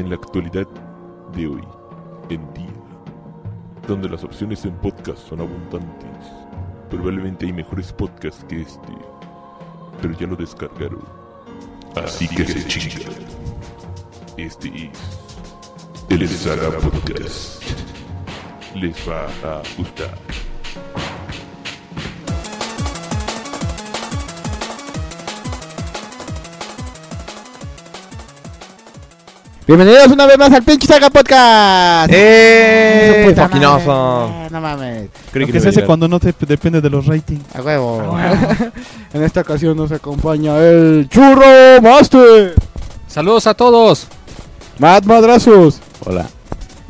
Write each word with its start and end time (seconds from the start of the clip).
En 0.00 0.08
la 0.08 0.16
actualidad 0.16 0.66
de 1.34 1.46
hoy, 1.46 1.62
en 2.30 2.54
día, 2.54 2.72
donde 3.86 4.08
las 4.08 4.24
opciones 4.24 4.64
en 4.64 4.72
podcast 4.76 5.18
son 5.28 5.40
abundantes, 5.40 6.26
probablemente 6.88 7.44
hay 7.44 7.52
mejores 7.52 7.92
podcasts 7.92 8.42
que 8.44 8.62
este, 8.62 8.94
pero 10.00 10.18
ya 10.18 10.26
lo 10.26 10.36
descargaron. 10.36 11.04
Así 12.02 12.26
que 12.28 12.46
se 12.46 12.66
chingan. 12.66 13.12
Este 14.38 14.90
es 16.08 16.20
el 16.20 16.28
Saga 16.30 16.70
Podcast. 16.78 17.62
Les 18.74 18.96
va 19.06 19.26
a 19.44 19.62
gustar. 19.76 20.16
Bienvenidos 29.70 30.08
una 30.08 30.26
vez 30.26 30.36
más 30.36 30.52
al 30.52 30.64
pinche 30.64 30.84
Saga 30.84 31.10
Podcast. 31.10 32.10
¡Eh! 32.12 33.22
Puta 33.24 33.46
Fuckinoso. 33.46 33.86
madre, 33.86 34.50
No 34.50 34.60
mames. 34.60 35.08
Creí 35.30 35.42
Lo 35.42 35.46
que 35.46 35.52
que 35.52 35.58
no 35.58 35.62
se 35.62 35.68
hace 35.68 35.84
cuando 35.84 36.08
no 36.08 36.18
te 36.18 36.34
depende 36.40 36.80
de 36.80 36.90
los 36.90 37.06
ratings. 37.06 37.44
A 37.54 37.62
huevo. 37.62 38.18
en 39.12 39.22
esta 39.22 39.42
ocasión 39.42 39.76
nos 39.76 39.92
acompaña 39.92 40.58
el 40.58 41.08
Churro 41.08 41.80
Master. 41.82 42.56
Saludos 43.06 43.46
a 43.46 43.54
todos. 43.54 44.08
Matt 44.80 45.04
Madrazos. 45.04 45.78
Hola. 46.04 46.26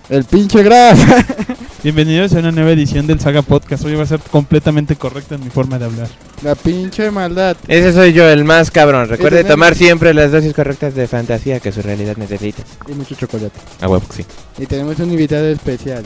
El 0.09 0.25
pinche 0.25 0.63
Gras. 0.63 0.99
Bienvenidos 1.83 2.35
a 2.35 2.41
una 2.41 2.53
nueva 2.53 2.73
edición 2.73 3.07
del 3.07 3.21
Saga 3.21 3.41
Podcast. 3.41 3.87
Hoy 3.87 3.95
va 3.95 4.03
a 4.03 4.07
ser 4.07 4.21
completamente 4.21 4.97
correcta 4.97 5.37
en 5.37 5.45
mi 5.45 5.49
forma 5.49 5.79
de 5.79 5.87
hablar. 5.87 6.09
La 6.43 6.55
pinche 6.55 7.11
maldad. 7.11 7.57
Ese 7.69 7.95
soy 7.95 8.13
yo, 8.13 8.29
el 8.29 8.45
más 8.45 8.71
cabrón. 8.71 9.09
Recuerde 9.09 9.45
tomar 9.45 9.75
siempre 9.75 10.13
las 10.13 10.31
dosis 10.31 10.53
correctas 10.53 10.95
de 10.95 11.09
fantasía 11.09 11.59
que 11.59 11.73
su 11.73 11.81
realidad 11.81 12.19
necesita. 12.19 12.63
Y 12.87 12.93
mucho 12.93 13.15
chocolate. 13.15 13.59
A 13.81 13.89
huevo 13.89 14.07
que 14.07 14.13
sí. 14.13 14.27
Y 14.59 14.67
tenemos 14.67 14.99
un 14.99 15.11
invitado 15.11 15.47
especial. 15.47 16.05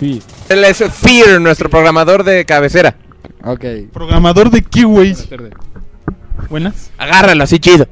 Sí. 0.00 0.22
Él 0.48 0.64
es 0.64 0.78
Fear, 0.78 1.38
nuestro 1.38 1.68
programador 1.68 2.24
de 2.24 2.46
cabecera. 2.46 2.96
Ok. 3.44 3.64
Programador 3.92 4.50
de 4.50 4.62
Keyways. 4.62 5.28
Buenas. 6.48 6.90
Agárralo 6.96 7.44
así 7.44 7.58
chido. 7.58 7.86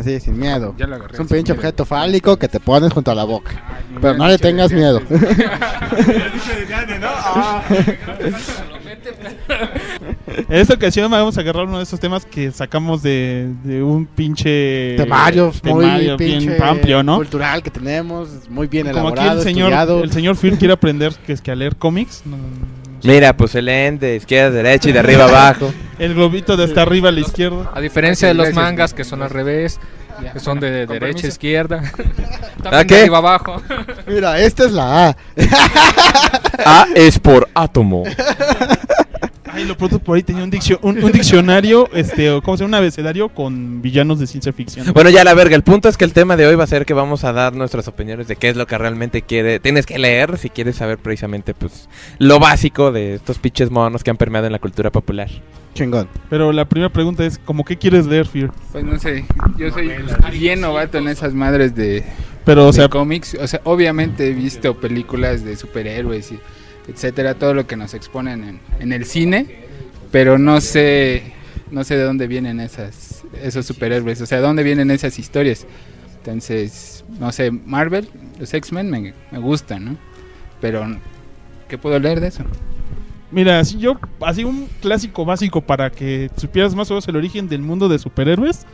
Así, 0.00 0.20
sin 0.20 0.38
miedo. 0.38 0.74
Ya 0.78 0.86
lo 0.86 0.96
agarré. 0.96 1.14
Es 1.14 1.20
un 1.20 1.28
pinche 1.28 1.52
objeto 1.52 1.84
fálico 1.84 2.36
que 2.38 2.48
te 2.48 2.58
pones 2.60 2.92
junto 2.92 3.10
a 3.10 3.14
la 3.14 3.24
boca. 3.24 3.50
Pero 4.00 4.14
no 4.14 4.26
le 4.28 4.38
tengas 4.38 4.72
miedo. 4.72 5.00
En 10.26 10.44
esta 10.48 10.74
ocasión 10.74 11.10
vamos 11.10 11.36
a 11.36 11.40
agarrar 11.40 11.66
uno 11.66 11.78
de 11.78 11.84
esos 11.84 11.98
temas 12.00 12.24
que 12.24 12.50
sacamos 12.52 13.02
de, 13.02 13.52
de 13.64 13.82
un 13.82 14.06
pinche 14.06 14.94
Temario 14.96 15.46
muy 15.46 15.60
temario 15.60 16.16
bien 16.16 16.38
pinche 16.40 16.62
amplio, 16.62 17.02
¿no? 17.02 17.16
cultural 17.16 17.62
que 17.62 17.70
tenemos, 17.70 18.28
muy 18.48 18.66
bien 18.66 18.86
Como 18.86 19.08
aquí 19.08 19.18
elaborado, 19.18 19.38
el 19.40 19.44
señor, 19.44 19.66
estudiado. 19.68 20.02
el 20.04 20.12
señor 20.12 20.36
Phil 20.36 20.58
quiere 20.58 20.74
aprender 20.74 21.12
que 21.26 21.32
es 21.32 21.40
que 21.40 21.50
a 21.50 21.54
leer 21.54 21.76
cómics. 21.76 22.22
no- 22.24 22.36
Mira, 23.02 23.36
pues 23.36 23.54
el 23.54 23.68
ende, 23.68 24.08
de 24.08 24.16
izquierda, 24.16 24.50
derecha 24.50 24.88
y 24.88 24.92
de 24.92 24.98
arriba 24.98 25.24
abajo. 25.24 25.72
el 25.98 26.14
globito 26.14 26.56
de 26.56 26.64
hasta 26.64 26.82
arriba 26.82 27.08
a 27.08 27.12
la 27.12 27.20
izquierda. 27.20 27.70
A 27.74 27.80
diferencia 27.80 28.28
de 28.28 28.34
los 28.34 28.52
mangas 28.52 28.94
que 28.94 29.04
son 29.04 29.22
al 29.22 29.30
revés, 29.30 29.78
que 30.32 30.40
son 30.40 30.60
de 30.60 30.86
derecha 30.86 31.26
a 31.26 31.28
izquierda. 31.28 31.82
¿Ah, 32.58 32.62
También 32.62 32.86
qué? 32.86 32.94
de 32.94 33.00
arriba 33.02 33.18
abajo. 33.18 33.62
Mira, 34.06 34.38
esta 34.38 34.64
es 34.64 34.72
la 34.72 35.08
A. 35.08 35.16
A 36.64 36.86
es 36.94 37.18
por 37.18 37.48
átomo. 37.54 38.04
Ay, 39.52 39.64
lo 39.64 39.76
pronto 39.76 39.98
por 39.98 40.16
ahí 40.16 40.22
tenía 40.22 40.44
un, 40.44 40.50
diccio- 40.50 40.78
un, 40.82 41.02
un 41.02 41.12
diccionario, 41.12 41.88
este, 41.92 42.30
o 42.30 42.42
¿cómo 42.42 42.56
se 42.56 42.62
llama? 42.64 42.76
Un 42.78 42.82
abecedario 42.82 43.28
con 43.28 43.82
villanos 43.82 44.18
de 44.20 44.26
ciencia 44.26 44.52
ficción. 44.52 44.86
Bueno, 44.92 45.10
ya 45.10 45.24
la 45.24 45.34
verga. 45.34 45.56
El 45.56 45.62
punto 45.62 45.88
es 45.88 45.96
que 45.96 46.04
el 46.04 46.12
tema 46.12 46.36
de 46.36 46.46
hoy 46.46 46.54
va 46.54 46.64
a 46.64 46.66
ser 46.68 46.86
que 46.86 46.94
vamos 46.94 47.24
a 47.24 47.32
dar 47.32 47.54
nuestras 47.54 47.88
opiniones 47.88 48.28
de 48.28 48.36
qué 48.36 48.48
es 48.48 48.56
lo 48.56 48.66
que 48.66 48.78
realmente 48.78 49.22
quiere. 49.22 49.60
Tienes 49.60 49.86
que 49.86 49.98
leer 49.98 50.38
si 50.38 50.50
quieres 50.50 50.76
saber 50.76 50.98
precisamente, 50.98 51.54
pues, 51.54 51.88
lo 52.18 52.38
básico 52.38 52.92
de 52.92 53.14
estos 53.14 53.38
pinches 53.38 53.70
monos 53.70 54.04
que 54.04 54.10
han 54.10 54.16
permeado 54.16 54.46
en 54.46 54.52
la 54.52 54.58
cultura 54.58 54.90
popular. 54.90 55.28
Chingón. 55.74 56.08
Pero 56.28 56.52
la 56.52 56.64
primera 56.68 56.92
pregunta 56.92 57.24
es, 57.24 57.38
¿cómo 57.38 57.64
qué 57.64 57.76
quieres 57.76 58.06
leer, 58.06 58.26
Fear? 58.26 58.50
Pues 58.72 58.84
no 58.84 58.98
sé, 58.98 59.24
yo 59.56 59.70
soy 59.70 59.90
bien 60.32 60.60
novato 60.60 60.98
en 60.98 61.06
esas 61.08 61.32
madres 61.32 61.74
de, 61.76 62.04
Pero, 62.44 62.64
o 62.64 62.66
de 62.68 62.72
sea, 62.72 62.88
cómics. 62.88 63.36
O 63.40 63.46
sea, 63.46 63.60
obviamente 63.64 64.28
he 64.28 64.32
visto 64.34 64.74
películas 64.80 65.44
de 65.44 65.56
superhéroes 65.56 66.32
y 66.32 66.40
etcétera, 66.88 67.34
todo 67.34 67.54
lo 67.54 67.66
que 67.66 67.76
nos 67.76 67.94
exponen 67.94 68.44
en, 68.44 68.60
en 68.80 68.92
el 68.92 69.04
cine, 69.04 69.64
pero 70.10 70.38
no 70.38 70.60
sé, 70.60 71.32
no 71.70 71.84
sé 71.84 71.96
de 71.96 72.04
dónde 72.04 72.26
vienen 72.26 72.60
esas, 72.60 73.22
esos 73.42 73.66
superhéroes, 73.66 74.20
o 74.20 74.26
sea, 74.26 74.38
de 74.38 74.44
dónde 74.44 74.62
vienen 74.62 74.90
esas 74.90 75.18
historias. 75.18 75.66
Entonces, 76.18 77.04
no 77.18 77.32
sé, 77.32 77.50
Marvel, 77.50 78.08
los 78.38 78.52
X-Men 78.52 78.90
me, 78.90 79.14
me 79.30 79.38
gustan, 79.38 79.84
¿no? 79.84 79.96
Pero, 80.60 80.86
¿qué 81.68 81.78
puedo 81.78 81.98
leer 81.98 82.20
de 82.20 82.28
eso? 82.28 82.44
mira, 83.30 83.64
si 83.64 83.78
yo, 83.78 83.98
así 84.20 84.44
un 84.44 84.68
clásico 84.80 85.24
básico 85.24 85.60
para 85.60 85.90
que 85.90 86.30
supieras 86.36 86.74
más 86.74 86.90
o 86.90 86.94
menos 86.94 87.08
el 87.08 87.16
origen 87.16 87.48
del 87.48 87.62
mundo 87.62 87.88
de 87.88 87.98
superhéroes, 87.98 88.66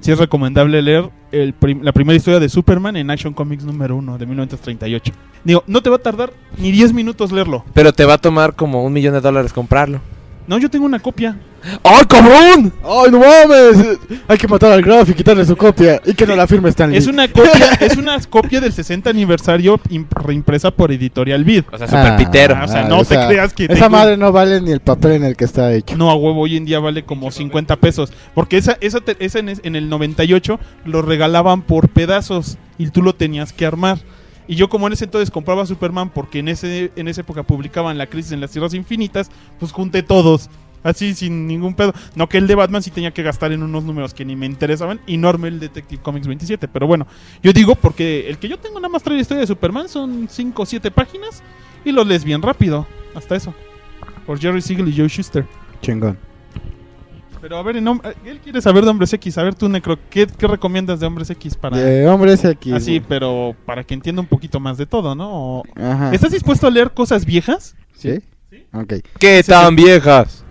sí 0.00 0.12
es 0.12 0.18
recomendable 0.18 0.82
leer 0.82 1.10
el 1.32 1.54
la 1.82 1.92
primera 1.92 2.16
historia 2.16 2.40
de 2.40 2.48
Superman 2.48 2.96
en 2.96 3.10
Action 3.10 3.34
Comics 3.34 3.64
número 3.64 3.96
1 3.96 4.18
de 4.18 4.26
1938. 4.26 5.12
Digo, 5.44 5.62
no 5.66 5.82
te 5.82 5.90
va 5.90 5.96
a 5.96 6.00
tardar 6.00 6.32
ni 6.56 6.70
10 6.72 6.92
minutos 6.92 7.32
leerlo. 7.32 7.64
Pero 7.74 7.92
te 7.92 8.04
va 8.04 8.14
a 8.14 8.18
tomar 8.18 8.54
como 8.54 8.84
un 8.84 8.92
millón 8.92 9.14
de 9.14 9.20
dólares 9.20 9.52
comprarlo. 9.52 10.00
No, 10.48 10.58
yo 10.58 10.68
tengo 10.70 10.86
una 10.86 10.98
copia. 10.98 11.36
¡Ay, 11.84 12.04
cabrón! 12.08 12.72
¡Ay, 12.82 13.10
no 13.10 13.18
mames! 13.20 13.98
Hay 14.28 14.38
que 14.38 14.48
matar 14.48 14.72
al 14.72 14.80
Graf 14.80 15.10
y 15.10 15.12
quitarle 15.14 15.44
su 15.44 15.56
copia. 15.56 16.00
Y 16.06 16.14
que 16.14 16.26
no 16.26 16.34
la 16.34 16.46
firme 16.46 16.70
Stanley. 16.70 16.96
Es 16.96 17.06
una 17.06 17.28
copia, 17.28 17.72
es 17.80 17.96
una 17.96 18.18
copia 18.20 18.60
del 18.60 18.72
60 18.72 19.10
aniversario 19.10 19.78
im- 19.90 20.06
reimpresa 20.08 20.70
por 20.70 20.90
Editorial 20.90 21.44
Vid. 21.44 21.64
O 21.70 21.76
sea, 21.76 21.86
super 21.86 22.16
pitero. 22.16 22.54
Ah, 22.56 22.64
o 22.64 22.68
sea, 22.68 22.84
no 22.88 23.04
te 23.04 23.14
creas 23.26 23.52
que 23.52 23.64
Esa 23.64 23.74
tengo- 23.74 23.90
madre 23.90 24.16
no 24.16 24.32
vale 24.32 24.60
ni 24.62 24.70
el 24.70 24.80
papel 24.80 25.12
en 25.12 25.24
el 25.24 25.36
que 25.36 25.44
está 25.44 25.72
hecho. 25.74 25.96
No, 25.96 26.10
a 26.10 26.14
huevo, 26.14 26.40
hoy 26.40 26.56
en 26.56 26.64
día 26.64 26.78
vale 26.80 27.04
como 27.04 27.30
50 27.30 27.76
pesos. 27.76 28.10
Porque 28.34 28.56
esa, 28.56 28.78
esa, 28.80 29.00
te- 29.00 29.22
esa 29.22 29.40
en, 29.40 29.50
en 29.62 29.76
el 29.76 29.88
98 29.90 30.58
lo 30.86 31.02
regalaban 31.02 31.60
por 31.62 31.88
pedazos 31.90 32.56
y 32.78 32.88
tú 32.88 33.02
lo 33.02 33.14
tenías 33.14 33.52
que 33.52 33.66
armar. 33.66 33.98
Y 34.48 34.56
yo 34.56 34.68
como 34.68 34.86
en 34.86 34.94
ese 34.94 35.04
entonces 35.04 35.30
compraba 35.30 35.66
Superman 35.66 36.10
porque 36.10 36.40
en, 36.40 36.48
ese, 36.48 36.90
en 36.96 37.06
esa 37.06 37.20
época 37.20 37.42
publicaban 37.42 37.98
La 37.98 38.06
Crisis 38.06 38.32
en 38.32 38.40
las 38.40 38.50
Tierras 38.50 38.74
Infinitas, 38.74 39.30
pues 39.60 39.70
junté 39.70 40.02
todos. 40.02 40.48
Así 40.82 41.14
sin 41.14 41.46
ningún 41.46 41.74
pedo. 41.74 41.92
No 42.14 42.28
que 42.28 42.38
el 42.38 42.46
de 42.46 42.54
Batman 42.54 42.82
sí 42.82 42.90
tenía 42.90 43.10
que 43.10 43.22
gastar 43.22 43.52
en 43.52 43.62
unos 43.62 43.84
números 43.84 44.14
que 44.14 44.24
ni 44.24 44.36
me 44.36 44.46
interesaban 44.46 45.00
y 45.06 45.18
no 45.18 45.28
armé 45.28 45.48
el 45.48 45.60
Detective 45.60 46.02
Comics 46.02 46.26
27. 46.26 46.66
Pero 46.66 46.86
bueno, 46.86 47.06
yo 47.42 47.52
digo 47.52 47.74
porque 47.74 48.28
el 48.28 48.38
que 48.38 48.48
yo 48.48 48.58
tengo 48.58 48.80
nada 48.80 48.88
más 48.88 49.02
trae 49.02 49.16
la 49.16 49.22
historia 49.22 49.42
de 49.42 49.46
Superman 49.46 49.88
son 49.88 50.28
5 50.30 50.62
o 50.62 50.66
7 50.66 50.90
páginas 50.90 51.42
y 51.84 51.92
lo 51.92 52.04
lees 52.04 52.24
bien 52.24 52.40
rápido. 52.40 52.86
Hasta 53.14 53.36
eso. 53.36 53.54
Por 54.24 54.38
Jerry 54.38 54.62
Siegel 54.62 54.88
y 54.88 54.96
Joe 54.96 55.08
Schuster. 55.08 55.46
Chingón. 55.82 56.18
Pero 57.40 57.56
a 57.56 57.62
ver, 57.62 57.76
en 57.76 57.86
hom- 57.86 58.00
él 58.24 58.40
quiere 58.42 58.60
saber 58.60 58.84
de 58.84 58.90
Hombres 58.90 59.12
X. 59.12 59.38
A 59.38 59.42
ver, 59.42 59.54
tú, 59.54 59.68
Necro, 59.68 59.98
¿qué, 60.10 60.26
qué 60.26 60.46
recomiendas 60.46 61.00
de 61.00 61.06
Hombres 61.06 61.30
X 61.30 61.56
para...? 61.56 61.76
De 61.76 62.06
hombres 62.08 62.44
aquí. 62.44 62.72
Así, 62.72 63.00
pero 63.00 63.54
para 63.64 63.84
que 63.84 63.94
entienda 63.94 64.20
un 64.22 64.28
poquito 64.28 64.58
más 64.60 64.76
de 64.76 64.86
todo, 64.86 65.14
¿no? 65.14 65.28
O- 65.60 65.62
Ajá. 65.76 66.12
¿Estás 66.12 66.32
dispuesto 66.32 66.66
a 66.66 66.70
leer 66.70 66.90
cosas 66.92 67.24
viejas? 67.24 67.76
¿Sí? 67.96 68.20
Ok. 68.72 68.94
¿Qué 69.18 69.42
tan 69.44 69.76
viejas? 69.76 70.44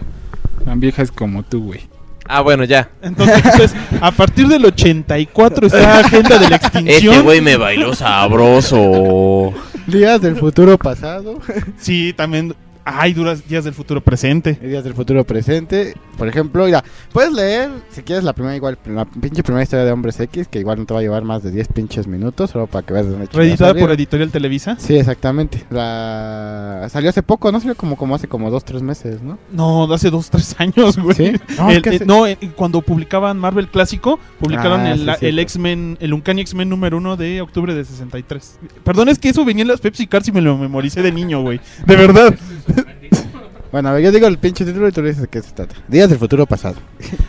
Tan 0.65 0.79
viejas 0.79 1.11
como 1.11 1.43
tú, 1.43 1.65
güey. 1.65 1.81
Ah, 2.29 2.41
bueno, 2.41 2.65
ya. 2.65 2.89
Entonces, 3.01 3.37
entonces, 3.37 3.73
a 4.01 4.11
partir 4.11 4.47
del 4.49 4.65
84 4.65 5.67
está 5.67 5.99
Agenda 6.05 6.37
de 6.37 6.49
la 6.49 6.55
Extinción. 6.57 7.13
Este 7.13 7.21
güey 7.23 7.39
me 7.41 7.55
bailó 7.55 7.93
sabroso. 7.95 9.53
Días 9.87 10.21
del 10.21 10.35
futuro 10.35 10.77
pasado. 10.77 11.39
Sí, 11.77 12.13
también... 12.15 12.53
Ay, 12.89 13.11
duras 13.13 13.45
días 13.45 13.65
del 13.65 13.73
futuro 13.73 13.99
presente. 13.99 14.53
Días 14.53 14.81
del 14.81 14.93
futuro 14.93 15.25
presente. 15.25 15.93
Por 16.17 16.27
ejemplo, 16.29 16.63
mira, 16.65 16.81
puedes 17.11 17.33
leer, 17.33 17.69
si 17.91 18.01
quieres, 18.01 18.23
la 18.23 18.31
primera 18.31 18.55
igual, 18.55 18.77
la 18.85 19.03
pinche 19.03 19.43
primera 19.43 19.61
historia 19.61 19.83
de 19.83 19.91
Hombres 19.91 20.17
X, 20.21 20.47
que 20.47 20.59
igual 20.59 20.79
no 20.79 20.85
te 20.85 20.93
va 20.93 21.01
a 21.01 21.03
llevar 21.03 21.23
más 21.23 21.43
de 21.43 21.51
10 21.51 21.67
pinches 21.67 22.07
minutos, 22.07 22.51
solo 22.51 22.65
para 22.67 22.85
que 22.85 22.93
veas 22.93 23.05
de 23.09 23.25
Reeditada 23.33 23.73
por. 23.75 23.91
Editorial 23.91 24.31
Televisa. 24.31 24.77
Sí, 24.79 24.95
exactamente. 24.95 25.65
La... 25.69 26.87
Salió 26.89 27.09
hace 27.09 27.23
poco, 27.23 27.51
¿no? 27.51 27.59
Salió 27.59 27.75
como, 27.75 27.97
como 27.97 28.15
hace 28.15 28.29
como 28.29 28.49
dos, 28.49 28.63
tres 28.63 28.81
meses, 28.81 29.21
¿no? 29.21 29.37
No, 29.51 29.91
hace 29.93 30.09
dos, 30.09 30.29
tres 30.29 30.55
años, 30.57 30.97
güey. 30.97 31.15
¿Sí? 31.15 31.31
No, 31.57 31.69
El- 31.69 31.77
es 31.77 31.83
que 31.83 31.95
eh, 31.97 32.01
no, 32.05 32.25
eh, 32.25 32.37
cuando 32.55 32.81
publicaban 32.81 33.37
Marvel 33.37 33.67
Clásico, 33.67 34.17
publicaron 34.39 34.79
Ah, 34.81 34.93
el, 34.93 35.11
sí, 35.19 35.39
X-Men, 35.41 35.97
el 35.99 36.13
Uncanny 36.13 36.39
X-Men 36.41 36.69
número 36.69 36.95
uno 36.97 37.17
de 37.17 37.41
octubre 37.41 37.75
de 37.75 37.83
63. 37.83 38.59
Perdón, 38.85 39.09
es 39.09 39.19
que 39.19 39.27
eso 39.27 39.43
venía 39.43 39.63
en 39.63 39.67
las 39.67 39.81
Pepsi 39.81 40.07
Cards 40.07 40.29
y 40.29 40.31
me 40.31 40.39
lo 40.41 40.57
memoricé 40.57 41.01
de 41.01 41.11
niño, 41.11 41.41
güey. 41.41 41.59
De 41.85 41.95
verdad. 41.97 42.33
Bueno, 43.71 43.89
a 43.89 43.93
ver, 43.93 44.01
yo 44.03 44.11
digo 44.13 44.27
el 44.27 44.37
pinche 44.37 44.63
título 44.63 44.87
y 44.87 44.91
tú 44.93 45.01
le 45.01 45.09
dices 45.09 45.27
qué 45.29 45.41
se 45.41 45.51
trata. 45.51 45.75
Días 45.89 46.09
del 46.09 46.17
futuro 46.17 46.45
pasado. 46.45 46.77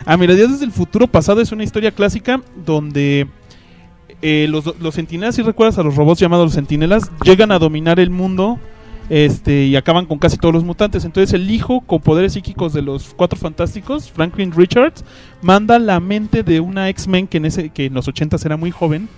Ah, 0.06 0.16
mira, 0.16 0.34
Días 0.34 0.60
del 0.60 0.70
Futuro 0.70 1.08
Pasado 1.08 1.40
es 1.40 1.50
una 1.50 1.64
historia 1.64 1.90
clásica 1.90 2.40
donde 2.64 3.26
eh, 4.22 4.46
los, 4.48 4.64
los 4.80 4.94
sentinelas, 4.94 5.34
si 5.34 5.42
recuerdas 5.42 5.78
a 5.78 5.82
los 5.82 5.96
robots 5.96 6.20
llamados 6.20 6.46
los 6.46 6.54
sentinelas, 6.54 7.10
llegan 7.24 7.50
a 7.50 7.58
dominar 7.58 7.98
el 7.98 8.10
mundo 8.10 8.58
este 9.10 9.64
y 9.64 9.74
acaban 9.74 10.06
con 10.06 10.18
casi 10.18 10.36
todos 10.36 10.54
los 10.54 10.62
mutantes. 10.64 11.04
Entonces 11.04 11.34
el 11.34 11.50
hijo 11.50 11.80
con 11.80 12.00
poderes 12.00 12.34
psíquicos 12.34 12.72
de 12.72 12.82
los 12.82 13.14
cuatro 13.16 13.36
fantásticos, 13.36 14.08
Franklin 14.10 14.52
Richards, 14.52 15.04
manda 15.42 15.78
la 15.80 15.98
mente 15.98 16.44
de 16.44 16.60
una 16.60 16.88
X-Men 16.88 17.26
que, 17.26 17.38
en 17.38 17.46
ese- 17.46 17.70
que 17.70 17.86
en 17.86 17.94
los 17.94 18.06
80 18.06 18.36
era 18.44 18.56
muy 18.56 18.70
joven, 18.70 19.08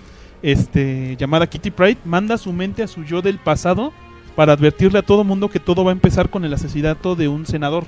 este, 0.41 1.15
llamada 1.19 1.47
Kitty 1.47 1.69
Pride, 1.69 1.97
manda 2.03 2.37
su 2.39 2.51
mente 2.51 2.81
a 2.81 2.87
su 2.87 3.03
yo 3.03 3.21
del 3.21 3.37
pasado 3.37 3.93
para 4.35 4.53
advertirle 4.53 4.99
a 4.99 5.01
todo 5.01 5.23
mundo 5.23 5.49
que 5.49 5.59
todo 5.59 5.83
va 5.83 5.91
a 5.91 5.93
empezar 5.93 6.29
con 6.29 6.45
el 6.45 6.53
asesinato 6.53 7.15
de 7.15 7.27
un 7.27 7.45
senador, 7.45 7.85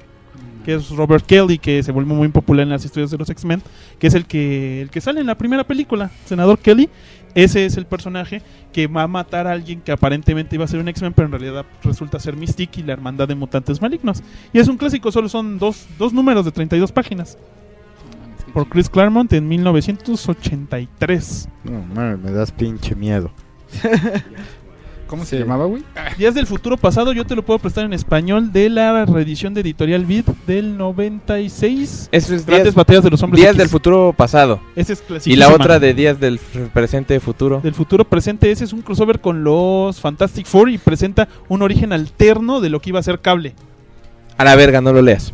que 0.65 0.75
es 0.75 0.89
Robert 0.89 1.25
Kelly, 1.25 1.57
que 1.57 1.83
se 1.83 1.91
volvió 1.91 2.15
muy 2.15 2.27
popular 2.29 2.63
en 2.63 2.69
las 2.69 2.85
historias 2.85 3.11
de 3.11 3.17
los 3.17 3.29
X-Men, 3.29 3.61
que 3.99 4.07
es 4.07 4.13
el 4.13 4.25
que, 4.25 4.81
el 4.81 4.89
que 4.89 5.01
sale 5.01 5.21
en 5.21 5.27
la 5.27 5.37
primera 5.37 5.63
película, 5.63 6.11
senador 6.25 6.59
Kelly. 6.59 6.89
Ese 7.35 7.65
es 7.65 7.77
el 7.77 7.87
personaje 7.87 8.43
que 8.71 8.85
va 8.87 9.03
a 9.03 9.07
matar 9.07 9.47
a 9.47 9.53
alguien 9.53 9.81
que 9.81 9.91
aparentemente 9.91 10.55
iba 10.55 10.65
a 10.65 10.67
ser 10.67 10.79
un 10.79 10.87
X-Men, 10.87 11.13
pero 11.13 11.25
en 11.25 11.31
realidad 11.31 11.65
resulta 11.83 12.19
ser 12.19 12.35
Mystique 12.35 12.81
y 12.81 12.83
la 12.83 12.93
Hermandad 12.93 13.27
de 13.27 13.35
Mutantes 13.35 13.81
Malignos. 13.81 14.21
Y 14.53 14.59
es 14.59 14.67
un 14.67 14.77
clásico, 14.77 15.11
solo 15.11 15.29
son 15.29 15.57
dos, 15.57 15.87
dos 15.97 16.13
números 16.13 16.45
de 16.45 16.51
32 16.51 16.91
páginas. 16.91 17.39
Por 18.53 18.69
Chris 18.69 18.87
Claremont 18.87 19.33
en 19.33 19.47
1983. 19.47 21.49
No, 21.63 21.83
mames, 21.95 22.19
me 22.19 22.31
das 22.31 22.51
pinche 22.51 22.93
miedo. 22.93 23.31
¿Cómo 25.13 25.25
se 25.25 25.37
llamaba, 25.37 25.65
güey? 25.65 25.83
Días 26.17 26.33
del 26.33 26.47
futuro 26.47 26.75
pasado, 26.75 27.13
yo 27.13 27.23
te 27.23 27.35
lo 27.35 27.45
puedo 27.45 27.59
prestar 27.59 27.85
en 27.85 27.93
español 27.93 28.51
de 28.51 28.67
la 28.67 29.05
reedición 29.05 29.53
de 29.53 29.61
Editorial 29.61 30.07
Vid 30.07 30.23
del 30.47 30.75
96. 30.75 32.09
Eso 32.11 32.33
es 32.33 32.43
Grandes 32.47 32.63
días, 32.63 32.73
batallas 32.73 33.03
de 33.03 33.11
los 33.11 33.21
hombres 33.21 33.39
días 33.39 33.51
X. 33.51 33.59
del 33.59 33.69
futuro 33.69 34.11
pasado. 34.17 34.59
Ese 34.75 34.93
es 34.93 35.01
Y 35.01 35.03
clasiquísima. 35.03 35.45
la 35.47 35.53
otra 35.53 35.77
de 35.77 35.93
días 35.93 36.19
del 36.19 36.39
presente 36.73 37.19
futuro. 37.19 37.59
del 37.61 37.75
futuro 37.75 38.05
presente. 38.05 38.49
Ese 38.49 38.63
es 38.63 38.73
un 38.73 38.81
crossover 38.81 39.21
con 39.21 39.43
los 39.43 40.01
Fantastic 40.01 40.47
Four 40.47 40.71
y 40.71 40.79
presenta 40.79 41.27
un 41.47 41.61
origen 41.61 41.93
alterno 41.93 42.59
de 42.59 42.71
lo 42.71 42.79
que 42.81 42.89
iba 42.89 42.99
a 42.99 43.03
ser 43.03 43.19
cable. 43.19 43.53
A 44.39 44.43
la 44.43 44.55
verga, 44.55 44.81
no 44.81 44.93
lo 44.93 45.03
leas. 45.03 45.31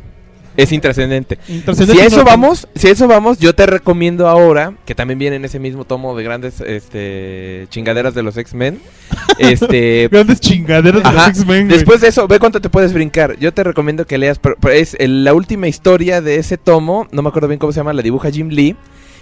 Es 0.61 0.71
intrascendente. 0.71 1.37
Si 1.45 1.53
Intrascendente 1.53 2.05
eso 2.05 2.17
no- 2.17 2.25
vamos, 2.25 2.67
si 2.75 2.87
eso 2.87 3.07
vamos, 3.07 3.39
yo 3.39 3.53
te 3.55 3.65
recomiendo 3.65 4.27
ahora, 4.27 4.73
que 4.85 4.95
también 4.95 5.19
viene 5.19 5.35
en 5.37 5.45
ese 5.45 5.59
mismo 5.59 5.85
tomo 5.85 6.15
de 6.17 6.23
grandes 6.23 6.61
este 6.61 7.67
chingaderas 7.69 8.13
de 8.13 8.23
los 8.23 8.37
X-Men. 8.37 8.79
Este 9.39 10.07
Grandes 10.11 10.39
chingaderas 10.41 11.03
de 11.03 11.11
los. 11.11 11.27
X-Men. 11.29 11.67
Después 11.69 12.01
de 12.01 12.09
eso, 12.09 12.27
ve 12.27 12.39
cuánto 12.39 12.59
te 12.61 12.69
puedes 12.69 12.93
brincar. 12.93 13.37
Yo 13.39 13.53
te 13.53 13.63
recomiendo 13.63 14.05
que 14.05 14.17
leas, 14.17 14.37
pero, 14.39 14.55
pero 14.59 14.73
es 14.73 14.95
el- 14.99 15.23
la 15.23 15.33
última 15.33 15.67
historia 15.67 16.21
de 16.21 16.35
ese 16.37 16.57
tomo, 16.57 17.07
no 17.11 17.21
me 17.21 17.29
acuerdo 17.29 17.47
bien 17.47 17.59
cómo 17.59 17.71
se 17.71 17.79
llama, 17.79 17.93
la 17.93 18.01
dibuja 18.01 18.29
Jim 18.31 18.49
Lee. 18.49 18.75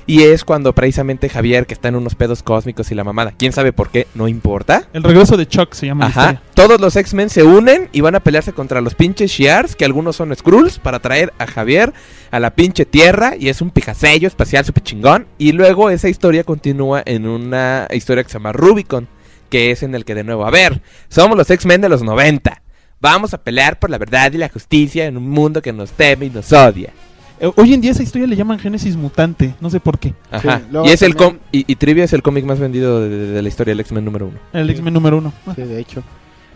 Y 0.10 0.24
es 0.24 0.46
cuando 0.46 0.74
precisamente 0.74 1.28
Javier, 1.28 1.66
que 1.66 1.74
está 1.74 1.90
en 1.90 1.98
unos 1.98 2.16
pedos 2.16 2.42
cósmicos 2.42 2.90
y 2.92 2.96
la 2.96 3.04
mamada, 3.04 3.34
quién 3.38 3.52
sabe 3.52 3.74
por 3.74 3.90
qué, 3.90 4.08
no 4.16 4.30
importa. 4.30 4.88
El 4.94 5.04
regreso 5.04 5.36
de 5.36 5.46
Chuck 5.46 5.74
se 5.74 5.88
llama 5.88 6.06
la 6.06 6.10
Ajá. 6.12 6.22
historia. 6.32 6.42
Todos 6.54 6.80
los 6.80 6.96
X-Men 6.96 7.30
se 7.30 7.44
unen 7.44 7.90
y 7.92 8.00
van 8.00 8.16
a 8.16 8.22
pelearse 8.22 8.54
contra 8.54 8.80
los 8.80 8.96
pinches 8.96 9.32
Shi'ars, 9.32 9.76
que 9.76 9.84
algunos 9.84 10.16
son 10.16 10.34
Skrulls, 10.34 10.80
para 10.80 11.00
traer 11.00 11.34
a 11.40 11.46
Javier 11.46 11.94
a 12.32 12.40
la 12.40 12.52
pinche 12.56 12.86
Tierra. 12.86 13.34
Y 13.38 13.50
es 13.50 13.62
un 13.62 13.70
pijasello 13.70 14.30
espacial 14.30 14.64
súper 14.64 14.84
chingón. 14.84 15.28
Y 15.38 15.52
luego 15.52 15.90
esa 15.90 16.08
historia 16.08 16.46
continúa 16.46 17.04
en 17.06 17.28
una 17.28 17.88
historia 17.92 18.24
que 18.24 18.30
se 18.30 18.36
llama 18.36 18.54
Rubicon, 18.54 19.10
que 19.50 19.72
es 19.72 19.84
en 19.84 19.94
el 19.94 20.06
que 20.06 20.16
de 20.16 20.24
nuevo, 20.24 20.46
a 20.46 20.52
ver, 20.52 20.82
somos 21.10 21.36
los 21.38 21.50
X-Men 21.50 21.82
de 21.82 21.90
los 21.90 22.02
90. 22.02 22.62
Vamos 23.02 23.34
a 23.34 23.44
pelear 23.44 23.78
por 23.78 23.90
la 23.90 23.98
verdad 23.98 24.32
y 24.32 24.38
la 24.38 24.48
justicia 24.48 25.06
en 25.06 25.18
un 25.18 25.30
mundo 25.30 25.62
que 25.62 25.74
nos 25.74 25.92
teme 25.92 26.28
y 26.28 26.30
nos 26.30 26.52
odia. 26.54 26.94
Eh, 27.40 27.52
Hoy 27.56 27.74
en 27.74 27.82
día 27.82 27.92
esa 27.92 28.04
historia 28.04 28.28
le 28.28 28.36
llaman 28.36 28.60
Génesis 28.60 28.96
Mutante. 28.96 29.56
No 29.62 29.70
sé 29.70 29.80
por 29.80 30.00
qué. 30.00 30.14
Ajá. 30.32 30.60
Sí, 30.60 30.78
y 30.86 30.90
es 30.90 31.02
el 31.02 31.16
com 31.16 31.38
y, 31.52 31.72
y 31.72 31.76
Trivia 31.76 32.04
es 32.04 32.14
el 32.14 32.22
cómic 32.24 32.46
más 32.46 32.60
vendido 32.60 33.02
de, 33.02 33.10
de- 33.10 33.28
de 33.32 33.42
la 33.42 33.48
historia 33.48 33.72
del 33.74 33.80
X-Men 33.82 34.06
número 34.06 34.28
uno. 34.28 34.38
El 34.54 34.70
X-Men 34.70 34.94
número 34.94 35.18
uno. 35.18 35.34
Sí, 35.56 35.62
de 35.62 35.80
hecho. 35.80 36.04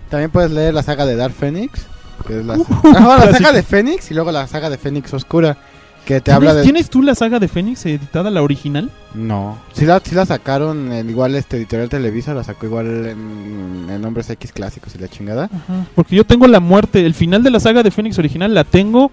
También 0.10 0.32
puedes 0.32 0.52
leer 0.52 0.74
la 0.74 0.84
saga 0.84 1.06
de 1.06 1.16
Dark 1.16 1.34
Phoenix. 1.34 1.86
Que 2.28 2.40
es 2.40 2.46
la, 2.46 2.58
Uh, 2.58 2.66
Ah, 2.84 3.00
no, 3.00 3.10
la 3.10 3.16
clásico. 3.24 3.38
saga 3.38 3.52
de 3.54 3.64
Phoenix 3.64 4.12
y 4.12 4.14
luego 4.14 4.32
la 4.32 4.46
saga 4.48 4.70
de 4.70 4.78
Phoenix 4.78 5.14
Oscura. 5.14 5.58
Que 6.06 6.16
te 6.16 6.22
¿Tienes, 6.32 6.36
habla 6.38 6.54
de. 6.56 6.64
¿Tienes 6.64 6.90
tú 6.90 7.04
la 7.04 7.14
saga 7.14 7.38
de 7.38 7.48
Fénix 7.48 7.86
editada, 7.86 8.32
la 8.32 8.42
original? 8.42 8.90
No. 9.14 9.60
Sí 9.74 9.86
la, 9.86 10.02
sí 10.04 10.16
la 10.16 10.26
sacaron, 10.26 10.92
en 10.92 11.08
igual 11.12 11.36
este 11.36 11.58
editorial 11.58 11.90
Televisa 11.90 12.34
la 12.34 12.44
sacó 12.44 12.66
igual 12.66 12.88
en, 13.06 13.86
en 13.88 14.02
Nombres 14.02 14.28
X 14.32 14.52
clásicos 14.52 14.96
y 14.96 14.98
la 14.98 15.08
chingada. 15.10 15.44
Ajá. 15.46 15.86
Porque 15.94 16.16
yo 16.16 16.24
tengo 16.24 16.48
la 16.48 16.60
muerte. 16.60 17.06
El 17.06 17.14
final 17.14 17.44
de 17.44 17.52
la 17.52 17.60
saga 17.60 17.84
de 17.84 17.92
Fénix 17.92 18.18
original 18.18 18.52
la 18.56 18.64
tengo. 18.64 19.12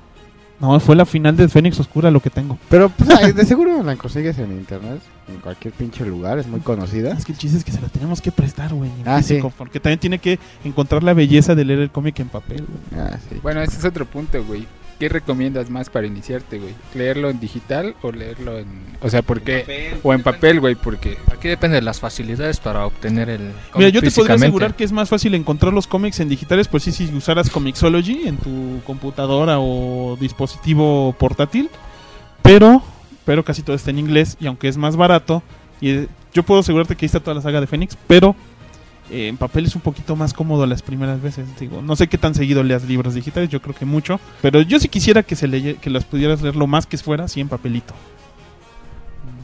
No, 0.61 0.79
fue 0.81 0.97
la 0.97 1.07
final 1.07 1.37
de 1.37 1.49
Fénix 1.49 1.79
Oscura 1.79 2.11
lo 2.11 2.21
que 2.21 2.31
tengo. 2.31 2.59
Pero 2.69 2.89
pues, 2.89 3.09
ay, 3.11 3.33
de 3.33 3.45
seguro 3.45 3.83
la 3.83 3.95
consigues 3.97 4.39
en 4.39 4.51
internet, 4.53 5.01
en 5.29 5.37
cualquier 5.41 5.73
pinche 5.73 6.05
lugar, 6.05 6.39
es 6.39 6.49
muy 6.49 6.61
conocida. 6.61 7.13
Es 7.13 7.25
que 7.25 7.33
el 7.33 7.39
chiste 7.39 7.59
es 7.59 7.65
que 7.65 7.71
se 7.71 7.81
la 7.81 7.89
tenemos 7.89 8.21
que 8.21 8.33
prestar, 8.33 8.75
güey. 8.75 8.91
en 8.91 9.07
Ah, 9.09 9.19
físico, 9.19 9.51
sí. 9.51 9.55
Porque 9.57 9.79
también 9.79 10.01
tiene 10.01 10.19
que 10.19 10.39
encontrar 10.65 11.03
la 11.05 11.15
belleza 11.15 11.55
de 11.55 11.65
leer 11.65 11.79
el 11.81 11.91
cómic 11.91 12.19
en 12.21 12.29
papel. 12.29 12.65
güey. 12.67 13.01
Ah, 13.07 13.19
sí. 13.29 13.37
Bueno, 13.43 13.63
ese 13.63 13.79
es 13.79 13.85
otro 13.85 14.05
punto, 14.05 14.43
güey. 14.45 14.67
¿Qué 14.99 15.09
recomiendas 15.09 15.71
más 15.71 15.91
para 15.91 16.09
iniciarte, 16.09 16.59
güey? 16.59 16.75
¿Leerlo 16.95 17.31
en 17.31 17.39
digital 17.39 17.95
o 18.03 18.11
leerlo 18.11 18.59
en... 18.59 18.67
O 19.01 19.09
sea, 19.09 19.23
¿por 19.23 19.43
qué? 19.43 19.97
O 20.03 20.13
en 20.13 20.25
papel, 20.25 20.59
güey, 20.59 20.75
porque... 20.75 21.17
Aquí 21.31 21.47
depende 21.47 21.77
de 21.77 21.83
las 21.83 22.01
facilidades 22.01 22.59
para 22.59 22.85
obtener 22.85 23.31
el 23.31 23.53
Mira, 23.77 23.91
yo 23.91 24.01
te 24.01 24.11
podría 24.11 24.35
asegurar 24.35 24.75
que 24.75 24.83
es 24.83 24.91
más 24.91 25.09
fácil 25.09 25.37
encontrar 25.37 25.73
los 25.73 25.87
cómics 25.87 26.19
en 26.19 26.29
digitales, 26.29 26.67
pues 26.67 26.83
sí, 26.83 26.91
si 26.91 27.05
usaras 27.15 27.49
Comixology 27.49 28.27
en 28.27 28.39
tu 28.39 28.81
computadora 28.85 29.61
o 29.61 30.17
dispositivo 30.21 31.15
portátil. 31.17 31.71
Pero, 32.43 32.83
pero 33.25 33.45
casi 33.45 33.63
todo 33.63 33.77
está 33.77 33.91
en 33.91 34.01
inglés 34.01 34.37
y 34.41 34.49
aunque 34.49 34.67
es 34.67 34.77
más 34.77 34.97
barato, 34.97 35.45
y 35.81 35.91
eh, 35.91 36.09
yo 36.35 36.43
puedo 36.43 36.61
asegurarte 36.61 36.97
que 36.97 37.05
ahí 37.05 37.07
está 37.07 37.21
toda 37.21 37.35
la 37.35 37.43
saga 37.43 37.61
de 37.61 37.69
Fénix, 37.69 37.97
pero 38.07 38.35
eh, 39.11 39.29
en 39.29 39.37
papel 39.37 39.67
es 39.67 39.75
un 39.75 39.81
poquito 39.81 40.17
más 40.17 40.33
cómodo 40.33 40.67
las 40.67 40.83
primeras 40.83 41.21
veces. 41.23 41.47
Digo, 41.59 41.83
no 41.83 41.97
sé 41.97 42.09
qué 42.09 42.19
tan 42.19 42.35
seguido 42.35 42.63
leas 42.63 42.85
libros 42.85 43.15
digitales, 43.15 43.49
yo 43.49 43.61
creo 43.61 43.75
que 43.75 43.85
mucho, 43.85 44.21
pero 44.43 44.63
yo 44.63 44.79
sí 44.79 44.89
quisiera 44.89 45.23
que 45.23 45.37
se 45.37 45.49
leye, 45.49 45.77
que 45.77 45.91
las 45.91 46.05
pudieras 46.05 46.43
leer 46.43 46.57
lo 46.57 46.67
más 46.67 46.87
que 46.87 46.97
fuera, 46.99 47.25
así 47.25 47.41
en 47.41 47.49
papelito. 47.49 47.95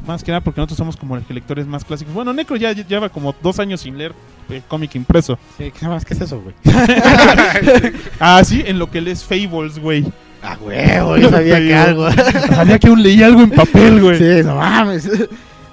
Más 0.06 0.22
que 0.22 0.30
nada 0.32 0.42
porque 0.42 0.60
nosotros 0.60 0.76
somos 0.76 0.96
como 0.96 1.16
los 1.16 1.28
lectores 1.30 1.66
más 1.66 1.82
clásicos. 1.82 2.12
Bueno, 2.12 2.32
Necro 2.34 2.56
ya 2.56 2.72
lleva 2.72 3.08
como 3.08 3.34
dos 3.42 3.58
años 3.58 3.80
sin 3.80 3.96
leer 3.96 4.12
eh, 4.50 4.60
cómic 4.68 4.94
impreso. 4.96 5.38
Sí, 5.56 5.72
¿qué 5.78 5.88
más? 5.88 6.04
¿Qué 6.04 6.12
es 6.12 6.20
eso, 6.20 6.42
güey? 6.42 6.54
Ah, 8.20 8.42
sí, 8.44 8.62
en 8.66 8.78
lo 8.78 8.90
que 8.90 9.00
lees 9.00 9.24
Fables, 9.24 9.78
güey. 9.78 10.04
Ah, 10.42 10.58
huevo, 10.60 11.16
yo 11.16 11.30
sabía 11.30 11.58
que 11.58 11.74
algo. 11.74 12.10
Sabía 12.10 12.78
que 12.78 12.88
aún 12.88 13.02
leí 13.02 13.22
algo 13.22 13.40
en 13.40 13.50
papel, 13.50 14.02
güey. 14.02 14.18
Sí, 14.18 14.44
no 14.44 14.56
mames. 14.56 15.08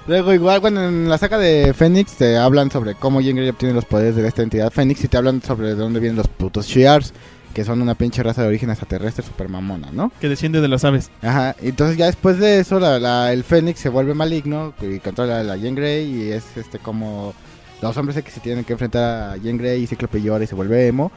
Luego 0.08 0.34
igual, 0.34 0.58
bueno, 0.60 0.82
en 0.88 1.08
la 1.08 1.16
saga 1.16 1.38
de 1.38 1.72
Fénix 1.74 2.14
te 2.14 2.36
hablan 2.36 2.70
sobre 2.72 2.94
cómo 2.96 3.20
Jean 3.20 3.36
Grey 3.36 3.48
obtiene 3.48 3.72
los 3.74 3.84
poderes 3.84 4.16
de 4.16 4.26
esta 4.26 4.42
entidad 4.42 4.70
Fénix 4.72 5.04
y 5.04 5.08
te 5.08 5.16
hablan 5.16 5.40
sobre 5.42 5.68
de 5.68 5.74
dónde 5.76 6.00
vienen 6.00 6.16
los 6.16 6.26
putos 6.26 6.66
Shi'ars, 6.66 7.12
que 7.54 7.64
son 7.64 7.80
una 7.80 7.94
pinche 7.94 8.20
raza 8.22 8.42
de 8.42 8.48
origen 8.48 8.70
extraterrestre 8.70 9.24
super 9.24 9.48
mamona, 9.48 9.90
¿no? 9.92 10.10
Que 10.20 10.28
desciende 10.28 10.60
de 10.60 10.66
las 10.66 10.84
aves. 10.84 11.10
Ajá, 11.22 11.54
entonces 11.62 11.96
ya 11.96 12.06
después 12.06 12.38
de 12.38 12.58
eso 12.58 12.80
la, 12.80 12.98
la- 12.98 13.32
el 13.32 13.44
Fénix 13.44 13.78
se 13.78 13.90
vuelve 13.90 14.12
maligno 14.14 14.74
y 14.82 14.98
controla 14.98 15.38
a 15.40 15.44
la 15.44 15.56
Jean 15.56 15.76
Grey 15.76 16.04
y 16.06 16.32
es 16.32 16.44
este 16.56 16.80
como 16.80 17.32
los 17.80 17.96
hombres 17.96 18.16
X 18.16 18.34
se 18.34 18.40
tienen 18.40 18.64
que 18.64 18.72
enfrentar 18.72 19.30
a 19.30 19.36
Jean 19.36 19.56
Grey 19.56 19.82
y 19.82 19.86
Cíclope 19.86 20.20
llora 20.20 20.42
y 20.42 20.48
se 20.48 20.56
vuelve 20.56 20.86
emo 20.88 21.12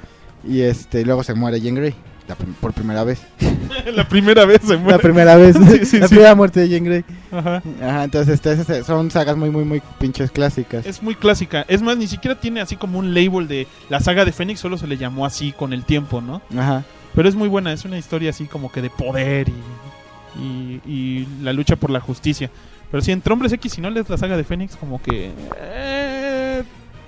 y 0.48 0.62
este 0.62 1.04
luego 1.06 1.24
se 1.24 1.34
muere 1.34 1.60
Jean 1.60 1.74
Grey 1.76 1.96
la 2.28 2.36
prim- 2.36 2.54
por 2.56 2.74
primera 2.74 3.04
vez. 3.04 3.22
la 3.94 4.08
primera 4.08 4.46
vez 4.46 4.62
se 4.66 4.74
La 4.74 4.80
muere. 4.80 5.00
primera 5.00 5.36
vez, 5.36 5.56
Sí, 5.80 5.86
sí, 5.86 6.00
la 6.00 6.08
sí. 6.08 6.14
primera 6.16 6.36
muerte 6.36 6.62
de 6.62 6.70
Jean 6.70 6.84
Grey. 6.84 7.04
Ajá. 7.32 7.62
Ajá, 7.82 8.04
entonces 8.06 8.40
este, 8.46 8.84
son 8.84 9.12
sagas 9.12 9.36
muy 9.38 9.50
muy 9.50 9.64
muy 9.64 9.82
pinches 10.00 10.32
clásicas. 10.32 10.86
Es 10.86 11.02
muy 11.04 11.16
clásica. 11.16 11.66
Es 11.68 11.82
más, 11.82 11.98
ni 11.98 12.08
siquiera 12.08 12.40
tiene 12.40 12.62
así 12.62 12.76
como 12.76 13.00
un 13.00 13.14
label 13.14 13.48
de 13.48 13.68
la 13.90 14.00
saga 14.00 14.26
de 14.26 14.32
Fénix, 14.32 14.60
solo 14.60 14.78
se 14.78 14.88
le 14.88 14.98
llamó 14.98 15.26
así 15.26 15.52
con 15.52 15.74
el 15.74 15.84
tiempo, 15.84 16.22
¿no? 16.22 16.42
Ajá. 16.58 16.84
Pero 17.14 17.30
es 17.30 17.36
muy 17.36 17.48
buena, 17.48 17.72
es 17.72 17.86
una 17.86 17.98
historia 17.98 18.32
así 18.32 18.46
como 18.46 18.72
que 18.72 18.82
de 18.82 18.90
poder 18.90 19.48
y, 19.50 20.42
y, 20.42 20.82
y 20.86 21.28
la 21.42 21.54
lucha 21.54 21.76
por 21.76 21.90
la 21.90 22.00
justicia. 22.02 22.50
Pero 22.92 23.02
si 23.02 23.12
entre 23.12 23.34
hombres 23.34 23.52
X 23.54 23.78
y 23.78 23.82
no 23.82 23.90
lees 23.90 24.10
la 24.10 24.18
saga 24.18 24.38
de 24.38 24.44
Fénix, 24.44 24.76
como 24.76 25.02
que 25.02 25.32
eh, 25.58 26.25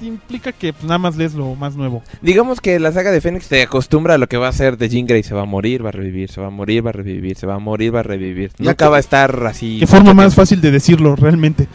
implica 0.01 0.51
que 0.51 0.73
pues, 0.73 0.83
nada 0.85 0.97
más 0.97 1.15
lees 1.15 1.33
lo 1.33 1.55
más 1.55 1.75
nuevo. 1.75 2.03
Digamos 2.21 2.61
que 2.61 2.79
la 2.79 2.91
saga 2.91 3.11
de 3.11 3.21
Fénix 3.21 3.47
te 3.47 3.61
acostumbra 3.61 4.15
a 4.15 4.17
lo 4.17 4.27
que 4.27 4.37
va 4.37 4.47
a 4.47 4.51
ser 4.53 4.77
de 4.77 4.89
Jean 4.89 5.05
Grey. 5.07 5.23
Se 5.23 5.33
va 5.33 5.41
a 5.41 5.45
morir, 5.45 5.83
va 5.85 5.89
a 5.89 5.91
revivir, 5.93 6.29
se 6.29 6.39
va 6.41 6.47
a 6.47 6.51
morir, 6.51 6.85
va 6.85 6.89
a 6.89 6.93
revivir, 6.93 7.35
se 7.37 7.47
va 7.47 7.55
a 7.55 7.59
morir, 7.59 7.93
va 7.95 8.01
a 8.01 8.03
revivir. 8.03 8.51
Ya 8.57 8.65
Nunca 8.65 8.85
que- 8.85 8.89
va 8.91 8.97
a 8.97 8.99
estar 8.99 9.45
así. 9.45 9.77
Qué 9.79 9.87
forma 9.87 10.13
más 10.13 10.35
fácil 10.35 10.61
de 10.61 10.71
decirlo, 10.71 11.15
realmente. 11.15 11.67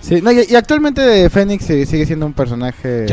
Sí, 0.00 0.20
no, 0.20 0.30
y, 0.32 0.44
y 0.50 0.54
actualmente 0.54 1.30
Fénix 1.30 1.64
sigue 1.64 2.04
siendo 2.04 2.26
un 2.26 2.34
personaje 2.34 3.06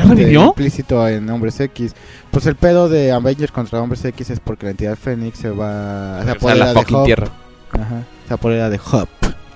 implícito 0.49 1.07
en 1.07 1.29
Hombres 1.29 1.57
X. 1.61 1.93
Pues 2.31 2.45
el 2.47 2.55
pedo 2.55 2.89
de 2.89 3.13
Avengers 3.13 3.53
contra 3.53 3.81
Hombres 3.81 4.03
X 4.03 4.29
es 4.29 4.39
porque 4.41 4.65
la 4.65 4.71
entidad 4.71 4.97
Fénix 4.97 5.37
se 5.37 5.49
va 5.51 6.21
se 6.25 6.49
a 6.49 6.55
la 6.55 6.73
de 6.73 6.83
tierra. 7.05 7.29
Ajá, 7.71 8.03
se 8.27 8.33
apodera 8.33 8.69
de 8.69 8.77
Hop. 8.91 9.07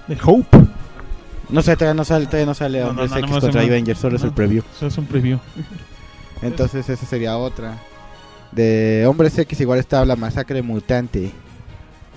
De 0.07 0.17
Hope. 0.23 0.57
No 1.49 1.61
sé, 1.61 1.75
todavía 1.75 1.93
no 1.93 2.05
sale, 2.05 2.25
todavía 2.25 2.45
no 2.47 2.53
sale 2.53 2.79
No, 2.79 2.85
no, 2.85 2.89
Hombres 2.91 3.11
no, 3.11 3.17
X 3.17 3.29
no, 3.31 3.39
contra. 3.41 3.61
Avengers, 3.61 3.99
solo 3.99 4.15
es 4.17 4.23
el 4.23 4.31
preview. 4.31 4.63
Eso 4.75 4.87
es 4.87 4.97
un 4.97 5.05
preview. 5.05 5.39
Entonces 6.41 6.89
esa 6.89 7.05
sería 7.05 7.37
otra. 7.37 7.77
De 8.51 9.05
Hombres 9.07 9.37
X 9.37 9.59
igual 9.61 9.79
está 9.79 10.03
la 10.05 10.15
masacre 10.15 10.61
mutante. 10.61 11.31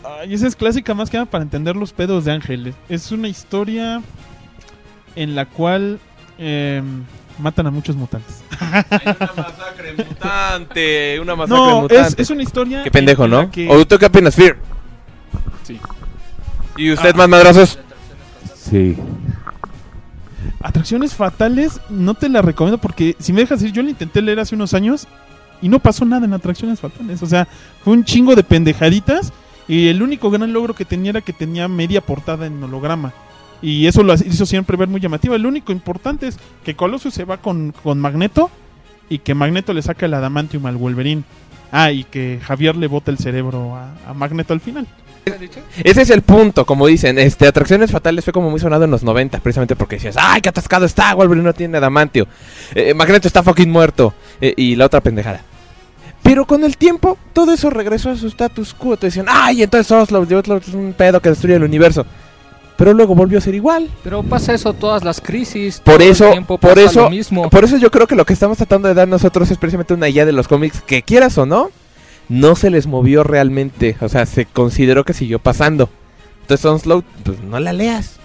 Ay, 0.04 0.34
esa 0.34 0.46
es 0.46 0.56
clásica 0.56 0.94
más 0.94 1.10
que 1.10 1.16
nada 1.18 1.30
para 1.30 1.42
entender 1.44 1.76
los 1.76 1.92
pedos 1.92 2.24
de 2.24 2.32
Ángeles. 2.32 2.74
Es 2.88 3.12
una 3.12 3.28
historia 3.28 4.02
en 5.16 5.34
la 5.34 5.46
cual 5.46 5.98
eh, 6.38 6.82
matan 7.38 7.66
a 7.66 7.70
muchos 7.70 7.96
mutantes. 7.96 8.42
una 8.60 9.32
masacre 9.36 9.92
mutante. 9.96 11.20
Una 11.20 11.36
masacre 11.36 11.56
No, 11.58 11.76
es, 11.76 11.82
mutante. 11.82 12.22
es 12.22 12.30
una 12.30 12.42
historia. 12.42 12.82
Qué 12.84 12.90
pendejo, 12.90 13.26
¿no? 13.28 13.50
que- 13.50 13.68
¿O 13.68 13.86
tú 13.86 13.98
qué 13.98 14.06
opinas, 14.06 14.34
Fear? 14.34 14.56
Sí. 15.64 15.78
¿Y 16.76 16.92
usted 16.92 17.10
Ah. 17.14 17.16
más 17.18 17.28
madrazos? 17.28 17.78
Sí. 18.70 18.96
Atracciones 20.60 21.14
fatales, 21.14 21.80
no 21.88 22.14
te 22.14 22.28
la 22.28 22.42
recomiendo 22.42 22.78
porque 22.78 23.16
si 23.18 23.32
me 23.32 23.40
dejas 23.40 23.60
decir, 23.60 23.74
yo 23.74 23.82
la 23.82 23.90
intenté 23.90 24.22
leer 24.22 24.40
hace 24.40 24.54
unos 24.54 24.74
años 24.74 25.06
y 25.60 25.68
no 25.68 25.78
pasó 25.78 26.04
nada 26.04 26.24
en 26.26 26.32
atracciones 26.32 26.80
fatales. 26.80 27.22
O 27.22 27.26
sea, 27.26 27.48
fue 27.82 27.92
un 27.92 28.04
chingo 28.04 28.34
de 28.34 28.44
pendejaditas 28.44 29.32
y 29.66 29.88
el 29.88 30.02
único 30.02 30.30
gran 30.30 30.52
logro 30.52 30.74
que 30.74 30.84
tenía 30.84 31.10
era 31.10 31.20
que 31.20 31.32
tenía 31.32 31.68
media 31.68 32.00
portada 32.00 32.46
en 32.46 32.62
holograma. 32.62 33.12
Y 33.60 33.86
eso 33.86 34.02
lo 34.02 34.14
hizo 34.14 34.46
siempre 34.46 34.76
ver 34.76 34.88
muy 34.88 35.00
llamativa. 35.00 35.34
El 35.34 35.46
único 35.46 35.72
importante 35.72 36.28
es 36.28 36.38
que 36.64 36.76
Colossus 36.76 37.14
se 37.14 37.24
va 37.24 37.38
con, 37.38 37.72
con 37.82 37.98
Magneto 37.98 38.50
y 39.08 39.18
que 39.18 39.34
Magneto 39.34 39.72
le 39.72 39.82
saca 39.82 40.06
el 40.06 40.14
adamantium 40.14 40.66
al 40.66 40.76
Wolverine. 40.76 41.24
Ah, 41.72 41.90
y 41.90 42.04
que 42.04 42.40
Javier 42.42 42.76
le 42.76 42.86
bota 42.86 43.10
el 43.10 43.18
cerebro 43.18 43.74
a, 43.76 43.92
a 44.08 44.14
Magneto 44.14 44.52
al 44.52 44.60
final. 44.60 44.86
Ese 45.84 46.02
es 46.02 46.10
el 46.10 46.22
punto, 46.22 46.64
como 46.64 46.86
dicen, 46.86 47.18
este, 47.18 47.46
Atracciones 47.46 47.90
Fatales 47.90 48.24
fue 48.24 48.32
como 48.32 48.50
muy 48.50 48.60
sonado 48.60 48.84
en 48.84 48.90
los 48.90 49.02
90, 49.02 49.40
precisamente 49.40 49.76
porque 49.76 49.96
decías, 49.96 50.16
¡ay, 50.18 50.40
qué 50.40 50.48
atascado 50.48 50.86
está! 50.86 51.14
Wolverine 51.14 51.44
no 51.44 51.54
tiene 51.54 51.78
adamantio. 51.78 52.26
Eh, 52.74 52.94
Magneto 52.94 53.28
está 53.28 53.42
fucking 53.42 53.70
muerto. 53.70 54.14
Eh, 54.40 54.54
y 54.56 54.76
la 54.76 54.86
otra 54.86 55.00
pendejada. 55.00 55.42
Pero 56.22 56.46
con 56.46 56.64
el 56.64 56.76
tiempo, 56.76 57.16
todo 57.32 57.52
eso 57.52 57.70
regresó 57.70 58.10
a 58.10 58.16
su 58.16 58.26
status 58.26 58.74
quo. 58.74 58.96
Te 58.96 59.06
decían, 59.06 59.26
¡ay, 59.28 59.62
entonces 59.62 59.90
Oslo, 59.90 60.20
Oslo 60.20 60.56
es 60.56 60.68
un 60.68 60.92
pedo 60.92 61.20
que 61.20 61.30
destruye 61.30 61.56
el 61.56 61.64
universo! 61.64 62.04
Pero 62.76 62.92
luego 62.92 63.14
volvió 63.16 63.38
a 63.38 63.40
ser 63.40 63.56
igual. 63.56 63.90
Pero 64.04 64.22
pasa 64.22 64.54
eso 64.54 64.72
todas 64.72 65.02
las 65.02 65.20
crisis. 65.20 65.80
Por 65.80 66.00
eso, 66.00 66.32
por 66.60 66.78
eso, 66.78 67.10
mismo. 67.10 67.50
por 67.50 67.64
eso 67.64 67.76
yo 67.76 67.90
creo 67.90 68.06
que 68.06 68.14
lo 68.14 68.24
que 68.24 68.32
estamos 68.32 68.56
tratando 68.56 68.86
de 68.86 68.94
dar 68.94 69.08
nosotros 69.08 69.50
es 69.50 69.58
precisamente 69.58 69.94
una 69.94 70.08
idea 70.08 70.24
de 70.24 70.30
los 70.30 70.46
cómics 70.46 70.80
que 70.82 71.02
quieras 71.02 71.36
o 71.38 71.44
no, 71.44 71.72
no 72.28 72.54
se 72.54 72.70
les 72.70 72.86
movió 72.86 73.24
realmente, 73.24 73.96
o 74.00 74.08
sea, 74.08 74.26
se 74.26 74.46
consideró 74.46 75.04
que 75.04 75.14
siguió 75.14 75.38
pasando. 75.38 75.88
Entonces 76.42 76.64
Onslaught, 76.64 77.04
pues 77.24 77.40
no 77.42 77.58
la 77.60 77.72
leas, 77.72 78.16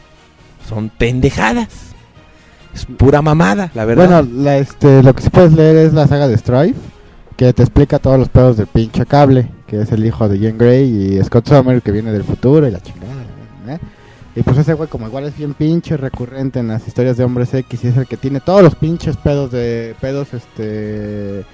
son 0.67 0.89
pendejadas, 0.89 1.93
es 2.74 2.86
pura 2.86 3.22
mamada, 3.22 3.72
la 3.74 3.86
verdad. 3.86 4.24
Bueno, 4.24 4.43
la, 4.43 4.57
este, 4.57 5.03
lo 5.03 5.13
que 5.13 5.24
sí 5.24 5.29
puedes 5.29 5.53
leer 5.53 5.75
es 5.77 5.93
la 5.93 6.07
saga 6.07 6.27
de 6.27 6.38
Strife, 6.38 6.79
que 7.36 7.53
te 7.53 7.63
explica 7.63 8.00
todos 8.00 8.17
los 8.17 8.29
pedos 8.29 8.57
del 8.57 8.67
pinche 8.67 9.05
cable, 9.05 9.50
que 9.67 9.81
es 9.81 9.91
el 9.91 10.05
hijo 10.05 10.27
de 10.29 10.39
Jean 10.39 10.57
Grey 10.57 11.17
y 11.17 11.24
Scott 11.24 11.48
Summer, 11.48 11.81
que 11.81 11.91
viene 11.91 12.12
del 12.12 12.24
futuro 12.24 12.67
y 12.67 12.72
la 12.72 12.81
chingada. 12.81 13.13
¿eh? 13.67 13.79
Y 14.36 14.41
pues 14.41 14.57
ese 14.57 14.74
güey 14.74 14.89
como 14.89 15.07
igual 15.07 15.25
es 15.25 15.38
bien 15.38 15.53
pinche 15.53 15.95
recurrente 15.95 16.60
en 16.60 16.67
las 16.67 16.88
historias 16.88 17.17
de 17.17 17.24
Hombres 17.24 17.53
X 17.53 17.83
y 17.83 17.88
es 17.88 17.98
el 17.98 18.07
que 18.07 18.17
tiene 18.17 18.39
todos 18.39 18.63
los 18.63 18.75
pinches 18.75 19.15
pedos 19.17 19.51
de 19.51 19.95
pedos 20.01 20.33
este 20.33 21.45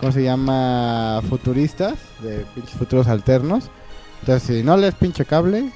¿cómo 0.00 0.12
se 0.12 0.22
llama? 0.22 1.20
futuristas, 1.28 1.94
de 2.22 2.44
pinches 2.54 2.74
futuros 2.76 3.08
alternos. 3.08 3.70
Entonces, 4.20 4.56
si 4.56 4.62
no 4.62 4.76
lees 4.76 4.94
pinche 4.94 5.24
cable, 5.24 5.70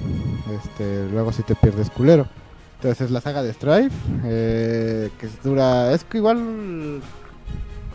este 0.63 1.07
luego 1.09 1.31
sí 1.31 1.43
te 1.43 1.55
pierdes 1.55 1.89
culero. 1.89 2.27
Entonces 2.75 3.05
es 3.05 3.11
la 3.11 3.21
saga 3.21 3.41
de 3.41 3.53
Strife, 3.53 3.95
eh, 4.25 5.09
que 5.17 5.29
dura, 5.41 5.93
es 5.93 6.03
que 6.03 6.17
igual 6.17 7.01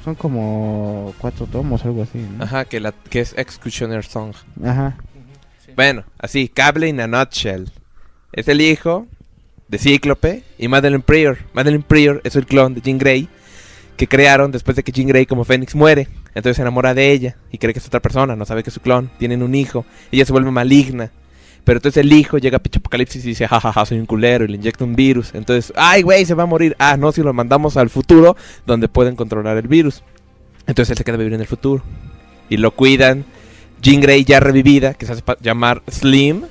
son 0.03 0.15
como 0.15 1.13
cuatro 1.19 1.45
tomos, 1.47 1.85
algo 1.85 2.03
así. 2.03 2.19
¿no? 2.19 2.45
Ajá, 2.45 2.65
que, 2.65 2.81
la, 2.81 2.93
que 2.93 3.21
es 3.21 3.35
Executioner 3.37 4.05
Song. 4.05 4.33
Ajá. 4.65 4.97
Bueno, 5.77 6.05
así, 6.19 6.49
Cable 6.49 6.89
in 6.89 7.01
a 7.01 7.07
nutshell. 7.07 7.71
Es 8.33 8.49
el 8.49 8.63
hijo 8.63 9.07
de 9.69 9.79
Cíclope 9.79 10.43
y 10.57 10.69
Madeline 10.69 11.03
Pryor. 11.03 11.39
Madeline 11.53 11.83
Pryor 11.83 12.23
es 12.25 12.37
el 12.37 12.47
clon 12.47 12.75
de 12.75 12.81
Jean 12.81 12.99
Grey 12.99 13.29
que 13.99 14.09
crearon 14.09 14.53
después 14.53 14.77
de 14.77 14.83
que 14.83 14.93
Jean 14.93 15.09
Grey 15.09 15.27
como 15.27 15.45
Fénix 15.45 15.75
muere. 15.75 16.09
Entonces 16.35 16.57
se 16.57 16.63
enamora 16.63 16.95
de 16.95 17.11
ella 17.11 17.37
y 17.51 17.59
cree 17.59 17.73
que 17.73 17.81
es 17.81 17.87
otra 17.87 18.01
persona, 18.01 18.37
no 18.37 18.45
sabe 18.45 18.63
que 18.63 18.71
es 18.71 18.75
su 18.75 18.81
clon. 18.81 19.11
Tienen 19.19 19.43
un 19.43 19.55
hijo, 19.55 19.85
ella 20.13 20.25
se 20.25 20.33
vuelve 20.33 20.51
maligna. 20.51 21.11
Pero 21.65 21.81
entonces 21.81 22.03
el 22.03 22.11
hijo 22.13 22.39
llega 22.39 22.57
a 22.57 22.61
pinche 22.61 22.79
apocalipsis 22.79 23.23
y 23.25 23.29
dice, 23.29 23.47
jajaja, 23.47 23.85
soy 23.85 23.99
un 23.99 24.07
culero 24.07 24.45
y 24.45 24.49
le 24.49 24.57
inyecta 24.57 24.85
un 24.85 24.97
virus. 24.97 25.35
Entonces, 25.35 25.71
ay, 25.77 26.01
güey, 26.01 26.25
se 26.25 26.33
va 26.33 26.45
a 26.45 26.47
morir. 26.47 26.75
Ah, 26.79 26.97
no, 26.97 27.13
si 27.13 27.23
lo 27.23 27.35
mandamos 27.35 27.77
al 27.77 27.91
futuro 27.91 28.37
donde 28.65 28.89
pueden 28.89 29.17
controlar 29.17 29.59
el 29.59 29.69
virus. 29.69 30.03
Entonces 30.67 30.93
él 30.93 30.97
se 30.97 31.05
queda 31.05 31.17
a 31.17 31.19
vivir 31.19 31.35
en 31.35 31.41
el 31.41 31.47
futuro. 31.47 31.83
Y 32.49 32.57
lo 32.57 32.71
cuidan. 32.71 33.27
Jean 33.83 34.01
Grey 34.01 34.25
ya 34.25 34.41
revivida, 34.41 34.95
que 34.95 35.05
se 35.05 35.13
hace 35.13 35.23
llamar 35.41 35.83
Slim. 35.91 36.45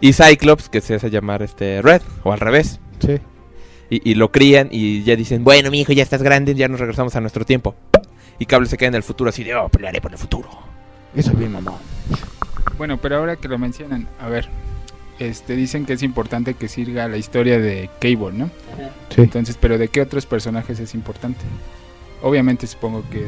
Y 0.00 0.12
Cyclops, 0.12 0.68
que 0.68 0.80
se 0.80 0.94
hace 0.94 1.10
llamar 1.10 1.42
este 1.42 1.82
Red, 1.82 2.02
o 2.22 2.32
al 2.32 2.38
revés. 2.38 2.78
Sí. 3.00 3.18
Y, 3.90 4.08
y 4.08 4.14
lo 4.14 4.30
crían 4.30 4.68
y 4.70 5.02
ya 5.02 5.16
dicen, 5.16 5.42
bueno, 5.42 5.70
mi 5.72 5.80
hijo, 5.80 5.92
ya 5.92 6.04
estás 6.04 6.22
grande, 6.22 6.54
ya 6.54 6.68
nos 6.68 6.78
regresamos 6.78 7.16
a 7.16 7.20
nuestro 7.20 7.44
tiempo. 7.44 7.74
Y 8.38 8.46
Cable 8.46 8.68
se 8.68 8.76
queda 8.76 8.88
en 8.88 8.94
el 8.94 9.02
futuro 9.02 9.30
así 9.30 9.44
de, 9.44 9.54
oh, 9.54 9.68
pelearé 9.68 10.00
por 10.00 10.12
el 10.12 10.18
futuro. 10.18 10.48
Eso 11.14 11.32
bien, 11.32 11.52
mamá. 11.52 11.72
Bueno, 12.76 12.98
pero 12.98 13.16
ahora 13.16 13.36
que 13.36 13.48
lo 13.48 13.58
mencionan, 13.58 14.06
a 14.20 14.28
ver, 14.28 14.48
este 15.18 15.56
dicen 15.56 15.84
que 15.84 15.94
es 15.94 16.02
importante 16.02 16.54
que 16.54 16.68
siga 16.68 17.08
la 17.08 17.16
historia 17.16 17.58
de 17.58 17.90
Cable, 18.00 18.32
¿no? 18.32 18.50
Sí. 19.08 19.22
Entonces, 19.22 19.58
pero 19.60 19.78
¿de 19.78 19.88
qué 19.88 20.00
otros 20.00 20.26
personajes 20.26 20.78
es 20.78 20.94
importante? 20.94 21.40
Obviamente 22.22 22.66
supongo 22.66 23.04
que 23.10 23.24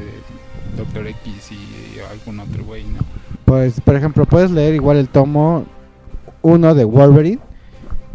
Doctor 0.77 1.07
X 1.09 1.53
y 1.53 1.99
algún 2.11 2.41
otro 2.41 2.65
güey, 2.65 2.85
¿no? 2.85 3.01
Pues, 3.45 3.81
por 3.81 3.97
ejemplo, 3.97 4.27
puedes 4.27 4.51
leer 4.51 4.75
igual 4.75 4.97
el 4.97 5.09
tomo 5.09 5.67
1 6.43 6.75
de 6.75 6.85
Wolverine, 6.85 7.41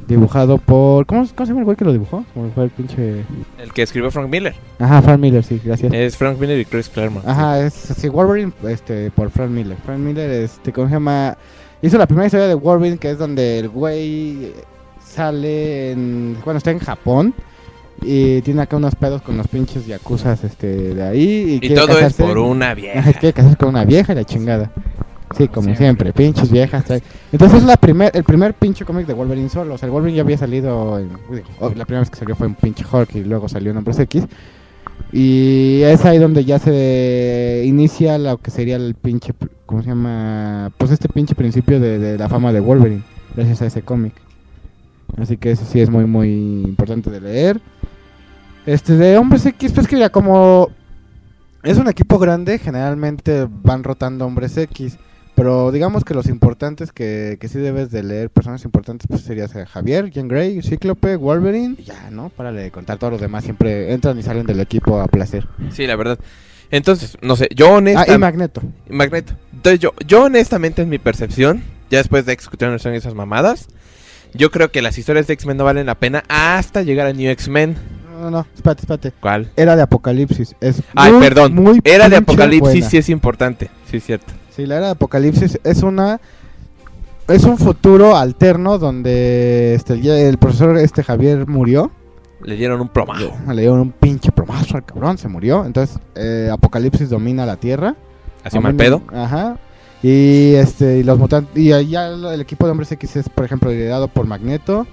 dibujado 0.07 0.57
por... 0.57 1.05
¿Cómo, 1.05 1.27
cómo 1.27 1.45
se 1.45 1.51
llama 1.51 1.59
el 1.59 1.65
güey 1.65 1.77
que 1.77 1.85
lo 1.85 1.93
dibujó? 1.93 2.23
¿Cómo 2.33 2.51
fue 2.51 2.65
el 2.65 2.69
pinche...? 2.69 3.23
El 3.57 3.73
que 3.73 3.81
escribió 3.81 4.11
Frank 4.11 4.29
Miller. 4.29 4.55
Ajá, 4.79 5.01
Frank 5.01 5.19
Miller, 5.19 5.43
sí, 5.43 5.61
gracias. 5.63 5.93
Es 5.93 6.17
Frank 6.17 6.39
Miller 6.39 6.59
y 6.59 6.65
Chris 6.65 6.89
Claremont. 6.89 7.27
Ajá, 7.27 7.59
es 7.59 7.73
sí, 7.73 8.09
Wolverine 8.09 8.51
este, 8.67 9.11
por 9.11 9.29
Frank 9.29 9.49
Miller. 9.49 9.77
Frank 9.85 9.99
Miller, 9.99 10.29
este, 10.29 10.71
¿cómo 10.71 10.87
se 10.87 10.93
llama? 10.93 11.37
Hizo 11.81 11.97
la 11.97 12.07
primera 12.07 12.27
historia 12.27 12.47
de 12.47 12.55
Wolverine, 12.55 12.97
que 12.97 13.11
es 13.11 13.17
donde 13.17 13.59
el 13.59 13.69
güey 13.69 14.53
sale 15.03 15.91
en... 15.91 16.37
Bueno, 16.43 16.57
está 16.57 16.71
en 16.71 16.79
Japón. 16.79 17.33
Y 18.01 18.41
tiene 18.41 18.61
acá 18.61 18.75
unos 18.75 18.95
pedos 18.95 19.21
con 19.21 19.37
los 19.37 19.47
pinches 19.47 19.85
yakuzas 19.87 20.43
este, 20.43 20.93
de 20.93 21.03
ahí. 21.03 21.59
Y, 21.61 21.73
todo 21.73 21.97
es 21.97 22.13
por 22.13 22.37
una 22.37 22.67
Ajá, 22.67 22.75
vieja. 22.75 23.13
quiere 23.13 23.33
casarse 23.33 23.57
con 23.57 23.69
una 23.69 23.85
vieja 23.85 24.11
y 24.11 24.15
la 24.15 24.23
chingada. 24.25 24.71
Sí, 25.35 25.47
como 25.47 25.63
Siempre. 25.65 25.77
siempre, 25.77 26.13
pinches 26.13 26.51
viejas. 26.51 26.85
trae- 26.85 27.01
Entonces 27.31 27.59
es 27.59 27.65
la 27.65 27.77
primer, 27.77 28.11
el 28.15 28.23
primer 28.23 28.53
pinche 28.53 28.85
cómic 28.85 29.07
de 29.07 29.13
Wolverine 29.13 29.49
solo. 29.49 29.73
O 29.73 29.77
sea, 29.77 29.87
el 29.87 29.91
Wolverine 29.91 30.17
ya 30.17 30.21
había 30.23 30.37
salido. 30.37 30.99
En, 30.99 31.09
oh, 31.59 31.69
la 31.69 31.85
primera 31.85 32.01
vez 32.01 32.09
que 32.09 32.17
salió 32.17 32.35
fue 32.35 32.47
en 32.47 32.53
pinche 32.55 32.85
Hulk 32.89 33.15
y 33.15 33.23
luego 33.23 33.49
salió 33.49 33.71
en 33.71 33.77
Hombres 33.77 33.99
X. 33.99 34.23
Y 35.11 35.81
es 35.83 36.05
ahí 36.05 36.17
donde 36.19 36.45
ya 36.45 36.59
se 36.59 37.63
inicia 37.65 38.17
lo 38.17 38.37
que 38.37 38.51
sería 38.51 38.75
el 38.75 38.95
pinche. 38.95 39.33
¿Cómo 39.65 39.81
se 39.81 39.89
llama? 39.89 40.71
Pues 40.77 40.91
este 40.91 41.09
pinche 41.09 41.35
principio 41.35 41.79
de, 41.79 41.97
de 41.99 42.17
la 42.17 42.29
fama 42.29 42.53
de 42.53 42.59
Wolverine. 42.59 43.03
Gracias 43.35 43.61
a 43.61 43.65
ese 43.65 43.81
cómic. 43.81 44.13
Así 45.17 45.37
que 45.37 45.51
eso 45.51 45.65
sí 45.65 45.79
es 45.81 45.89
muy, 45.89 46.05
muy 46.05 46.29
importante 46.63 47.09
de 47.09 47.21
leer. 47.21 47.61
Este 48.65 48.95
de 48.95 49.17
Hombres 49.17 49.45
X, 49.45 49.71
pues 49.71 49.87
que 49.87 49.95
mira, 49.95 50.09
como 50.09 50.69
es 51.63 51.77
un 51.77 51.87
equipo 51.87 52.17
grande, 52.19 52.57
generalmente 52.59 53.47
van 53.63 53.83
rotando 53.83 54.25
Hombres 54.25 54.57
X. 54.57 54.97
Pero 55.35 55.71
digamos 55.71 56.05
que 56.05 56.13
los 56.13 56.27
importantes 56.27 56.91
que, 56.93 57.37
que 57.41 57.49
sí 57.49 57.59
debes 57.59 57.91
de 57.91 58.03
leer, 58.03 58.29
personas 58.29 58.63
importantes, 58.63 59.05
pues 59.07 59.21
sería 59.21 59.47
Javier, 59.49 60.09
Jean 60.09 60.29
Grey, 60.29 60.61
Cíclope, 60.61 61.17
Wolverine. 61.17 61.75
y 61.77 61.83
Ya, 61.83 62.09
¿no? 62.09 62.29
Para 62.29 62.53
de 62.53 62.71
contar 62.71 62.97
todos 62.97 63.11
los 63.11 63.21
demás, 63.21 63.43
siempre 63.43 63.93
entran 63.93 64.17
y 64.17 64.23
salen 64.23 64.45
del 64.45 64.61
equipo 64.61 64.99
a 65.01 65.07
placer. 65.07 65.45
Sí, 65.71 65.85
la 65.87 65.97
verdad. 65.97 66.17
Entonces, 66.71 67.17
no 67.21 67.35
sé, 67.35 67.49
yo 67.53 67.67
Ah, 67.67 67.69
y 67.69 67.77
honestamente... 67.77 68.17
Magneto. 68.17 68.61
Magneto. 68.89 69.33
Entonces 69.53 69.79
yo, 69.79 69.93
yo 70.07 70.23
honestamente 70.23 70.81
en 70.81 70.89
mi 70.89 70.99
percepción, 70.99 71.63
ya 71.91 71.97
después 71.97 72.25
de 72.25 72.37
son 72.79 72.93
esas 72.93 73.13
mamadas, 73.13 73.67
yo 74.33 74.51
creo 74.51 74.71
que 74.71 74.81
las 74.81 74.97
historias 74.97 75.27
de 75.27 75.33
X-Men 75.33 75.57
no 75.57 75.63
valen 75.65 75.85
la 75.85 75.95
pena 75.95 76.23
hasta 76.29 76.81
llegar 76.81 77.07
a 77.07 77.13
New 77.13 77.29
X-Men. 77.31 77.75
No, 78.21 78.31
no, 78.31 78.47
espérate, 78.55 78.81
espérate. 78.81 79.11
¿Cuál? 79.19 79.51
Era 79.57 79.75
de 79.75 79.81
Apocalipsis. 79.81 80.55
Es 80.61 80.81
Ay, 80.95 81.11
muy, 81.11 81.21
perdón. 81.21 81.53
muy 81.53 81.79
Era 81.83 82.07
de 82.09 82.15
Apocalipsis, 82.17 82.61
buena. 82.61 82.89
sí 82.89 82.97
es 82.97 83.09
importante. 83.09 83.69
Sí, 83.91 83.97
es 83.97 84.05
cierto. 84.05 84.33
Sí, 84.55 84.65
la 84.65 84.77
era 84.77 84.85
de 84.87 84.91
Apocalipsis 84.93 85.59
es 85.63 85.83
una 85.83 86.19
es 87.27 87.43
un 87.43 87.57
futuro 87.57 88.15
alterno 88.15 88.77
donde 88.77 89.73
este 89.73 89.99
ya 89.99 90.17
el 90.17 90.37
profesor 90.37 90.77
este 90.77 91.03
Javier 91.03 91.47
murió. 91.47 91.91
Le 92.43 92.55
dieron 92.55 92.79
un 92.81 92.89
promajo. 92.89 93.33
Le 93.51 93.61
dieron 93.61 93.79
un 93.79 93.91
pinche 93.91 94.31
promazo 94.31 94.77
al 94.77 94.85
cabrón, 94.85 95.17
se 95.17 95.27
murió. 95.27 95.65
Entonces, 95.65 95.97
eh, 96.13 96.49
Apocalipsis 96.51 97.09
domina 97.09 97.45
la 97.45 97.55
Tierra. 97.57 97.95
Así 98.43 98.59
mal 98.59 98.75
pedo. 98.75 99.01
Ajá. 99.11 99.57
Y 100.03 100.53
este 100.53 100.99
y 100.99 101.03
los 101.03 101.17
mutantes 101.17 101.57
y 101.57 101.71
allá 101.71 102.09
el 102.09 102.39
equipo 102.41 102.65
de 102.65 102.71
hombres 102.71 102.91
X 102.91 103.15
es, 103.15 103.29
por 103.29 103.43
ejemplo, 103.45 103.71
liderado 103.71 104.07
por 104.07 104.27
Magneto. 104.27 104.85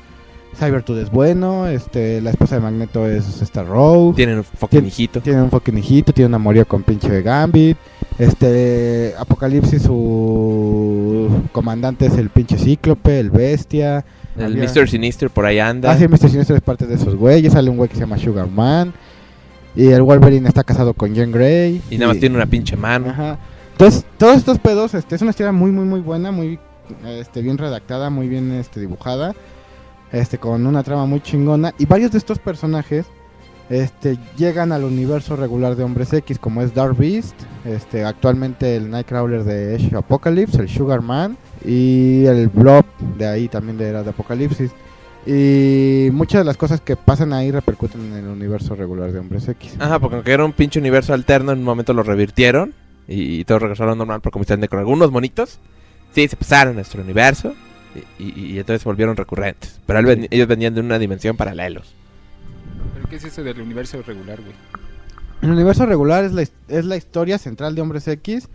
Cybertooth 0.56 0.98
es 0.98 1.10
bueno, 1.10 1.66
este 1.66 2.20
la 2.22 2.30
esposa 2.30 2.54
de 2.56 2.60
Magneto 2.62 3.06
es 3.06 3.42
esta 3.42 3.62
Rogue. 3.62 4.14
Tienen 4.16 4.38
un 4.38 4.44
fucking 4.44 4.80
Tien- 4.80 4.86
hijito. 4.86 5.20
Tiene 5.20 5.42
un 5.42 5.50
fucking 5.50 5.76
hijito, 5.76 6.12
tiene 6.14 6.28
un 6.28 6.34
amorío 6.34 6.66
con 6.66 6.82
pinche 6.82 7.20
Gambit. 7.20 7.76
Este, 8.22 9.14
Apocalipsis, 9.18 9.82
su 9.82 11.28
comandante 11.50 12.06
es 12.06 12.16
el 12.16 12.30
pinche 12.30 12.56
Cíclope, 12.56 13.18
el 13.18 13.30
Bestia. 13.30 14.04
El 14.36 14.44
Había- 14.44 14.64
Mr. 14.64 14.88
Sinister 14.88 15.28
por 15.28 15.44
ahí 15.44 15.58
anda. 15.58 15.90
Ah, 15.90 15.98
sí, 15.98 16.06
Mr. 16.06 16.30
Sinister 16.30 16.54
es 16.56 16.62
parte 16.62 16.86
de 16.86 16.94
esos 16.94 17.16
güeyes. 17.16 17.52
Sale 17.52 17.68
un 17.68 17.76
güey 17.76 17.88
que 17.88 17.96
se 17.96 18.02
llama 18.02 18.16
Sugar 18.18 18.48
Man. 18.48 18.92
Y 19.74 19.88
el 19.88 20.02
Wolverine 20.02 20.46
está 20.48 20.62
casado 20.62 20.94
con 20.94 21.14
Jean 21.14 21.32
Grey. 21.32 21.82
y 21.90 21.98
nada 21.98 22.12
más 22.12 22.20
tiene 22.20 22.36
una 22.36 22.46
pinche 22.46 22.76
mano. 22.76 23.08
Ajá. 23.10 23.38
Entonces, 23.72 24.04
todos 24.18 24.36
estos 24.36 24.58
pedos, 24.60 24.94
este, 24.94 25.16
es 25.16 25.22
una 25.22 25.30
historia 25.30 25.50
muy, 25.50 25.72
muy, 25.72 25.84
muy 25.84 26.00
buena, 26.00 26.30
muy 26.30 26.60
este, 27.06 27.42
bien 27.42 27.58
redactada, 27.58 28.08
muy 28.10 28.28
bien 28.28 28.52
este, 28.52 28.78
dibujada. 28.78 29.34
este, 30.12 30.38
con 30.38 30.64
una 30.64 30.84
trama 30.84 31.06
muy 31.06 31.20
chingona. 31.20 31.74
Y 31.78 31.86
varios 31.86 32.12
de 32.12 32.18
estos 32.18 32.38
personajes 32.38 33.06
este, 33.72 34.18
llegan 34.36 34.70
al 34.72 34.84
universo 34.84 35.34
regular 35.36 35.74
de 35.76 35.82
Hombres 35.84 36.12
X, 36.12 36.38
como 36.38 36.62
es 36.62 36.74
Dark 36.74 36.96
Beast, 36.96 37.34
este, 37.64 38.04
actualmente 38.04 38.76
el 38.76 38.90
Nightcrawler 38.90 39.44
de 39.44 39.74
Age 39.76 39.86
of 39.96 40.04
Apocalypse, 40.04 40.60
el 40.60 40.68
Sugar 40.68 41.00
Man 41.00 41.36
y 41.64 42.24
el 42.26 42.48
Blob 42.48 42.84
de 43.16 43.26
ahí 43.26 43.48
también 43.48 43.78
de 43.78 43.88
Era 43.88 44.02
de 44.02 44.10
Apocalipsis. 44.10 44.70
Y 45.24 46.08
muchas 46.12 46.40
de 46.40 46.44
las 46.44 46.56
cosas 46.56 46.80
que 46.80 46.96
pasan 46.96 47.32
ahí 47.32 47.50
repercuten 47.52 48.00
en 48.12 48.12
el 48.24 48.26
universo 48.26 48.74
regular 48.74 49.12
de 49.12 49.20
Hombres 49.20 49.48
X. 49.48 49.76
Ajá, 49.78 49.98
porque 50.00 50.16
aunque 50.16 50.32
era 50.32 50.44
un 50.44 50.52
pinche 50.52 50.80
universo 50.80 51.14
alterno, 51.14 51.52
en 51.52 51.60
un 51.60 51.64
momento 51.64 51.92
lo 51.94 52.02
revirtieron 52.02 52.74
y, 53.06 53.40
y 53.40 53.44
todo 53.44 53.60
regresó 53.60 53.84
a 53.84 53.86
lo 53.86 53.94
normal 53.94 54.20
por 54.20 54.32
comisión 54.32 54.60
de 54.60 54.68
con 54.68 54.80
algunos 54.80 55.12
monitos. 55.12 55.58
Sí, 56.12 56.26
se 56.26 56.36
pasaron 56.36 56.72
a 56.72 56.74
nuestro 56.74 57.02
universo 57.02 57.54
y, 58.18 58.24
y- 58.24 58.46
y 58.54 58.58
entonces 58.58 58.82
volvieron 58.84 59.16
recurrentes. 59.16 59.80
Pero 59.86 60.00
ellos 60.30 60.48
venían 60.48 60.74
de 60.74 60.80
una 60.80 60.98
dimensión 60.98 61.36
paralelos. 61.36 61.94
¿Pero 63.12 63.20
qué 63.20 63.28
es 63.28 63.32
eso 63.34 63.44
del 63.44 63.60
universo 63.60 64.00
regular, 64.00 64.40
güey? 64.40 64.54
El 65.42 65.50
universo 65.50 65.84
regular 65.84 66.24
es 66.24 66.32
la, 66.32 66.42
es 66.42 66.84
la 66.86 66.96
historia 66.96 67.36
central 67.36 67.74
de 67.74 67.82
Hombres 67.82 68.08
X 68.08 68.48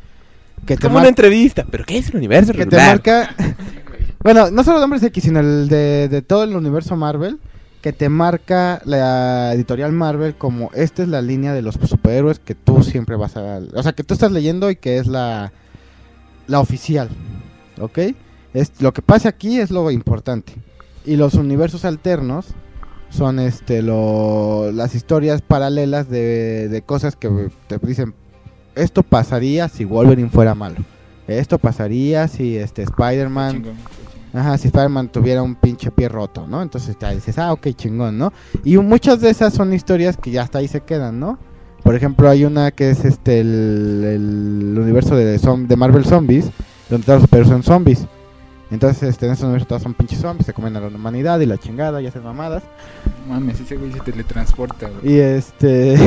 que 0.66 0.76
te, 0.76 0.82
Como 0.82 0.98
una 0.98 1.10
entrevista, 1.10 1.64
pero 1.70 1.86
¿qué 1.86 2.00
es 2.00 2.10
el 2.10 2.16
universo 2.16 2.54
que 2.54 2.66
te 2.66 2.76
regular? 2.76 2.88
marca... 2.88 3.36
bueno, 4.24 4.50
no 4.50 4.64
solo 4.64 4.80
de 4.80 4.86
Hombres 4.86 5.04
X, 5.04 5.24
sino 5.24 5.42
el 5.42 5.70
de, 5.70 6.08
de 6.10 6.24
todo 6.24 6.44
el 6.44 6.56
universo 6.56 6.96
Marvel, 6.96 7.38
que 7.84 7.94
te 7.94 8.10
marca 8.10 8.82
la 8.86 9.54
editorial 9.54 9.92
Marvel 9.92 10.34
como 10.34 10.72
esta 10.74 11.04
es 11.04 11.10
la 11.10 11.22
línea 11.22 11.54
de 11.54 11.62
los 11.62 11.76
superhéroes 11.76 12.40
que 12.40 12.56
tú 12.56 12.82
siempre 12.82 13.16
vas 13.16 13.38
a... 13.38 13.60
O 13.76 13.84
sea, 13.84 13.94
que 13.94 14.04
tú 14.04 14.16
estás 14.16 14.32
leyendo 14.32 14.72
y 14.72 14.76
que 14.76 14.98
es 14.98 15.06
la, 15.06 15.52
la 16.48 16.60
oficial, 16.62 17.10
¿ok? 17.80 18.00
Es, 18.56 18.82
lo 18.82 18.92
que 18.92 19.04
pasa 19.04 19.30
aquí 19.30 19.60
es 19.60 19.70
lo 19.70 19.92
importante. 19.92 20.54
Y 21.06 21.16
los 21.16 21.36
universos 21.36 21.86
alternos 21.86 22.56
son 23.10 23.40
este 23.40 23.82
lo, 23.82 24.72
las 24.72 24.96
historias 24.96 25.42
paralelas 25.42 26.10
de, 26.10 26.68
de 26.70 26.82
cosas 26.82 27.16
que 27.16 27.50
te 27.68 27.78
dicen 27.80 28.14
esto 28.78 29.04
pasaría 29.04 29.68
si 29.70 29.86
Wolverine 29.86 30.30
fuera 30.30 30.56
malo. 30.56 30.78
Esto 31.28 31.58
pasaría 31.58 32.28
si 32.28 32.58
este 32.58 32.84
Spider-Man. 32.84 33.64
Ajá, 34.34 34.58
si 34.58 34.68
Spider-Man 34.68 35.10
tuviera 35.10 35.42
un 35.42 35.56
pinche 35.56 35.90
pie 35.90 36.10
roto, 36.10 36.46
¿no? 36.48 36.62
Entonces 36.62 36.96
ya 37.00 37.12
dices, 37.12 37.38
ah, 37.40 37.54
ok, 37.54 37.70
chingón, 37.76 38.18
¿no? 38.18 38.32
Y 38.64 38.78
muchas 38.78 39.20
de 39.20 39.30
esas 39.30 39.54
son 39.54 39.74
historias 39.74 40.16
que 40.16 40.32
ya 40.32 40.44
hasta 40.44 40.60
ahí 40.60 40.68
se 40.68 40.82
quedan, 40.82 41.20
¿no? 41.20 41.40
Por 41.84 41.96
ejemplo, 41.96 42.30
hay 42.30 42.44
una 42.44 42.72
que 42.72 42.90
es 42.92 43.04
este 43.04 43.40
el, 43.40 44.04
el 44.06 44.80
universo 44.80 45.16
de, 45.16 45.38
de 45.38 45.76
Marvel 45.76 46.06
Zombies, 46.06 46.52
donde 46.90 47.06
todos 47.06 47.22
los 47.22 47.24
superhéroes 47.24 47.52
son 47.52 47.64
zombies. 47.64 48.06
Entonces, 48.70 49.04
este, 49.04 49.26
en 49.26 49.34
ese 49.34 49.44
universo 49.44 49.68
todos 49.68 49.82
son 49.82 49.94
pinches 49.94 50.20
zombies, 50.20 50.46
se 50.46 50.54
comen 50.54 50.76
a 50.76 50.82
la 50.82 50.88
humanidad 50.88 51.40
y 51.40 51.46
la 51.46 51.58
chingada 51.58 52.02
y 52.02 52.08
hacen 52.08 52.24
mamadas. 52.24 52.64
Mames, 53.28 53.60
ese 53.60 53.78
güey 53.78 53.94
se 53.94 54.00
teletransporta, 54.02 54.90
güey. 54.90 55.14
Y 55.14 55.20
este. 55.20 55.96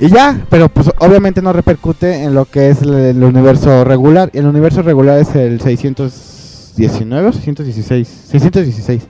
y 0.00 0.08
ya, 0.08 0.44
pero 0.50 0.68
pues 0.68 0.90
obviamente 0.98 1.42
no 1.42 1.52
repercute 1.52 2.24
en 2.24 2.34
lo 2.34 2.44
que 2.44 2.70
es 2.70 2.82
el, 2.82 2.92
el 2.94 3.22
universo 3.22 3.84
regular. 3.84 4.30
El 4.32 4.46
universo 4.46 4.82
regular 4.82 5.18
es 5.18 5.34
el 5.36 5.60
619 5.60 7.28
o 7.28 7.32
616. 7.32 8.08
616. 8.08 9.08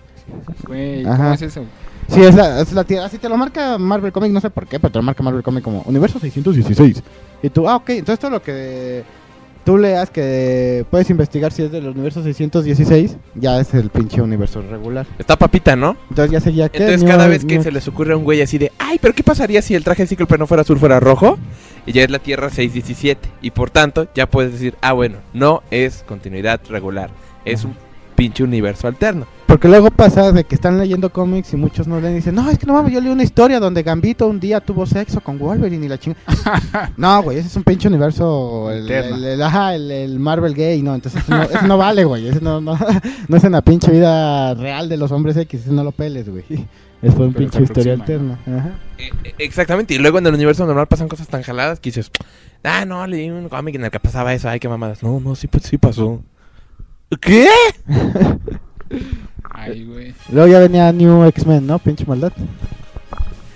Güey, 0.67 1.07
Ajá. 1.07 1.17
¿cómo 1.17 1.33
es 1.35 1.43
eso? 1.43 1.63
Sí, 2.09 2.23
es 2.23 2.35
la, 2.35 2.61
es 2.61 2.73
la 2.73 2.85
tierra. 2.85 3.07
Así 3.07 3.19
te 3.19 3.29
lo 3.29 3.37
marca 3.37 3.79
Marvel 3.79 4.13
Comics, 4.13 4.33
no 4.33 4.41
sé 4.41 4.51
por 4.51 4.67
qué, 4.67 4.79
pero 4.79 4.93
te 4.93 4.99
lo 4.99 5.03
marca 5.03 5.23
Marvel 5.23 5.43
Comics 5.43 5.65
como 5.65 5.83
universo 5.87 6.19
616. 6.19 7.03
Y 7.43 7.51
tú, 7.51 7.69
ah, 7.69 7.77
ok, 7.77 7.91
entonces 7.91 8.19
todo 8.19 8.31
lo 8.31 8.43
que 8.43 9.03
tú 9.65 9.79
leas 9.79 10.11
que 10.11 10.85
puedes 10.91 11.11
investigar 11.11 11.53
si 11.53 11.63
es 11.63 11.73
del 11.73 11.89
universo 11.89 12.23
616, 12.23 13.17
ya 13.35 13.61
es 13.61 13.75
el 13.75 13.91
pinche 13.91 14.21
universo 14.21 14.63
regular. 14.63 15.07
Está 15.19 15.37
papita, 15.37 15.75
¿no? 15.75 15.97
Entonces 16.11 16.33
ya 16.33 16.41
seguía 16.41 16.69
que. 16.69 16.79
Entonces 16.79 17.09
cada 17.09 17.27
vez 17.27 17.45
que 17.45 17.63
se 17.63 17.73
les 17.73 17.89
ocurre 17.89 18.13
a 18.13 18.17
un 18.17 18.25
güey 18.25 18.43
así 18.43 18.59
de, 18.59 18.71
ay, 18.79 18.99
pero 19.01 19.15
¿qué 19.15 19.23
pasaría 19.23 19.63
si 19.63 19.75
el 19.75 19.85
traje 19.85 20.03
de 20.03 20.09
Cíclope 20.09 20.39
no 20.39 20.47
fuera 20.47 20.63
azul, 20.63 20.79
fuera 20.79 21.01
rojo? 21.01 21.39
Y 21.87 21.93
ya 21.93 22.05
es 22.05 22.11
la 22.11 22.19
Tierra 22.19 22.49
617. 22.51 23.29
Y 23.43 23.51
por 23.51 23.71
tanto, 23.71 24.09
ya 24.15 24.27
puedes 24.27 24.53
decir, 24.53 24.75
ah, 24.81 24.93
bueno, 24.93 25.19
no 25.33 25.63
es 25.71 26.05
continuidad 26.07 26.61
regular. 26.69 27.11
Es 27.45 27.65
un 27.65 27.75
pinche 28.15 28.43
universo 28.43 28.89
alterno. 28.89 29.27
Porque 29.47 29.69
luego 29.69 29.91
pasa 29.91 30.33
de 30.33 30.45
que 30.45 30.55
están 30.55 30.79
leyendo 30.79 31.13
cómics 31.13 31.53
y 31.53 31.57
muchos 31.57 31.87
no 31.87 32.01
leen 32.01 32.15
y 32.15 32.17
dicen, 32.17 32.35
no, 32.35 32.51
es 32.51 32.59
que 32.59 32.67
no 32.67 32.73
mames, 32.73 32.93
yo 32.93 33.01
leí 33.01 33.11
una 33.13 33.23
historia 33.23 33.61
donde 33.61 33.83
Gambito 33.83 34.27
un 34.27 34.41
día 34.41 34.61
tuvo 34.61 34.85
sexo 34.87 35.21
con 35.21 35.39
Wolverine 35.39 35.85
y 35.87 35.89
la 35.89 35.99
chingada. 35.99 36.93
no, 36.97 37.23
güey, 37.23 37.39
ese 37.39 37.49
es 37.49 37.57
un 37.57 37.63
pinche 37.63 37.87
universo, 37.89 38.71
el, 38.73 38.91
el- 38.91 39.25
el- 39.25 39.43
ajá, 39.43 39.75
el- 39.75 39.91
el 39.91 40.19
Marvel 40.19 40.55
gay, 40.55 40.83
no, 40.83 40.95
entonces 40.95 41.23
eso 41.23 41.31
no, 41.37 41.43
eso 41.43 41.67
no 41.67 41.77
vale, 41.79 42.05
güey, 42.05 42.27
ese 42.29 42.41
no, 42.41 42.61
no, 42.61 42.77
no 43.29 43.37
es 43.37 43.45
en 43.45 43.53
la 43.53 43.63
pinche 43.63 43.91
vida 43.93 44.55
real 44.55 44.89
de 44.89 44.97
los 44.97 45.13
hombres 45.13 45.37
X, 45.37 45.61
ese 45.61 45.73
no 45.73 45.85
lo 45.85 45.93
peles, 45.93 46.29
güey. 46.29 46.45
Es 47.03 47.13
por 47.15 47.27
un 47.27 47.35
Pero 47.35 47.51
pinche 47.51 47.63
historia 47.63 47.93
alterna. 47.93 48.39
Ajá. 48.47 48.71
Eh, 48.97 49.11
eh, 49.25 49.35
exactamente. 49.39 49.93
Y 49.93 49.99
luego 49.99 50.19
en 50.19 50.27
el 50.27 50.33
universo 50.35 50.65
normal 50.65 50.87
pasan 50.87 51.07
cosas 51.07 51.29
tan 51.29 51.43
jaladas 51.43 51.79
que 51.79 51.91
dices, 51.91 52.11
ah, 52.63 52.87
no, 52.87 53.07
leí 53.07 53.29
un 53.29 53.51
cómic 53.51 53.75
en 53.75 53.85
el 53.85 53.91
que 53.91 54.01
pasaba 54.01 54.33
eso. 54.33 54.49
Ay, 54.49 54.59
qué 54.59 54.71
mamadas. 54.71 55.03
No, 55.03 55.21
no, 55.21 55.35
sí, 55.35 55.47
pues, 55.47 55.65
sí 55.65 55.77
pasó. 55.77 56.23
¿Qué? 57.21 57.47
Ay, 59.51 59.85
güey. 59.85 60.15
Luego 60.31 60.53
ya 60.53 60.59
venía 60.61 60.93
New 60.93 61.25
X-Men, 61.25 61.67
¿no? 61.67 61.79
Pinche 61.79 62.05
maldad. 62.07 62.33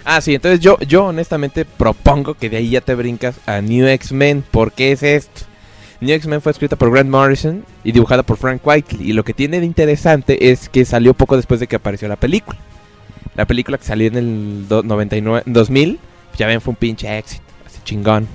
Ah, 0.04 0.20
sí, 0.20 0.34
entonces 0.34 0.60
yo, 0.60 0.78
yo 0.80 1.06
honestamente 1.06 1.64
propongo 1.64 2.34
que 2.34 2.48
de 2.48 2.56
ahí 2.56 2.70
ya 2.70 2.80
te 2.80 2.94
brincas 2.94 3.36
a 3.46 3.60
New 3.60 3.86
X-Men. 3.86 4.42
¿Por 4.50 4.72
qué 4.72 4.92
es 4.92 5.02
esto? 5.02 5.42
New 6.00 6.14
X-Men 6.14 6.40
fue 6.40 6.52
escrita 6.52 6.76
por 6.76 6.90
Grant 6.92 7.10
Morrison 7.10 7.64
y 7.84 7.92
dibujada 7.92 8.22
por 8.22 8.36
Frank 8.38 8.64
Whiteley. 8.64 9.10
Y 9.10 9.12
lo 9.12 9.24
que 9.24 9.34
tiene 9.34 9.60
de 9.60 9.66
interesante 9.66 10.50
es 10.50 10.68
que 10.68 10.84
salió 10.84 11.12
poco 11.12 11.36
después 11.36 11.60
de 11.60 11.66
que 11.66 11.76
apareció 11.76 12.08
la 12.08 12.16
película. 12.16 12.58
La 13.36 13.44
película 13.46 13.76
que 13.78 13.84
salió 13.84 14.06
en 14.08 14.16
el 14.16 14.68
do- 14.68 14.82
99, 14.82 15.42
2000, 15.46 15.98
ya 16.38 16.46
ven, 16.46 16.60
fue 16.60 16.70
un 16.72 16.76
pinche 16.76 17.18
éxito, 17.18 17.42
así 17.66 17.78
chingón. 17.84 18.26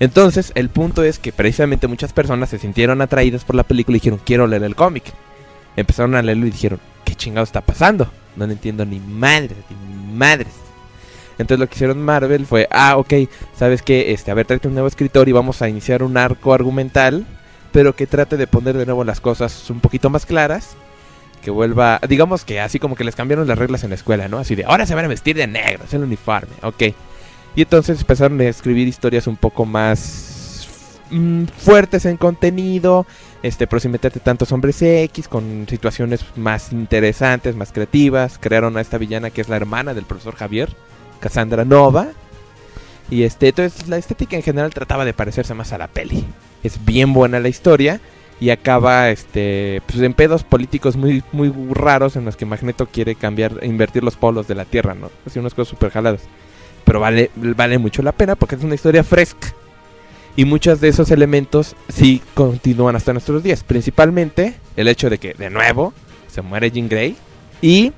Entonces, 0.00 0.50
el 0.56 0.68
punto 0.70 1.04
es 1.04 1.18
que 1.18 1.32
precisamente 1.32 1.86
muchas 1.86 2.12
personas 2.12 2.48
se 2.50 2.58
sintieron 2.58 3.00
atraídas 3.00 3.44
por 3.44 3.54
la 3.56 3.62
película 3.62 3.96
y 3.96 4.00
dijeron, 4.00 4.20
quiero 4.24 4.46
leer 4.46 4.64
el 4.64 4.74
cómic. 4.74 5.04
Empezaron 5.76 6.14
a 6.14 6.22
leerlo 6.22 6.46
y 6.46 6.50
dijeron, 6.50 6.80
¿qué 7.04 7.14
chingado 7.14 7.44
está 7.44 7.60
pasando? 7.60 8.10
No 8.36 8.46
le 8.46 8.52
entiendo 8.52 8.84
ni 8.84 9.00
madres, 9.00 9.58
ni 9.70 10.12
madres. 10.12 10.52
Entonces 11.38 11.58
lo 11.58 11.68
que 11.68 11.74
hicieron 11.74 12.02
Marvel 12.02 12.46
fue, 12.46 12.68
ah, 12.70 12.96
ok, 12.96 13.14
sabes 13.56 13.82
que, 13.82 14.12
este, 14.12 14.30
a 14.30 14.34
ver, 14.34 14.46
tráete 14.46 14.68
un 14.68 14.74
nuevo 14.74 14.88
escritor 14.88 15.28
y 15.28 15.32
vamos 15.32 15.62
a 15.62 15.68
iniciar 15.68 16.02
un 16.02 16.16
arco 16.16 16.52
argumental, 16.54 17.26
pero 17.72 17.96
que 17.96 18.06
trate 18.06 18.36
de 18.36 18.46
poner 18.46 18.76
de 18.76 18.86
nuevo 18.86 19.02
las 19.04 19.20
cosas 19.20 19.70
un 19.70 19.80
poquito 19.80 20.10
más 20.10 20.26
claras, 20.26 20.76
que 21.42 21.50
vuelva, 21.50 22.00
digamos 22.08 22.44
que 22.44 22.60
así 22.60 22.78
como 22.78 22.94
que 22.94 23.04
les 23.04 23.16
cambiaron 23.16 23.48
las 23.48 23.58
reglas 23.58 23.82
en 23.82 23.90
la 23.90 23.96
escuela, 23.96 24.28
¿no? 24.28 24.38
Así 24.38 24.54
de, 24.54 24.64
ahora 24.64 24.86
se 24.86 24.94
van 24.94 25.04
a 25.04 25.08
vestir 25.08 25.36
de 25.36 25.46
negro, 25.46 25.84
es 25.84 25.94
el 25.94 26.02
uniforme, 26.02 26.52
ok. 26.62 26.82
Y 27.56 27.62
entonces 27.62 28.00
empezaron 28.00 28.40
a 28.40 28.44
escribir 28.44 28.86
historias 28.86 29.26
un 29.26 29.36
poco 29.36 29.64
más 29.64 30.31
mm, 31.12 31.44
fuertes 31.56 32.04
en 32.06 32.16
contenido, 32.16 33.06
este, 33.42 33.66
pero 33.66 33.80
sin 33.80 33.92
meterte 33.92 34.20
tantos 34.20 34.50
hombres 34.52 34.80
X, 34.82 35.28
con 35.28 35.66
situaciones 35.68 36.24
más 36.36 36.72
interesantes, 36.72 37.54
más 37.54 37.72
creativas. 37.72 38.38
Crearon 38.38 38.76
a 38.76 38.80
esta 38.80 38.98
villana 38.98 39.30
que 39.30 39.40
es 39.40 39.48
la 39.48 39.56
hermana 39.56 39.94
del 39.94 40.04
profesor 40.04 40.34
Javier, 40.34 40.70
Cassandra 41.20 41.64
Nova. 41.64 42.08
Y 43.10 43.24
este, 43.24 43.48
entonces 43.48 43.88
la 43.88 43.98
estética 43.98 44.36
en 44.36 44.42
general 44.42 44.72
trataba 44.72 45.04
de 45.04 45.12
parecerse 45.12 45.54
más 45.54 45.72
a 45.72 45.78
la 45.78 45.88
peli. 45.88 46.24
Es 46.62 46.84
bien 46.84 47.12
buena 47.12 47.40
la 47.40 47.48
historia 47.48 48.00
y 48.40 48.50
acaba 48.50 49.10
este 49.10 49.82
pues 49.86 50.00
en 50.00 50.14
pedos 50.14 50.42
políticos 50.42 50.96
muy 50.96 51.22
muy 51.30 51.52
raros 51.70 52.16
en 52.16 52.24
los 52.24 52.36
que 52.36 52.44
Magneto 52.44 52.86
quiere 52.86 53.14
cambiar 53.14 53.60
invertir 53.62 54.02
los 54.02 54.16
polos 54.16 54.48
de 54.48 54.56
la 54.56 54.64
Tierra, 54.64 54.94
¿no? 54.94 55.10
Así 55.24 55.38
unas 55.38 55.54
cosas 55.54 55.70
súper 55.70 55.90
jaladas. 55.90 56.22
Pero 56.84 56.98
vale 56.98 57.30
vale 57.36 57.78
mucho 57.78 58.02
la 58.02 58.12
pena 58.12 58.34
porque 58.34 58.56
es 58.56 58.64
una 58.64 58.74
historia 58.74 59.04
fresca. 59.04 59.54
Y 60.36 60.44
muchos 60.46 60.80
de 60.80 60.88
esos 60.88 61.10
elementos 61.10 61.76
sí 61.88 62.22
continúan 62.34 62.96
hasta 62.96 63.12
nuestros 63.12 63.42
días. 63.42 63.62
Principalmente 63.64 64.54
el 64.76 64.88
hecho 64.88 65.10
de 65.10 65.18
que, 65.18 65.34
de 65.34 65.50
nuevo, 65.50 65.92
se 66.28 66.40
muere 66.42 66.70
Jean 66.70 66.88
Grey. 66.88 67.16
Y 67.60 67.92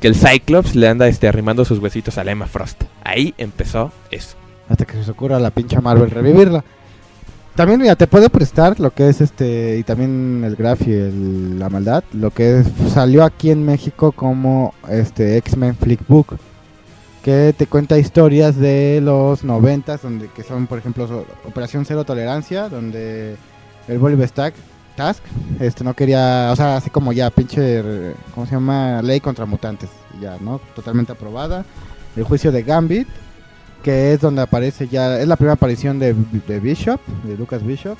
que 0.00 0.08
el 0.08 0.14
Cyclops 0.14 0.74
le 0.76 0.88
anda 0.88 1.08
este, 1.08 1.28
arrimando 1.28 1.64
sus 1.64 1.78
huesitos 1.78 2.16
a 2.16 2.24
la 2.24 2.30
Emma 2.32 2.46
Frost. 2.46 2.84
Ahí 3.04 3.34
empezó 3.38 3.92
eso. 4.10 4.36
Hasta 4.68 4.84
que 4.86 5.02
se 5.02 5.10
ocurra 5.10 5.38
la 5.40 5.50
pinche 5.50 5.80
Marvel 5.80 6.10
revivirla. 6.10 6.64
También, 7.56 7.80
mira, 7.80 7.96
te 7.96 8.06
puedo 8.06 8.30
prestar 8.30 8.78
lo 8.78 8.92
que 8.92 9.08
es 9.08 9.20
este, 9.20 9.76
y 9.76 9.82
también 9.82 10.42
el 10.46 10.54
Graf 10.56 10.86
y 10.86 10.92
el- 10.92 11.58
la 11.58 11.68
maldad, 11.68 12.04
lo 12.12 12.30
que 12.30 12.60
es- 12.60 12.68
salió 12.94 13.24
aquí 13.24 13.50
en 13.50 13.66
México 13.66 14.12
como 14.12 14.72
este 14.88 15.36
X-Men 15.38 15.74
Flickbook, 15.76 16.36
que 17.22 17.54
te 17.56 17.66
cuenta 17.66 17.98
historias 17.98 18.56
de 18.56 19.00
los 19.02 19.44
noventas, 19.44 20.02
donde 20.02 20.28
que 20.28 20.42
son, 20.42 20.66
por 20.66 20.78
ejemplo, 20.78 21.26
Operación 21.44 21.84
Cero 21.84 22.04
Tolerancia, 22.04 22.68
donde 22.68 23.36
el 23.88 23.98
Bolívar 23.98 24.28
Stack 24.28 24.54
Task, 24.96 25.22
este 25.60 25.84
no 25.84 25.94
quería, 25.94 26.50
o 26.52 26.56
sea, 26.56 26.76
así 26.76 26.90
como 26.90 27.12
ya 27.12 27.30
pinche, 27.30 27.82
¿cómo 28.34 28.46
se 28.46 28.52
llama? 28.52 29.02
Ley 29.02 29.20
contra 29.20 29.46
mutantes, 29.46 29.90
ya, 30.20 30.36
¿no? 30.40 30.60
Totalmente 30.74 31.12
aprobada. 31.12 31.64
El 32.16 32.24
juicio 32.24 32.52
de 32.52 32.62
Gambit, 32.62 33.08
que 33.82 34.12
es 34.12 34.20
donde 34.20 34.42
aparece 34.42 34.88
ya, 34.88 35.18
es 35.18 35.28
la 35.28 35.36
primera 35.36 35.54
aparición 35.54 35.98
de, 35.98 36.14
de 36.46 36.60
Bishop, 36.60 37.00
de 37.24 37.36
Lucas 37.36 37.64
Bishop. 37.64 37.98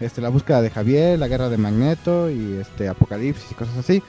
Este, 0.00 0.20
la 0.20 0.30
búsqueda 0.30 0.62
de 0.62 0.70
Javier, 0.70 1.18
la 1.18 1.28
guerra 1.28 1.48
de 1.48 1.58
Magneto 1.58 2.28
y 2.28 2.58
este 2.60 2.88
Apocalipsis 2.88 3.50
y 3.50 3.54
cosas 3.54 3.76
así. 3.78 4.02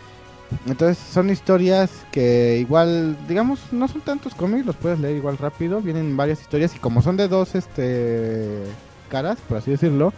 Entonces 0.65 0.97
son 0.97 1.29
historias 1.29 1.91
que 2.11 2.57
igual, 2.59 3.17
digamos, 3.27 3.59
no 3.71 3.87
son 3.87 4.01
tantos 4.01 4.35
cómics, 4.35 4.65
los 4.65 4.75
puedes 4.75 4.99
leer 4.99 5.17
igual 5.17 5.37
rápido. 5.37 5.81
Vienen 5.81 6.15
varias 6.17 6.41
historias 6.41 6.75
y 6.75 6.79
como 6.79 7.01
son 7.01 7.17
de 7.17 7.27
dos 7.27 7.55
este 7.55 8.63
caras, 9.09 9.37
por 9.47 9.57
así 9.57 9.71
decirlo, 9.71 10.11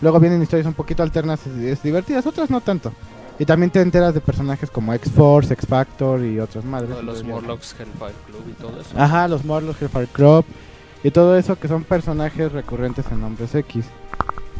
luego 0.00 0.20
vienen 0.20 0.42
historias 0.42 0.66
un 0.66 0.74
poquito 0.74 1.02
alternas, 1.02 1.46
es, 1.46 1.56
es 1.62 1.82
divertidas, 1.82 2.26
otras 2.26 2.50
no 2.50 2.60
tanto. 2.60 2.92
Y 3.38 3.44
también 3.44 3.70
te 3.70 3.80
enteras 3.80 4.14
de 4.14 4.20
personajes 4.20 4.68
como 4.70 4.92
X-Force, 4.94 5.52
X-Factor 5.54 6.24
y 6.24 6.40
otras 6.40 6.64
madres. 6.64 6.90
Lo 6.90 7.02
los 7.02 7.22
Morlocks, 7.22 7.74
Hellfire 7.78 8.14
Club 8.26 8.42
y 8.50 8.52
todo 8.54 8.80
eso. 8.80 8.90
Ajá, 8.96 9.28
los 9.28 9.44
Morlocks, 9.44 9.80
Hellfire 9.80 10.08
Crop 10.08 10.44
y 11.04 11.10
todo 11.10 11.38
eso 11.38 11.56
que 11.56 11.68
son 11.68 11.84
personajes 11.84 12.50
recurrentes 12.50 13.06
en 13.12 13.22
Hombres 13.22 13.54
X. 13.54 13.84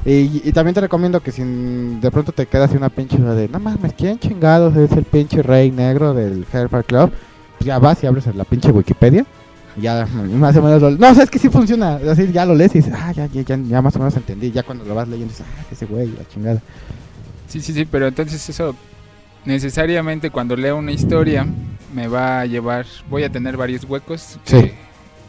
Y, 0.09 0.41
y 0.43 0.53
también 0.53 0.75
te 0.75 0.81
recomiendo 0.81 1.21
que 1.21 1.31
si 1.31 1.43
de 1.45 2.11
pronto 2.11 2.33
te 2.33 2.47
quedas 2.47 2.73
una 2.73 2.89
pinche 2.89 3.19
de, 3.19 3.47
no 3.47 3.61
mames, 3.61 3.93
¿quién 3.93 4.19
chingados 4.19 4.75
es 4.75 4.91
el 4.93 5.05
pinche 5.05 5.43
rey 5.43 5.71
negro 5.71 6.15
del 6.15 6.47
Hellfire 6.51 6.85
Club? 6.85 7.13
Pues 7.59 7.67
ya 7.67 7.79
vas 7.79 8.03
y 8.03 8.07
abres 8.07 8.25
la 8.35 8.45
pinche 8.45 8.71
Wikipedia. 8.71 9.27
y 9.77 9.83
Ya 9.83 10.07
más 10.07 10.57
o 10.57 10.63
menos 10.63 10.81
lo... 10.81 10.93
No, 10.93 11.11
o 11.11 11.15
sea, 11.15 11.25
es 11.25 11.31
que 11.31 11.39
sí 11.39 11.51
funciona. 11.51 12.01
Así 12.11 12.33
ya 12.33 12.47
lo 12.47 12.55
lees 12.55 12.75
y 12.75 12.79
dices, 12.79 12.95
ah, 12.97 13.13
ya, 13.13 13.27
ya, 13.27 13.43
ya, 13.43 13.59
ya 13.59 13.83
más 13.83 13.97
o 13.97 13.99
menos 13.99 14.17
entendí. 14.17 14.51
Ya 14.51 14.63
cuando 14.63 14.87
lo 14.87 14.95
vas 14.95 15.09
leyendo 15.09 15.31
dices, 15.31 15.47
ah, 15.47 15.67
ese 15.71 15.85
güey, 15.85 16.07
la 16.07 16.27
chingada. 16.27 16.63
Sí, 17.47 17.61
sí, 17.61 17.75
sí, 17.75 17.85
pero 17.85 18.07
entonces 18.07 18.49
eso 18.49 18.75
necesariamente 19.45 20.31
cuando 20.31 20.57
leo 20.57 20.79
una 20.79 20.93
historia 20.93 21.47
me 21.95 22.09
va 22.09 22.41
a 22.41 22.47
llevar, 22.47 22.87
voy 23.11 23.25
a 23.25 23.31
tener 23.31 23.59
varios 23.59 23.85
huecos. 23.85 24.39
Sí. 24.45 24.73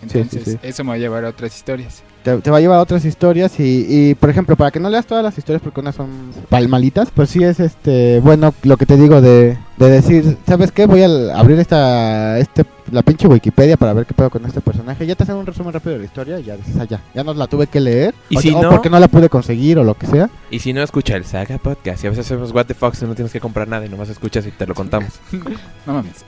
entonces 0.02 0.46
sí, 0.46 0.52
sí. 0.52 0.60
eso 0.64 0.86
me 0.86 0.92
va 0.92 0.96
a 0.96 1.00
llevar 1.00 1.26
a 1.26 1.30
otras 1.30 1.54
historias. 1.54 2.02
Te, 2.24 2.38
te 2.38 2.52
va 2.52 2.58
a 2.58 2.60
llevar 2.62 2.80
a 2.80 2.82
otras 2.82 3.06
historias 3.06 3.60
y, 3.60 3.86
y, 3.90 4.16
por 4.16 4.30
ejemplo, 4.30 4.56
para 4.56 4.72
que 4.72 4.80
no 4.80 4.90
leas 4.90 5.06
todas 5.06 5.24
las 5.24 5.38
historias 5.38 5.62
porque 5.62 5.80
unas 5.80 5.96
son 5.96 6.10
palmalitas, 6.50 7.10
pues 7.14 7.30
sí 7.30 7.44
es 7.44 7.60
este 7.60 8.20
bueno 8.22 8.54
lo 8.64 8.78
que 8.78 8.86
te 8.86 8.98
digo 8.98 9.22
de, 9.22 9.58
de 9.78 9.90
decir, 9.90 10.38
¿sabes 10.48 10.72
qué? 10.72 10.86
Voy 10.86 11.04
a 11.04 11.38
abrir 11.38 11.60
esta 11.60 12.38
este 12.40 12.66
la 12.92 13.04
pinche 13.04 13.28
Wikipedia 13.28 13.78
para 13.78 13.94
ver 13.94 14.08
qué 14.08 14.16
pedo 14.16 14.32
con 14.32 14.44
este 14.46 14.62
personaje. 14.62 15.06
Ya 15.06 15.14
te 15.14 15.22
hacen 15.24 15.36
un 15.36 15.46
resumen 15.46 15.72
rápido 15.72 15.94
de 15.94 16.00
la 16.00 16.06
historia 16.06 16.40
y 16.40 16.44
ya 16.46 16.58
dices, 16.58 16.76
ah, 16.80 16.86
ya, 16.86 17.00
ya 17.14 17.24
no 17.24 17.34
la 17.36 17.46
tuve 17.46 17.68
que 17.68 17.80
leer. 17.80 18.16
Y 18.30 18.38
o, 18.38 18.42
si 18.42 18.50
o 18.50 18.62
no- 18.64 18.70
porque 18.72 18.90
no 18.90 19.00
la 19.00 19.08
pude 19.08 19.30
conseguir 19.30 19.78
o 19.78 19.84
lo 19.84 19.94
que 19.94 20.08
sea. 20.08 20.28
Y 20.50 20.58
si 20.60 20.74
no, 20.74 20.82
escucha 20.82 21.16
el 21.16 21.24
Saga 21.24 21.60
Podcast. 21.60 22.04
Y 22.04 22.08
a 22.08 22.10
veces 22.10 22.26
hacemos 22.26 22.52
What 22.52 22.66
the 22.66 22.74
Fox 22.74 23.04
y 23.04 23.06
no 23.06 23.14
tienes 23.14 23.32
que 23.32 23.40
comprar 23.40 23.68
nada 23.68 23.86
y 23.86 23.90
nomás 23.90 24.10
escuchas 24.10 24.46
y 24.48 24.52
te 24.52 24.66
lo 24.66 24.74
contamos. 24.74 25.12
No 25.86 25.94
mames. 25.94 26.26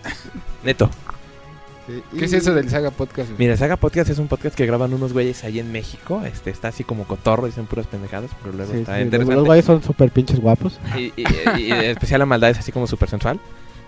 Neto. 0.64 0.90
¿Qué 2.18 2.26
es 2.26 2.34
eso 2.34 2.54
del 2.54 2.70
Saga 2.70 2.92
Podcast? 2.92 3.30
Mira, 3.38 3.56
Saga 3.58 3.76
Podcast 3.76 4.10
es 4.10 4.20
un 4.20 4.28
podcast 4.28 4.56
que 4.56 4.66
graban 4.66 4.94
unos 4.94 5.14
güeyes 5.14 5.44
ahí 5.44 5.60
en 5.60 5.72
México. 5.72 6.22
Este 6.26 6.50
está 6.50 6.70
así 6.70 6.84
como 6.84 7.06
cotorro, 7.06 7.46
dicen 7.48 7.66
puras 7.66 7.88
pendejadas, 7.88 8.32
pero 8.42 8.56
luego 8.56 8.72
Sí, 8.74 8.80
está 8.80 8.94
sí, 8.94 9.00
los, 9.00 9.06
interesante. 9.06 9.36
los 9.36 9.46
güeyes 9.46 9.66
son 9.66 9.84
súper 9.84 10.12
pinches 10.12 10.40
guapos. 10.40 10.80
y, 10.98 11.14
y- 11.16 11.26
y 11.58 11.72
en 11.72 11.82
especial 11.86 12.20
la 12.20 12.26
maldad 12.26 12.50
es 12.52 12.60
así 12.60 12.72
como 12.72 12.88
súper 12.88 13.10
sensual. 13.10 13.40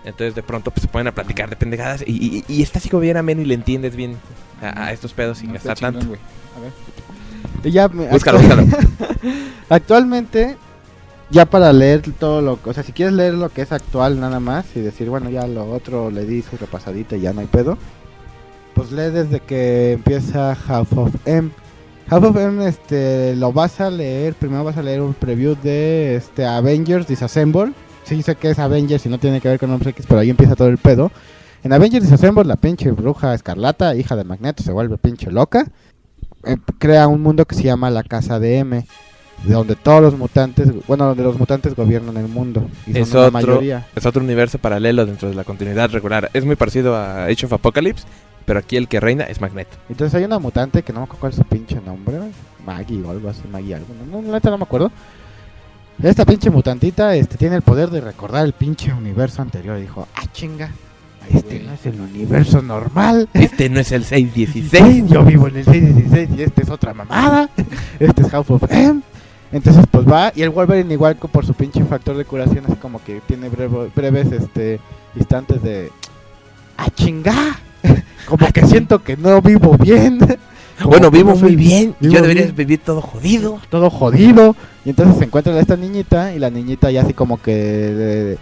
Entonces 0.04 0.34
de 0.34 0.42
pronto 0.42 0.70
pues, 0.70 0.82
se 0.82 0.88
ponen 0.88 1.06
a 1.08 1.12
platicar 1.12 1.48
de 1.48 1.56
pendejadas 1.56 2.02
y, 2.06 2.12
y- 2.12 2.44
y 2.48 2.62
está 2.62 2.78
así 2.78 2.88
como 2.90 3.00
bien 3.00 3.16
ameno 3.16 3.40
y 3.40 3.46
le 3.46 3.54
entiendes 3.54 3.96
bien 3.96 4.16
a, 4.60 4.84
a 4.86 4.92
estos 4.92 5.12
pedos 5.14 5.38
sin 5.38 5.48
No, 5.48 5.54
gastar 5.54 5.76
chingón, 5.76 5.92
tanto. 5.94 6.08
güey. 6.08 6.20
A 6.56 6.60
ver. 6.60 6.72
Y 7.64 7.70
ya 7.72 7.88
me- 7.88 8.06
Búscalo, 8.08 8.38
búscalo. 8.38 8.66
Actualmente, 9.70 10.56
ya 11.30 11.46
para 11.46 11.72
leer 11.72 12.02
todo 12.18 12.42
lo 12.42 12.58
o 12.64 12.72
sea, 12.74 12.82
si 12.82 12.92
quieres 12.92 13.14
leer 13.14 13.34
lo 13.34 13.48
que 13.48 13.62
es 13.62 13.72
actual 13.72 14.20
nada 14.20 14.40
más 14.40 14.66
y 14.76 14.80
decir, 14.80 15.08
bueno, 15.08 15.30
ya 15.30 15.46
lo 15.46 15.70
otro 15.70 16.10
le 16.10 16.26
di 16.26 16.42
su 16.42 16.56
repasadita 16.56 17.16
y 17.16 17.22
ya 17.22 17.32
no 17.32 17.40
hay 17.40 17.46
pedo, 17.46 17.78
pues 18.74 18.92
lee 18.92 19.10
desde 19.10 19.40
que 19.40 19.92
empieza 19.92 20.52
Half 20.52 20.96
of 20.96 21.14
M. 21.24 21.50
Half 22.08 22.24
of 22.24 22.36
M 22.36 22.66
este, 22.66 23.34
lo 23.36 23.52
vas 23.52 23.80
a 23.80 23.90
leer, 23.90 24.34
primero 24.34 24.64
vas 24.64 24.76
a 24.76 24.82
leer 24.82 25.00
un 25.00 25.14
preview 25.14 25.56
de 25.62 26.16
este 26.16 26.44
Avengers 26.44 27.06
Disassemble. 27.06 27.72
Sí 28.04 28.22
sé 28.22 28.34
que 28.36 28.50
es 28.50 28.58
Avengers 28.58 29.06
y 29.06 29.08
no 29.08 29.18
tiene 29.18 29.40
que 29.40 29.48
ver 29.48 29.58
con 29.58 29.70
Hombres 29.70 29.90
X, 29.94 30.04
pero 30.06 30.20
ahí 30.20 30.28
empieza 30.30 30.54
todo 30.54 30.68
el 30.68 30.76
pedo. 30.78 31.10
En 31.62 31.72
Avengers 31.72 32.04
Disassemble, 32.04 32.44
la 32.44 32.56
pinche 32.56 32.90
bruja 32.90 33.32
escarlata, 33.32 33.96
hija 33.96 34.16
de 34.16 34.24
Magneto, 34.24 34.62
se 34.62 34.72
vuelve 34.72 34.98
pinche 34.98 35.30
loca. 35.30 35.66
Eh, 36.44 36.58
crea 36.78 37.06
un 37.08 37.22
mundo 37.22 37.46
que 37.46 37.54
se 37.54 37.62
llama 37.62 37.88
la 37.88 38.02
Casa 38.02 38.38
de 38.38 38.58
M 38.58 38.86
de 39.46 39.52
donde 39.52 39.74
todos 39.74 40.00
los 40.02 40.16
mutantes, 40.18 40.68
bueno, 40.86 41.06
donde 41.06 41.22
los 41.22 41.38
mutantes 41.38 41.74
gobiernan 41.74 42.16
el 42.18 42.28
mundo. 42.28 42.66
Y 42.86 42.92
son 42.92 43.02
Es 43.02 43.10
una 43.12 43.20
otro- 43.20 43.32
mayoría. 43.32 43.86
Es 43.96 44.04
otro 44.06 44.22
universo 44.22 44.58
paralelo 44.58 45.06
dentro 45.06 45.28
de 45.30 45.34
la 45.34 45.44
continuidad 45.44 45.90
regular. 45.90 46.30
Es 46.34 46.44
muy 46.44 46.56
parecido 46.56 46.94
a 46.94 47.24
Age 47.24 47.46
of 47.46 47.52
Apocalypse, 47.54 48.04
pero 48.44 48.58
aquí 48.58 48.76
el 48.76 48.88
que 48.88 49.00
reina 49.00 49.24
es 49.24 49.40
Magneto. 49.40 49.76
Entonces 49.88 50.14
hay 50.14 50.24
una 50.24 50.38
mutante 50.38 50.82
que 50.82 50.92
no 50.92 51.00
me 51.00 51.04
acuerdo 51.04 51.20
cuál 51.20 51.32
es 51.32 51.36
su 51.38 51.44
pinche 51.44 51.80
nombre, 51.84 52.18
Maggie 52.64 53.02
o 53.02 53.10
algo 53.10 53.28
así, 53.28 53.42
Maggie 53.50 53.74
algo, 53.74 53.88
no, 54.10 54.22
no, 54.22 54.38
no 54.40 54.58
me 54.58 54.64
acuerdo. 54.64 54.90
Esta 56.02 56.24
pinche 56.24 56.50
mutantita 56.50 57.14
este, 57.14 57.36
tiene 57.36 57.56
el 57.56 57.62
poder 57.62 57.88
de 57.90 58.00
recordar 58.00 58.44
el 58.44 58.52
pinche 58.52 58.92
universo 58.92 59.42
anterior. 59.42 59.78
Y 59.78 59.82
dijo, 59.82 60.08
ah, 60.16 60.24
chinga, 60.32 60.70
este 61.30 61.60
no 61.60 61.72
es 61.72 61.86
el 61.86 62.00
universo 62.00 62.60
normal. 62.62 63.28
Este 63.34 63.68
no 63.70 63.80
es 63.80 63.92
el 63.92 64.04
616. 64.04 65.08
Yo 65.08 65.24
vivo 65.24 65.48
en 65.48 65.56
el 65.58 65.64
616 65.64 66.30
y 66.38 66.42
este 66.42 66.62
es 66.62 66.70
otra 66.70 66.92
mamada. 66.94 67.48
Este 67.98 68.22
es 68.22 68.28
House 68.30 68.50
of 68.50 68.64
M. 68.70 69.02
Entonces 69.52 69.84
pues 69.88 70.04
va 70.06 70.32
y 70.34 70.42
el 70.42 70.50
Wolverine 70.50 70.92
igual 70.92 71.16
que 71.16 71.28
por 71.28 71.46
su 71.46 71.54
pinche 71.54 71.84
factor 71.84 72.16
de 72.16 72.24
curación 72.24 72.64
así 72.66 72.74
como 72.74 73.02
que 73.04 73.20
tiene 73.28 73.48
brevo- 73.48 73.88
breves 73.94 74.32
este 74.32 74.80
instantes 75.14 75.62
de 75.62 75.92
¡Ah, 76.76 76.88
chinga! 76.90 77.56
Como 78.26 78.46
que 78.52 78.66
siento 78.66 79.02
que 79.02 79.16
no 79.16 79.40
vivo 79.42 79.76
bien. 79.78 80.18
Bueno, 80.84 81.08
vivo 81.08 81.30
no 81.30 81.36
soy- 81.36 81.50
muy 81.50 81.56
bien. 81.56 81.94
vivo 82.00 82.14
Yo 82.14 82.20
debería 82.20 82.42
bien. 82.46 82.56
vivir 82.56 82.80
todo 82.84 83.00
jodido. 83.00 83.60
todo 83.70 83.90
jodido. 83.90 84.56
Y 84.84 84.90
entonces 84.90 85.18
se 85.18 85.24
encuentra 85.24 85.54
a 85.54 85.60
esta 85.60 85.76
niñita 85.76 86.34
y 86.34 86.40
la 86.40 86.50
niñita 86.50 86.90
ya 86.90 87.02
así 87.02 87.12
como 87.14 87.40
que 87.40 88.36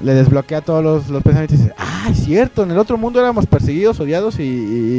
le, 0.00 0.04
le 0.04 0.14
desbloquea 0.14 0.62
todos 0.62 0.82
los, 0.82 1.08
los 1.10 1.22
pensamientos 1.22 1.56
y 1.60 1.62
dice, 1.62 1.74
ah, 1.78 2.08
es 2.10 2.24
cierto, 2.24 2.64
en 2.64 2.72
el 2.72 2.78
otro 2.78 2.98
mundo 2.98 3.20
éramos 3.20 3.46
perseguidos, 3.46 4.00
odiados 4.00 4.40
y, 4.40 4.42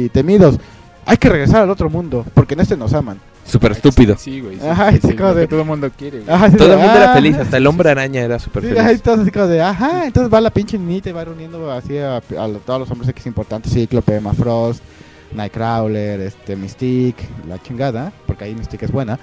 y 0.04 0.08
temidos. 0.14 0.58
Hay 1.04 1.18
que 1.18 1.28
regresar 1.28 1.60
al 1.62 1.68
otro 1.70 1.90
mundo, 1.90 2.24
porque 2.32 2.54
en 2.54 2.60
este 2.60 2.74
nos 2.74 2.94
aman. 2.94 3.18
Súper 3.48 3.72
estúpido. 3.72 4.16
Sí, 4.18 4.40
güey. 4.40 4.58
sí, 4.60 4.66
Ajá, 4.66 4.92
sí, 4.92 4.98
sí, 5.02 5.14
como 5.16 5.34
de- 5.34 5.46
todo 5.48 5.60
el 5.60 5.66
mundo 5.66 5.90
quiere, 5.96 6.20
güey. 6.20 6.30
Ajá, 6.34 6.50
sí, 6.50 6.56
Todo 6.56 6.72
el 6.74 6.78
mundo 6.78 6.94
era 6.94 7.10
ah. 7.12 7.14
feliz, 7.14 7.36
hasta 7.36 7.56
el 7.56 7.66
hombre 7.66 7.90
araña 7.90 8.20
era 8.20 8.38
súper 8.38 8.62
Sí, 8.62 8.68
feliz. 8.68 8.82
ahí 8.84 8.98
todos 8.98 9.20
así 9.20 9.30
como 9.30 9.46
de, 9.46 9.62
ajá, 9.62 10.06
entonces 10.06 10.32
va 10.32 10.40
la 10.40 10.50
pinche 10.50 10.78
niñita 10.78 11.08
y 11.08 11.12
va 11.12 11.24
reuniendo 11.24 11.70
así 11.72 11.96
a, 11.98 12.20
todos 12.20 12.80
los 12.80 12.90
hombres 12.90 13.08
X 13.10 13.26
importantes, 13.26 13.72
Cíclope, 13.72 14.16
Emma 14.16 14.34
Frost, 14.34 14.82
Nightcrawler, 15.32 16.20
este, 16.20 16.56
Mystique, 16.56 17.26
la 17.48 17.60
chingada, 17.62 18.12
porque 18.26 18.44
ahí 18.44 18.54
Mystique 18.54 18.84
es 18.84 18.92
buena. 18.92 19.18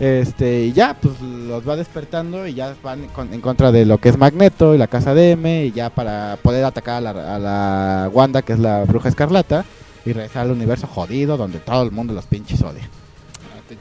Este, 0.00 0.64
y 0.64 0.72
ya, 0.72 0.96
pues 1.00 1.20
los 1.20 1.66
va 1.68 1.76
despertando 1.76 2.46
y 2.48 2.54
ya 2.54 2.74
van 2.82 3.06
con- 3.08 3.32
en 3.32 3.40
contra 3.40 3.70
de 3.70 3.84
lo 3.86 3.98
que 3.98 4.08
es 4.08 4.18
Magneto 4.18 4.74
y 4.74 4.78
la 4.78 4.88
casa 4.88 5.14
de 5.14 5.32
M, 5.32 5.66
y 5.66 5.70
ya 5.72 5.90
para 5.90 6.36
poder 6.42 6.64
atacar 6.64 6.96
a 6.96 7.00
la, 7.12 7.36
a 7.36 7.38
la 7.38 8.10
Wanda, 8.12 8.42
que 8.42 8.54
es 8.54 8.58
la 8.58 8.82
bruja 8.84 9.08
escarlata, 9.08 9.64
y 10.04 10.12
regresar 10.12 10.42
al 10.46 10.50
universo 10.50 10.86
jodido 10.88 11.36
donde 11.36 11.60
todo 11.60 11.82
el 11.84 11.92
mundo 11.92 12.12
los 12.12 12.26
pinches 12.26 12.60
odia. 12.62 12.88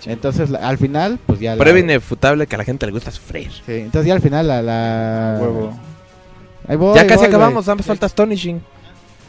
Entonces, 0.06 0.50
la- 0.50 0.60
al 0.68 0.78
final, 0.78 1.20
pues 1.26 1.40
ya... 1.40 1.56
la- 1.56 1.60
Prueba 1.64 1.80
inefutable 1.80 2.48
que 2.48 2.56
a 2.56 2.58
la 2.60 2.64
gente 2.64 2.86
le 2.86 2.92
gusta 2.92 3.12
sufrir. 3.12 3.52
Sí, 3.66 3.74
entonces 3.74 4.08
ya 4.08 4.14
al 4.14 4.22
final 4.22 4.48
la... 4.48 4.62
la... 4.62 5.38
Huevo. 5.42 5.74
Ahí 6.68 6.76
voy, 6.78 6.96
ya 6.96 7.02
ahí 7.02 7.08
casi 7.08 7.20
voy, 7.20 7.28
acabamos, 7.28 7.66
güey. 7.66 7.78
más 7.78 7.86
falta 7.86 8.06
Astonishing. 8.06 8.62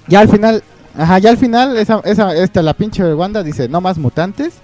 Ya 0.06 0.20
al 0.20 0.28
final, 0.28 0.62
ajá, 0.96 1.18
ya 1.18 1.30
al 1.30 1.36
final, 1.38 1.76
esa, 1.76 2.00
esa, 2.04 2.34
esta, 2.36 2.62
la 2.62 2.74
pinche 2.74 3.02
Wanda 3.14 3.42
dice, 3.42 3.68
no 3.68 3.80
más 3.80 3.98
mutantes. 3.98 4.54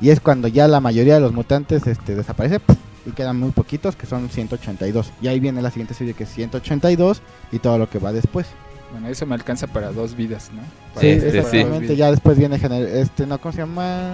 Y 0.00 0.10
es 0.10 0.20
cuando 0.20 0.46
ya 0.46 0.68
la 0.68 0.80
mayoría 0.80 1.14
de 1.14 1.20
los 1.20 1.32
mutantes 1.32 1.86
este, 1.88 2.14
desaparece 2.14 2.60
¡puf! 2.60 2.76
y 3.04 3.10
quedan 3.10 3.36
muy 3.40 3.50
poquitos, 3.50 3.96
que 3.96 4.06
son 4.06 4.28
182. 4.28 5.10
Y 5.20 5.26
ahí 5.26 5.40
viene 5.40 5.60
la 5.60 5.70
siguiente 5.70 5.94
serie 5.94 6.14
que 6.14 6.22
es 6.24 6.30
182 6.30 7.20
y 7.50 7.58
todo 7.58 7.78
lo 7.78 7.90
que 7.90 7.98
va 7.98 8.12
después. 8.12 8.46
Bueno, 8.92 9.08
eso 9.08 9.26
me 9.26 9.34
alcanza 9.34 9.66
para 9.66 9.90
dos 9.90 10.14
vidas, 10.14 10.50
¿no? 10.54 10.62
Para 10.94 11.00
Sí, 11.00 11.08
Este, 11.08 11.24
dos 11.26 11.32
sí. 11.32 11.38
exactamente. 11.56 11.78
vidas. 11.86 11.98
Ya 11.98 12.10
después 12.12 12.38
viene, 12.38 12.58
gener- 12.60 12.86
este, 12.86 13.26
no, 13.26 13.38
¿cómo 13.40 13.50
se 13.52 13.58
llama? 13.58 14.12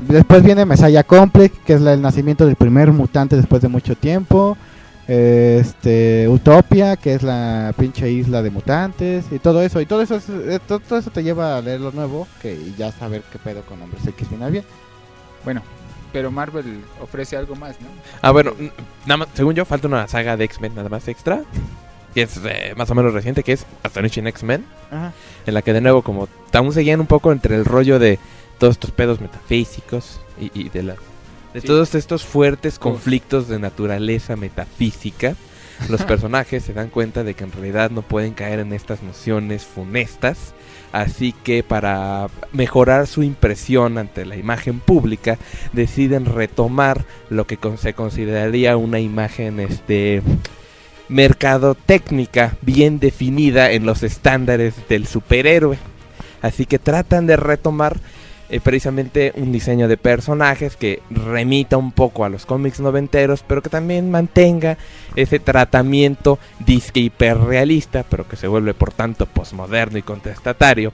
Después 0.00 0.42
viene 0.42 0.64
Messiah 0.66 1.02
Complex, 1.04 1.56
que 1.64 1.74
es 1.74 1.80
la- 1.80 1.92
el 1.94 2.02
nacimiento 2.02 2.46
del 2.46 2.56
primer 2.56 2.92
mutante 2.92 3.36
después 3.36 3.62
de 3.62 3.68
mucho 3.68 3.94
tiempo. 3.96 4.56
Este, 5.06 6.26
Utopia, 6.28 6.96
que 6.96 7.14
es 7.14 7.22
la 7.22 7.72
pinche 7.76 8.10
isla 8.10 8.42
de 8.42 8.50
mutantes. 8.50 9.26
Y 9.30 9.38
todo 9.38 9.62
eso. 9.62 9.80
Y 9.80 9.86
todo 9.86 10.02
eso, 10.02 10.16
es- 10.16 10.28
eh, 10.28 10.58
todo, 10.66 10.80
todo 10.80 10.98
eso 10.98 11.10
te 11.10 11.22
lleva 11.22 11.56
a 11.56 11.60
leer 11.60 11.80
lo 11.80 11.92
nuevo 11.92 12.26
que, 12.42 12.54
y 12.54 12.74
ya 12.76 12.90
saber 12.92 13.22
qué 13.30 13.38
pedo 13.38 13.62
con 13.62 13.80
Hombres 13.82 14.06
X 14.06 14.28
final 14.28 14.50
bien. 14.50 14.64
Bueno, 15.44 15.62
pero 16.12 16.30
Marvel 16.30 16.80
ofrece 17.02 17.36
algo 17.36 17.54
más, 17.54 17.80
¿no? 17.80 17.88
Ah, 18.22 18.30
bueno, 18.30 18.52
nada 19.06 19.18
más, 19.18 19.28
según 19.34 19.54
yo, 19.54 19.64
falta 19.64 19.88
una 19.88 20.08
saga 20.08 20.36
de 20.36 20.44
X-Men 20.44 20.74
nada 20.74 20.88
más 20.88 21.06
extra. 21.08 21.42
Que 22.14 22.22
es 22.22 22.40
eh, 22.44 22.74
más 22.76 22.88
o 22.90 22.94
menos 22.94 23.12
reciente, 23.12 23.42
que 23.42 23.52
es 23.52 23.66
Astonishing 23.82 24.26
X-Men. 24.28 24.64
Ajá. 24.90 25.12
En 25.46 25.54
la 25.54 25.62
que 25.62 25.72
de 25.72 25.80
nuevo, 25.80 26.02
como 26.02 26.28
aún 26.52 26.72
seguían 26.72 27.00
un 27.00 27.06
poco 27.08 27.32
entre 27.32 27.56
el 27.56 27.64
rollo 27.64 27.98
de 27.98 28.20
todos 28.58 28.72
estos 28.74 28.90
pedos 28.90 29.20
metafísicos 29.20 30.20
y, 30.40 30.50
y 30.58 30.68
de 30.68 30.82
la 30.82 30.96
de 31.52 31.60
Sí. 31.60 31.66
todos 31.68 31.94
estos 31.94 32.24
fuertes 32.24 32.78
conflictos 32.80 33.46
de 33.46 33.60
naturaleza 33.60 34.34
metafísica, 34.34 35.36
los 35.88 36.02
personajes 36.04 36.64
se 36.64 36.72
dan 36.72 36.88
cuenta 36.90 37.22
de 37.22 37.34
que 37.34 37.44
en 37.44 37.52
realidad 37.52 37.90
no 37.92 38.02
pueden 38.02 38.32
caer 38.34 38.58
en 38.58 38.72
estas 38.72 39.02
nociones 39.04 39.64
funestas. 39.64 40.52
Así 40.90 41.32
que 41.32 41.62
para 41.64 42.28
mejorar 42.52 43.06
su 43.08 43.22
impresión 43.24 43.98
ante 43.98 44.24
la 44.26 44.36
imagen 44.36 44.78
pública, 44.80 45.38
deciden 45.72 46.24
retomar 46.24 47.04
lo 47.30 47.46
que 47.46 47.56
con- 47.56 47.78
se 47.78 47.94
consideraría 47.94 48.76
una 48.76 48.98
imagen 49.00 49.58
este 49.60 50.22
mercadotécnica 51.08 52.56
bien 52.62 52.98
definida 52.98 53.70
en 53.72 53.86
los 53.86 54.02
estándares 54.02 54.74
del 54.88 55.06
superhéroe. 55.06 55.78
Así 56.42 56.66
que 56.66 56.78
tratan 56.78 57.26
de 57.26 57.36
retomar 57.36 57.98
eh, 58.50 58.60
precisamente 58.60 59.32
un 59.36 59.52
diseño 59.52 59.88
de 59.88 59.96
personajes 59.96 60.76
que 60.76 61.02
remita 61.10 61.76
un 61.76 61.92
poco 61.92 62.24
a 62.24 62.28
los 62.28 62.44
cómics 62.46 62.80
noventeros, 62.80 63.42
pero 63.46 63.62
que 63.62 63.70
también 63.70 64.10
mantenga 64.10 64.76
ese 65.16 65.38
tratamiento 65.38 66.38
disque 66.58 67.00
hiperrealista, 67.00 68.02
pero 68.02 68.28
que 68.28 68.36
se 68.36 68.48
vuelve 68.48 68.74
por 68.74 68.92
tanto 68.92 69.26
posmoderno 69.26 69.98
y 69.98 70.02
contestatario 70.02 70.92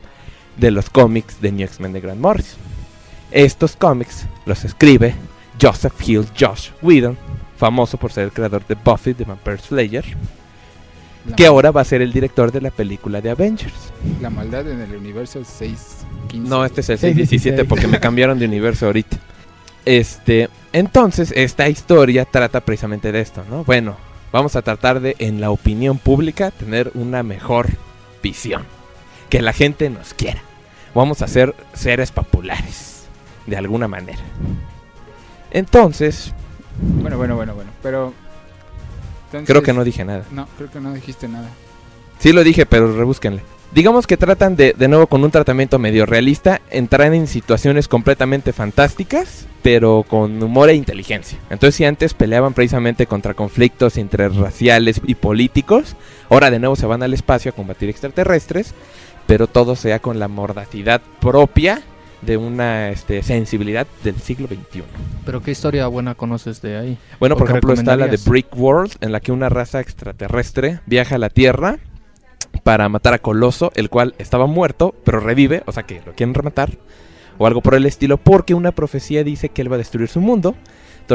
de 0.56 0.70
los 0.70 0.90
cómics 0.90 1.40
de 1.40 1.52
New 1.52 1.66
X-Men 1.66 1.92
de 1.92 2.00
Grant 2.00 2.20
Morrison. 2.20 2.60
Estos 3.30 3.76
cómics 3.76 4.26
los 4.46 4.64
escribe 4.64 5.14
Joseph 5.60 5.94
Hill 6.06 6.26
Josh 6.38 6.70
Whedon, 6.82 7.18
famoso 7.56 7.96
por 7.96 8.12
ser 8.12 8.24
el 8.24 8.32
creador 8.32 8.66
de 8.66 8.76
Buffy 8.76 9.14
the 9.14 9.24
Vampire 9.24 9.58
Slayer, 9.58 10.04
La, 11.26 11.36
que 11.36 11.46
ahora 11.46 11.70
va 11.70 11.82
a 11.82 11.84
ser 11.84 12.00
el 12.02 12.12
director 12.12 12.50
de 12.50 12.60
la 12.62 12.70
película 12.70 13.20
de 13.20 13.30
Avengers. 13.30 13.92
la 14.20 14.30
maldad 14.30 14.66
en 14.68 14.80
el 14.80 14.96
universo 14.96 15.44
615. 15.44 16.48
No, 16.48 16.64
este 16.64 16.80
es 16.80 16.88
el 16.90 16.98
Sí, 16.98 17.04
617 17.06 17.56
16. 17.56 17.68
porque 17.68 17.86
me 17.86 18.00
cambiaron 18.00 18.38
de 18.38 18.46
universo 18.46 18.86
ahorita. 18.86 19.18
Este, 19.84 20.48
entonces 20.72 21.32
esta 21.36 21.68
historia 21.68 22.24
trata 22.24 22.60
precisamente 22.60 23.12
de 23.12 23.20
esto, 23.20 23.42
¿no? 23.50 23.64
Bueno, 23.64 23.96
vamos 24.32 24.56
a 24.56 24.62
tratar 24.62 25.00
de 25.00 25.16
en 25.18 25.40
la 25.40 25.50
opinión 25.50 25.98
pública 25.98 26.50
tener 26.50 26.90
una 26.94 27.22
mejor 27.22 27.68
visión, 28.22 28.62
que 29.28 29.42
la 29.42 29.52
gente 29.52 29.90
nos 29.90 30.14
quiera. 30.14 30.40
Vamos 30.94 31.22
a 31.22 31.28
ser 31.28 31.54
seres 31.74 32.10
populares 32.12 33.04
de 33.46 33.56
alguna 33.56 33.88
manera. 33.88 34.18
Entonces, 35.50 36.32
Bueno, 36.80 37.16
bueno, 37.18 37.36
bueno, 37.36 37.54
bueno. 37.54 37.70
Pero. 37.82 38.12
Entonces- 39.38 39.46
creo 39.48 39.62
que 39.62 39.72
no 39.72 39.84
dije 39.84 40.04
nada. 40.04 40.24
No, 40.30 40.46
creo 40.56 40.70
que 40.70 40.80
no 40.80 40.92
dijiste 40.92 41.28
nada. 41.28 41.48
Sí 42.18 42.32
lo 42.32 42.44
dije, 42.44 42.66
pero 42.66 42.94
rebúsquenle. 42.96 43.42
Digamos 43.72 44.06
que 44.08 44.16
tratan 44.16 44.56
de, 44.56 44.74
de 44.76 44.88
nuevo 44.88 45.06
con 45.06 45.22
un 45.22 45.30
tratamiento 45.30 45.78
medio 45.78 46.04
realista, 46.04 46.60
entrar 46.70 47.14
en 47.14 47.28
situaciones 47.28 47.86
completamente 47.86 48.52
fantásticas, 48.52 49.46
pero 49.62 50.04
con 50.08 50.42
humor 50.42 50.70
e 50.70 50.74
inteligencia. 50.74 51.38
Entonces 51.50 51.76
si 51.76 51.84
antes 51.84 52.12
peleaban 52.12 52.52
precisamente 52.52 53.06
contra 53.06 53.34
conflictos 53.34 53.96
interraciales 53.96 55.00
y 55.06 55.14
políticos, 55.14 55.94
ahora 56.28 56.50
de 56.50 56.58
nuevo 56.58 56.74
se 56.74 56.86
van 56.86 57.04
al 57.04 57.14
espacio 57.14 57.52
a 57.52 57.54
combatir 57.54 57.88
extraterrestres, 57.88 58.74
pero 59.28 59.46
todo 59.46 59.76
sea 59.76 60.00
con 60.00 60.18
la 60.18 60.26
mordacidad 60.26 61.00
propia 61.20 61.80
de 62.22 62.36
una 62.36 62.90
este, 62.90 63.22
sensibilidad 63.22 63.86
del 64.04 64.16
siglo 64.16 64.46
XXI. 64.46 64.82
Pero 65.24 65.42
qué 65.42 65.50
historia 65.50 65.86
buena 65.86 66.14
conoces 66.14 66.60
de 66.62 66.76
ahí. 66.76 66.98
Bueno, 67.18 67.34
¿O 67.34 67.38
por 67.38 67.48
ejemplo 67.48 67.72
está 67.72 67.96
la 67.96 68.06
de? 68.06 68.18
Brick 68.24 68.56
World, 68.56 68.92
en 69.00 69.12
la 69.12 69.20
que 69.20 69.32
una 69.32 69.48
raza 69.48 69.80
extraterrestre 69.80 70.80
viaja 70.86 71.16
a 71.16 71.18
la 71.18 71.30
Tierra 71.30 71.78
para 72.62 72.88
matar 72.88 73.14
a 73.14 73.18
Coloso, 73.18 73.72
el 73.74 73.90
cual 73.90 74.14
estaba 74.18 74.46
muerto, 74.46 74.94
pero 75.04 75.20
revive, 75.20 75.62
o 75.66 75.72
sea 75.72 75.84
que 75.84 76.02
lo 76.04 76.14
quieren 76.14 76.34
rematar, 76.34 76.70
o 77.38 77.46
algo 77.46 77.62
por 77.62 77.74
el 77.74 77.86
estilo, 77.86 78.18
porque 78.18 78.54
una 78.54 78.72
profecía 78.72 79.24
dice 79.24 79.48
que 79.48 79.62
él 79.62 79.70
va 79.70 79.76
a 79.76 79.78
destruir 79.78 80.08
su 80.08 80.20
mundo. 80.20 80.54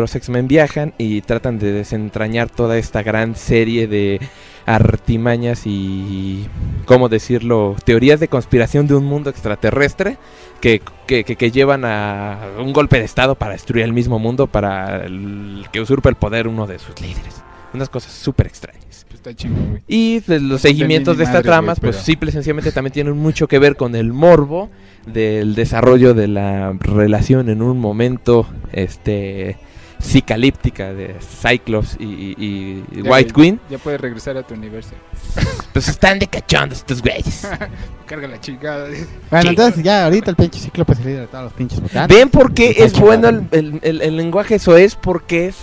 Los 0.01 0.15
X-Men 0.15 0.47
viajan 0.47 0.93
y 0.97 1.21
tratan 1.21 1.59
de 1.59 1.71
desentrañar 1.71 2.49
toda 2.49 2.77
esta 2.77 3.03
gran 3.03 3.35
serie 3.35 3.87
de 3.87 4.19
artimañas 4.65 5.63
y, 5.65 6.47
¿cómo 6.85 7.07
decirlo?, 7.09 7.75
teorías 7.85 8.19
de 8.19 8.27
conspiración 8.27 8.87
de 8.87 8.95
un 8.95 9.05
mundo 9.05 9.29
extraterrestre 9.29 10.17
que, 10.61 10.81
que, 11.07 11.23
que- 11.23 11.35
que 11.35 11.51
llevan 11.51 11.85
a 11.85 12.39
un 12.59 12.73
golpe 12.73 12.97
de 12.99 13.05
estado 13.05 13.35
para 13.35 13.53
destruir 13.53 13.85
el 13.85 13.93
mismo 13.93 14.17
mundo, 14.19 14.47
para 14.47 15.05
el- 15.05 15.65
que 15.71 15.81
usurpa 15.81 16.09
el 16.09 16.15
poder 16.15 16.47
uno 16.47 16.65
de 16.67 16.79
sus 16.79 16.99
líderes. 17.01 17.41
Unas 17.73 17.89
cosas 17.89 18.11
súper 18.13 18.47
extrañas. 18.47 19.05
Pues 19.05 19.15
está 19.15 19.33
chingón, 19.35 19.69
güey. 19.69 19.81
Y 19.87 20.21
pues, 20.21 20.41
los 20.41 20.61
seguimientos 20.61 21.17
de 21.17 21.25
estas 21.25 21.43
tramas, 21.43 21.79
pues 21.79 21.97
simple 21.97 22.29
y 22.29 22.33
sencillamente 22.33 22.71
también 22.71 22.93
tienen 22.93 23.17
mucho 23.17 23.47
que 23.47 23.59
ver 23.59 23.75
con 23.75 23.95
el 23.95 24.13
morbo 24.13 24.69
del 25.05 25.53
desarrollo 25.55 26.13
de 26.13 26.27
la 26.27 26.73
relación 26.79 27.49
en 27.49 27.61
un 27.61 27.79
momento 27.79 28.47
este 28.71 29.57
psicalíptica 30.05 30.93
de 30.93 31.15
Cyclops 31.41 31.97
y, 31.99 32.03
y- 32.05 32.83
y 32.91 33.03
Ya, 33.03 33.11
White 33.11 33.33
Queen. 33.33 33.59
Ya 33.69 33.77
puedes 33.77 33.99
regresar 33.99 34.37
a 34.37 34.43
tu 34.43 34.53
universo. 34.53 34.91
Pues 35.73 35.89
están 35.89 36.19
de 36.19 36.27
cachondos 36.27 36.77
estos 36.79 37.01
güeyes. 37.01 37.45
Carga 38.05 38.29
la 38.29 38.39
chingada. 38.39 38.87
Bueno, 39.29 39.41
Sí. 39.41 39.47
entonces 39.49 39.83
ya 39.83 40.05
ahorita 40.05 40.29
el 40.29 40.37
pinche 40.37 40.57
ciclo 40.59 40.85
es 40.89 40.99
el 40.99 41.05
líder 41.05 41.21
de 41.21 41.27
todos 41.27 41.43
los 41.45 41.53
pinches 41.53 41.81
mutantes. 41.81 42.17
¿Ven 42.17 42.29
por 42.29 42.53
qué 42.53 42.75
es 42.77 42.97
bueno 42.97 43.27
el, 43.27 43.47
el- 43.51 43.79
el- 43.81 44.01
el 44.01 44.15
lenguaje 44.15 44.55
eso 44.55 44.77
es? 44.77 44.95
Porque 44.95 45.47
es 45.47 45.55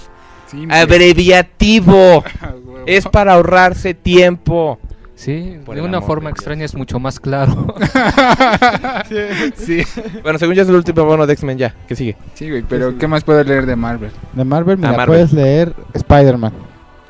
Sí, 0.50 0.66
abreviativo. 0.70 2.22
Ah. 2.42 2.52
Es 2.84 3.06
para 3.06 3.34
ahorrarse 3.34 3.94
tiempo. 3.94 4.78
Sí, 5.24 5.56
Por 5.64 5.76
de 5.76 5.82
una 5.82 6.00
forma 6.02 6.30
de 6.30 6.32
extraña 6.32 6.64
es 6.64 6.74
mucho 6.74 6.98
más 6.98 7.20
claro. 7.20 7.74
sí, 9.56 9.82
Bueno, 10.22 10.38
según 10.38 10.54
yo 10.56 10.62
es 10.62 10.68
el 10.68 10.74
último 10.74 11.04
bono 11.04 11.26
de 11.26 11.32
X-Men 11.34 11.58
ya. 11.58 11.74
¿Qué 11.86 11.94
sigue? 11.94 12.16
sí, 12.34 12.50
güey, 12.50 12.62
pero 12.68 12.98
¿qué 12.98 13.06
más 13.06 13.22
puedo 13.22 13.42
leer 13.44 13.66
de 13.66 13.76
Marvel? 13.76 14.10
De 14.32 14.44
Marvel, 14.44 14.78
mira, 14.78 14.90
Marvel. 14.90 15.06
puedes 15.06 15.32
leer 15.32 15.74
Spider-Man. 15.94 16.52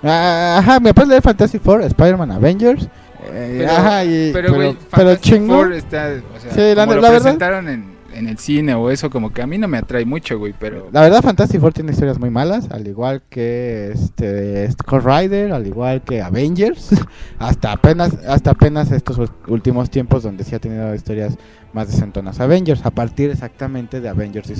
Ah, 0.02 0.56
ajá, 0.58 0.80
me 0.80 0.92
puedes 0.92 1.08
leer 1.08 1.22
Fantastic 1.22 1.62
Four, 1.62 1.82
Spider-Man, 1.82 2.32
Avengers. 2.32 2.86
eh, 3.32 3.56
Pero- 3.60 3.72
ajá, 3.72 4.04
y, 4.04 4.30
Pero, 4.32 4.76
pero 4.94 5.16
chingo. 5.16 5.54
Four 5.54 5.72
está, 5.72 6.10
o 6.36 6.40
sea, 6.40 6.50
Sí, 6.52 6.74
la- 6.74 6.84
como 6.84 6.96
lo 6.96 7.00
la 7.02 7.08
verdad- 7.10 7.22
presentaron 7.22 7.68
en, 7.68 7.91
en 8.14 8.28
el 8.28 8.38
cine 8.38 8.74
o 8.74 8.90
eso, 8.90 9.10
como 9.10 9.32
que 9.32 9.42
a 9.42 9.46
mí 9.46 9.58
no 9.58 9.68
me 9.68 9.78
atrae 9.78 10.04
mucho, 10.04 10.38
güey, 10.38 10.54
pero... 10.58 10.88
La 10.92 11.00
verdad, 11.00 11.22
Fantastic 11.22 11.60
Four 11.60 11.72
tiene 11.72 11.92
historias 11.92 12.18
muy 12.18 12.30
malas, 12.30 12.70
al 12.70 12.86
igual 12.86 13.22
que 13.28 13.92
este, 13.92 14.68
Ghost 14.86 15.06
Rider, 15.06 15.52
al 15.52 15.66
igual 15.66 16.02
que 16.02 16.22
Avengers. 16.22 16.90
hasta 17.38 17.72
apenas 17.72 18.14
hasta 18.26 18.50
apenas 18.50 18.90
estos 18.92 19.30
últimos 19.46 19.90
tiempos 19.90 20.22
donde 20.22 20.44
sí 20.44 20.54
ha 20.54 20.58
tenido 20.58 20.94
historias 20.94 21.36
más 21.72 21.88
decentonas 21.88 22.40
Avengers, 22.40 22.84
a 22.84 22.90
partir 22.90 23.30
exactamente 23.30 24.00
de 24.00 24.08
Avengers 24.08 24.50
y. 24.50 24.54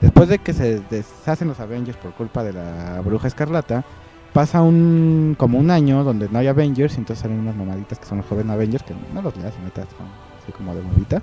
Después 0.00 0.28
de 0.28 0.38
que 0.38 0.52
se 0.52 0.80
deshacen 0.90 1.46
los 1.46 1.60
Avengers 1.60 1.96
por 1.96 2.12
culpa 2.14 2.42
de 2.42 2.52
la 2.52 3.00
Bruja 3.04 3.28
Escarlata, 3.28 3.84
pasa 4.32 4.60
un 4.60 5.36
como 5.38 5.58
un 5.58 5.70
año 5.70 6.02
donde 6.02 6.28
no 6.28 6.40
hay 6.40 6.48
Avengers, 6.48 6.94
y 6.94 6.98
entonces 6.98 7.22
salen 7.22 7.38
unas 7.38 7.54
mamaditas 7.54 8.00
que 8.00 8.06
son 8.06 8.18
los 8.18 8.26
jóvenes 8.26 8.52
Avengers 8.52 8.82
que 8.82 8.94
no 9.14 9.22
los 9.22 9.36
leas, 9.36 9.54
neta, 9.62 9.82
así 9.82 10.52
como 10.52 10.74
de 10.74 10.82
movita. 10.82 11.22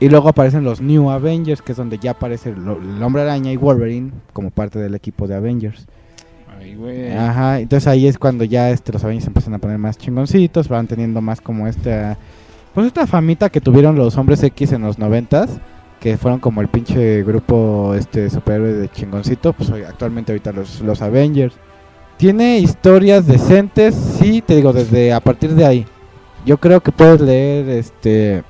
Y 0.00 0.08
luego 0.08 0.30
aparecen 0.30 0.64
los 0.64 0.80
New 0.80 1.10
Avengers, 1.10 1.60
que 1.60 1.72
es 1.72 1.78
donde 1.78 1.98
ya 1.98 2.12
aparece 2.12 2.48
el 2.50 3.02
Hombre 3.02 3.22
Araña 3.22 3.52
y 3.52 3.58
Wolverine 3.58 4.12
como 4.32 4.50
parte 4.50 4.78
del 4.78 4.94
equipo 4.94 5.28
de 5.28 5.34
Avengers. 5.34 5.86
Ay, 6.58 6.74
güey. 6.74 7.12
Ajá, 7.12 7.60
entonces 7.60 7.86
ahí 7.86 8.06
es 8.06 8.18
cuando 8.18 8.44
ya 8.44 8.70
este, 8.70 8.92
los 8.92 9.04
Avengers 9.04 9.26
empiezan 9.26 9.52
a 9.54 9.58
poner 9.58 9.76
más 9.76 9.98
chingoncitos, 9.98 10.68
van 10.68 10.86
teniendo 10.86 11.20
más 11.20 11.42
como 11.42 11.68
esta, 11.68 12.16
pues 12.74 12.86
esta 12.86 13.06
famita 13.06 13.50
que 13.50 13.60
tuvieron 13.60 13.94
los 13.94 14.16
Hombres 14.16 14.42
X 14.42 14.72
en 14.72 14.80
los 14.82 14.98
noventas, 14.98 15.60
que 16.00 16.16
fueron 16.16 16.40
como 16.40 16.62
el 16.62 16.68
pinche 16.68 17.22
grupo 17.22 17.94
este 17.94 18.30
superhéroe 18.30 18.72
de 18.72 18.88
chingoncito, 18.88 19.52
pues 19.52 19.70
actualmente 19.70 20.32
ahorita 20.32 20.52
los, 20.52 20.80
los 20.80 21.02
Avengers. 21.02 21.54
Tiene 22.16 22.58
historias 22.58 23.26
decentes, 23.26 23.94
sí, 23.94 24.40
te 24.40 24.56
digo, 24.56 24.72
desde 24.72 25.12
a 25.12 25.20
partir 25.20 25.54
de 25.54 25.66
ahí. 25.66 25.86
Yo 26.46 26.58
creo 26.58 26.80
que 26.80 26.90
puedes 26.90 27.20
leer 27.20 27.68
este 27.68 28.44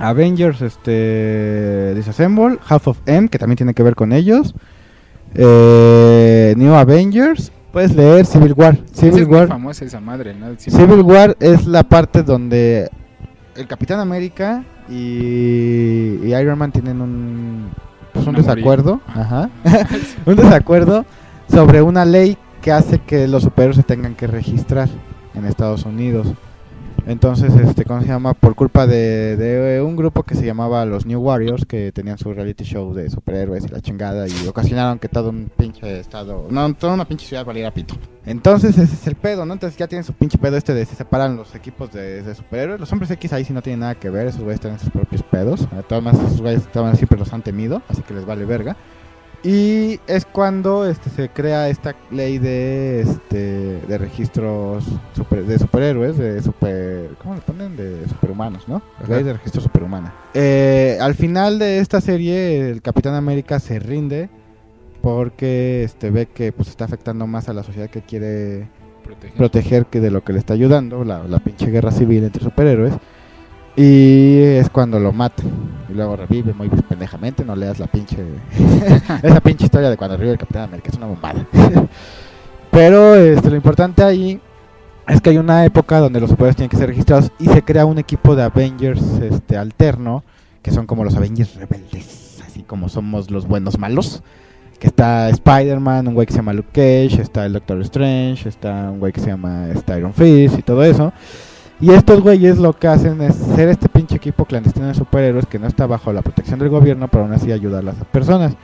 Avengers, 0.00 0.62
este 0.62 1.94
Disassemble, 1.94 2.58
Half 2.66 2.88
of 2.88 2.98
M, 3.06 3.28
que 3.28 3.38
también 3.38 3.56
tiene 3.56 3.74
que 3.74 3.82
ver 3.82 3.94
con 3.94 4.12
ellos. 4.12 4.54
Eh, 5.34 6.54
New 6.56 6.74
Avengers, 6.74 7.52
puedes 7.72 7.94
leer 7.94 8.26
Civil 8.26 8.54
War. 8.56 8.78
Civil 8.92 9.22
es 9.22 9.28
War, 9.28 9.48
famosa 9.48 9.84
esa 9.84 10.00
madre, 10.00 10.34
Civil 10.58 11.02
War 11.02 11.36
es 11.40 11.66
la 11.66 11.84
parte 11.84 12.22
donde 12.22 12.90
el 13.54 13.66
Capitán 13.66 14.00
América 14.00 14.64
y, 14.88 16.18
y 16.22 16.34
Iron 16.34 16.58
Man 16.58 16.72
tienen 16.72 17.00
un 17.00 17.68
pues 18.12 18.26
un 18.26 18.34
desacuerdo, 18.34 19.00
ajá, 19.06 19.50
un 20.26 20.36
desacuerdo 20.36 21.04
sobre 21.48 21.80
una 21.80 22.04
ley 22.04 22.36
que 22.60 22.72
hace 22.72 22.98
que 22.98 23.28
los 23.28 23.44
superhéroes 23.44 23.76
se 23.76 23.82
tengan 23.82 24.14
que 24.14 24.26
registrar 24.26 24.88
en 25.34 25.44
Estados 25.46 25.84
Unidos. 25.84 26.26
Entonces, 27.06 27.54
este, 27.54 27.84
¿cómo 27.84 28.02
se 28.02 28.08
llama? 28.08 28.34
Por 28.34 28.54
culpa 28.54 28.86
de, 28.86 29.82
un 29.84 29.96
grupo 29.96 30.22
que 30.22 30.34
se 30.34 30.44
llamaba 30.44 30.84
los 30.84 31.06
New 31.06 31.20
Warriors, 31.20 31.64
que 31.64 31.92
tenían 31.92 32.18
su 32.18 32.32
reality 32.32 32.64
show 32.64 32.92
de 32.94 33.10
superhéroes 33.10 33.64
y 33.64 33.68
la 33.68 33.80
chingada, 33.80 34.28
y 34.28 34.46
ocasionaron 34.46 34.98
que 34.98 35.08
todo 35.08 35.30
un 35.30 35.50
pinche 35.56 36.00
estado, 36.00 36.46
no, 36.50 36.74
toda 36.74 36.94
una 36.94 37.06
pinche 37.06 37.26
ciudad 37.26 37.44
valiera 37.44 37.72
pito. 37.72 37.94
Entonces, 38.26 38.76
ese 38.76 38.94
es 38.94 39.06
el 39.06 39.14
pedo, 39.14 39.46
¿no? 39.46 39.54
Entonces 39.54 39.78
ya 39.78 39.88
tienen 39.88 40.04
su 40.04 40.12
pinche 40.12 40.38
pedo 40.38 40.56
este 40.56 40.74
de 40.74 40.84
se 40.84 40.94
separan 40.94 41.36
los 41.36 41.54
equipos 41.54 41.90
de, 41.92 42.34
superhéroes. 42.34 42.78
Los 42.78 42.92
hombres 42.92 43.10
X 43.10 43.32
ahí 43.32 43.44
sí 43.44 43.52
no 43.52 43.62
tienen 43.62 43.80
nada 43.80 43.94
que 43.94 44.10
ver, 44.10 44.26
esos 44.26 44.42
güeyes 44.42 44.60
tienen 44.60 44.78
sus 44.78 44.90
propios 44.90 45.22
pedos. 45.22 45.66
Maneras, 45.90 46.26
esos 46.26 46.40
güeyes 46.40 46.62
siempre 46.96 47.18
los 47.18 47.32
han 47.32 47.42
temido, 47.42 47.82
así 47.88 48.02
que 48.02 48.14
les 48.14 48.24
vale 48.24 48.44
verga. 48.44 48.76
Y 49.42 49.98
es 50.06 50.26
cuando 50.26 50.84
este, 50.86 51.08
se 51.08 51.30
crea 51.30 51.70
esta 51.70 51.94
ley 52.10 52.36
de 52.38 53.00
este 53.00 53.80
de 53.88 53.98
registros 53.98 54.84
super- 55.16 55.44
de 55.46 55.58
superhéroes, 55.58 56.18
de 56.18 56.42
super 56.42 57.08
¿cómo 57.22 57.36
le 57.36 57.40
ponen? 57.40 57.74
de 57.76 58.06
superhumanos, 58.06 58.68
¿no? 58.68 58.82
La 58.98 59.04
Ajá. 59.06 59.14
ley 59.14 59.24
de 59.24 59.32
registro 59.32 59.62
superhumana. 59.62 60.12
Eh, 60.34 60.98
al 61.00 61.14
final 61.14 61.58
de 61.58 61.78
esta 61.78 62.02
serie 62.02 62.68
el 62.70 62.82
Capitán 62.82 63.14
América 63.14 63.60
se 63.60 63.78
rinde 63.78 64.28
porque 65.00 65.84
este 65.84 66.10
ve 66.10 66.26
que 66.26 66.52
pues 66.52 66.68
está 66.68 66.84
afectando 66.84 67.26
más 67.26 67.48
a 67.48 67.54
la 67.54 67.62
sociedad 67.62 67.88
que 67.88 68.02
quiere 68.02 68.68
Proteger. 69.04 69.36
proteger 69.38 69.86
que 69.86 70.00
de 70.00 70.10
lo 70.10 70.22
que 70.22 70.34
le 70.34 70.38
está 70.38 70.52
ayudando, 70.52 71.02
la, 71.04 71.24
la 71.24 71.38
pinche 71.38 71.70
guerra 71.70 71.90
civil 71.90 72.24
entre 72.24 72.44
superhéroes. 72.44 72.92
Y 73.82 74.42
es 74.42 74.68
cuando 74.68 75.00
lo 75.00 75.10
mata. 75.10 75.42
Y 75.88 75.94
luego 75.94 76.14
revive 76.14 76.52
muy 76.52 76.68
pendejamente. 76.68 77.46
No 77.46 77.56
leas 77.56 77.78
la 77.78 77.86
pinche. 77.86 78.18
esa 79.22 79.40
pinche 79.40 79.64
historia 79.64 79.88
de 79.88 79.96
cuando 79.96 80.18
revive 80.18 80.32
el 80.32 80.38
Capitán 80.38 80.64
América. 80.64 80.90
Es 80.90 80.98
una 80.98 81.06
bombada. 81.06 81.46
Pero 82.70 83.14
este, 83.14 83.48
lo 83.48 83.56
importante 83.56 84.04
ahí 84.04 84.38
es 85.08 85.22
que 85.22 85.30
hay 85.30 85.38
una 85.38 85.64
época 85.64 85.98
donde 85.98 86.20
los 86.20 86.28
superhéroes 86.28 86.56
tienen 86.56 86.68
que 86.68 86.76
ser 86.76 86.88
registrados. 86.88 87.32
Y 87.38 87.46
se 87.46 87.62
crea 87.62 87.86
un 87.86 87.98
equipo 87.98 88.36
de 88.36 88.42
Avengers 88.42 89.02
este, 89.22 89.56
alterno. 89.56 90.24
Que 90.60 90.72
son 90.72 90.84
como 90.84 91.02
los 91.02 91.16
Avengers 91.16 91.54
rebeldes. 91.54 92.38
Así 92.46 92.62
como 92.64 92.90
somos 92.90 93.30
los 93.30 93.48
buenos 93.48 93.78
malos. 93.78 94.22
Que 94.78 94.88
está 94.88 95.30
Spider-Man, 95.30 96.06
un 96.06 96.12
güey 96.12 96.26
que 96.26 96.34
se 96.34 96.40
llama 96.40 96.52
Luke 96.52 96.68
Cage, 96.74 97.22
está 97.22 97.46
el 97.46 97.54
Doctor 97.54 97.80
Strange, 97.80 98.46
está 98.46 98.90
un 98.90 98.98
güey 98.98 99.10
que 99.10 99.20
se 99.20 99.28
llama 99.28 99.68
Iron 99.96 100.12
Fist 100.12 100.58
y 100.58 100.62
todo 100.62 100.84
eso. 100.84 101.14
Y 101.80 101.90
estos 101.92 102.20
güeyes 102.20 102.58
lo 102.58 102.74
que 102.74 102.88
hacen 102.88 103.22
es 103.22 103.34
ser 103.34 103.68
este 103.70 103.88
pinche 103.88 104.16
equipo 104.16 104.44
clandestino 104.44 104.86
de 104.88 104.94
superhéroes 104.94 105.46
que 105.46 105.58
no 105.58 105.66
está 105.66 105.86
bajo 105.86 106.12
la 106.12 106.20
protección 106.22 106.58
del 106.58 106.68
gobierno, 106.68 107.08
pero 107.08 107.24
aún 107.24 107.32
así 107.32 107.52
ayuda 107.52 107.78
a 107.78 107.82
las 107.82 107.96
personas. 108.06 108.54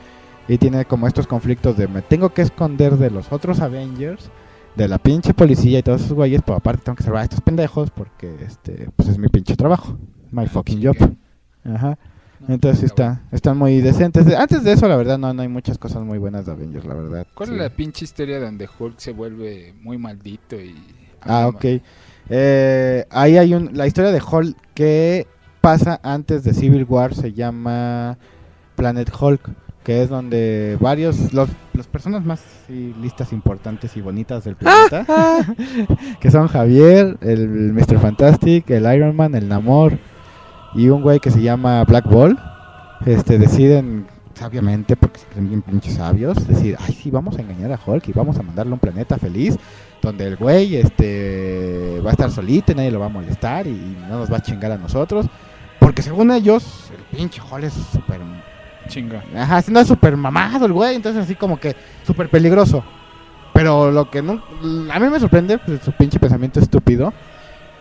Y 0.47 0.57
tiene 0.59 0.85
como 0.85 1.07
estos 1.07 1.25
conflictos 1.25 1.75
de 1.77 1.87
me 1.87 2.01
tengo 2.03 2.29
que 2.29 2.43
esconder 2.43 2.95
de 2.97 3.09
los 3.09 3.31
otros 3.31 3.59
Avengers, 3.59 4.29
de 4.75 4.87
la 4.87 4.99
pinche 4.99 5.33
policía 5.33 5.79
y 5.79 5.83
todos 5.83 6.01
esos 6.01 6.13
güeyes, 6.13 6.41
pero 6.45 6.57
aparte 6.57 6.83
tengo 6.85 6.95
que 6.95 7.03
salvar 7.03 7.21
a 7.21 7.23
estos 7.23 7.41
pendejos 7.41 7.89
porque 7.89 8.35
este 8.45 8.89
pues 8.95 9.09
es 9.09 9.17
mi 9.17 9.29
pinche 9.29 9.55
trabajo. 9.55 9.97
My 10.31 10.45
fucking 10.45 10.83
job. 10.85 10.95
Ajá. 11.65 11.97
No, 12.47 12.53
Entonces 12.53 12.83
está 12.83 13.13
está, 13.13 13.35
están 13.35 13.57
muy 13.57 13.81
decentes. 13.81 14.27
Antes 14.35 14.63
de 14.63 14.73
eso, 14.73 14.87
la 14.87 14.95
verdad, 14.95 15.17
no, 15.17 15.33
no 15.33 15.41
hay 15.41 15.47
muchas 15.47 15.79
cosas 15.79 16.03
muy 16.03 16.19
buenas 16.19 16.45
de 16.45 16.51
Avengers, 16.51 16.85
la 16.85 16.93
verdad. 16.93 17.27
¿Cuál 17.33 17.49
Sí. 17.49 17.55
es 17.55 17.61
la 17.61 17.69
pinche 17.71 18.05
historia 18.05 18.39
donde 18.39 18.69
Hulk 18.77 18.99
se 18.99 19.11
vuelve 19.11 19.73
muy 19.81 19.97
maldito 19.97 20.55
y... 20.55 20.75
Ah, 21.21 21.47
ok. 21.47 21.65
Eh, 22.29 23.05
ahí 23.09 23.37
hay 23.37 23.53
un, 23.53 23.71
la 23.73 23.87
historia 23.87 24.11
de 24.11 24.21
Hulk 24.21 24.55
que 24.73 25.27
pasa 25.61 25.99
antes 26.03 26.43
de 26.43 26.53
Civil 26.53 26.85
War 26.87 27.13
se 27.13 27.33
llama 27.33 28.17
Planet 28.75 29.11
Hulk, 29.19 29.41
que 29.83 30.03
es 30.03 30.09
donde 30.09 30.77
varios, 30.79 31.33
los, 31.33 31.49
las 31.73 31.87
personas 31.87 32.25
más 32.25 32.41
sí, 32.67 32.93
listas, 33.01 33.31
importantes 33.31 33.95
y 33.95 34.01
bonitas 34.01 34.43
del 34.43 34.55
planeta, 34.55 35.05
que 36.19 36.31
son 36.31 36.47
Javier, 36.47 37.17
el 37.21 37.73
Mr. 37.73 37.99
Fantastic, 37.99 38.69
el 38.69 38.93
Iron 38.93 39.15
Man, 39.15 39.35
el 39.35 39.47
Namor 39.47 39.97
y 40.75 40.89
un 40.89 41.01
güey 41.01 41.19
que 41.19 41.31
se 41.31 41.41
llama 41.41 41.83
Black 41.85 42.05
Ball, 42.05 42.37
este, 43.05 43.37
deciden 43.37 44.07
sabiamente, 44.33 44.95
porque 44.95 45.21
creen 45.31 45.49
bien 45.49 45.61
pinches 45.61 45.95
sabios, 45.95 46.47
decir, 46.47 46.77
ay 46.79 46.93
sí, 46.93 47.09
vamos 47.09 47.37
a 47.37 47.41
engañar 47.41 47.71
a 47.71 47.79
Hulk 47.83 48.07
y 48.09 48.11
vamos 48.11 48.37
a 48.37 48.43
mandarle 48.43 48.71
a 48.71 48.75
un 48.75 48.79
planeta 48.79 49.17
feliz 49.17 49.57
donde 50.01 50.25
el 50.25 50.35
güey 50.35 50.75
este 50.75 52.01
va 52.05 52.09
a 52.09 52.13
estar 52.13 52.31
solito 52.31 52.71
y 52.71 52.75
nadie 52.75 52.91
lo 52.91 52.99
va 52.99 53.07
a 53.07 53.09
molestar 53.09 53.67
y 53.67 53.97
no 54.09 54.19
nos 54.19 54.31
va 54.31 54.37
a 54.37 54.41
chingar 54.41 54.71
a 54.71 54.77
nosotros. 54.77 55.25
Porque 55.79 56.01
según 56.01 56.31
ellos, 56.31 56.91
el 56.95 57.17
pinche 57.17 57.41
Hulk 57.41 57.63
es 57.63 57.73
súper... 57.73 58.21
Chinga. 58.87 59.23
Ajá, 59.35 59.61
si 59.61 59.71
no 59.71 59.79
es 59.79 59.87
súper 59.87 60.15
mamado 60.15 60.65
el 60.65 60.73
güey, 60.73 60.95
entonces 60.95 61.23
así 61.23 61.35
como 61.35 61.59
que 61.59 61.75
súper 62.05 62.29
peligroso. 62.29 62.83
Pero 63.53 63.91
lo 63.91 64.09
que 64.09 64.21
no... 64.21 64.41
A 64.91 64.99
mí 64.99 65.09
me 65.09 65.19
sorprende 65.19 65.57
pues, 65.57 65.81
su 65.81 65.91
pinche 65.91 66.19
pensamiento 66.19 66.59
estúpido. 66.59 67.13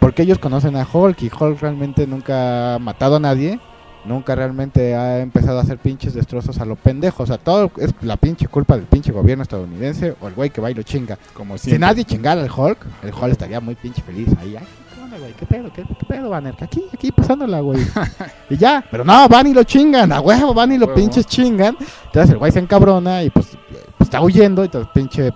Porque 0.01 0.23
ellos 0.23 0.39
conocen 0.39 0.77
a 0.77 0.87
Hulk 0.91 1.23
y 1.23 1.31
Hulk 1.31 1.61
realmente 1.61 2.07
nunca 2.07 2.75
ha 2.75 2.79
matado 2.79 3.17
a 3.17 3.21
nadie. 3.21 3.61
Nunca 4.07 4.35
realmente 4.35 4.95
ha 4.95 5.19
empezado 5.19 5.59
a 5.59 5.63
hacer 5.63 5.79
pinches 5.79 6.15
destrozos 6.15 6.61
a 6.61 6.65
lo 6.65 6.77
pendejo. 6.77 7.25
O 7.25 7.27
sea, 7.27 7.39
todo 7.39 7.71
es 7.79 7.93
la 8.03 8.17
pinche 8.17 8.47
culpa 8.47 8.77
del 8.77 8.87
pinche 8.87 9.13
gobierno 9.13 9.43
estadounidense 9.43 10.15
o 10.21 10.29
el 10.29 10.35
güey 10.35 10.51
que 10.51 10.61
va 10.61 10.71
y 10.71 10.75
lo 10.75 10.83
chinga. 10.83 11.19
Como 11.35 11.59
Si 11.59 11.77
nadie 11.79 12.05
chingara 12.05 12.41
al 12.41 12.51
Hulk, 12.51 12.79
el 13.03 13.13
Hulk 13.13 13.33
estaría 13.33 13.61
muy 13.61 13.75
pinche 13.75 14.03
feliz. 14.03 14.29
Ahí, 14.41 14.57
ay, 14.57 14.67
¿qué 14.95 15.03
onda, 15.03 15.19
güey? 15.19 15.33
¿Qué 15.33 15.47
pedo? 15.47 15.73
¿Qué, 15.73 15.83
qué 15.83 16.07
pedo, 16.07 16.31
Banner? 16.31 16.55
Aquí, 16.61 16.85
aquí 16.93 17.11
pasándola, 17.11 17.61
güey. 17.61 17.81
y 18.51 18.57
ya, 18.57 18.85
pero 18.91 19.05
no, 19.05 19.29
van 19.29 19.49
y 19.49 19.55
lo 19.55 19.65
chingan, 19.65 20.13
a 20.13 20.21
huevo, 20.21 20.55
van 20.55 20.71
y 20.73 20.79
lo 20.79 20.95
pinches 20.95 21.27
chingan. 21.27 21.77
Entonces 22.07 22.31
el 22.31 22.39
güey 22.39 22.53
se 22.53 22.61
encabrona 22.61 23.25
y 23.25 23.31
pues, 23.31 23.59
pues, 23.69 23.83
está 24.01 24.21
huyendo. 24.21 24.63
Y 24.63 24.67
entonces 24.67 24.91
pinche, 24.95 25.33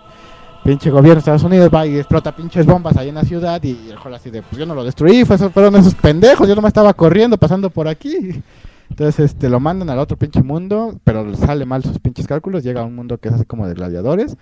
pinche 0.71 0.89
gobierno 0.91 1.15
de 1.15 1.19
Estados 1.19 1.43
Unidos 1.43 1.69
va 1.75 1.85
y 1.85 1.97
explota 1.99 2.35
pinches 2.37 2.65
bombas 2.65 2.97
ahí 2.97 3.09
en 3.09 3.17
la 3.17 3.25
ciudad. 3.25 3.61
Y 3.65 3.71
el 3.91 3.97
Hulk 3.97 4.15
así 4.15 4.31
de, 4.31 4.41
pues 4.43 4.57
yo 4.57 4.67
no 4.67 4.75
lo 4.77 4.85
destruí, 4.85 5.25
fue, 5.25 5.35
esos- 5.35 5.53
fueron 5.53 5.75
esos 5.75 5.97
pendejos, 5.97 6.47
yo 6.49 6.55
no 6.55 6.63
me 6.63 6.69
estaba 6.69 6.93
corriendo 6.95 7.37
pasando 7.39 7.71
por 7.71 7.89
aquí. 7.89 8.41
Entonces 8.89 9.19
este 9.33 9.49
lo 9.49 9.59
mandan 9.59 9.91
al 9.91 9.99
otro 9.99 10.17
pinche 10.17 10.43
mundo, 10.45 10.99
pero 11.03 11.25
le 11.27 11.37
sale 11.37 11.65
mal 11.67 11.83
sus 11.83 11.99
pinches 11.99 12.27
cálculos, 12.29 12.63
llega 12.63 12.83
a 12.83 12.85
un 12.85 12.95
mundo 12.95 13.19
que 13.19 13.29
es 13.29 13.35
así 13.35 13.45
como 13.45 13.67
de 13.67 13.75
gladiadores. 13.75 14.37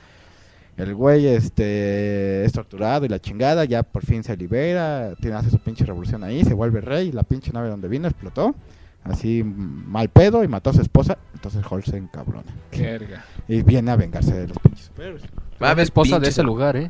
El 0.77 0.95
güey 0.95 1.27
este 1.27 2.45
es 2.45 2.53
torturado 2.53 3.05
y 3.07 3.09
la 3.09 3.19
chingada, 3.21 3.65
ya 3.65 3.83
por 3.83 4.05
fin 4.05 4.23
se 4.23 4.37
libera, 4.37 5.15
tiene 5.21 5.37
hace 5.37 5.51
su 5.51 5.59
pinche 5.59 5.85
revolución 5.87 6.23
ahí, 6.25 6.45
se 6.45 6.53
vuelve 6.55 6.81
rey, 6.83 7.09
y 7.09 7.13
la 7.13 7.23
pinche 7.25 7.53
nave 7.53 7.69
donde 7.71 7.89
vino 7.89 8.07
explotó, 8.07 8.55
así 9.03 9.43
mal 9.45 10.09
pedo 10.11 10.45
y 10.45 10.49
mató 10.49 10.71
a 10.71 10.75
su 10.75 10.81
esposa, 10.83 11.17
entonces 11.35 11.63
Hulk 11.69 11.85
se 11.85 11.97
encabrona 11.97 12.45
Verga. 12.71 13.25
y 13.49 13.63
viene 13.63 13.91
a 13.91 13.97
vengarse 13.97 14.33
de 14.35 14.47
los 14.49 14.59
pinches 14.61 14.85
superhéroes. 14.87 15.23
Va 15.61 15.67
a 15.67 15.69
la 15.69 15.71
haber 15.73 15.85
esposa 15.85 16.19
de 16.21 16.29
ese 16.29 16.43
lugar, 16.43 16.77
¿eh? 16.77 16.89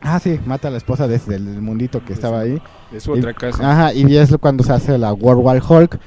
Ah, 0.00 0.18
sí, 0.18 0.38
mata 0.44 0.68
a 0.68 0.70
la 0.70 0.76
esposa 0.76 1.08
desde 1.08 1.36
el 1.36 1.62
mundito 1.62 2.04
que 2.04 2.12
estaba 2.12 2.40
ahí. 2.40 2.60
De 2.90 3.00
su 3.00 3.12
otra 3.12 3.32
casa. 3.32 3.70
Ajá, 3.70 3.94
y 3.94 4.16
es 4.16 4.36
cuando 4.38 4.62
se 4.62 4.72
hace 4.72 4.98
la 4.98 5.12
World 5.12 5.42
War 5.42 5.62
Hulk. 5.66 5.98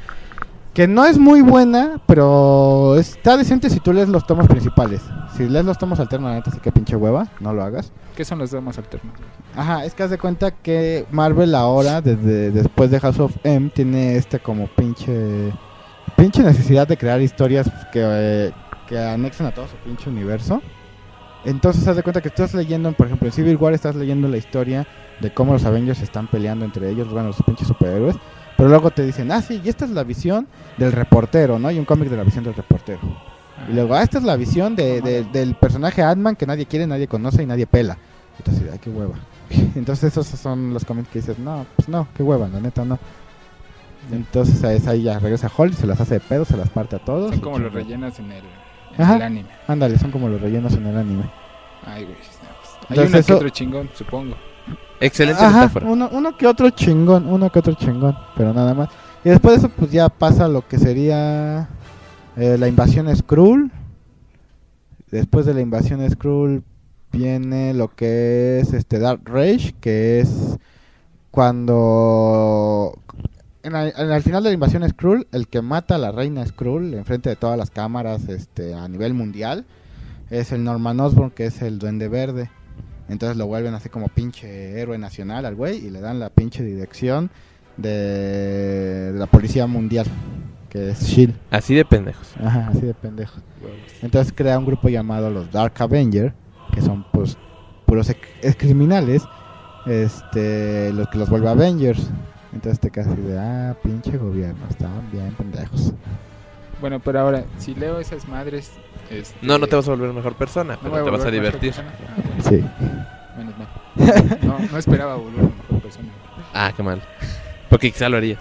Que 0.76 0.88
no 0.88 1.06
es 1.06 1.18
muy 1.18 1.42
buena, 1.42 2.00
pero 2.06 2.96
está 2.98 3.36
decente 3.36 3.72
si 3.72 3.80
tú 3.80 3.92
lees 3.94 4.10
los 4.10 4.28
tomos 4.28 4.46
principales. 4.48 5.02
Si 5.36 5.50
lees 5.50 5.66
los 5.66 5.80
tomos 5.80 6.00
alternos, 6.00 6.32
neta, 6.32 6.52
sí 6.52 6.60
que 6.60 6.72
pinche 6.72 6.96
hueva, 6.96 7.28
no 7.40 7.52
lo 7.52 7.64
hagas. 7.64 7.92
¿Qué 8.16 8.24
son 8.24 8.38
los 8.38 8.52
damos 8.52 8.78
alternos? 8.78 9.16
Ajá, 9.56 9.86
es 9.86 9.96
que 9.96 10.04
haz 10.04 10.12
de 10.12 10.20
cuenta 10.20 10.52
que 10.52 11.08
Marvel 11.10 11.56
ahora, 11.56 12.02
desde 12.02 12.52
después 12.52 12.92
de 12.92 13.00
House 13.00 13.20
of 13.20 13.36
M, 13.44 13.72
tiene 13.74 14.18
este 14.18 14.40
como 14.40 14.68
pinche 14.68 15.52
pinche 16.16 16.44
necesidad 16.44 16.88
de 16.88 16.98
crear 16.98 17.22
historias 17.22 17.68
que, 17.92 18.02
eh, 18.04 18.52
que 18.88 19.00
anexen 19.00 19.48
a 19.48 19.52
todo 19.52 19.68
su 19.68 19.76
pinche 19.78 20.10
universo. 20.10 20.62
Entonces 21.48 21.88
haz 21.88 21.96
de 21.96 22.04
cuenta 22.04 22.20
que 22.22 22.28
estás 22.28 22.54
leyendo, 22.54 22.92
por 22.92 23.08
ejemplo, 23.08 23.26
en 23.28 23.32
Civil 23.32 23.56
War 23.56 23.74
estás 23.74 23.96
leyendo 23.96 24.28
la 24.28 24.36
historia 24.36 24.86
de 25.22 25.34
cómo 25.34 25.54
los 25.54 25.64
Avengers 25.64 26.02
están 26.02 26.28
peleando 26.28 26.66
entre 26.66 26.90
ellos, 26.90 27.10
bueno, 27.10 27.28
los 27.30 27.42
pinches 27.44 27.70
superhéroes. 27.70 28.18
Pero 28.58 28.68
luego 28.70 28.92
te 28.92 29.06
dicen, 29.06 29.32
ah, 29.32 29.42
sí, 29.42 29.62
y 29.64 29.70
esta 29.70 29.86
es 29.86 29.92
la 29.92 30.04
visión 30.04 30.46
del 30.78 30.92
reportero, 30.92 31.58
¿no? 31.58 31.72
Y 31.72 31.80
un 31.80 31.86
cómic 31.86 32.10
de 32.10 32.18
la 32.18 32.24
visión 32.24 32.44
del 32.44 32.54
reportero. 32.54 33.00
Y 33.70 33.74
luego, 33.74 33.96
ah, 33.96 34.04
esta 34.04 34.18
es 34.18 34.26
la 34.26 34.36
visión 34.36 34.76
de, 34.76 35.00
de- 35.02 35.24
del 35.24 35.56
personaje 35.56 36.04
Ant-Man 36.04 36.36
que 36.36 36.46
nadie 36.46 36.66
quiere, 36.66 36.86
nadie 36.86 37.08
conoce 37.08 37.44
y 37.44 37.46
nadie 37.46 37.66
pela. 37.66 37.98
Entonces, 38.40 38.68
ay, 38.72 38.80
qué 38.80 38.90
hueva. 38.90 39.16
Entonces, 39.76 40.12
esos 40.12 40.28
son 40.28 40.74
los 40.74 40.84
cómics 40.84 41.08
que 41.10 41.20
dices, 41.20 41.40
no, 41.40 41.66
pues 41.78 41.88
no, 41.88 42.08
qué 42.16 42.24
hueva, 42.24 42.50
la 42.50 42.60
neta 42.60 42.84
no. 42.84 43.00
Entonces, 44.12 44.64
ahí 44.64 45.04
ya 45.04 45.20
regresa 45.20 45.50
Hulk, 45.56 45.74
se 45.74 45.88
las 45.88 46.00
hace 46.02 46.16
de 46.16 46.20
pedo, 46.20 46.44
se 46.46 46.58
las 46.58 46.70
parte 46.70 46.96
a 46.96 47.00
todos. 47.00 47.32
Son 47.32 47.40
como 47.42 47.60
los 47.60 47.74
rellenos 47.74 48.18
en 48.20 48.32
el, 48.32 48.44
en 48.98 49.12
el 49.16 49.22
anime. 49.22 49.50
Ándale, 49.68 49.98
son 50.00 50.12
como 50.12 50.30
los 50.30 50.42
rellenos 50.42 50.74
en 50.74 50.86
el 50.88 50.98
anime. 50.98 51.24
Ay, 51.86 52.04
güey. 52.04 52.16
pues, 52.16 52.30
Hay 52.90 52.98
Entonces 52.98 53.14
uno 53.16 53.26
que 53.26 53.34
otro 53.34 53.50
chingón, 53.50 53.90
supongo. 53.94 54.36
Excelente 55.00 55.44
Ajá, 55.44 55.60
metáfora. 55.62 55.86
uno, 55.88 56.10
uno 56.12 56.36
que 56.38 56.48
otro 56.48 56.70
chingón, 56.72 57.28
uno 57.28 57.52
que 57.52 57.60
otro 57.60 57.74
chingón, 57.74 58.18
pero 58.36 58.54
nada 58.54 58.74
más. 58.74 58.90
Y 59.24 59.30
después 59.30 59.56
de 59.62 59.68
eso, 59.68 59.76
pues 59.78 59.92
ya 59.92 60.10
pasa 60.10 60.48
lo 60.48 60.68
que 60.68 60.78
sería 60.80 61.68
eh, 62.36 62.58
la 62.58 62.68
invasión 62.68 63.14
Skrull. 63.16 63.72
Después 65.12 65.46
de 65.46 65.54
la 65.54 65.62
invasión 65.62 66.08
Skrull 66.10 66.64
viene 67.12 67.74
lo 67.74 67.90
que 67.90 68.60
es 68.60 68.74
este 68.74 69.00
Dark 69.00 69.22
Rage, 69.26 69.74
que 69.80 70.20
es 70.20 70.58
cuando 71.32 72.98
en 73.64 73.74
la- 73.74 73.90
en- 73.90 74.22
final 74.24 74.44
de 74.44 74.50
la 74.50 74.54
invasión 74.54 74.88
Skrull, 74.90 75.28
el 75.32 75.48
que 75.48 75.62
mata 75.62 75.96
a 75.96 75.98
la 75.98 76.12
reina 76.12 76.46
Skrull 76.46 76.94
enfrente 76.94 77.30
de 77.30 77.36
todas 77.36 77.58
las 77.58 77.70
cámaras 77.72 78.28
este, 78.30 78.74
a 78.74 78.88
nivel 78.88 79.14
mundial 79.14 79.66
es 80.30 80.52
el 80.52 80.64
Norman 80.64 81.00
Osborn, 81.00 81.32
que 81.32 81.46
es 81.46 81.62
el 81.62 81.80
Duende 81.80 82.08
Verde. 82.08 82.50
Entonces 83.10 83.38
lo 83.38 83.48
vuelven 83.48 83.74
así 83.74 83.88
como 83.90 84.10
pinche 84.10 84.80
héroe 84.82 84.98
nacional 84.98 85.46
al 85.46 85.56
güey 85.56 85.78
y 85.86 85.90
le 85.90 86.02
dan 86.02 86.20
la 86.20 86.30
pinche 86.30 86.64
dirección 86.64 87.30
de, 87.78 89.14
de 89.14 89.20
la 89.20 89.28
policía 89.28 89.68
mundial, 89.68 90.06
que 90.70 90.90
es 90.90 91.02
Shield. 91.04 91.36
Así 91.52 91.74
de 91.76 91.86
pendejos. 91.86 92.34
Ajá, 92.44 92.68
así 92.70 92.82
de 92.82 92.94
pendejos. 92.94 93.40
Entonces 94.02 94.34
crea 94.36 94.60
un 94.60 94.66
grupo 94.66 94.90
llamado 94.90 95.30
los 95.30 95.52
Dark 95.52 95.74
Avenger, 95.80 96.34
que 96.74 96.82
son 96.82 97.06
pues 97.14 97.38
puros 97.86 98.10
ex 98.10 98.56
criminales, 98.58 99.24
este, 99.86 100.92
los 100.94 101.08
que 101.08 101.18
los 101.18 101.30
vuelve 101.30 101.50
Avengers. 101.50 102.10
Entonces 102.54 102.80
te 102.80 102.90
quedas 102.90 103.08
así 103.08 103.22
de, 103.22 103.38
ah, 103.40 103.76
pinche 103.84 104.18
gobierno, 104.18 104.66
estaban 104.70 105.10
bien 105.12 105.32
pendejos. 105.34 105.94
Bueno, 106.80 107.00
pero 107.00 107.20
ahora, 107.22 107.44
si 107.58 107.74
leo 107.76 108.00
esas 108.00 108.28
madres. 108.28 108.72
Este, 109.10 109.38
No, 109.42 109.58
no 109.58 109.68
te 109.68 109.76
vas 109.76 109.88
a 109.88 109.92
volver 109.92 110.14
mejor 110.14 110.36
persona, 110.36 110.78
no 110.82 110.92
pero 110.92 111.04
te 111.06 111.10
vas 111.12 111.26
a 111.26 111.32
divertir. 111.32 111.74
Ah, 111.78 112.42
Sí. 112.48 112.64
menos 113.38 113.54
mal. 113.58 113.68
No, 114.44 114.60
no 114.72 114.78
esperaba 114.78 115.16
volver 115.16 115.44
mejor 115.44 115.82
persona. 115.82 116.10
Ah, 116.54 116.72
qué 116.76 116.84
mal. 116.84 117.02
Porque 117.70 117.92
quizá 117.92 118.10
lo 118.10 118.18
harías. 118.18 118.40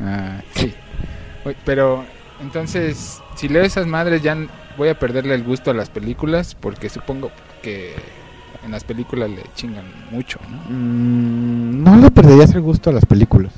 Ah, 0.00 0.40
sí. 0.54 0.74
Pero 1.64 2.04
entonces, 2.40 3.20
si 3.36 3.48
leo 3.48 3.62
esas 3.62 3.86
madres 3.86 4.22
ya 4.22 4.36
voy 4.76 4.88
a 4.88 4.98
perderle 4.98 5.34
el 5.34 5.42
gusto 5.44 5.70
a 5.70 5.74
las 5.74 5.88
películas 5.90 6.54
porque 6.54 6.88
supongo 6.88 7.30
que 7.62 7.94
en 8.68 8.72
las 8.72 8.84
películas 8.84 9.30
le 9.30 9.42
chingan 9.54 9.84
mucho, 10.10 10.38
¿no? 10.48 10.58
Mm, 10.68 11.82
no 11.82 11.96
le 11.96 12.10
perderías 12.10 12.54
el 12.54 12.60
gusto 12.60 12.90
a 12.90 12.92
las 12.92 13.04
películas. 13.06 13.52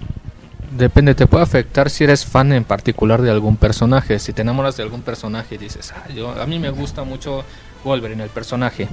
Depende, 0.71 1.17
te 1.17 1.27
puede 1.27 1.43
afectar 1.43 1.91
si 1.91 2.05
eres 2.05 2.25
fan 2.25 2.53
en 2.53 2.63
particular 2.63 3.21
de 3.21 3.31
algún 3.31 3.57
personaje. 3.57 4.21
Si 4.21 4.33
te 4.33 4.43
enamoras 4.43 4.77
de 4.77 4.85
algún 4.85 5.03
personaje 5.03 5.57
y 5.57 5.59
dices, 5.59 5.93
ah, 5.93 6.09
yo, 6.15 6.31
a 6.41 6.47
mí 6.47 6.61
me 6.61 6.71
gusta 6.71 7.03
mucho 7.03 7.45
Wolverine, 7.85 8.23
el 8.23 8.31
personaje, 8.31 8.89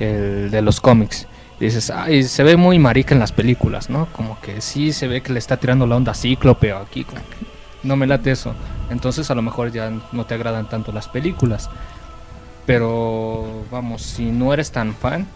el 0.00 0.50
de 0.50 0.62
los 0.62 0.80
cómics. 0.80 1.26
Y 1.60 1.66
dices, 1.66 1.90
ay, 1.90 2.22
se 2.22 2.42
ve 2.42 2.56
muy 2.56 2.78
marica 2.78 3.14
en 3.14 3.20
las 3.20 3.32
películas, 3.32 3.90
¿no? 3.90 4.06
Como 4.12 4.40
que 4.40 4.62
sí 4.62 4.92
se 4.94 5.08
ve 5.08 5.20
que 5.20 5.34
le 5.34 5.38
está 5.38 5.58
tirando 5.58 5.86
la 5.86 5.96
onda 5.96 6.14
Cíclope 6.14 6.72
o 6.72 6.78
aquí, 6.78 7.04
como 7.04 7.20
que 7.20 7.36
no 7.82 7.96
me 7.96 8.06
late 8.06 8.30
eso. 8.30 8.54
Entonces 8.88 9.30
a 9.30 9.34
lo 9.34 9.42
mejor 9.42 9.70
ya 9.70 9.92
no 10.12 10.24
te 10.24 10.34
agradan 10.34 10.70
tanto 10.70 10.90
las 10.90 11.06
películas. 11.06 11.68
Pero 12.64 13.64
vamos, 13.70 14.02
si 14.02 14.30
no 14.30 14.54
eres 14.54 14.70
tan 14.70 14.94
fan, 14.94 15.26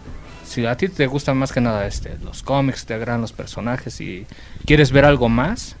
si 0.45 0.65
a 0.65 0.75
ti 0.77 0.87
te 0.89 1.07
gustan 1.07 1.37
más 1.37 1.51
que 1.51 1.61
nada 1.61 1.85
este, 1.87 2.17
los 2.23 2.43
cómics, 2.43 2.85
te 2.85 2.93
agradan 2.93 3.21
los 3.21 3.33
personajes 3.33 3.99
y 4.01 4.25
quieres 4.65 4.91
ver 4.91 5.05
algo 5.05 5.29
más, 5.29 5.75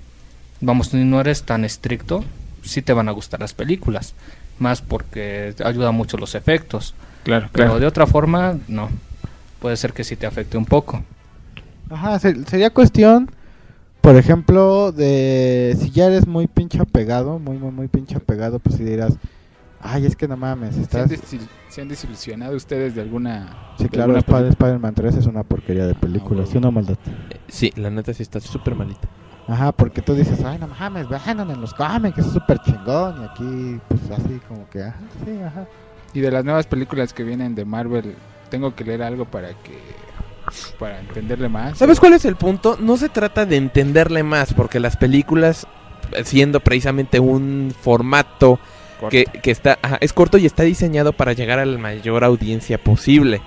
vamos, 0.61 0.87
si 0.87 0.97
no 1.03 1.19
eres 1.21 1.43
tan 1.43 1.63
estricto, 1.65 2.23
sí 2.63 2.81
te 2.81 2.93
van 2.93 3.07
a 3.09 3.11
gustar 3.11 3.39
las 3.39 3.53
películas. 3.53 4.13
Más 4.57 4.81
porque 4.81 5.53
ayuda 5.63 5.91
mucho 5.91 6.17
los 6.17 6.33
efectos. 6.33 6.93
Claro, 7.23 7.49
Pero 7.51 7.79
de 7.79 7.85
otra 7.85 8.07
forma, 8.07 8.57
no. 8.67 8.89
Puede 9.59 9.75
ser 9.77 9.93
que 9.93 10.03
sí 10.03 10.15
te 10.15 10.25
afecte 10.25 10.57
un 10.57 10.65
poco. 10.65 11.03
Ajá, 11.89 12.17
se- 12.19 12.45
sería 12.45 12.69
cuestión, 12.69 13.29
por 14.01 14.15
ejemplo, 14.15 14.91
de 14.91 15.75
si 15.79 15.89
ya 15.91 16.05
eres 16.05 16.25
muy 16.27 16.47
pinche 16.47 16.79
apegado, 16.79 17.37
muy, 17.39 17.57
muy, 17.57 17.71
muy 17.71 17.87
pinche 17.87 18.15
apegado, 18.15 18.59
pues 18.59 18.77
si 18.77 18.83
dirás, 18.83 19.13
ay, 19.85 20.05
es 20.05 20.15
que 20.15 20.27
no 20.27 20.35
mames, 20.37 20.75
¿Se 20.75 20.99
han, 20.99 21.09
desil- 21.09 21.47
se 21.69 21.81
han 21.81 21.87
desilusionado 21.87 22.55
ustedes 22.55 22.95
de 22.95 23.01
alguna... 23.01 23.73
Sí, 23.77 23.83
de 23.83 23.89
claro, 23.89 24.15
alguna 24.15 24.47
Spider-Man 24.49 24.93
3 24.95 25.15
es 25.15 25.25
una 25.25 25.43
porquería 25.43 25.85
de 25.87 25.95
película, 25.95 26.43
Ah, 26.43 26.47
sí, 26.49 26.57
una 26.57 26.71
maldad. 26.71 26.97
Eh, 27.29 27.37
Sí, 27.47 27.71
la 27.75 27.89
neta 27.89 28.13
sí 28.13 28.23
está 28.23 28.39
súper 28.39 28.75
malita. 28.75 29.07
Ajá, 29.47 29.71
porque 29.71 30.01
tú 30.01 30.13
dices, 30.15 30.43
ay, 30.43 30.57
no 30.57 30.67
mames, 30.67 31.07
vean 31.07 31.39
en 31.49 31.61
los 31.61 31.73
cómics, 31.73 32.17
es 32.17 32.25
súper 32.25 32.57
chingón, 32.59 33.21
y 33.21 33.25
aquí, 33.25 33.79
pues 33.87 34.01
así 34.19 34.39
como 34.47 34.67
que, 34.69 34.83
ajá, 34.83 34.99
sí, 35.23 35.39
ajá. 35.41 35.67
Y 36.13 36.19
de 36.21 36.31
las 36.31 36.43
nuevas 36.43 36.65
películas 36.65 37.13
que 37.13 37.23
vienen 37.23 37.53
de 37.55 37.63
Marvel, 37.65 38.15
tengo 38.49 38.73
que 38.73 38.83
leer 38.83 39.03
algo 39.03 39.25
para 39.25 39.49
que... 39.49 39.77
para 40.79 40.99
entenderle 40.99 41.49
más. 41.49 41.77
¿Sabes 41.77 41.99
cuál 41.99 42.13
es 42.13 42.25
el 42.25 42.35
punto? 42.35 42.77
No 42.79 42.97
se 42.97 43.09
trata 43.09 43.45
de 43.45 43.57
entenderle 43.57 44.23
más, 44.23 44.53
porque 44.53 44.79
las 44.79 44.97
películas, 44.97 45.67
siendo 46.23 46.59
precisamente 46.59 47.19
un 47.19 47.73
formato. 47.79 48.59
Que, 49.09 49.25
que 49.25 49.51
está 49.51 49.79
ajá, 49.81 49.97
es 50.01 50.13
corto 50.13 50.37
y 50.37 50.45
está 50.45 50.63
diseñado 50.63 51.13
para 51.13 51.33
llegar 51.33 51.59
a 51.59 51.65
la 51.65 51.77
mayor 51.77 52.23
audiencia 52.23 52.77
posible. 52.77 53.41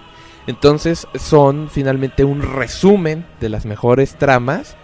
Entonces 0.46 1.06
son 1.18 1.68
finalmente 1.70 2.24
un 2.24 2.42
resumen 2.42 3.26
de 3.40 3.50
las 3.50 3.66
mejores 3.66 4.16
tramas 4.16 4.76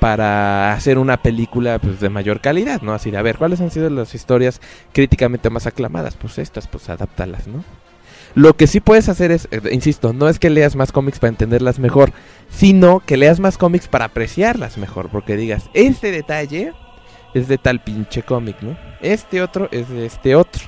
para 0.00 0.72
hacer 0.72 0.98
una 0.98 1.22
película 1.22 1.78
pues, 1.78 2.00
de 2.00 2.08
mayor 2.08 2.40
calidad, 2.40 2.82
¿no? 2.82 2.92
Así 2.92 3.12
de, 3.12 3.18
a 3.18 3.22
ver, 3.22 3.38
¿cuáles 3.38 3.60
han 3.60 3.70
sido 3.70 3.88
las 3.88 4.16
historias 4.16 4.60
críticamente 4.92 5.48
más 5.48 5.68
aclamadas? 5.68 6.16
Pues 6.16 6.38
estas, 6.38 6.66
pues 6.66 6.88
adáptalas, 6.90 7.46
¿no? 7.46 7.64
Lo 8.34 8.56
que 8.56 8.66
sí 8.66 8.80
puedes 8.80 9.08
hacer 9.08 9.30
es, 9.30 9.46
eh, 9.52 9.60
insisto, 9.70 10.12
no 10.12 10.28
es 10.28 10.40
que 10.40 10.50
leas 10.50 10.74
más 10.74 10.90
cómics 10.90 11.20
para 11.20 11.28
entenderlas 11.28 11.78
mejor, 11.78 12.12
sino 12.50 12.98
que 12.98 13.16
leas 13.16 13.38
más 13.38 13.58
cómics 13.58 13.86
para 13.86 14.06
apreciarlas 14.06 14.76
mejor, 14.76 15.08
porque 15.08 15.36
digas, 15.36 15.70
este 15.72 16.10
detalle 16.10 16.72
es 17.34 17.48
de 17.48 17.58
tal 17.58 17.80
pinche 17.80 18.22
cómic, 18.22 18.56
¿no? 18.62 18.76
Este 19.00 19.42
otro 19.42 19.68
es 19.72 19.88
de 19.88 20.06
este 20.06 20.34
otro. 20.34 20.62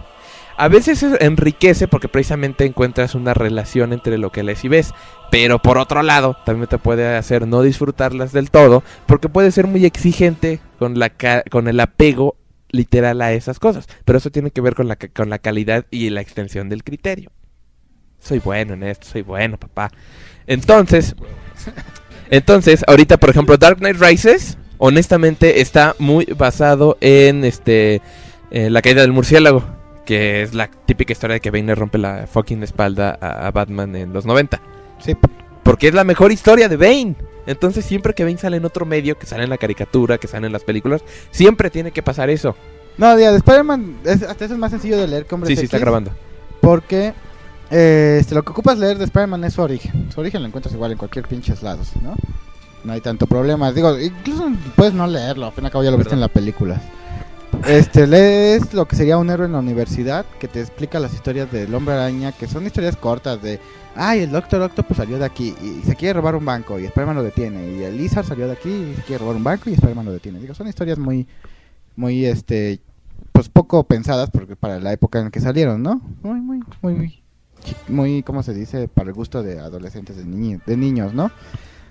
A 0.57 0.69
veces 0.69 1.03
eso 1.03 1.17
enriquece 1.21 1.89
porque 1.89 2.09
precisamente 2.09 2.65
encuentras 2.65 3.17
una 3.17 3.35
relación 3.35 3.93
entre 3.93 4.19
lo 4.19 4.31
que 4.31 4.45
lees 4.45 4.65
y 4.65 4.69
ves. 4.69 4.93
Pero 5.31 5.59
por 5.59 5.79
otro 5.79 6.03
lado, 6.05 6.37
también 6.45 6.69
te 6.69 6.79
puede 6.79 7.17
hacer 7.17 7.49
no 7.49 7.63
disfrutarlas 7.63 8.33
del 8.33 8.51
todo 8.53 8.85
porque 9.07 9.29
puede 9.29 9.51
ser 9.51 9.67
muy 9.67 9.85
exigente 9.85 10.61
con, 10.79 10.99
la 10.99 11.11
ca- 11.11 11.43
con 11.51 11.67
el 11.67 11.81
apego 11.81 12.37
literal 12.71 13.21
a 13.21 13.33
esas 13.33 13.59
cosas. 13.59 13.89
Pero 14.05 14.19
eso 14.19 14.31
tiene 14.31 14.53
que 14.53 14.61
ver 14.61 14.77
con 14.77 14.87
la, 14.87 14.95
con 14.97 15.29
la 15.29 15.41
calidad 15.41 15.87
y 15.91 16.11
la 16.11 16.21
extensión 16.21 16.69
del 16.69 16.85
criterio. 16.85 17.33
Soy 18.21 18.39
bueno 18.39 18.75
en 18.75 18.85
esto, 18.85 19.09
soy 19.09 19.23
bueno, 19.23 19.59
papá. 19.59 19.91
Entonces, 20.47 21.17
entonces, 22.31 22.85
ahorita, 22.87 23.17
por 23.17 23.31
ejemplo, 23.31 23.57
Dark 23.57 23.79
Knight 23.79 24.01
Rises, 24.01 24.57
honestamente, 24.79 25.61
está 25.61 25.95
muy 25.99 26.25
basado 26.27 26.97
en 27.01 27.45
este 27.45 28.01
eh, 28.51 28.71
la 28.71 28.83
caída 28.83 29.03
del 29.03 29.13
murciélago, 29.13 29.65
que 30.05 30.43
es 30.43 30.55
la 30.55 30.69
típica 30.69 31.13
historia 31.13 31.35
de 31.35 31.41
que 31.41 31.51
Bane 31.51 31.65
le 31.67 31.75
rompe 31.75 31.99
la 31.99 32.27
fucking 32.27 32.63
espalda 32.63 33.19
a, 33.21 33.47
a 33.47 33.51
Batman 33.51 33.95
en 33.97 34.13
los 34.13 34.27
90. 34.27 34.61
Sí, 35.05 35.17
Porque 35.63 35.89
es 35.89 35.95
la 35.95 36.05
mejor 36.05 36.31
historia 36.33 36.69
de 36.69 36.77
Bane. 36.77 37.17
Entonces, 37.47 37.85
siempre 37.85 38.15
que 38.15 38.25
Bane 38.25 38.39
sale 38.39 38.57
en 38.57 38.65
otro 38.65 38.87
medio, 38.87 39.19
que 39.19 39.27
sale 39.27 39.45
en 39.45 39.51
la 39.51 39.59
caricatura, 39.59 40.17
que 40.19 40.29
sale 40.29 40.47
en 40.47 40.53
las 40.53 40.65
películas, 40.65 41.03
siempre 41.31 41.69
tiene 41.71 41.91
que 41.91 42.03
pasar 42.03 42.31
eso. 42.31 42.55
no, 42.97 43.19
ya, 43.19 43.31
de 43.33 43.39
Spider-Man, 43.39 43.97
es- 44.05 44.23
hasta 44.23 44.45
eso 44.45 44.55
es 44.55 44.61
más 44.61 44.71
sencillo 44.71 44.97
de 44.97 45.07
leer 45.09 45.27
que 45.27 45.35
Hombres 45.35 45.51
Sí, 45.51 45.57
sí, 45.57 45.65
está 45.65 45.79
grabando. 45.79 46.11
Porque 46.61 47.13
eh, 47.71 48.19
este, 48.21 48.35
lo 48.35 48.43
que 48.43 48.53
ocupas 48.53 48.79
leer 48.79 48.97
de 48.99 49.05
Spider-Man 49.05 49.45
es 49.45 49.55
su 49.55 49.63
origen. 49.63 50.11
Su 50.15 50.21
origen 50.21 50.41
lo 50.43 50.49
encuentras 50.49 50.75
igual 50.75 50.93
en 50.93 50.99
cualquier 50.99 51.27
pinches 51.27 51.63
lados, 51.63 51.91
¿no? 52.03 52.15
No 52.85 52.93
hay 52.93 53.01
tanto 53.01 53.27
problema. 53.27 53.73
Digo, 53.73 53.99
incluso 53.99 54.47
puedes 54.77 54.93
no 54.95 55.07
leerlo, 55.07 55.47
al 55.47 55.53
fin 55.53 55.65
y 55.65 55.67
al 55.67 55.73
cabo 55.73 55.85
ya 55.85 55.91
lo 55.91 55.97
viste 55.99 56.15
en 56.15 56.21
la 56.21 56.29
película. 56.29 56.81
Este, 57.67 58.07
lees 58.07 58.75
lo 58.75 58.87
que 58.87 58.97
sería 58.97 59.17
un 59.17 59.31
héroe 59.31 59.47
en 59.47 59.53
la 59.53 59.61
universidad 59.61 60.27
que 60.39 60.49
te 60.49 60.61
explica 60.61 60.99
las 60.99 61.15
historias 61.15 61.51
del 61.51 61.75
hombre 61.75 61.95
araña, 61.95 62.33
que 62.33 62.47
son 62.47 62.67
historias 62.67 62.97
cortas 62.97 63.41
de, 63.41 63.59
ay, 63.95 64.21
el 64.21 64.31
Doctor 64.33 64.61
Octopus 64.61 64.97
salió 64.97 65.19
de 65.19 65.25
aquí 65.25 65.55
y 65.63 65.87
se 65.87 65.95
quiere 65.95 66.15
robar 66.15 66.35
un 66.35 66.45
banco 66.45 66.79
y 66.79 66.85
Spider-Man 66.85 67.17
lo 67.17 67.23
detiene, 67.23 67.77
y 67.77 67.83
el 67.85 67.97
Lizard 67.97 68.27
salió 68.27 68.47
de 68.49 68.55
aquí 68.55 68.69
y 68.69 68.95
se 68.97 69.03
quiere 69.03 69.21
robar 69.21 69.37
un 69.37 69.45
banco 69.45 69.71
y 69.71 69.75
Spider-Man 69.75 70.05
lo 70.05 70.13
detiene. 70.13 70.41
Digo, 70.41 70.53
son 70.53 70.67
historias 70.67 70.99
muy, 70.99 71.27
muy, 71.97 72.27
este, 72.27 72.81
pues 73.33 73.49
poco 73.49 73.85
pensadas 73.85 74.31
porque 74.31 74.57
para 74.57 74.81
la 74.81 74.93
época 74.93 75.21
en 75.21 75.31
que 75.31 75.41
salieron, 75.41 75.83
¿no? 75.83 76.03
Muy, 76.23 76.41
muy, 76.41 76.61
muy, 76.83 76.95
muy, 76.95 77.23
muy, 77.89 78.23
¿cómo 78.25 78.43
se 78.43 78.53
dice? 78.53 78.89
Para 78.89 79.09
el 79.09 79.15
gusto 79.15 79.43
de 79.45 79.61
adolescentes, 79.61 80.17
de, 80.17 80.25
niñi- 80.25 80.61
de 80.67 80.77
niños, 80.77 81.15
¿no? 81.15 81.31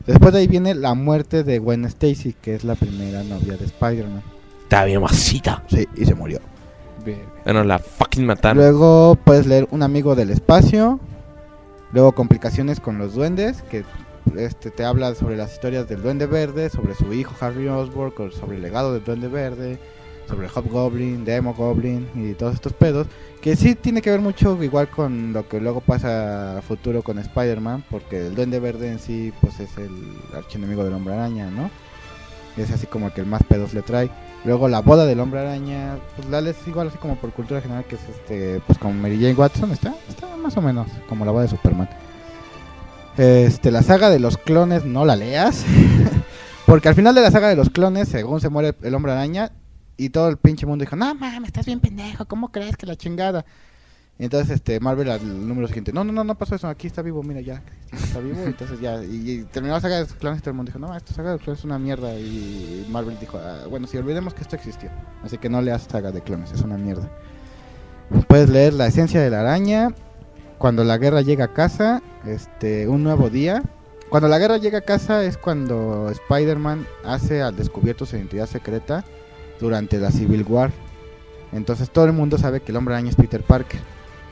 Después 0.05 0.33
de 0.33 0.39
ahí 0.39 0.47
viene 0.47 0.75
la 0.75 0.93
muerte 0.93 1.43
de 1.43 1.59
Gwen 1.59 1.85
Stacy, 1.85 2.33
que 2.41 2.55
es 2.55 2.63
la 2.63 2.75
primera 2.75 3.23
novia 3.23 3.55
de 3.55 3.65
Spider-Man. 3.65 4.21
Está 4.63 4.83
bien 4.85 5.01
masita. 5.01 5.63
Sí, 5.69 5.87
y 5.95 6.05
se 6.05 6.13
murió. 6.13 6.39
Bueno, 7.43 7.63
la 7.63 7.79
fucking 7.79 8.25
mataron. 8.25 8.57
Luego 8.57 9.17
puedes 9.23 9.45
leer 9.45 9.67
Un 9.71 9.83
amigo 9.83 10.15
del 10.15 10.29
espacio. 10.29 10.99
Luego 11.91 12.13
Complicaciones 12.13 12.79
con 12.79 12.97
los 12.97 13.13
duendes, 13.13 13.61
que 13.63 13.83
este 14.37 14.71
te 14.71 14.83
habla 14.83 15.13
sobre 15.15 15.37
las 15.37 15.53
historias 15.53 15.87
del 15.87 16.01
duende 16.01 16.25
verde, 16.25 16.69
sobre 16.69 16.95
su 16.95 17.13
hijo 17.13 17.35
Harry 17.39 17.67
Osborn, 17.67 18.31
sobre 18.31 18.57
el 18.57 18.63
legado 18.63 18.93
del 18.93 19.03
duende 19.03 19.27
verde, 19.27 19.79
sobre 20.27 20.47
el 20.47 20.51
Hobgoblin, 20.53 21.25
Demo 21.25 21.53
Goblin 21.53 22.07
y 22.15 22.33
todos 22.33 22.55
estos 22.55 22.73
pedos, 22.73 23.07
que 23.41 23.55
sí 23.55 23.75
tiene 23.75 24.01
que 24.01 24.09
ver 24.09 24.21
mucho 24.21 24.61
igual 24.63 24.89
con 24.89 25.33
lo 25.33 25.47
que 25.47 25.59
luego 25.59 25.81
pasa 25.81 26.57
a 26.57 26.61
futuro 26.61 27.01
con 27.01 27.19
Spider-Man, 27.19 27.83
porque 27.89 28.27
el 28.27 28.35
duende 28.35 28.59
verde 28.59 28.91
en 28.91 28.99
sí 28.99 29.33
pues 29.41 29.59
es 29.59 29.77
el 29.77 29.91
archienemigo 30.35 30.83
del 30.83 30.93
hombre 30.93 31.13
araña, 31.13 31.49
¿no? 31.49 31.69
Es 32.55 32.71
así 32.71 32.85
como 32.85 33.07
el 33.07 33.13
que 33.13 33.23
más 33.23 33.43
pedos 33.43 33.73
le 33.73 33.81
trae. 33.81 34.09
Luego 34.45 34.67
la 34.67 34.81
boda 34.81 35.05
del 35.05 35.19
hombre 35.19 35.39
araña, 35.39 35.97
pues 36.15 36.29
la 36.29 36.41
lees 36.41 36.57
igual 36.67 36.89
así 36.89 36.97
como 36.97 37.15
por 37.15 37.31
cultura 37.31 37.61
general 37.61 37.85
que 37.85 37.95
es 37.95 38.01
este, 38.09 38.61
pues 38.67 38.77
como 38.77 38.93
Mary 38.93 39.15
Jane 39.15 39.33
Watson, 39.33 39.71
está, 39.71 39.95
está 40.09 40.35
más 40.37 40.55
o 40.57 40.61
menos 40.61 40.87
como 41.07 41.25
la 41.25 41.31
boda 41.31 41.43
de 41.43 41.49
Superman. 41.49 41.89
Este, 43.17 43.71
la 43.71 43.83
saga 43.83 44.09
de 44.09 44.19
los 44.19 44.37
clones 44.37 44.85
no 44.85 45.05
la 45.05 45.15
leas, 45.15 45.65
porque 46.65 46.89
al 46.89 46.95
final 46.95 47.15
de 47.15 47.21
la 47.21 47.31
saga 47.31 47.47
de 47.47 47.55
los 47.55 47.69
clones, 47.69 48.09
según 48.09 48.41
se 48.41 48.49
muere 48.49 48.73
el 48.81 48.95
hombre 48.95 49.11
araña, 49.11 49.51
y 49.97 50.09
todo 50.09 50.29
el 50.29 50.37
pinche 50.37 50.65
mundo 50.65 50.83
dijo, 50.83 50.95
no 50.95 51.13
mames, 51.15 51.47
estás 51.47 51.65
bien 51.65 51.79
pendejo, 51.79 52.25
¿cómo 52.25 52.51
crees 52.51 52.77
que 52.77 52.85
la 52.85 52.95
chingada? 52.95 53.45
Y 54.19 54.25
entonces 54.25 54.51
este 54.51 54.79
Marvel 54.79 55.09
al 55.09 55.47
número 55.47 55.67
siguiente, 55.67 55.91
no, 55.91 56.03
no, 56.03 56.13
no, 56.13 56.23
no 56.23 56.35
pasó 56.35 56.55
eso, 56.55 56.67
aquí 56.67 56.85
está 56.85 57.01
vivo, 57.01 57.23
mira 57.23 57.41
ya, 57.41 57.63
está 57.91 58.19
vivo, 58.19 58.41
entonces 58.45 58.79
ya, 58.79 59.03
y, 59.03 59.31
y 59.31 59.43
terminó 59.45 59.73
la 59.73 59.81
saga 59.81 60.03
de 60.03 60.05
clones 60.05 60.39
y 60.39 60.41
todo 60.41 60.51
el 60.51 60.57
mundo 60.57 60.69
dijo, 60.71 60.79
no, 60.79 60.95
esta 60.95 61.13
saga 61.13 61.31
de 61.33 61.39
clones 61.39 61.59
es 61.59 61.65
una 61.65 61.79
mierda, 61.79 62.13
y 62.15 62.85
Marvel 62.91 63.17
dijo, 63.19 63.39
"Ah, 63.39 63.65
bueno, 63.67 63.87
si 63.87 63.97
olvidemos 63.97 64.35
que 64.35 64.41
esto 64.41 64.55
existió, 64.55 64.91
así 65.23 65.39
que 65.39 65.49
no 65.49 65.61
leas 65.61 65.87
saga 65.89 66.11
de 66.11 66.21
clones, 66.21 66.51
es 66.51 66.61
una 66.61 66.77
mierda. 66.77 67.09
Puedes 68.27 68.49
leer 68.49 68.73
La 68.73 68.87
esencia 68.87 69.21
de 69.21 69.29
la 69.29 69.39
araña, 69.41 69.89
Cuando 70.59 70.83
la 70.85 70.97
guerra 70.97 71.21
llega 71.21 71.45
a 71.45 71.53
casa, 71.53 72.01
este, 72.25 72.87
un 72.87 73.03
nuevo 73.03 73.29
día. 73.29 73.63
Cuando 74.09 74.29
la 74.29 74.37
guerra 74.37 74.57
llega 74.57 74.77
a 74.77 74.81
casa 74.81 75.25
es 75.25 75.37
cuando 75.37 76.09
Spider-Man 76.09 76.85
hace 77.03 77.41
al 77.41 77.55
descubierto 77.57 78.05
su 78.05 78.15
identidad 78.15 78.45
secreta 78.45 79.03
durante 79.59 79.97
la 79.97 80.11
Civil 80.11 80.45
War. 80.47 80.71
Entonces 81.51 81.89
todo 81.89 82.05
el 82.05 82.13
mundo 82.13 82.37
sabe 82.37 82.61
que 82.61 82.71
el 82.71 82.77
hombre 82.77 82.95
araña 82.95 83.09
es 83.09 83.15
Peter 83.15 83.41
Parker, 83.41 83.79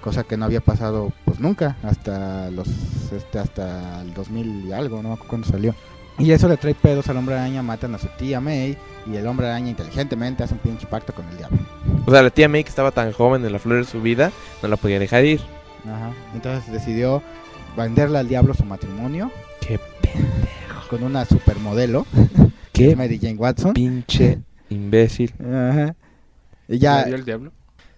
cosa 0.01 0.23
que 0.23 0.37
no 0.37 0.45
había 0.45 0.61
pasado 0.61 1.11
pues 1.25 1.39
nunca 1.39 1.77
hasta 1.83 2.49
los 2.51 2.67
este 3.11 3.39
hasta 3.39 4.01
el 4.01 4.13
2000 4.13 4.65
y 4.65 4.71
algo, 4.73 5.03
no 5.03 5.17
cuándo 5.27 5.47
salió. 5.47 5.75
Y 6.17 6.31
eso 6.31 6.47
le 6.47 6.57
trae 6.57 6.75
pedos 6.75 7.07
al 7.09 7.17
hombre 7.17 7.35
araña, 7.35 7.63
matan 7.63 7.95
a 7.95 7.97
su 7.97 8.07
tía 8.17 8.41
May 8.41 8.77
y 9.11 9.15
el 9.15 9.25
hombre 9.27 9.47
araña 9.47 9.69
inteligentemente 9.69 10.43
hace 10.43 10.53
un 10.53 10.59
pinche 10.59 10.85
pacto 10.87 11.13
con 11.13 11.27
el 11.29 11.37
diablo. 11.37 11.57
O 12.05 12.11
sea, 12.11 12.21
la 12.21 12.29
tía 12.29 12.49
May 12.49 12.63
que 12.63 12.69
estaba 12.69 12.91
tan 12.91 13.11
joven 13.11 13.45
en 13.45 13.51
la 13.51 13.59
flor 13.59 13.77
de 13.77 13.85
su 13.85 14.01
vida, 14.01 14.31
no 14.61 14.67
la 14.67 14.77
podía 14.77 14.99
dejar 14.99 15.25
ir. 15.25 15.41
Ajá. 15.85 16.11
Entonces 16.33 16.71
decidió 16.71 17.23
venderle 17.77 18.19
al 18.19 18.27
diablo 18.27 18.53
su 18.53 18.65
matrimonio 18.65 19.31
Qué 19.61 19.79
con 20.89 21.03
una 21.03 21.23
supermodelo, 21.25 22.05
Qué 22.73 22.95
Mary 22.97 23.17
Jane 23.19 23.35
Watson. 23.35 23.73
pinche 23.73 24.39
imbécil. 24.71 25.33
Ajá. 25.39 25.95
Y 26.67 26.73
¿La 26.73 26.77
ya, 26.77 27.03
dio 27.05 27.15
el 27.15 27.25
diablo? 27.25 27.51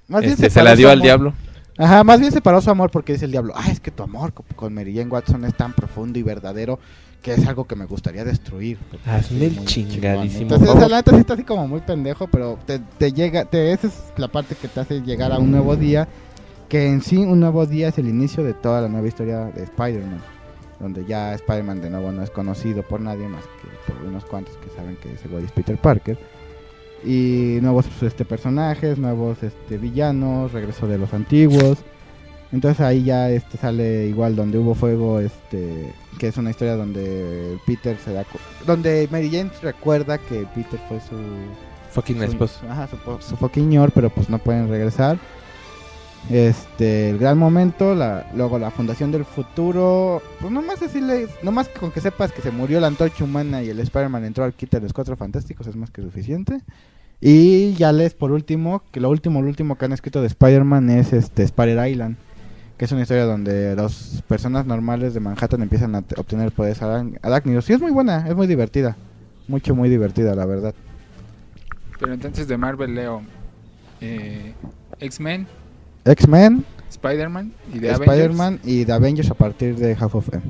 más 0.08 0.22
bien 0.22 0.34
Este, 0.34 0.44
se 0.46 0.50
separó 0.50 0.66
la 0.70 0.76
dio 0.76 0.90
al 0.90 1.02
diablo. 1.02 1.34
Ajá, 1.78 2.04
más 2.04 2.20
bien 2.20 2.32
separó 2.32 2.62
su 2.62 2.70
amor 2.70 2.92
porque 2.92 3.14
dice 3.14 3.26
el 3.26 3.32
diablo, 3.32 3.54
ah, 3.56 3.70
es 3.72 3.80
que 3.80 3.90
tu 3.92 4.04
amor 4.04 4.32
co- 4.34 4.46
con 4.56 4.74
Mary 4.74 4.94
Jane 4.96 5.10
Watson 5.10 5.44
es 5.46 5.56
tan 5.56 5.74
profundo 5.74 6.20
y 6.20 6.24
verdadero 6.24 6.80
que 7.22 7.34
es 7.34 7.48
algo 7.48 7.66
que 7.66 7.76
me 7.76 7.86
gustaría 7.86 8.24
destruir. 8.26 8.78
Porque 8.92 9.10
Hazme 9.10 9.46
el 9.46 9.66
chingadísimo 9.66 10.42
Entonces, 10.44 10.68
favor. 10.68 10.82
esa 10.84 10.90
la 10.90 10.98
neta 10.98 11.12
sí 11.12 11.18
está 11.18 11.34
así 11.34 11.44
como 11.44 11.68
muy 11.68 11.80
pendejo, 11.80 12.28
pero 12.28 12.60
te, 12.66 12.80
te 12.80 13.12
llega, 13.14 13.46
te, 13.46 13.72
esa 13.72 13.88
es 13.88 13.94
la 14.18 14.28
parte 14.28 14.56
que 14.56 14.68
te 14.68 14.80
hace 14.82 15.02
llegar 15.02 15.32
a 15.32 15.40
un 15.40 15.50
nuevo 15.50 15.76
día, 15.76 16.08
que 16.70 16.88
en 16.88 17.02
sí 17.02 17.18
un 17.18 17.40
nuevo 17.40 17.66
día 17.66 17.88
es 17.88 17.98
el 17.98 18.08
inicio 18.08 18.44
de 18.44 18.54
toda 18.54 18.82
la 18.82 18.90
nueva 18.90 19.08
historia 19.08 19.46
de 19.46 19.64
Spider-Man, 19.64 20.22
donde 20.80 21.06
ya 21.06 21.34
Spider-Man 21.34 21.82
de 21.82 21.90
nuevo 21.90 22.12
no 22.12 22.22
es 22.24 22.30
conocido 22.30 22.84
por 22.84 23.00
nadie 23.00 23.28
más 23.28 23.44
que 23.46 23.92
por 23.94 24.04
unos 24.06 24.26
cuantos 24.26 24.56
que 24.58 24.70
saben 24.76 24.98
que 24.98 25.14
ese 25.14 25.28
güey 25.30 25.46
es 25.46 25.52
Peter 25.54 25.78
Parker. 25.78 26.20
Y 27.06 27.60
nuevos 27.62 27.86
este, 28.02 28.26
personajes, 28.26 28.98
nuevos 28.98 29.44
este, 29.44 29.78
villanos, 29.78 30.52
regreso 30.52 30.88
de 30.88 30.98
los 30.98 31.14
antiguos. 31.14 31.80
Entonces 32.52 32.82
ahí 32.82 33.04
ya 33.04 33.32
este 33.32 33.58
sale 33.58 34.06
igual 34.08 34.36
donde 34.36 34.60
hubo 34.60 34.76
fuego, 34.76 35.20
este 35.20 35.92
que 36.20 36.28
es 36.28 36.38
una 36.38 36.52
historia 36.52 36.76
donde 36.76 37.58
Peter 37.66 37.98
se 37.98 38.14
da 38.14 38.24
donde 38.68 39.08
Mary 39.12 39.32
Jane 39.32 39.50
recuerda 39.64 40.20
que 40.20 40.46
Peter 40.54 40.80
fue 40.88 41.00
su 41.00 41.16
Fucking 41.94 42.18
su, 42.18 42.24
esposo. 42.24 42.60
ajá, 42.70 42.88
su, 43.20 43.38
fucking 43.38 43.70
ñor, 43.70 43.92
pero 43.92 44.10
pues 44.10 44.30
no 44.30 44.40
pueden 44.40 44.68
regresar. 44.68 45.18
Este, 46.30 47.10
el 47.10 47.20
gran 47.20 47.38
momento, 47.38 47.94
la, 47.94 48.32
luego 48.34 48.58
la 48.58 48.72
fundación 48.72 49.12
del 49.12 49.26
futuro, 49.26 50.22
pues 50.40 50.52
nomás 50.52 50.80
decirle, 50.80 51.28
nomás 51.44 51.68
con 51.70 51.92
que 51.92 52.02
sepas 52.02 52.32
que 52.32 52.42
se 52.42 52.50
murió 52.50 52.80
la 52.80 52.88
antorcha 52.88 53.24
humana 53.24 53.62
y 53.62 53.70
el 53.70 53.80
Spider-Man 53.80 54.26
entró 54.26 54.44
al 54.44 54.54
kit 54.54 54.72
de 54.72 54.80
los 54.80 54.94
cuatro 54.94 55.16
fantásticos 55.16 55.68
es 55.68 55.76
más 55.76 55.92
que 55.92 56.02
suficiente. 56.02 56.62
Y 57.26 57.72
ya 57.76 57.94
les 57.94 58.14
por 58.14 58.34
último, 58.34 58.84
que 58.92 59.00
lo 59.00 59.10
último, 59.10 59.42
lo 59.42 59.48
último 59.48 59.78
que 59.78 59.86
han 59.86 59.94
escrito 59.94 60.20
de 60.20 60.28
Spider-Man 60.28 60.90
es 60.90 61.14
este 61.14 61.44
Spider 61.44 61.88
Island, 61.90 62.18
que 62.78 62.84
es 62.84 62.92
una 62.92 63.04
historia 63.04 63.24
donde 63.24 63.78
las 63.78 64.22
personas 64.28 64.66
normales 64.66 65.14
de 65.14 65.22
Manhattan 65.22 65.62
empiezan 65.62 65.96
a 65.96 66.00
obtener 66.18 66.52
poderes 66.52 66.82
arán- 66.82 67.18
arácnidos. 67.22 67.70
Y 67.70 67.74
es 67.74 67.80
muy 67.80 67.92
buena, 67.92 68.28
es 68.28 68.36
muy 68.36 68.46
divertida, 68.46 68.98
mucho, 69.48 69.74
muy 69.74 69.88
divertida, 69.88 70.36
la 70.36 70.46
verdad. 70.46 70.76
Pero 71.98 72.14
entonces 72.14 72.46
de 72.50 72.58
Marvel 72.58 72.94
leo 72.94 73.22
eh, 74.02 74.54
X-Men, 75.00 75.48
X-Men, 76.04 76.66
Spider-Man 76.90 77.54
y 77.74 77.80
de 77.80 77.90
Avengers. 77.92 78.10
Spider-Man 78.12 78.60
y 78.66 78.84
The 78.84 78.92
Avengers 78.92 79.32
a 79.32 79.36
partir 79.36 79.78
de 79.78 79.96
Half 79.98 80.16
of 80.16 80.34
M. 80.34 80.44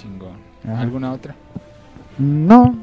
Chingón. 0.00 0.36
Ajá. 0.62 0.82
¿Alguna 0.82 1.10
otra? 1.12 1.34
No, 2.16 2.76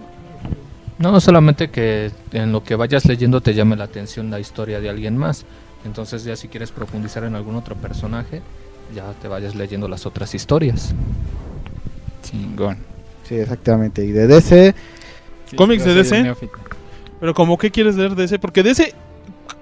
No, 1.00 1.20
solamente 1.22 1.70
que 1.70 2.12
en 2.34 2.52
lo 2.52 2.64
que 2.64 2.76
vayas 2.76 3.06
leyendo 3.06 3.41
te 3.41 3.54
llame 3.54 3.76
la 3.78 3.86
atención 3.86 4.30
la 4.30 4.39
historia 4.39 4.82
de 4.82 4.89
alguien 4.89 5.18
más. 5.18 5.45
Entonces 5.86 6.26
ya 6.26 6.36
si 6.36 6.50
quieres 6.50 6.72
profundizar 6.72 7.24
en 7.24 7.36
algún 7.36 7.56
otro 7.56 7.76
personaje, 7.76 8.41
ya 8.93 9.14
te 9.22 9.30
vayas 9.30 9.56
leyendo 9.56 9.88
las 9.88 10.06
otras 10.06 10.36
historias. 10.36 10.93
Chingón. 12.24 12.78
sí, 13.24 13.36
exactamente. 13.36 14.04
Y 14.04 14.12
de 14.12 14.28
DC, 14.28 14.76
¿Cómics 15.56 15.86
de 15.86 15.93
DC? 15.93 16.36
Pero 17.20 17.34
como, 17.34 17.58
¿qué 17.58 17.72
quieres 17.72 17.95
leer 17.95 18.16
de 18.16 18.26
ese? 18.26 18.39
Porque 18.39 18.64
de 18.64 18.72
ese, 18.72 18.93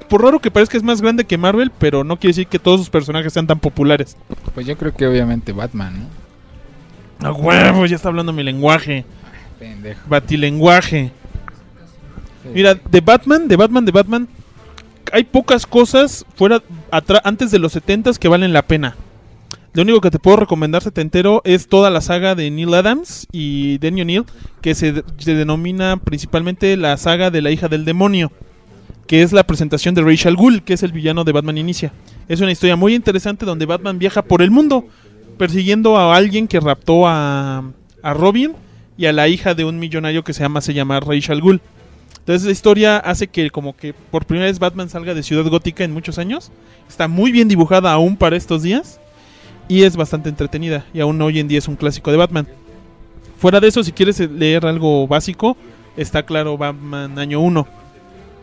por 0.10 0.24
raro 0.24 0.40
que 0.40 0.52
parezca, 0.52 0.78
es 0.78 0.84
más 0.84 1.02
grande 1.02 1.26
que 1.26 1.38
Marvel, 1.38 1.72
pero 1.78 2.04
no 2.04 2.18
quiere 2.18 2.32
decir 2.32 2.48
que 2.48 2.60
todos 2.60 2.80
sus 2.80 2.90
personajes 2.90 3.34
sean 3.34 3.48
tan 3.48 3.60
populares. 3.60 4.18
Pues 4.54 4.66
yo 4.66 4.78
creo 4.78 4.94
que 4.94 5.08
obviamente 5.08 5.52
Batman, 5.54 6.08
¿no? 7.20 7.28
A 7.28 7.32
huevo, 7.32 7.86
ya 7.86 7.96
está 7.96 8.10
hablando 8.10 8.32
mi 8.32 8.44
lenguaje. 8.44 9.06
Pendejo. 9.60 10.02
Batilenguaje. 10.08 11.12
Mira, 12.54 12.76
de 12.76 13.02
Batman, 13.02 13.48
de 13.48 13.56
Batman, 13.56 13.86
de 13.86 13.92
Batman, 13.92 14.28
hay 15.12 15.24
pocas 15.24 15.66
cosas 15.66 16.26
fuera 16.36 16.62
antes 17.24 17.52
de 17.52 17.60
los 17.60 17.74
70 17.74 18.14
que 18.14 18.28
valen 18.28 18.54
la 18.54 18.64
pena. 18.64 18.96
Lo 19.74 19.84
único 19.84 20.02
que 20.02 20.10
te 20.10 20.20
puedo 20.20 20.38
recomendar 20.38 20.82
setentero 20.82 21.42
es 21.44 21.68
toda 21.68 21.90
la 21.90 22.02
saga 22.02 22.34
de 22.34 22.50
Neil 22.50 22.74
Adams 22.74 23.28
y 23.32 23.78
Denny 23.78 24.02
O'Neill, 24.02 24.26
que 24.62 24.74
se 24.74 25.04
denomina 25.24 25.98
principalmente 25.98 26.76
la 26.78 26.98
saga 26.98 27.30
de 27.30 27.42
la 27.42 27.52
hija 27.52 27.68
del 27.68 27.86
demonio, 27.86 28.32
que 29.06 29.22
es 29.22 29.34
la 29.34 29.46
presentación 29.46 29.94
de 29.94 30.02
Rachel 30.02 30.36
Ghoul, 30.36 30.64
que 30.64 30.74
es 30.74 30.82
el 30.82 30.94
villano 30.94 31.24
de 31.24 31.32
Batman 31.32 31.60
Inicia. 31.60 31.94
Es 32.28 32.42
una 32.42 32.52
historia 32.52 32.76
muy 32.76 32.96
interesante 32.96 33.46
donde 33.46 33.68
Batman 33.68 34.00
viaja 34.00 34.24
por 34.24 34.42
el 34.42 34.50
mundo 34.50 34.86
persiguiendo 35.38 35.98
a 35.98 36.16
alguien 36.16 36.48
que 36.48 36.60
raptó 36.60 37.08
a, 37.08 37.64
a 38.02 38.14
Robin 38.14 38.54
y 38.98 39.06
a 39.06 39.14
la 39.14 39.28
hija 39.28 39.54
de 39.54 39.64
un 39.64 39.78
millonario 39.78 40.24
que 40.24 40.34
se 40.34 40.42
llama 40.42 40.62
se 40.62 40.74
llama 40.74 41.00
Rachel 41.00 41.42
Ghoul. 41.42 41.62
Entonces 42.28 42.46
la 42.46 42.52
historia 42.52 42.98
hace 42.98 43.28
que 43.28 43.50
como 43.50 43.74
que 43.74 43.94
por 43.94 44.26
primera 44.26 44.48
vez 44.48 44.60
Batman 44.60 44.90
salga 44.90 45.14
de 45.14 45.24
Ciudad 45.24 45.50
Gótica 45.50 45.86
en 45.86 45.94
muchos 45.94 46.18
años. 46.18 46.52
Está 46.90 47.08
muy 47.08 47.32
bien 47.32 47.48
dibujada 47.48 47.94
aún 47.94 48.18
para 48.18 48.36
estos 48.36 48.64
días 48.64 49.00
y 49.70 49.84
es 49.84 49.96
bastante 49.96 50.28
entretenida 50.28 50.84
y 50.94 51.00
aún 51.00 51.22
hoy 51.22 51.40
en 51.40 51.48
día 51.48 51.60
es 51.60 51.70
un 51.70 51.78
clásico 51.78 52.12
de 52.12 52.18
Batman. 52.18 52.46
Fuera 53.40 53.62
de 53.62 53.70
eso, 53.70 53.82
si 53.82 53.94
quieres 53.94 54.20
leer 54.20 54.66
algo 54.66 55.08
básico, 55.08 55.56
está 55.96 56.24
claro 56.24 56.58
Batman 56.58 57.18
año 57.18 57.40
1, 57.40 57.66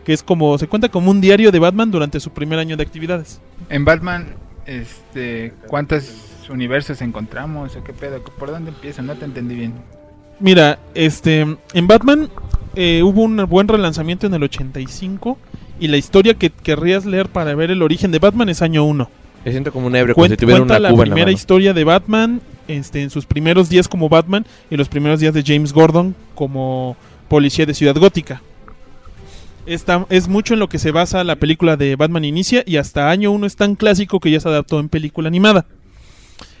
que 0.03 0.13
es 0.13 0.23
como 0.23 0.57
se 0.57 0.65
cuenta 0.65 0.89
como 0.89 1.11
un 1.11 1.21
diario 1.21 1.51
de 1.51 1.59
Batman 1.59 1.91
durante 1.91 2.19
su 2.19 2.31
primer 2.31 2.57
año 2.57 2.77
de 2.77 2.81
actividades. 2.81 3.39
En 3.69 3.85
Batman, 3.85 4.33
este, 4.65 5.53
¿cuántos 5.67 6.11
universos 6.49 7.03
encontramos 7.03 7.75
o 7.75 7.83
qué 7.83 7.93
pedo? 7.93 8.19
¿Por 8.23 8.49
dónde 8.49 8.71
empieza? 8.71 9.03
No 9.03 9.13
te 9.13 9.25
entendí 9.25 9.53
bien. 9.53 9.73
Mira, 10.39 10.79
este, 10.95 11.41
en 11.73 11.87
Batman 11.87 12.29
eh, 12.75 13.01
hubo 13.03 13.21
un 13.23 13.37
buen 13.49 13.67
relanzamiento 13.67 14.27
en 14.27 14.33
el 14.33 14.43
85 14.43 15.37
y 15.79 15.87
la 15.87 15.97
historia 15.97 16.33
que 16.35 16.49
querrías 16.49 17.05
leer 17.05 17.29
para 17.29 17.53
ver 17.55 17.71
el 17.71 17.81
origen 17.81 18.11
de 18.11 18.19
Batman 18.19 18.49
es 18.49 18.61
año 18.61 18.83
1. 18.85 19.09
Me 19.43 19.51
siento 19.51 19.71
como 19.71 19.87
un 19.87 19.95
ebrio, 19.95 20.15
como 20.15 20.25
si 20.27 20.37
tuviera 20.37 20.61
una 20.63 20.79
la 20.79 20.89
cuba 20.89 21.03
en 21.03 21.09
la 21.09 21.13
primera 21.15 21.31
historia 21.31 21.73
de 21.73 21.83
Batman 21.83 22.41
este, 22.67 23.03
en 23.03 23.09
sus 23.09 23.25
primeros 23.25 23.69
días 23.69 23.87
como 23.87 24.09
Batman 24.09 24.45
y 24.71 24.77
los 24.77 24.89
primeros 24.89 25.19
días 25.19 25.33
de 25.33 25.43
James 25.45 25.71
Gordon 25.73 26.15
como 26.33 26.95
policía 27.27 27.65
de 27.65 27.73
Ciudad 27.73 27.95
Gótica. 27.95 28.41
Esta, 29.65 30.05
es 30.09 30.27
mucho 30.27 30.53
en 30.53 30.59
lo 30.59 30.69
que 30.69 30.77
se 30.79 30.91
basa 30.91 31.23
la 31.23 31.37
película 31.37 31.75
de 31.75 31.95
Batman 31.95 32.23
Inicia 32.23 32.63
y 32.67 32.77
hasta 32.77 33.09
año 33.09 33.31
1 33.31 33.47
es 33.47 33.55
tan 33.55 33.75
clásico 33.75 34.19
que 34.19 34.29
ya 34.31 34.39
se 34.39 34.47
adaptó 34.47 34.79
en 34.79 34.89
película 34.89 35.27
animada. 35.27 35.65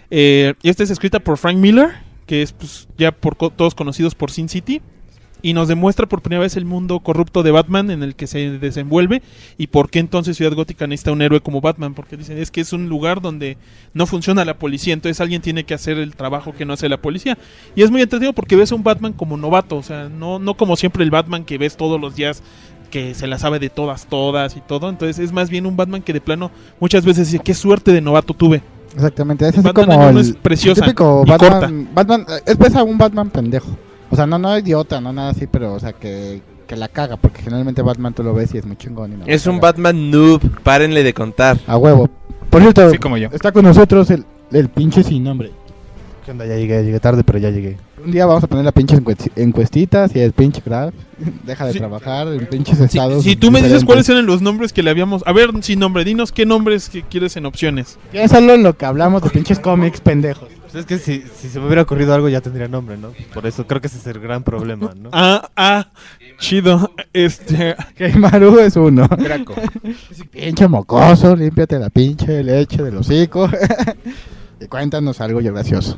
Eh, 0.09 0.53
esta 0.63 0.83
es 0.83 0.89
escrita 0.89 1.19
por 1.19 1.37
Frank 1.37 1.57
Miller, 1.57 1.89
que 2.25 2.41
es 2.41 2.51
pues, 2.51 2.87
ya 2.97 3.11
por 3.11 3.37
co- 3.37 3.51
todos 3.51 3.75
conocidos 3.75 4.15
por 4.15 4.31
Sin 4.31 4.49
City. 4.49 4.81
Y 5.45 5.53
nos 5.53 5.67
demuestra 5.67 6.07
por 6.07 6.23
primera 6.23 6.41
vez 6.41 6.57
el 6.57 6.65
mundo 6.65 7.01
corrupto 7.01 7.43
de 7.43 7.51
Batman 7.51 7.91
en 7.91 8.01
el 8.01 8.15
que 8.15 8.25
se 8.25 8.57
desenvuelve 8.57 9.21
y 9.59 9.67
por 9.67 9.91
qué 9.91 9.99
entonces 9.99 10.35
Ciudad 10.35 10.53
Gótica 10.53 10.87
necesita 10.87 11.11
un 11.11 11.21
héroe 11.21 11.39
como 11.39 11.61
Batman. 11.61 11.93
Porque 11.93 12.17
dicen, 12.17 12.39
es 12.39 12.49
que 12.49 12.61
es 12.61 12.73
un 12.73 12.89
lugar 12.89 13.21
donde 13.21 13.55
no 13.93 14.07
funciona 14.07 14.43
la 14.43 14.57
policía, 14.57 14.95
entonces 14.95 15.21
alguien 15.21 15.43
tiene 15.43 15.63
que 15.63 15.75
hacer 15.75 15.99
el 15.99 16.15
trabajo 16.15 16.55
que 16.55 16.65
no 16.65 16.73
hace 16.73 16.89
la 16.89 16.97
policía. 16.97 17.37
Y 17.75 17.83
es 17.83 17.91
muy 17.91 18.01
entretenido 18.01 18.33
porque 18.33 18.55
ves 18.55 18.71
a 18.71 18.75
un 18.75 18.81
Batman 18.81 19.13
como 19.13 19.37
novato, 19.37 19.77
o 19.77 19.83
sea, 19.83 20.09
no, 20.09 20.39
no 20.39 20.55
como 20.55 20.75
siempre 20.77 21.03
el 21.03 21.11
Batman 21.11 21.45
que 21.45 21.59
ves 21.59 21.77
todos 21.77 22.01
los 22.01 22.15
días 22.15 22.41
que 22.89 23.13
se 23.13 23.27
la 23.27 23.37
sabe 23.37 23.59
de 23.59 23.69
todas, 23.69 24.07
todas 24.07 24.57
y 24.57 24.61
todo. 24.61 24.89
Entonces 24.89 25.19
es 25.19 25.31
más 25.31 25.51
bien 25.51 25.67
un 25.67 25.77
Batman 25.77 26.01
que 26.01 26.13
de 26.13 26.21
plano 26.21 26.49
muchas 26.79 27.05
veces 27.05 27.29
dice, 27.31 27.43
qué 27.43 27.53
suerte 27.53 27.91
de 27.91 28.01
novato 28.01 28.33
tuve. 28.33 28.63
exactamente. 28.95 29.47
Es 29.47 29.59
así 29.59 29.61
Batman 29.61 29.85
como 29.85 30.09
el, 30.09 30.17
es 30.17 30.35
preciosa 30.37 30.81
típico 30.81 31.23
Batman 31.23 32.25
eh, 32.29 32.41
es 32.47 32.57
pues 32.57 32.75
a 32.75 32.81
un 32.81 32.97
Batman 32.97 33.29
pendejo. 33.29 33.77
O 34.15 34.17
sea, 34.17 34.25
no, 34.25 34.39
no 34.39 34.57
idiota, 34.57 35.01
no 35.01 35.11
nada 35.11 35.31
así, 35.31 35.45
pero 35.45 35.73
o 35.73 35.79
sea, 35.81 35.91
que, 35.91 36.41
que 36.67 36.77
la 36.77 36.87
caga, 36.87 37.17
porque 37.17 37.41
generalmente 37.41 37.81
Batman 37.81 38.13
tú 38.13 38.23
lo 38.23 38.33
ves 38.33 38.53
y 38.55 38.57
es 38.57 38.65
muy 38.65 38.77
chingón. 38.77 39.11
y 39.11 39.15
no 39.17 39.25
Es 39.27 39.45
un 39.45 39.55
caga. 39.59 39.73
Batman 39.73 40.09
noob, 40.09 40.41
párenle 40.63 41.03
de 41.03 41.13
contar. 41.13 41.57
A 41.67 41.75
huevo. 41.77 42.09
Por 42.49 42.61
cierto, 42.61 42.83
Así 42.83 42.97
como 42.97 43.17
yo. 43.17 43.27
está 43.33 43.51
con 43.51 43.65
nosotros 43.65 44.09
el, 44.11 44.23
el 44.53 44.69
pinche 44.69 45.03
sin 45.03 45.25
nombre. 45.25 45.51
¿Qué 46.23 46.31
onda? 46.31 46.45
Ya 46.45 46.55
llegué, 46.55 46.81
llegué 46.83 46.99
tarde, 47.01 47.23
pero 47.25 47.39
ya 47.39 47.49
llegué. 47.49 47.75
Un 48.03 48.11
día 48.11 48.25
vamos 48.25 48.43
a 48.43 48.47
poner 48.47 48.63
la 48.63 48.71
pinche 48.71 48.95
encuesti- 48.95 49.31
encuestitas 49.35 50.15
y 50.15 50.19
el 50.19 50.31
pinche 50.31 50.61
Graf 50.65 50.93
deja 51.43 51.65
de 51.65 51.73
Sí. 51.73 51.79
trabajar 51.79 52.27
en 52.29 52.45
pinches 52.47 52.77
Si, 52.77 52.83
estados. 52.85 53.23
si 53.23 53.35
tú 53.35 53.51
me 53.51 53.61
dices 53.61 53.83
cuáles 53.83 54.07
eran 54.09 54.25
los 54.25 54.41
nombres 54.41 54.71
que 54.73 54.81
le 54.81 54.89
habíamos... 54.91 55.21
A 55.27 55.33
ver, 55.33 55.49
sin 55.61 55.79
nombre, 55.79 56.05
dinos 56.05 56.31
qué 56.31 56.45
nombres 56.45 56.89
que 56.89 57.01
quieres 57.03 57.35
en 57.35 57.45
opciones. 57.45 57.97
Piénsalo 58.13 58.53
en 58.53 58.63
lo 58.63 58.77
que 58.77 58.85
hablamos 58.85 59.21
de 59.23 59.29
pinches 59.29 59.59
cómics 59.59 59.99
pendejos. 60.01 60.49
Pues 60.75 60.83
es 60.83 60.87
que 60.89 60.99
si, 60.99 61.23
si 61.39 61.47
se 61.47 61.57
me 61.57 61.67
hubiera 61.67 61.83
ocurrido 61.83 62.13
algo 62.13 62.27
ya 62.27 62.41
tendría 62.41 62.67
nombre, 62.67 62.97
¿no? 62.97 63.13
Por 63.33 63.47
eso 63.47 63.65
creo 63.65 63.79
que 63.79 63.87
ese 63.87 63.97
es 63.97 64.07
el 64.07 64.19
gran 64.19 64.43
problema, 64.43 64.91
¿no? 64.93 65.09
Ah, 65.13 65.49
ah, 65.55 65.87
chido. 66.37 66.91
Este... 67.13 67.77
Keimaru 67.95 68.59
es 68.59 68.75
uno. 68.75 69.07
Draco. 69.07 69.55
Pinche 70.31 70.67
mocoso, 70.67 71.33
límpiate 71.33 71.79
la 71.79 71.89
pinche 71.89 72.43
leche 72.43 72.83
del 72.83 72.97
hocico. 72.97 73.49
y 74.59 74.65
cuéntanos 74.65 75.21
algo 75.21 75.39
ya 75.39 75.51
gracioso. 75.51 75.97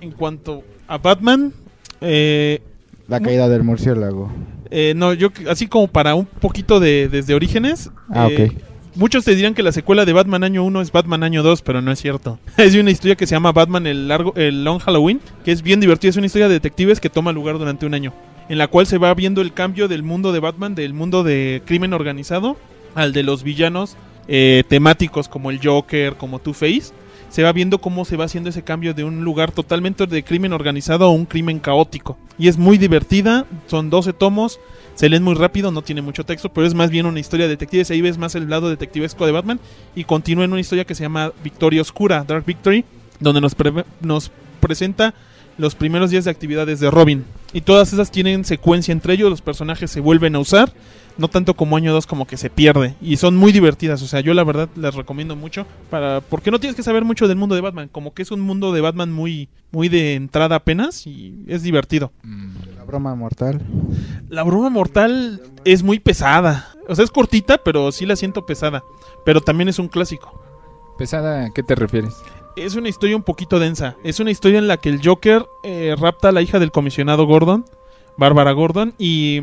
En 0.00 0.10
cuanto 0.10 0.64
a 0.88 0.98
Batman... 0.98 1.52
Eh, 2.00 2.60
La 3.06 3.20
caída 3.20 3.48
del 3.48 3.62
murciélago. 3.62 4.32
Eh, 4.72 4.94
no, 4.96 5.12
yo 5.12 5.28
así 5.48 5.68
como 5.68 5.86
para 5.86 6.16
un 6.16 6.26
poquito 6.26 6.80
de 6.80 7.08
desde 7.08 7.34
orígenes. 7.34 7.92
Ah, 8.10 8.26
eh, 8.28 8.50
ok. 8.50 8.62
Muchos 8.94 9.24
te 9.24 9.34
dirán 9.34 9.54
que 9.54 9.62
la 9.62 9.72
secuela 9.72 10.04
de 10.04 10.12
Batman 10.12 10.44
Año 10.44 10.64
1 10.64 10.80
es 10.80 10.92
Batman 10.92 11.22
Año 11.22 11.42
2, 11.42 11.62
pero 11.62 11.80
no 11.82 11.92
es 11.92 12.00
cierto. 12.00 12.38
Es 12.56 12.74
una 12.74 12.90
historia 12.90 13.16
que 13.16 13.26
se 13.26 13.34
llama 13.34 13.52
Batman 13.52 13.86
el, 13.86 14.08
largo, 14.08 14.32
el 14.36 14.64
Long 14.64 14.80
Halloween, 14.80 15.20
que 15.44 15.52
es 15.52 15.62
bien 15.62 15.80
divertida. 15.80 16.10
Es 16.10 16.16
una 16.16 16.26
historia 16.26 16.48
de 16.48 16.54
detectives 16.54 17.00
que 17.00 17.10
toma 17.10 17.32
lugar 17.32 17.58
durante 17.58 17.86
un 17.86 17.94
año, 17.94 18.12
en 18.48 18.58
la 18.58 18.66
cual 18.68 18.86
se 18.86 18.98
va 18.98 19.14
viendo 19.14 19.40
el 19.40 19.52
cambio 19.52 19.88
del 19.88 20.02
mundo 20.02 20.32
de 20.32 20.40
Batman, 20.40 20.74
del 20.74 20.94
mundo 20.94 21.22
de 21.22 21.62
crimen 21.64 21.92
organizado, 21.92 22.56
al 22.94 23.12
de 23.12 23.22
los 23.22 23.42
villanos 23.42 23.96
eh, 24.26 24.64
temáticos 24.68 25.28
como 25.28 25.50
el 25.50 25.60
Joker, 25.62 26.16
como 26.16 26.38
Two-Face. 26.38 26.92
Se 27.30 27.42
va 27.42 27.52
viendo 27.52 27.78
cómo 27.78 28.04
se 28.04 28.16
va 28.16 28.24
haciendo 28.24 28.50
ese 28.50 28.62
cambio 28.62 28.94
de 28.94 29.04
un 29.04 29.22
lugar 29.22 29.52
totalmente 29.52 30.06
de 30.06 30.24
crimen 30.24 30.52
organizado 30.52 31.04
a 31.04 31.10
un 31.10 31.26
crimen 31.26 31.58
caótico. 31.58 32.16
Y 32.38 32.48
es 32.48 32.56
muy 32.56 32.78
divertida, 32.78 33.44
son 33.66 33.90
12 33.90 34.14
tomos, 34.14 34.58
se 34.98 35.08
leen 35.08 35.22
muy 35.22 35.34
rápido, 35.34 35.70
no 35.70 35.82
tiene 35.82 36.02
mucho 36.02 36.24
texto, 36.24 36.48
pero 36.48 36.66
es 36.66 36.74
más 36.74 36.90
bien 36.90 37.06
una 37.06 37.20
historia 37.20 37.46
de 37.46 37.50
detectives. 37.50 37.88
Ahí 37.92 38.00
ves 38.00 38.18
más 38.18 38.34
el 38.34 38.50
lado 38.50 38.68
detectivesco 38.68 39.26
de 39.26 39.30
Batman 39.30 39.60
y 39.94 40.02
continúa 40.02 40.44
en 40.44 40.50
una 40.50 40.60
historia 40.60 40.84
que 40.84 40.96
se 40.96 41.04
llama 41.04 41.30
Victoria 41.44 41.82
Oscura, 41.82 42.24
Dark 42.26 42.44
Victory, 42.44 42.84
donde 43.20 43.40
nos, 43.40 43.54
pre- 43.54 43.84
nos 44.00 44.32
presenta 44.58 45.14
los 45.56 45.76
primeros 45.76 46.10
días 46.10 46.24
de 46.24 46.32
actividades 46.32 46.80
de 46.80 46.90
Robin. 46.90 47.24
Y 47.52 47.60
todas 47.60 47.92
esas 47.92 48.10
tienen 48.10 48.44
secuencia 48.44 48.90
entre 48.90 49.14
ellos, 49.14 49.30
los 49.30 49.40
personajes 49.40 49.88
se 49.88 50.00
vuelven 50.00 50.34
a 50.34 50.40
usar, 50.40 50.72
no 51.18 51.28
tanto 51.28 51.54
como 51.54 51.76
año 51.76 51.92
2 51.92 52.06
como 52.06 52.26
que 52.26 52.36
se 52.36 52.48
pierde. 52.48 52.94
Y 53.02 53.16
son 53.16 53.36
muy 53.36 53.52
divertidas, 53.52 54.00
o 54.02 54.06
sea, 54.06 54.20
yo 54.20 54.32
la 54.32 54.44
verdad 54.44 54.68
las 54.76 54.94
recomiendo 54.94 55.36
mucho, 55.36 55.66
para 55.90 56.20
porque 56.20 56.50
no 56.50 56.60
tienes 56.60 56.76
que 56.76 56.82
saber 56.82 57.04
mucho 57.04 57.28
del 57.28 57.36
mundo 57.36 57.54
de 57.54 57.60
Batman, 57.60 57.88
como 57.88 58.14
que 58.14 58.22
es 58.22 58.30
un 58.30 58.40
mundo 58.40 58.72
de 58.72 58.80
Batman 58.80 59.12
muy, 59.12 59.48
muy 59.70 59.88
de 59.88 60.14
entrada 60.14 60.56
apenas 60.56 61.06
y 61.06 61.44
es 61.46 61.62
divertido. 61.62 62.12
La 62.76 62.84
broma 62.84 63.14
mortal. 63.14 63.60
La 64.28 64.42
broma 64.44 64.70
mortal 64.70 65.42
es 65.64 65.82
muy 65.82 65.98
pesada. 65.98 66.72
O 66.88 66.94
sea, 66.94 67.04
es 67.04 67.10
cortita, 67.10 67.58
pero 67.58 67.92
sí 67.92 68.06
la 68.06 68.16
siento 68.16 68.46
pesada. 68.46 68.82
Pero 69.24 69.40
también 69.40 69.68
es 69.68 69.78
un 69.78 69.88
clásico. 69.88 70.42
¿Pesada 70.96 71.44
a 71.44 71.50
qué 71.50 71.62
te 71.62 71.74
refieres? 71.74 72.14
Es 72.56 72.74
una 72.74 72.88
historia 72.88 73.16
un 73.16 73.22
poquito 73.22 73.58
densa. 73.58 73.96
Es 74.04 74.20
una 74.20 74.30
historia 74.30 74.58
en 74.58 74.68
la 74.68 74.78
que 74.78 74.88
el 74.88 75.00
Joker 75.04 75.46
eh, 75.64 75.94
rapta 75.98 76.30
a 76.30 76.32
la 76.32 76.42
hija 76.42 76.58
del 76.58 76.72
comisionado 76.72 77.26
Gordon, 77.26 77.64
Bárbara 78.16 78.52
Gordon, 78.52 78.94
y 78.98 79.42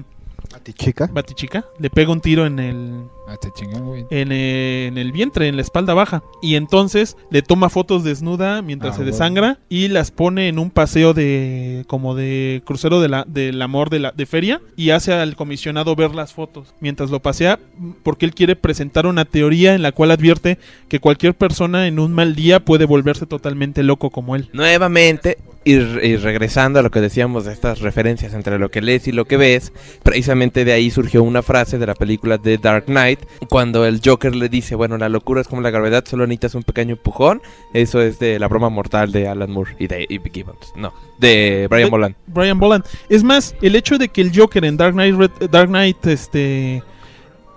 chica. 0.73 1.09
Batichica 1.11 1.65
le 1.77 1.89
pega 1.89 2.11
un 2.11 2.21
tiro 2.21 2.45
en 2.45 2.59
el, 2.59 3.09
Ah, 3.27 3.37
te 3.37 3.51
chingón, 3.51 3.85
güey. 3.85 4.05
en, 4.11 4.31
eh, 4.31 4.85
en 4.87 4.97
el 4.97 5.11
vientre, 5.11 5.47
en 5.47 5.55
la 5.55 5.61
espalda 5.63 5.93
baja. 5.93 6.23
Y 6.41 6.55
entonces 6.55 7.17
le 7.31 7.41
toma 7.41 7.69
fotos 7.69 8.03
desnuda 8.03 8.61
mientras 8.61 8.93
Ah, 8.93 8.97
se 8.97 9.01
bueno. 9.03 9.11
desangra 9.11 9.59
y 9.67 9.87
las 9.87 10.11
pone 10.11 10.47
en 10.47 10.59
un 10.59 10.69
paseo 10.69 11.13
de 11.13 11.83
como 11.87 12.13
de 12.15 12.61
crucero 12.65 13.01
de 13.01 13.09
la, 13.09 13.25
del 13.27 13.61
amor 13.61 13.89
de 13.89 13.99
la 13.99 14.11
de 14.11 14.25
feria 14.25 14.61
y 14.75 14.91
hace 14.91 15.11
al 15.13 15.35
comisionado 15.35 15.95
ver 15.95 16.13
las 16.13 16.33
fotos 16.33 16.73
mientras 16.79 17.09
lo 17.09 17.19
pasea 17.21 17.59
porque 18.03 18.25
él 18.25 18.33
quiere 18.35 18.55
presentar 18.55 19.07
una 19.07 19.25
teoría 19.25 19.73
en 19.73 19.81
la 19.81 19.91
cual 19.91 20.11
advierte 20.11 20.59
que 20.87 20.99
cualquier 20.99 21.33
persona 21.33 21.87
en 21.87 21.99
un 21.99 22.13
mal 22.13 22.35
día 22.35 22.63
puede 22.63 22.85
volverse 22.85 23.25
totalmente 23.25 23.81
loco 23.83 24.09
como 24.11 24.35
él. 24.35 24.49
Nuevamente, 24.53 25.37
y, 25.63 25.73
y 25.73 26.17
regresando 26.17 26.77
a 26.79 26.83
lo 26.83 26.91
que 26.91 27.01
decíamos 27.01 27.45
de 27.45 27.53
estas 27.53 27.79
referencias 27.79 28.33
entre 28.35 28.59
lo 28.59 28.69
que 28.69 28.81
lees 28.81 29.07
y 29.07 29.11
lo 29.11 29.25
que 29.25 29.37
ves, 29.37 29.73
precisamente 30.03 30.63
de 30.63 30.73
ahí 30.73 30.91
surgió 30.91 31.23
una 31.23 31.41
frase 31.41 31.79
de 31.79 31.87
la 31.87 31.95
película 31.95 32.37
de 32.37 32.57
Dark 32.59 32.85
Knight, 32.85 33.14
cuando 33.49 33.85
el 33.85 34.01
Joker 34.03 34.35
le 34.35 34.49
dice, 34.49 34.75
bueno, 34.75 34.97
la 34.97 35.09
locura 35.09 35.41
es 35.41 35.47
como 35.47 35.61
la 35.61 35.69
gravedad, 35.69 36.03
solo 36.05 36.25
necesitas 36.25 36.55
un 36.55 36.63
pequeño 36.63 36.93
empujón, 36.93 37.41
eso 37.73 38.01
es 38.01 38.19
de 38.19 38.39
la 38.39 38.47
broma 38.47 38.69
mortal 38.69 39.11
de 39.11 39.27
Alan 39.27 39.51
Moore 39.51 39.75
y 39.79 39.87
de 39.87 40.05
y 40.09 40.19
Gibbons, 40.29 40.73
no, 40.75 40.93
de 41.19 41.67
Brian 41.69 41.89
Boland. 41.89 42.15
Brian 42.27 42.59
Boland. 42.59 42.85
Es 43.09 43.23
más, 43.23 43.55
el 43.61 43.75
hecho 43.75 43.97
de 43.97 44.09
que 44.09 44.21
el 44.21 44.31
Joker 44.35 44.63
en 44.65 44.77
Dark 44.77 44.93
Knight, 44.93 45.15
Red- 45.15 45.49
Dark 45.49 45.69
Knight 45.69 46.05
este, 46.07 46.83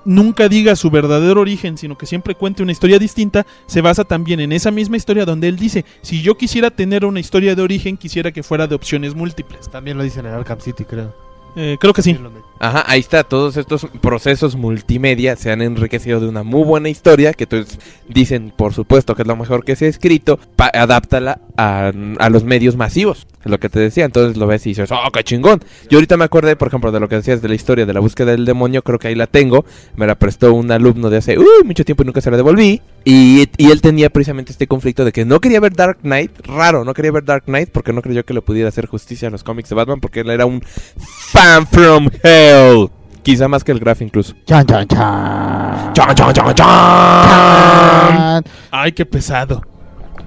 nunca 0.04 0.48
diga 0.48 0.74
su 0.76 0.90
verdadero 0.90 1.40
origen, 1.40 1.76
sino 1.76 1.98
que 1.98 2.06
siempre 2.06 2.34
cuente 2.34 2.62
una 2.62 2.72
historia 2.72 2.98
distinta, 2.98 3.46
se 3.66 3.80
basa 3.80 4.04
también 4.04 4.40
en 4.40 4.52
esa 4.52 4.70
misma 4.70 4.96
historia 4.96 5.24
donde 5.24 5.48
él 5.48 5.56
dice, 5.56 5.84
si 6.02 6.22
yo 6.22 6.36
quisiera 6.36 6.70
tener 6.70 7.04
una 7.04 7.20
historia 7.20 7.54
de 7.54 7.62
origen, 7.62 7.96
quisiera 7.96 8.32
que 8.32 8.42
fuera 8.42 8.66
de 8.66 8.74
opciones 8.74 9.14
múltiples. 9.14 9.68
También 9.70 9.98
lo 9.98 10.04
dicen 10.04 10.24
en 10.26 10.32
Arkham 10.32 10.60
City, 10.60 10.84
creo. 10.84 11.14
Eh, 11.60 11.76
creo 11.80 11.92
que 11.92 12.02
sí. 12.02 12.16
Ajá, 12.60 12.84
ahí 12.86 13.00
está, 13.00 13.24
todos 13.24 13.56
estos 13.56 13.84
procesos 14.00 14.54
multimedia 14.54 15.34
se 15.34 15.50
han 15.50 15.60
enriquecido 15.60 16.20
de 16.20 16.28
una 16.28 16.44
muy 16.44 16.62
buena 16.62 16.88
historia, 16.88 17.32
que 17.32 17.44
entonces 17.44 17.80
dicen, 18.08 18.52
por 18.56 18.74
supuesto, 18.74 19.16
que 19.16 19.22
es 19.22 19.28
lo 19.28 19.34
mejor 19.34 19.64
que 19.64 19.74
se 19.74 19.86
ha 19.86 19.88
escrito, 19.88 20.38
adáptala 20.56 21.40
a, 21.58 21.92
a 22.18 22.30
los 22.30 22.44
medios 22.44 22.76
masivos, 22.76 23.26
es 23.44 23.50
lo 23.50 23.58
que 23.58 23.68
te 23.68 23.80
decía, 23.80 24.04
entonces 24.04 24.36
lo 24.36 24.46
ves 24.46 24.64
y 24.66 24.70
dices, 24.70 24.90
oh, 24.92 25.10
qué 25.12 25.24
chingón. 25.24 25.60
Yo 25.90 25.98
ahorita 25.98 26.16
me 26.16 26.24
acordé, 26.24 26.56
por 26.56 26.68
ejemplo, 26.68 26.92
de 26.92 27.00
lo 27.00 27.08
que 27.08 27.16
decías 27.16 27.42
de 27.42 27.48
la 27.48 27.56
historia 27.56 27.84
de 27.84 27.92
la 27.92 28.00
búsqueda 28.00 28.30
del 28.30 28.44
demonio, 28.44 28.82
creo 28.82 28.98
que 28.98 29.08
ahí 29.08 29.14
la 29.16 29.26
tengo, 29.26 29.64
me 29.96 30.06
la 30.06 30.14
prestó 30.14 30.54
un 30.54 30.70
alumno 30.70 31.10
de 31.10 31.18
hace 31.18 31.36
mucho 31.64 31.84
tiempo 31.84 32.04
y 32.04 32.06
nunca 32.06 32.20
se 32.20 32.30
la 32.30 32.36
devolví, 32.36 32.80
y, 33.04 33.48
y 33.56 33.70
él 33.70 33.80
tenía 33.80 34.08
precisamente 34.08 34.52
este 34.52 34.66
conflicto 34.68 35.04
de 35.04 35.12
que 35.12 35.24
no 35.24 35.40
quería 35.40 35.60
ver 35.60 35.74
Dark 35.74 35.98
Knight, 36.02 36.30
raro, 36.46 36.84
no 36.84 36.94
quería 36.94 37.10
ver 37.10 37.24
Dark 37.24 37.44
Knight 37.46 37.70
porque 37.70 37.92
no 37.92 38.00
creyó 38.00 38.24
que 38.24 38.34
le 38.34 38.40
pudiera 38.40 38.68
hacer 38.68 38.86
justicia 38.86 39.28
a 39.28 39.30
los 39.32 39.42
cómics 39.42 39.68
de 39.68 39.74
Batman, 39.74 39.98
porque 40.00 40.20
él 40.20 40.30
era 40.30 40.46
un 40.46 40.62
fan 40.62 41.66
from 41.66 42.08
hell. 42.22 42.88
Quizá 43.24 43.48
más 43.48 43.64
que 43.64 43.72
el 43.72 43.80
Graf 43.80 44.00
incluso. 44.00 44.32
Chan, 44.46 44.64
chan, 44.64 44.86
chan. 44.86 45.92
¡Chan, 45.92 46.14
chan, 46.14 46.32
chan, 46.32 46.54
chan! 46.54 46.54
Chan. 46.54 48.44
Ay, 48.70 48.92
qué 48.92 49.04
pesado. 49.04 49.60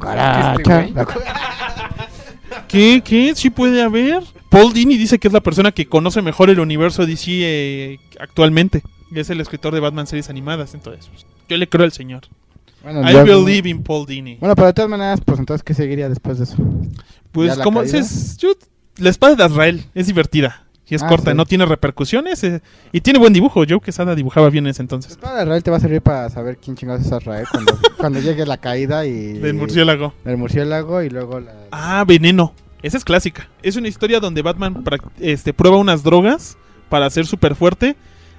Cucaracha. 0.01 0.81
Este. 0.83 0.93
¿Qué? 2.67 3.01
¿Qué? 3.03 3.33
¿Sí 3.35 3.49
puede 3.49 3.81
haber? 3.81 4.23
Paul 4.49 4.73
Dini 4.73 4.97
dice 4.97 5.19
que 5.19 5.27
es 5.27 5.33
la 5.33 5.41
persona 5.41 5.71
que 5.71 5.85
conoce 5.87 6.21
mejor 6.21 6.49
el 6.49 6.59
universo 6.59 7.05
DC 7.05 7.25
eh, 7.31 7.99
actualmente. 8.19 8.83
Y 9.11 9.19
es 9.19 9.29
el 9.29 9.41
escritor 9.41 9.73
de 9.73 9.79
Batman 9.79 10.07
series 10.07 10.29
animadas, 10.29 10.73
entonces 10.73 11.07
pues, 11.07 11.25
yo 11.49 11.57
le 11.57 11.67
creo 11.67 11.85
al 11.85 11.91
señor. 11.91 12.23
Bueno, 12.83 13.01
I 13.09 13.13
believe 13.23 13.69
in 13.69 13.83
Paul 13.83 14.05
Dini. 14.05 14.37
Bueno, 14.37 14.55
pero 14.55 14.67
de 14.67 14.73
todas 14.73 14.89
maneras, 14.89 15.21
pues 15.23 15.37
entonces, 15.39 15.63
¿qué 15.63 15.73
seguiría 15.73 16.09
después 16.09 16.37
de 16.37 16.45
eso? 16.45 16.55
Pues 17.31 17.49
¿Ya 17.51 17.55
la 17.57 17.63
como 17.63 17.83
dices, 17.83 18.37
yo- 18.37 18.53
la 18.97 19.09
espada 19.09 19.35
de 19.35 19.43
Azrael 19.43 19.85
es 19.93 20.07
divertida. 20.07 20.65
Y 20.91 20.95
es 20.95 21.01
Ah, 21.03 21.07
corta, 21.07 21.31
sí. 21.31 21.37
no 21.37 21.45
tiene 21.45 21.65
repercusiones. 21.65 22.43
eh, 22.43 22.61
y 22.91 22.99
tiene 22.99 23.17
buen 23.17 23.31
dibujo. 23.31 23.63
Joe 23.67 23.79
Quesada 23.79 24.13
dibujaba 24.13 24.49
bien 24.49 24.65
en 24.65 24.71
ese 24.71 24.81
entonces. 24.81 25.11
La 25.11 25.15
espada 25.15 25.37
de 25.37 25.43
Israel 25.45 25.63
te 25.63 25.71
va 25.71 25.77
a 25.77 25.79
servir 25.79 26.01
para 26.01 26.29
saber 26.29 26.57
quién 26.57 26.75
chingados 26.75 27.01
es 27.05 27.07
Israel 27.11 27.45
cuando, 27.49 27.79
cuando 27.97 28.19
llegue 28.19 28.45
la 28.45 28.57
caída 28.57 29.05
y... 29.05 29.33
Del 29.39 29.53
murciélago. 29.53 30.13
Del 30.25 30.35
murciélago 30.37 31.01
y 31.01 31.09
luego 31.09 31.39
la... 31.39 31.53
Ah, 31.71 32.03
Veneno. 32.05 32.53
Esa 32.83 32.97
es 32.97 33.05
clásica. 33.05 33.47
Es 33.63 33.77
una 33.77 33.87
historia 33.87 34.19
donde 34.19 34.41
Batman 34.41 34.83
este, 35.19 35.53
prueba 35.53 35.77
unas 35.77 36.03
drogas 36.03 36.57
para 36.89 37.09
ser 37.09 37.25
súper 37.25 37.55
fuerte 37.55 37.95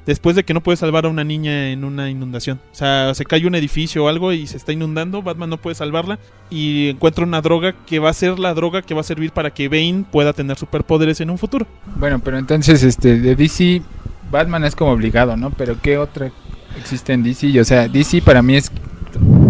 después 0.07 0.37
de 0.37 0.45
que 0.45 0.55
no 0.55 0.63
puede 0.63 0.77
salvar 0.77 1.07
a 1.07 1.09
una 1.09 1.25
niña 1.25 1.71
en 1.71 1.85
una 1.85 2.11
inundación. 2.11 2.61
O 2.73 2.75
sea, 2.75 3.15
se 3.15 3.25
cae 3.25 3.47
un 3.47 3.55
edificio 3.55 4.05
o 4.05 4.09
algo 4.09 4.33
y 4.33 4.47
se 4.47 4.57
está 4.57 4.73
inundando, 4.73 5.23
Batman 5.23 5.51
no 5.51 5.57
puede 5.59 5.75
salvarla 5.75 6.19
y 6.51 6.91
encuentra 6.91 7.25
una 7.25 7.41
droga 7.41 7.75
que 7.87 7.99
va 7.99 8.11
a 8.11 8.15
ser 8.15 8.39
la 8.39 8.55
droga 8.55 8.83
que 8.83 8.95
va 8.95 9.01
a 9.01 9.05
servir 9.05 9.33
para 9.33 9.51
que 9.51 9.69
Bane 9.69 10.05
pueda 10.11 10.33
tener 10.33 10.57
superpoderes 10.57 11.21
en 11.21 11.31
un 11.31 11.39
futuro. 11.39 11.67
Bueno, 11.97 12.21
pero 12.21 12.39
entonces, 12.39 12.83
este, 12.83 13.19
de 13.19 13.37
DC, 13.37 13.83
Batman 14.31 14.65
es 14.65 14.75
como 14.75 14.93
obligado, 14.93 15.37
¿no? 15.37 15.51
Pero 15.51 15.77
¿qué 15.81 15.99
otra 15.99 16.33
existe 16.79 17.13
en 17.13 17.23
DC? 17.23 17.61
O 17.61 17.65
sea, 17.65 17.89
DC 17.89 18.23
para 18.23 18.43
mí 18.43 18.57
es 18.57 18.71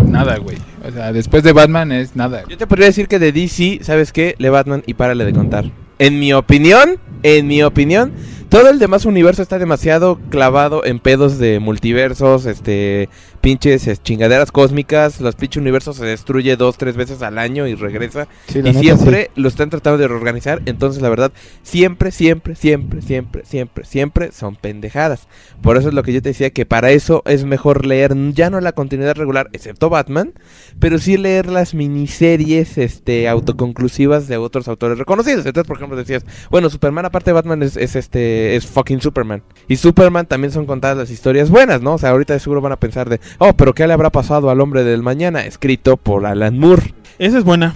nada, 0.06 0.36
güey. 0.38 0.58
O 0.86 0.90
sea, 0.90 1.12
después 1.12 1.42
de 1.42 1.52
Batman 1.52 1.92
es 1.92 2.16
nada. 2.16 2.42
Yo 2.48 2.56
te 2.56 2.66
podría 2.66 2.86
decir 2.86 3.08
que 3.08 3.18
de 3.18 3.32
DC, 3.32 3.80
¿sabes 3.82 4.12
qué? 4.12 4.34
Le 4.38 4.50
Batman 4.50 4.82
y 4.86 4.94
párale 4.94 5.24
de 5.24 5.32
contar. 5.32 5.70
En 5.98 6.18
mi 6.18 6.32
opinión, 6.32 6.98
en 7.22 7.46
mi 7.46 7.62
opinión, 7.62 8.12
todo 8.52 8.68
el 8.68 8.78
demás 8.78 9.06
universo 9.06 9.40
está 9.40 9.58
demasiado 9.58 10.18
clavado 10.28 10.84
en 10.84 10.98
pedos 10.98 11.38
de 11.38 11.58
multiversos, 11.58 12.44
este, 12.44 13.08
pinches 13.42 13.86
es, 13.88 14.02
chingaderas 14.02 14.50
cósmicas. 14.50 15.20
Los 15.20 15.34
pinches 15.34 15.60
universos 15.60 15.96
se 15.96 16.06
destruye 16.06 16.56
dos, 16.56 16.78
tres 16.78 16.96
veces 16.96 17.20
al 17.20 17.38
año 17.38 17.66
y 17.66 17.74
regresa. 17.74 18.28
Sí, 18.46 18.60
y 18.60 18.62
neta, 18.62 18.78
siempre 18.78 19.30
lo 19.34 19.48
están 19.48 19.68
tratando 19.68 19.98
de 19.98 20.08
reorganizar. 20.08 20.62
Entonces, 20.64 21.02
la 21.02 21.10
verdad, 21.10 21.32
siempre, 21.62 22.10
siempre, 22.10 22.54
siempre, 22.54 23.02
siempre, 23.02 23.44
siempre, 23.44 23.84
siempre 23.84 24.32
son 24.32 24.56
pendejadas. 24.56 25.28
Por 25.60 25.76
eso 25.76 25.88
es 25.88 25.94
lo 25.94 26.02
que 26.02 26.12
yo 26.14 26.22
te 26.22 26.30
decía 26.30 26.50
que 26.50 26.64
para 26.64 26.90
eso 26.92 27.22
es 27.26 27.44
mejor 27.44 27.84
leer 27.84 28.14
ya 28.32 28.48
no 28.48 28.60
la 28.60 28.72
continuidad 28.72 29.16
regular, 29.16 29.50
excepto 29.52 29.90
Batman, 29.90 30.32
pero 30.78 30.98
sí 30.98 31.16
leer 31.16 31.46
las 31.46 31.74
miniseries 31.74 32.78
este 32.78 33.28
autoconclusivas 33.28 34.28
de 34.28 34.36
otros 34.36 34.68
autores 34.68 34.98
reconocidos. 34.98 35.44
Entonces, 35.44 35.66
por 35.66 35.76
ejemplo, 35.76 35.96
decías, 35.96 36.24
bueno, 36.50 36.70
Superman 36.70 37.06
aparte 37.06 37.30
de 37.30 37.34
Batman 37.34 37.62
es, 37.62 37.76
es 37.76 37.96
este 37.96 38.56
es 38.56 38.66
fucking 38.66 39.00
Superman. 39.00 39.42
Y 39.68 39.76
Superman 39.76 40.26
también 40.26 40.52
son 40.52 40.66
contadas 40.66 40.96
las 40.96 41.10
historias 41.10 41.50
buenas, 41.50 41.82
¿no? 41.82 41.94
O 41.94 41.98
sea, 41.98 42.10
ahorita 42.10 42.38
seguro 42.38 42.60
van 42.60 42.72
a 42.72 42.80
pensar 42.80 43.08
de, 43.08 43.20
"Oh, 43.38 43.52
pero 43.54 43.74
¿qué 43.74 43.86
le 43.86 43.92
habrá 43.92 44.10
pasado 44.10 44.50
al 44.50 44.60
hombre 44.60 44.84
del 44.84 45.02
mañana?" 45.02 45.44
escrito 45.44 45.96
por 45.96 46.26
Alan 46.26 46.58
Moore. 46.58 46.94
Esa 47.18 47.38
es 47.38 47.44
buena. 47.44 47.74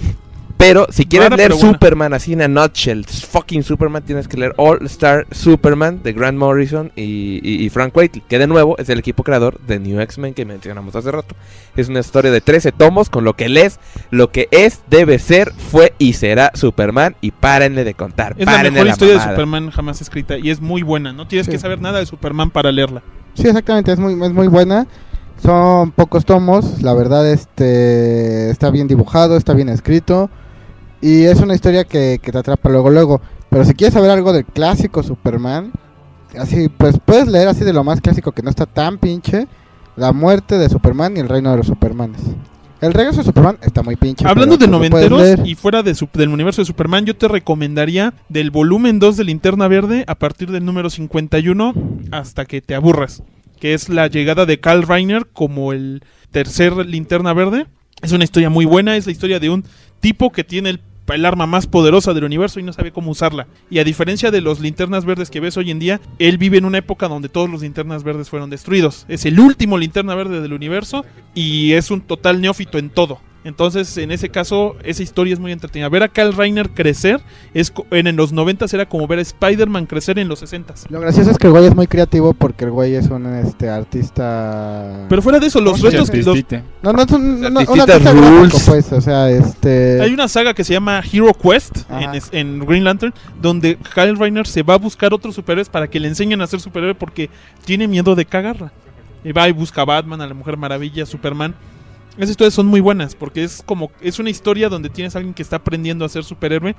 Pero 0.58 0.86
si 0.88 1.04
quieres 1.04 1.28
Rara, 1.28 1.36
leer 1.36 1.52
buena. 1.52 1.68
Superman 1.72 2.14
así 2.14 2.32
en 2.32 2.40
a 2.40 2.48
nutshell, 2.48 3.04
fucking 3.04 3.62
Superman, 3.62 4.02
tienes 4.04 4.26
que 4.26 4.38
leer 4.38 4.54
All 4.56 4.78
Star 4.86 5.26
Superman 5.30 6.00
de 6.02 6.14
Grant 6.14 6.38
Morrison 6.38 6.92
y, 6.96 7.40
y- 7.42 7.62
y 7.62 7.68
Frank 7.68 7.94
Whiteley, 7.94 8.24
que 8.26 8.38
de 8.38 8.46
nuevo 8.46 8.74
es 8.78 8.88
el 8.88 8.98
equipo 8.98 9.22
creador 9.22 9.60
de 9.66 9.78
New 9.78 10.00
X-Men 10.00 10.32
que 10.32 10.46
mencionamos 10.46 10.96
hace 10.96 11.10
rato. 11.12 11.34
Es 11.76 11.90
una 11.90 12.00
historia 12.00 12.30
de 12.30 12.40
13 12.40 12.72
tomos 12.72 13.10
con 13.10 13.22
lo 13.24 13.34
que 13.34 13.50
lees, 13.50 13.78
lo 14.10 14.30
que 14.32 14.48
es, 14.50 14.80
debe 14.88 15.18
ser, 15.18 15.52
fue 15.52 15.92
y 15.98 16.14
será 16.14 16.50
Superman 16.54 17.16
y 17.20 17.32
párenle 17.32 17.84
de 17.84 17.92
contar. 17.92 18.34
Es 18.38 18.46
la 18.46 18.62
mejor 18.62 18.86
historia 18.86 19.18
de. 19.18 19.20
Superman 19.24 19.70
jamás 19.70 20.00
escrita 20.00 20.38
y 20.38 20.48
es 20.48 20.62
muy 20.62 20.80
buena. 20.82 21.12
No 21.12 21.28
tienes 21.28 21.44
Sí. 21.44 21.52
que 21.52 21.58
saber 21.58 21.82
nada 21.82 21.98
de 21.98 22.06
Superman 22.06 22.50
para 22.50 22.72
leerla. 22.72 23.02
Sí, 23.34 23.46
exactamente, 23.46 23.92
es 23.92 23.98
muy, 23.98 24.14
es 24.24 24.32
muy 24.32 24.48
buena. 24.48 24.86
Son 25.42 25.90
pocos 25.92 26.24
tomos, 26.24 26.82
la 26.82 26.94
verdad 26.94 27.30
este 27.30 28.50
está 28.50 28.70
bien 28.70 28.88
dibujado, 28.88 29.36
está 29.36 29.52
bien 29.54 29.68
escrito 29.68 30.30
y 31.00 31.24
es 31.24 31.40
una 31.40 31.54
historia 31.54 31.84
que, 31.84 32.18
que 32.22 32.32
te 32.32 32.38
atrapa 32.38 32.68
luego 32.70 32.90
luego. 32.90 33.20
Pero 33.50 33.64
si 33.64 33.74
quieres 33.74 33.94
saber 33.94 34.10
algo 34.10 34.32
del 34.32 34.44
clásico 34.44 35.02
Superman, 35.02 35.72
así 36.38 36.68
pues 36.68 36.96
puedes 37.04 37.28
leer 37.28 37.48
así 37.48 37.64
de 37.64 37.72
lo 37.72 37.84
más 37.84 38.00
clásico 38.00 38.32
que 38.32 38.42
no 38.42 38.50
está 38.50 38.66
tan 38.66 38.98
pinche, 38.98 39.46
La 39.96 40.12
muerte 40.12 40.58
de 40.58 40.68
Superman 40.68 41.16
y 41.16 41.20
el 41.20 41.28
reino 41.28 41.50
de 41.50 41.58
los 41.58 41.66
Supermanes. 41.66 42.20
El 42.80 42.92
regreso 42.92 43.18
de 43.18 43.24
Superman 43.24 43.56
está 43.62 43.82
muy 43.82 43.96
pinche. 43.96 44.26
Hablando 44.26 44.56
de 44.58 44.66
noventeros 44.68 45.20
y 45.46 45.54
fuera 45.54 45.82
de 45.82 45.94
su- 45.94 46.08
del 46.12 46.28
universo 46.28 46.60
de 46.60 46.66
Superman, 46.66 47.06
yo 47.06 47.16
te 47.16 47.28
recomendaría 47.28 48.12
del 48.28 48.50
volumen 48.50 48.98
2 48.98 49.16
de 49.16 49.24
Linterna 49.24 49.68
Verde 49.68 50.04
a 50.06 50.14
partir 50.14 50.50
del 50.50 50.64
número 50.64 50.90
51 50.90 51.72
hasta 52.10 52.44
que 52.44 52.60
te 52.60 52.74
aburras. 52.74 53.22
Que 53.60 53.74
es 53.74 53.88
la 53.88 54.06
llegada 54.06 54.46
de 54.46 54.60
Carl 54.60 54.82
Reiner 54.82 55.26
como 55.32 55.72
el 55.72 56.02
tercer 56.30 56.74
Linterna 56.86 57.32
Verde. 57.32 57.66
Es 58.02 58.12
una 58.12 58.24
historia 58.24 58.50
muy 58.50 58.64
buena, 58.64 58.96
es 58.96 59.06
la 59.06 59.12
historia 59.12 59.40
de 59.40 59.50
un 59.50 59.64
tipo 60.00 60.30
que 60.30 60.44
tiene 60.44 60.70
el, 60.70 60.80
el 61.08 61.24
arma 61.24 61.46
más 61.46 61.66
poderosa 61.66 62.12
del 62.12 62.24
universo 62.24 62.60
y 62.60 62.62
no 62.62 62.72
sabe 62.72 62.92
cómo 62.92 63.10
usarla. 63.10 63.46
Y 63.70 63.78
a 63.78 63.84
diferencia 63.84 64.30
de 64.30 64.40
los 64.40 64.60
linternas 64.60 65.04
verdes 65.04 65.30
que 65.30 65.40
ves 65.40 65.56
hoy 65.56 65.70
en 65.70 65.78
día, 65.78 66.00
él 66.18 66.38
vive 66.38 66.58
en 66.58 66.66
una 66.66 66.78
época 66.78 67.08
donde 67.08 67.28
todos 67.28 67.48
los 67.48 67.62
linternas 67.62 68.04
verdes 68.04 68.28
fueron 68.28 68.50
destruidos. 68.50 69.06
Es 69.08 69.24
el 69.24 69.40
último 69.40 69.78
linterna 69.78 70.14
verde 70.14 70.40
del 70.40 70.52
universo 70.52 71.04
y 71.34 71.72
es 71.72 71.90
un 71.90 72.02
total 72.02 72.40
neófito 72.40 72.78
en 72.78 72.90
todo. 72.90 73.20
Entonces, 73.46 73.96
en 73.96 74.10
ese 74.10 74.28
caso, 74.28 74.74
esa 74.82 75.02
historia 75.04 75.32
es 75.32 75.38
muy 75.38 75.52
entretenida. 75.52 75.88
Ver 75.88 76.02
a 76.02 76.08
Kyle 76.08 76.32
Reiner 76.32 76.70
crecer 76.70 77.20
es 77.54 77.70
co- 77.70 77.86
en, 77.92 78.08
en 78.08 78.16
los 78.16 78.32
90 78.32 78.66
era 78.72 78.86
como 78.88 79.06
ver 79.06 79.20
a 79.20 79.22
Spider-Man 79.22 79.86
crecer 79.86 80.18
en 80.18 80.26
los 80.26 80.40
60 80.40 80.74
Lo 80.90 80.98
gracioso 81.00 81.30
es 81.30 81.38
que 81.38 81.46
el 81.46 81.52
güey 81.52 81.64
es 81.66 81.76
muy 81.76 81.86
creativo 81.86 82.34
porque 82.34 82.64
el 82.64 82.72
güey 82.72 82.96
es 82.96 83.06
un 83.08 83.24
este 83.34 83.68
artista. 83.68 85.06
Pero 85.08 85.22
fuera 85.22 85.38
de 85.38 85.46
eso, 85.46 85.60
los 85.60 85.72
¿Cómo 85.78 85.90
se 85.90 85.96
restos 85.96 86.08
los- 86.26 86.36
no, 86.82 86.92
no 86.92 87.02
es 87.02 87.12
un, 87.12 87.40
no, 87.40 87.48
un 87.48 87.80
artista 87.80 88.12
gráfico, 88.12 88.58
pues, 88.66 88.92
o 88.92 89.00
sea, 89.00 89.30
este. 89.30 90.00
Hay 90.02 90.12
una 90.12 90.26
saga 90.28 90.52
que 90.54 90.64
se 90.64 90.72
llama 90.72 91.00
Hero 91.12 91.32
Quest 91.32 91.78
en 92.32 92.58
Green 92.66 92.84
Lantern, 92.84 93.14
donde 93.40 93.78
Kyle 93.94 94.16
Reiner 94.16 94.46
se 94.46 94.62
va 94.62 94.74
a 94.74 94.78
buscar 94.78 95.14
otros 95.14 95.34
superhéroes 95.34 95.68
para 95.68 95.88
que 95.88 96.00
le 96.00 96.08
enseñen 96.08 96.40
a 96.40 96.46
ser 96.46 96.60
superhéroe 96.60 96.94
porque 96.94 97.30
tiene 97.64 97.86
miedo 97.86 98.14
de 98.14 98.24
cagarla. 98.24 98.72
Y 99.24 99.32
va 99.32 99.48
y 99.48 99.52
busca 99.52 99.82
a 99.82 99.84
Batman, 99.84 100.20
a 100.20 100.26
la 100.26 100.34
Mujer 100.34 100.56
Maravilla, 100.56 101.02
a 101.02 101.06
Superman. 101.06 101.54
Esas 102.16 102.30
historias 102.30 102.54
son 102.54 102.66
muy 102.66 102.80
buenas 102.80 103.14
porque 103.14 103.44
es 103.44 103.62
como 103.64 103.90
es 104.00 104.18
una 104.18 104.30
historia 104.30 104.68
donde 104.68 104.88
tienes 104.88 105.14
a 105.14 105.18
alguien 105.18 105.34
que 105.34 105.42
está 105.42 105.56
aprendiendo 105.56 106.04
a 106.04 106.08
ser 106.08 106.24
superhéroe, 106.24 106.74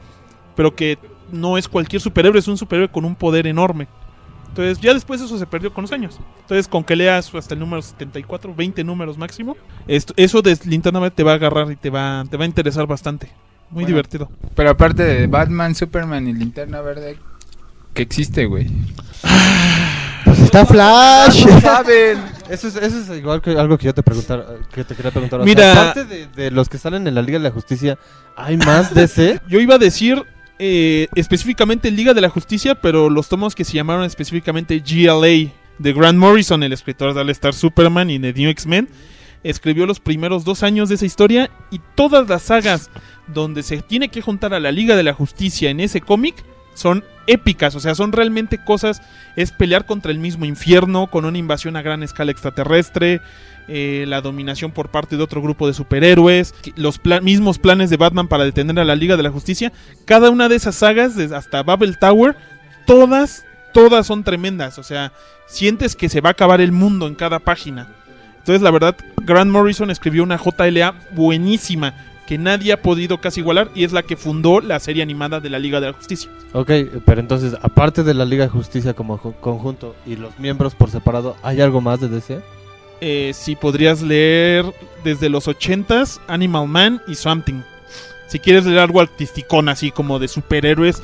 pero 0.55 0.75
que 0.75 0.97
no 1.31 1.57
es 1.57 1.67
cualquier 1.67 2.01
superhéroe, 2.01 2.39
es 2.39 2.47
un 2.47 2.57
superhéroe 2.57 2.89
con 2.91 3.05
un 3.05 3.15
poder 3.15 3.45
enorme. 3.47 3.87
Entonces, 4.49 4.79
ya 4.81 4.91
después 4.93 5.21
eso 5.21 5.37
se 5.37 5.45
perdió 5.45 5.71
con 5.71 5.83
los 5.83 5.91
años. 5.91 6.19
Entonces, 6.41 6.67
con 6.67 6.83
que 6.83 6.95
leas 6.95 7.31
hasta 7.35 7.53
el 7.53 7.59
número 7.59 7.79
74, 7.83 8.55
20 8.55 8.83
números 8.83 9.15
máximo, 9.15 9.55
esto, 9.87 10.13
eso 10.17 10.41
de 10.41 10.57
Linterna 10.65 10.99
Verde 10.99 11.15
te 11.15 11.23
va 11.23 11.33
a 11.33 11.35
agarrar 11.35 11.71
y 11.71 11.75
te 11.75 11.91
va, 11.91 12.23
te 12.27 12.37
va 12.37 12.43
a 12.43 12.47
interesar 12.47 12.87
bastante. 12.87 13.27
Muy 13.69 13.83
Bueno. 13.83 13.87
divertido. 13.89 14.31
Pero 14.55 14.71
aparte 14.71 15.03
de 15.03 15.27
Batman, 15.27 15.75
Superman 15.75 16.27
y 16.27 16.33
Linterna 16.33 16.81
Verde, 16.81 17.19
¿qué 17.93 18.01
existe, 18.01 18.45
güey? 18.47 18.67
Pues 20.25 20.39
está 20.39 20.65
Flash. 20.65 21.45
No 21.45 21.61
saben. 21.61 22.17
Eso 22.49 22.67
es, 22.67 22.75
eso 22.75 22.99
es 23.13 23.19
igual 23.19 23.41
que 23.41 23.51
algo 23.51 23.77
que 23.77 23.85
yo 23.85 23.93
te 23.93 24.03
preguntar, 24.03 24.45
que 24.73 24.83
te 24.83 24.95
quería 24.95 25.11
preguntar. 25.11 25.39
O 25.41 25.43
sea, 25.43 25.53
Mira- 25.53 25.71
aparte 25.71 26.05
de, 26.05 26.27
de 26.27 26.51
los 26.51 26.69
que 26.69 26.77
salen 26.77 27.07
en 27.07 27.15
la 27.15 27.21
Liga 27.21 27.37
de 27.39 27.43
la 27.43 27.51
Justicia, 27.51 27.97
¿hay 28.35 28.57
más 28.57 28.93
DC? 28.93 29.41
Yo 29.47 29.59
iba 29.59 29.75
a 29.75 29.77
decir 29.77 30.23
eh, 30.59 31.07
específicamente 31.15 31.91
Liga 31.91 32.13
de 32.13 32.21
la 32.21 32.29
Justicia, 32.29 32.75
pero 32.75 33.09
los 33.09 33.27
tomos 33.29 33.53
que 33.55 33.63
se 33.63 33.73
llamaron 33.73 34.03
específicamente 34.05 34.79
GLA 34.79 35.51
de 35.79 35.93
Grant 35.93 36.17
Morrison, 36.17 36.63
el 36.63 36.73
escritor 36.73 37.13
de 37.13 37.21
All 37.21 37.29
Star 37.31 37.53
Superman 37.53 38.09
y 38.09 38.17
de 38.17 38.33
New 38.33 38.49
X-Men, 38.49 38.89
escribió 39.43 39.85
los 39.85 39.99
primeros 39.99 40.43
dos 40.43 40.63
años 40.63 40.89
de 40.89 40.95
esa 40.95 41.05
historia 41.05 41.51
y 41.69 41.79
todas 41.95 42.27
las 42.27 42.41
sagas 42.41 42.89
donde 43.27 43.61
se 43.61 43.81
tiene 43.81 44.09
que 44.09 44.21
juntar 44.21 44.53
a 44.53 44.59
la 44.59 44.71
Liga 44.71 44.95
de 44.95 45.03
la 45.03 45.13
Justicia 45.13 45.69
en 45.69 45.79
ese 45.79 46.01
cómic 46.01 46.35
son 46.77 47.03
épicas, 47.25 47.75
o 47.75 47.79
sea, 47.79 47.95
son 47.95 48.11
realmente 48.11 48.57
cosas, 48.57 49.01
es 49.35 49.51
pelear 49.51 49.85
contra 49.85 50.11
el 50.11 50.19
mismo 50.19 50.45
infierno, 50.45 51.07
con 51.07 51.25
una 51.25 51.37
invasión 51.37 51.75
a 51.75 51.81
gran 51.81 52.03
escala 52.03 52.31
extraterrestre, 52.31 53.21
eh, 53.67 54.05
la 54.07 54.21
dominación 54.21 54.71
por 54.71 54.89
parte 54.89 55.17
de 55.17 55.23
otro 55.23 55.41
grupo 55.41 55.67
de 55.67 55.73
superhéroes, 55.73 56.53
los 56.75 57.01
mismos 57.21 57.59
planes 57.59 57.89
de 57.89 57.97
Batman 57.97 58.27
para 58.27 58.45
detener 58.45 58.79
a 58.79 58.85
la 58.85 58.95
Liga 58.95 59.17
de 59.17 59.23
la 59.23 59.31
Justicia, 59.31 59.73
cada 60.05 60.29
una 60.29 60.47
de 60.47 60.55
esas 60.55 60.75
sagas, 60.75 61.15
desde 61.15 61.35
hasta 61.35 61.63
Babel 61.63 61.97
Tower, 61.97 62.37
todas, 62.85 63.45
todas 63.73 64.07
son 64.07 64.23
tremendas, 64.23 64.77
o 64.77 64.83
sea, 64.83 65.11
sientes 65.47 65.95
que 65.95 66.09
se 66.09 66.21
va 66.21 66.29
a 66.29 66.31
acabar 66.33 66.61
el 66.61 66.71
mundo 66.71 67.07
en 67.07 67.15
cada 67.15 67.39
página. 67.39 67.89
Entonces, 68.37 68.61
la 68.61 68.71
verdad, 68.71 68.95
Grant 69.23 69.51
Morrison 69.51 69.91
escribió 69.91 70.23
una 70.23 70.37
JLA 70.37 70.95
buenísima 71.11 71.93
que 72.27 72.37
nadie 72.37 72.73
ha 72.73 72.81
podido 72.81 73.19
casi 73.19 73.39
igualar 73.39 73.71
y 73.73 73.83
es 73.83 73.93
la 73.93 74.03
que 74.03 74.15
fundó 74.15 74.59
la 74.59 74.79
serie 74.79 75.01
animada 75.01 75.39
de 75.39 75.49
la 75.49 75.57
Liga 75.57 75.79
de 75.79 75.87
la 75.87 75.93
Justicia. 75.93 76.29
Ok, 76.53 76.71
pero 77.05 77.21
entonces, 77.21 77.55
aparte 77.61 78.03
de 78.03 78.13
la 78.13 78.25
Liga 78.25 78.43
de 78.43 78.49
Justicia 78.49 78.93
como 78.93 79.17
conjunto 79.17 79.95
y 80.05 80.15
los 80.17 80.37
miembros 80.37 80.75
por 80.75 80.91
separado, 80.91 81.35
¿hay 81.41 81.61
algo 81.61 81.81
más 81.81 82.01
de 82.01 82.09
DC? 82.09 82.39
Eh, 83.01 83.31
si 83.33 83.55
podrías 83.55 84.01
leer 84.01 84.65
desde 85.03 85.29
los 85.29 85.47
80s 85.47 86.19
Animal 86.27 86.67
Man 86.67 87.01
y 87.07 87.15
Something. 87.15 87.61
Si 88.27 88.39
quieres 88.39 88.65
leer 88.65 88.79
algo 88.79 88.99
artisticón 88.99 89.69
así 89.69 89.91
como 89.91 90.19
de 90.19 90.27
superhéroes 90.27 91.01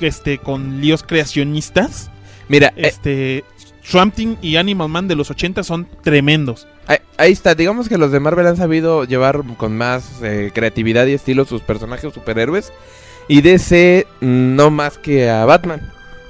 este 0.00 0.38
con 0.38 0.80
líos 0.80 1.04
creacionistas, 1.04 2.10
Mira, 2.48 2.72
eh, 2.76 2.88
este 2.88 3.44
Swamp 3.82 4.14
Thing 4.14 4.36
y 4.40 4.56
Animal 4.56 4.88
Man 4.88 5.08
de 5.08 5.16
los 5.16 5.30
80 5.30 5.62
son 5.62 5.86
tremendos. 6.02 6.66
ahí, 6.86 6.98
ahí 7.18 7.32
está. 7.32 7.54
Digamos 7.54 7.88
que 7.88 7.98
los 7.98 8.12
de 8.12 8.20
Marvel 8.20 8.46
han 8.46 8.56
sabido 8.56 9.04
llevar 9.04 9.42
con 9.56 9.76
más 9.76 10.22
eh, 10.22 10.50
creatividad 10.54 11.06
y 11.06 11.14
estilo 11.14 11.44
sus 11.44 11.62
personajes 11.62 12.12
superhéroes. 12.12 12.72
Y 13.28 13.40
DC 13.40 14.06
mm, 14.20 14.56
no 14.56 14.70
más 14.70 14.98
que 14.98 15.30
a 15.30 15.44
Batman. 15.44 15.80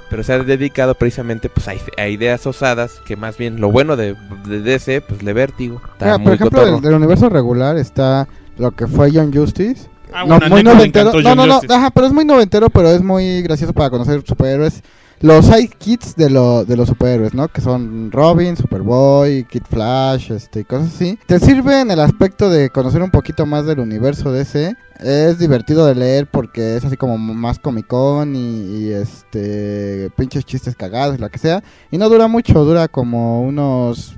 Pero 0.09 0.23
se 0.23 0.33
ha 0.33 0.39
dedicado 0.39 0.93
precisamente 0.95 1.49
pues, 1.49 1.67
a, 1.67 1.73
a 1.97 2.07
ideas 2.07 2.45
osadas. 2.45 3.01
Que 3.05 3.15
más 3.15 3.37
bien 3.37 3.61
lo 3.61 3.71
bueno 3.71 3.95
de, 3.95 4.15
de 4.45 4.59
DC, 4.59 5.01
pues 5.01 5.23
le 5.23 5.33
vértigo. 5.33 5.81
Está 5.93 6.05
Mira, 6.05 6.17
muy 6.17 6.25
por 6.25 6.33
ejemplo, 6.35 6.65
del, 6.65 6.81
del 6.81 6.93
universo 6.93 7.29
regular 7.29 7.77
está 7.77 8.27
lo 8.57 8.71
que 8.71 8.87
fue 8.87 9.11
Young 9.11 9.35
Justice. 9.35 9.87
Ah, 10.13 10.25
no, 10.25 10.37
bueno, 10.37 10.49
muy 10.49 10.63
noventero. 10.63 11.11
No, 11.21 11.35
no, 11.35 11.47
no, 11.47 11.61
ajá, 11.69 11.89
pero 11.89 12.05
es 12.05 12.13
muy 12.13 12.25
noventero, 12.25 12.69
pero 12.69 12.89
es 12.89 13.01
muy 13.01 13.41
gracioso 13.41 13.73
para 13.73 13.89
conocer 13.89 14.23
superhéroes. 14.25 14.83
Los 15.23 15.45
sidekits 15.45 16.17
de, 16.17 16.29
lo, 16.29 16.65
de 16.65 16.75
los 16.75 16.89
superhéroes, 16.89 17.33
¿no? 17.33 17.47
Que 17.47 17.61
son 17.61 18.11
Robin, 18.11 18.57
Superboy, 18.57 19.45
Kid 19.45 19.63
Flash, 19.69 20.33
este, 20.33 20.65
cosas 20.65 20.93
así. 20.93 21.17
Te 21.25 21.39
sirve 21.39 21.79
en 21.79 21.91
el 21.91 22.01
aspecto 22.01 22.49
de 22.49 22.69
conocer 22.69 23.01
un 23.01 23.09
poquito 23.09 23.45
más 23.45 23.65
del 23.65 23.79
universo 23.79 24.33
DC. 24.33 24.75
Es 24.99 25.39
divertido 25.39 25.85
de 25.85 25.95
leer 25.95 26.27
porque 26.29 26.75
es 26.75 26.83
así 26.83 26.97
como 26.97 27.17
más 27.17 27.57
comicón 27.57 28.35
y, 28.35 28.65
y, 28.65 28.91
este 28.91 30.11
pinches 30.17 30.43
chistes 30.43 30.75
cagados, 30.75 31.17
lo 31.17 31.29
que 31.29 31.39
sea. 31.39 31.63
Y 31.89 31.97
no 31.97 32.09
dura 32.09 32.27
mucho, 32.27 32.65
dura 32.65 32.89
como 32.89 33.43
unos 33.43 34.17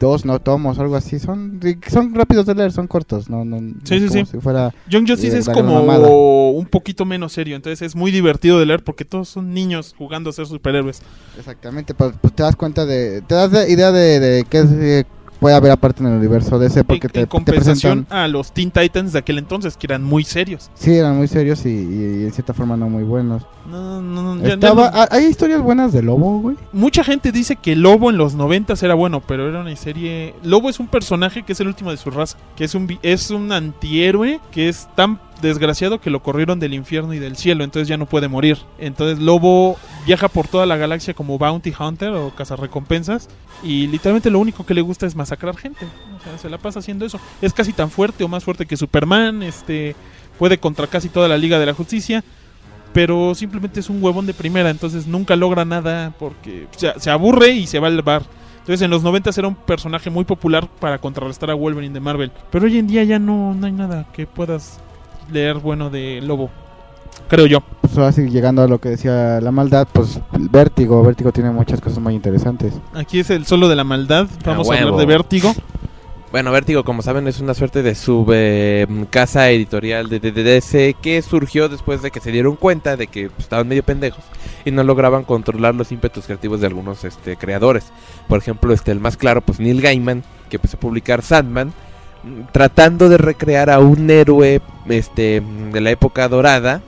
22 0.00 0.24
no 0.24 0.38
tomos, 0.40 0.78
algo 0.78 0.96
así. 0.96 1.18
Son 1.18 1.60
son 1.88 2.14
rápidos 2.14 2.46
de 2.46 2.54
leer, 2.54 2.72
son 2.72 2.86
cortos, 2.86 3.28
no, 3.28 3.44
no, 3.44 3.60
no 3.60 3.74
Sí, 3.84 3.96
es 3.96 4.02
sí, 4.04 4.08
como 4.08 4.24
sí. 4.24 4.30
si 4.32 4.38
fuera 4.40 4.74
Young 4.88 5.06
Justice 5.06 5.36
Eh, 5.36 5.40
es 5.40 5.48
como 5.48 5.74
mamada. 5.74 6.08
un 6.08 6.66
poquito 6.66 7.04
menos 7.04 7.32
serio, 7.32 7.54
entonces 7.56 7.82
es 7.82 7.94
muy 7.94 8.10
divertido 8.10 8.58
de 8.58 8.66
leer 8.66 8.82
porque 8.82 9.04
todos 9.04 9.28
son 9.28 9.52
niños 9.52 9.94
jugando 9.96 10.30
a 10.30 10.32
ser 10.32 10.46
superhéroes. 10.46 11.02
Exactamente, 11.38 11.92
pues, 11.94 12.12
pues 12.20 12.32
te 12.34 12.42
das 12.42 12.56
cuenta 12.56 12.86
de, 12.86 13.20
te 13.22 13.34
das 13.34 13.50
de- 13.52 13.70
idea 13.70 13.92
de, 13.92 14.20
de 14.20 14.44
qué 14.48 14.58
es, 14.60 14.70
eh, 14.72 15.04
puede 15.40 15.56
haber 15.56 15.72
aparte 15.72 16.02
en 16.02 16.10
el 16.10 16.18
universo 16.18 16.58
DC 16.58 16.84
porque 16.84 17.06
en, 17.08 17.12
te, 17.12 17.20
en 17.20 17.24
te 17.26 17.28
compensación 17.28 18.04
presentan, 18.04 18.18
a 18.18 18.28
los 18.28 18.52
Teen 18.52 18.70
Titans 18.70 19.12
de 19.12 19.18
aquel 19.18 19.38
entonces 19.38 19.76
que 19.76 19.86
eran 19.86 20.04
muy 20.04 20.22
serios. 20.22 20.70
sí, 20.74 20.94
eran 20.94 21.16
muy 21.16 21.26
serios 21.28 21.64
y, 21.66 21.70
y- 21.70 22.20
y 22.20 22.24
en 22.24 22.32
cierta 22.32 22.52
forma 22.54 22.76
no 22.76 22.88
muy 22.88 23.02
buenos. 23.02 23.42
No, 23.70 24.00
no, 24.02 24.34
no, 24.34 24.42
ya 24.42 24.54
Estaba, 24.54 24.90
hay 25.10 25.24
historias 25.26 25.60
buenas 25.62 25.92
de 25.92 26.02
Lobo, 26.02 26.40
güey. 26.40 26.56
Mucha 26.72 27.04
gente 27.04 27.30
dice 27.32 27.56
que 27.56 27.76
Lobo 27.76 28.10
en 28.10 28.16
los 28.16 28.34
90 28.34 28.74
era 28.82 28.94
bueno, 28.94 29.20
pero 29.20 29.48
era 29.48 29.60
una 29.60 29.74
serie. 29.76 30.34
Lobo 30.42 30.70
es 30.70 30.80
un 30.80 30.88
personaje 30.88 31.42
que 31.42 31.52
es 31.52 31.60
el 31.60 31.68
último 31.68 31.90
de 31.90 31.96
su 31.96 32.10
raza, 32.10 32.36
que 32.56 32.64
es 32.64 32.74
un 32.74 32.98
es 33.02 33.30
un 33.30 33.52
antihéroe 33.52 34.40
que 34.50 34.68
es 34.68 34.88
tan 34.96 35.20
desgraciado 35.42 36.00
que 36.00 36.10
lo 36.10 36.22
corrieron 36.22 36.60
del 36.60 36.74
infierno 36.74 37.14
y 37.14 37.18
del 37.18 37.36
cielo, 37.36 37.64
entonces 37.64 37.88
ya 37.88 37.96
no 37.96 38.06
puede 38.06 38.28
morir. 38.28 38.58
Entonces 38.78 39.18
Lobo 39.18 39.76
viaja 40.06 40.28
por 40.28 40.48
toda 40.48 40.66
la 40.66 40.76
galaxia 40.76 41.14
como 41.14 41.38
bounty 41.38 41.72
hunter 41.78 42.10
o 42.10 42.30
cazarrecompensas 42.34 43.28
y 43.62 43.86
literalmente 43.86 44.30
lo 44.30 44.38
único 44.38 44.64
que 44.64 44.74
le 44.74 44.80
gusta 44.80 45.06
es 45.06 45.14
masacrar 45.14 45.56
gente. 45.56 45.86
O 46.18 46.22
sea, 46.22 46.38
se 46.38 46.50
la 46.50 46.58
pasa 46.58 46.78
haciendo 46.78 47.04
eso. 47.04 47.20
Es 47.42 47.52
casi 47.52 47.72
tan 47.72 47.90
fuerte 47.90 48.24
o 48.24 48.28
más 48.28 48.44
fuerte 48.44 48.66
que 48.66 48.76
Superman, 48.76 49.42
este 49.42 49.94
puede 50.38 50.58
contra 50.58 50.86
casi 50.86 51.08
toda 51.08 51.28
la 51.28 51.36
Liga 51.36 51.58
de 51.58 51.66
la 51.66 51.74
Justicia 51.74 52.24
pero 52.92 53.34
simplemente 53.34 53.80
es 53.80 53.88
un 53.88 54.02
huevón 54.02 54.26
de 54.26 54.34
primera, 54.34 54.70
entonces 54.70 55.06
nunca 55.06 55.36
logra 55.36 55.64
nada 55.64 56.12
porque 56.18 56.66
se, 56.76 56.92
se 56.98 57.10
aburre 57.10 57.50
y 57.50 57.66
se 57.66 57.78
va 57.78 57.86
al 57.86 58.02
bar. 58.02 58.22
Entonces 58.58 58.82
en 58.82 58.90
los 58.90 59.02
90 59.02 59.30
era 59.36 59.48
un 59.48 59.54
personaje 59.54 60.10
muy 60.10 60.24
popular 60.24 60.68
para 60.80 60.98
contrarrestar 60.98 61.50
a 61.50 61.54
Wolverine 61.54 61.94
de 61.94 62.00
Marvel, 62.00 62.32
pero 62.50 62.66
hoy 62.66 62.78
en 62.78 62.86
día 62.86 63.04
ya 63.04 63.18
no, 63.18 63.54
no 63.54 63.66
hay 63.66 63.72
nada 63.72 64.06
que 64.12 64.26
puedas 64.26 64.80
leer 65.30 65.58
bueno 65.58 65.90
de 65.90 66.20
Lobo. 66.20 66.50
Creo 67.30 67.46
yo. 67.46 67.60
Pues 67.80 67.96
ahora 67.96 68.12
sí, 68.12 68.28
llegando 68.28 68.62
a 68.62 68.68
lo 68.68 68.78
que 68.78 68.90
decía 68.90 69.40
la 69.40 69.50
maldad, 69.50 69.88
pues 69.90 70.20
Vértigo, 70.38 71.02
Vértigo 71.02 71.32
tiene 71.32 71.50
muchas 71.50 71.80
cosas 71.80 71.98
muy 72.00 72.14
interesantes. 72.14 72.74
Aquí 72.92 73.20
es 73.20 73.30
el 73.30 73.46
solo 73.46 73.68
de 73.68 73.76
la 73.76 73.84
maldad. 73.84 74.26
Vamos 74.44 74.66
a, 74.66 74.70
huevo. 74.70 74.88
hablar 74.88 75.00
de 75.00 75.06
Vértigo. 75.06 75.54
Bueno, 76.30 76.52
Vértigo, 76.52 76.84
como 76.84 77.02
saben, 77.02 77.26
es 77.26 77.40
una 77.40 77.54
suerte 77.54 77.82
de 77.82 77.96
sub 77.96 78.28
eh, 78.32 78.86
casa 79.10 79.50
editorial 79.50 80.08
de, 80.08 80.20
de- 80.20 80.30
de 80.30 80.42
DC 80.44 80.94
que 81.02 81.22
surgió 81.22 81.68
después 81.68 82.02
de 82.02 82.12
que 82.12 82.20
se 82.20 82.30
dieron 82.30 82.54
cuenta 82.54 82.96
de 82.96 83.08
que 83.08 83.30
pues, 83.30 83.40
estaban 83.40 83.66
medio 83.66 83.82
pendejos 83.82 84.22
y 84.64 84.70
no 84.70 84.84
lograban 84.84 85.24
controlar 85.24 85.74
los 85.74 85.90
ímpetus 85.90 86.26
creativos 86.26 86.60
de 86.60 86.68
algunos 86.68 87.02
este, 87.04 87.36
creadores. 87.36 87.86
Por 88.28 88.38
ejemplo, 88.38 88.72
este, 88.72 88.92
el 88.92 89.00
más 89.00 89.16
claro, 89.16 89.40
pues 89.40 89.58
Neil 89.58 89.80
Gaiman, 89.80 90.22
que 90.48 90.56
empezó 90.58 90.76
a 90.76 90.80
publicar 90.80 91.22
Sandman, 91.22 91.72
tratando 92.52 93.08
de 93.08 93.18
recrear 93.18 93.68
a 93.70 93.80
un 93.80 94.08
héroe 94.10 94.60
este, 94.88 95.42
de 95.72 95.80
la 95.80 95.90
época 95.90 96.28
dorada, 96.28 96.80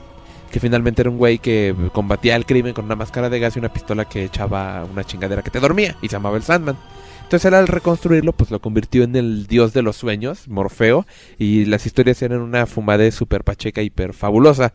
que 0.53 0.61
finalmente 0.61 1.01
era 1.01 1.11
un 1.11 1.17
güey 1.17 1.39
que 1.39 1.75
combatía 1.93 2.37
el 2.37 2.45
crimen 2.45 2.75
con 2.75 2.85
una 2.85 2.95
máscara 2.95 3.31
de 3.31 3.41
gas 3.41 3.57
y 3.57 3.59
una 3.59 3.73
pistola 3.73 4.05
que 4.05 4.25
echaba 4.25 4.85
una 4.85 5.03
chingadera 5.03 5.43
que 5.43 5.51
te 5.51 5.59
dormía 5.59 5.97
y 6.03 6.09
se 6.09 6.13
llamaba 6.13 6.37
el 6.37 6.43
Sandman. 6.43 6.77
Entonces 7.23 7.47
él 7.47 7.55
al 7.55 7.67
reconstruirlo, 7.67 8.35
pues 8.35 8.51
lo 8.51 8.61
convirtió 8.61 9.03
en 9.05 9.17
el 9.17 9.47
dios 9.47 9.73
de 9.73 9.81
los 9.81 9.97
sueños, 9.97 10.49
Morfeo, 10.49 11.07
y 11.39 11.65
las 11.65 11.87
historias 11.87 12.21
eran 12.21 12.43
una 12.43 12.67
fumadez 12.67 13.15
super 13.15 13.43
pacheca, 13.43 13.81
hiper 13.81 14.13
fabulosa. 14.13 14.75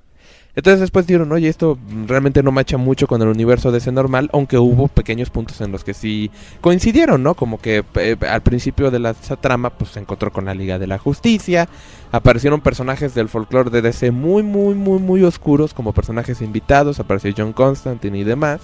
Entonces 0.58 0.80
después 0.80 1.06
dijeron, 1.06 1.32
oye, 1.32 1.50
esto 1.50 1.78
realmente 2.08 2.42
no 2.42 2.52
macha 2.52 2.78
mucho 2.78 3.06
con 3.06 3.22
el 3.22 3.28
universo 3.28 3.74
ese 3.76 3.92
normal, 3.92 4.28
aunque 4.34 4.58
hubo 4.58 4.88
pequeños 4.88 5.30
puntos 5.30 5.62
en 5.62 5.72
los 5.72 5.84
que 5.84 5.94
sí 5.94 6.32
coincidieron, 6.62 7.22
¿no? 7.22 7.36
Como 7.36 7.62
que 7.62 7.86
eh, 7.94 8.16
al 8.28 8.42
principio 8.42 8.90
de 8.90 8.98
la 8.98 9.12
esa 9.12 9.36
trama, 9.36 9.70
pues 9.70 9.92
se 9.92 10.00
encontró 10.00 10.34
con 10.34 10.46
la 10.46 10.56
Liga 10.56 10.80
de 10.80 10.88
la 10.88 10.98
Justicia, 10.98 11.70
aparecieron 12.12 12.62
personajes 12.62 13.14
del 13.14 13.30
folclore 13.30 13.70
de 13.70 13.84
DC 13.84 14.10
muy, 14.10 14.42
muy, 14.42 14.74
muy, 14.74 14.98
muy 14.98 15.22
oscuros, 15.22 15.76
como 15.76 15.94
personajes 15.94 16.42
invitados, 16.42 17.00
apareció 17.00 17.32
John 17.38 17.54
Constantine 17.54 18.18
y 18.18 18.24
demás. 18.24 18.60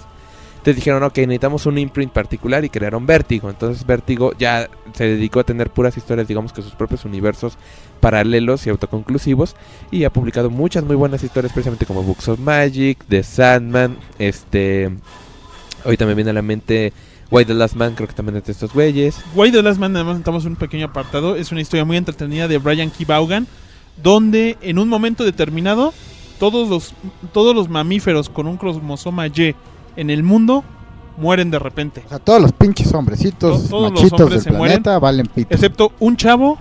Entonces 0.64 0.76
dijeron, 0.76 1.02
ok, 1.02 1.18
necesitamos 1.18 1.66
un 1.66 1.76
imprint 1.76 2.10
particular 2.10 2.64
y 2.64 2.70
crearon 2.70 3.04
Vértigo. 3.04 3.50
Entonces 3.50 3.86
Vértigo 3.86 4.32
ya 4.36 4.68
se 4.94 5.04
dedicó 5.04 5.40
a 5.40 5.44
tener 5.44 5.68
puras 5.70 5.96
historias, 5.96 6.26
digamos 6.26 6.54
que 6.54 6.62
sus 6.62 6.74
propios 6.74 7.04
universos 7.04 7.58
paralelos 8.04 8.66
y 8.66 8.70
autoconclusivos. 8.70 9.56
Y 9.90 10.04
ha 10.04 10.12
publicado 10.12 10.50
muchas 10.50 10.84
muy 10.84 10.94
buenas 10.94 11.24
historias, 11.24 11.52
precisamente 11.54 11.86
como 11.86 12.02
Books 12.02 12.28
of 12.28 12.38
Magic, 12.38 12.98
The 13.08 13.22
Sandman, 13.22 13.96
este... 14.18 14.90
Ahorita 15.84 16.04
me 16.06 16.14
viene 16.14 16.30
a 16.30 16.32
la 16.34 16.42
mente 16.42 16.92
Why 17.30 17.44
the 17.46 17.54
Last 17.54 17.76
Man, 17.76 17.94
creo 17.94 18.08
que 18.08 18.14
también 18.14 18.36
es 18.36 18.44
de 18.44 18.52
estos 18.52 18.72
güeyes. 18.72 19.16
Why 19.34 19.50
the 19.50 19.62
Last 19.62 19.78
Man, 19.78 19.92
nada 19.92 20.04
más 20.04 20.18
notamos 20.18 20.44
un 20.44 20.56
pequeño 20.56 20.86
apartado. 20.86 21.36
Es 21.36 21.50
una 21.52 21.60
historia 21.60 21.84
muy 21.84 21.96
entretenida 21.96 22.46
de 22.48 22.58
Brian 22.58 22.90
K. 22.90 22.96
Vaughan, 23.06 23.46
donde 24.02 24.56
en 24.60 24.78
un 24.78 24.88
momento 24.88 25.24
determinado 25.24 25.92
todos 26.38 26.68
los, 26.68 26.94
todos 27.32 27.54
los 27.54 27.68
mamíferos 27.68 28.28
con 28.28 28.46
un 28.46 28.56
cromosoma 28.56 29.26
Y 29.28 29.54
en 29.96 30.10
el 30.10 30.22
mundo 30.22 30.64
mueren 31.16 31.50
de 31.50 31.58
repente. 31.58 32.02
O 32.06 32.08
sea, 32.08 32.18
todos 32.18 32.40
los 32.40 32.52
pinches 32.52 32.92
hombrecitos, 32.92 33.64
To- 33.64 33.68
todos 33.68 33.92
los 33.92 34.00
machitos 34.00 34.20
hombres 34.20 34.44
del 34.44 34.52
se 34.52 34.58
planeta 34.58 34.98
valen 34.98 35.26
pito. 35.26 35.54
Excepto 35.54 35.92
un 36.00 36.16
chavo 36.16 36.58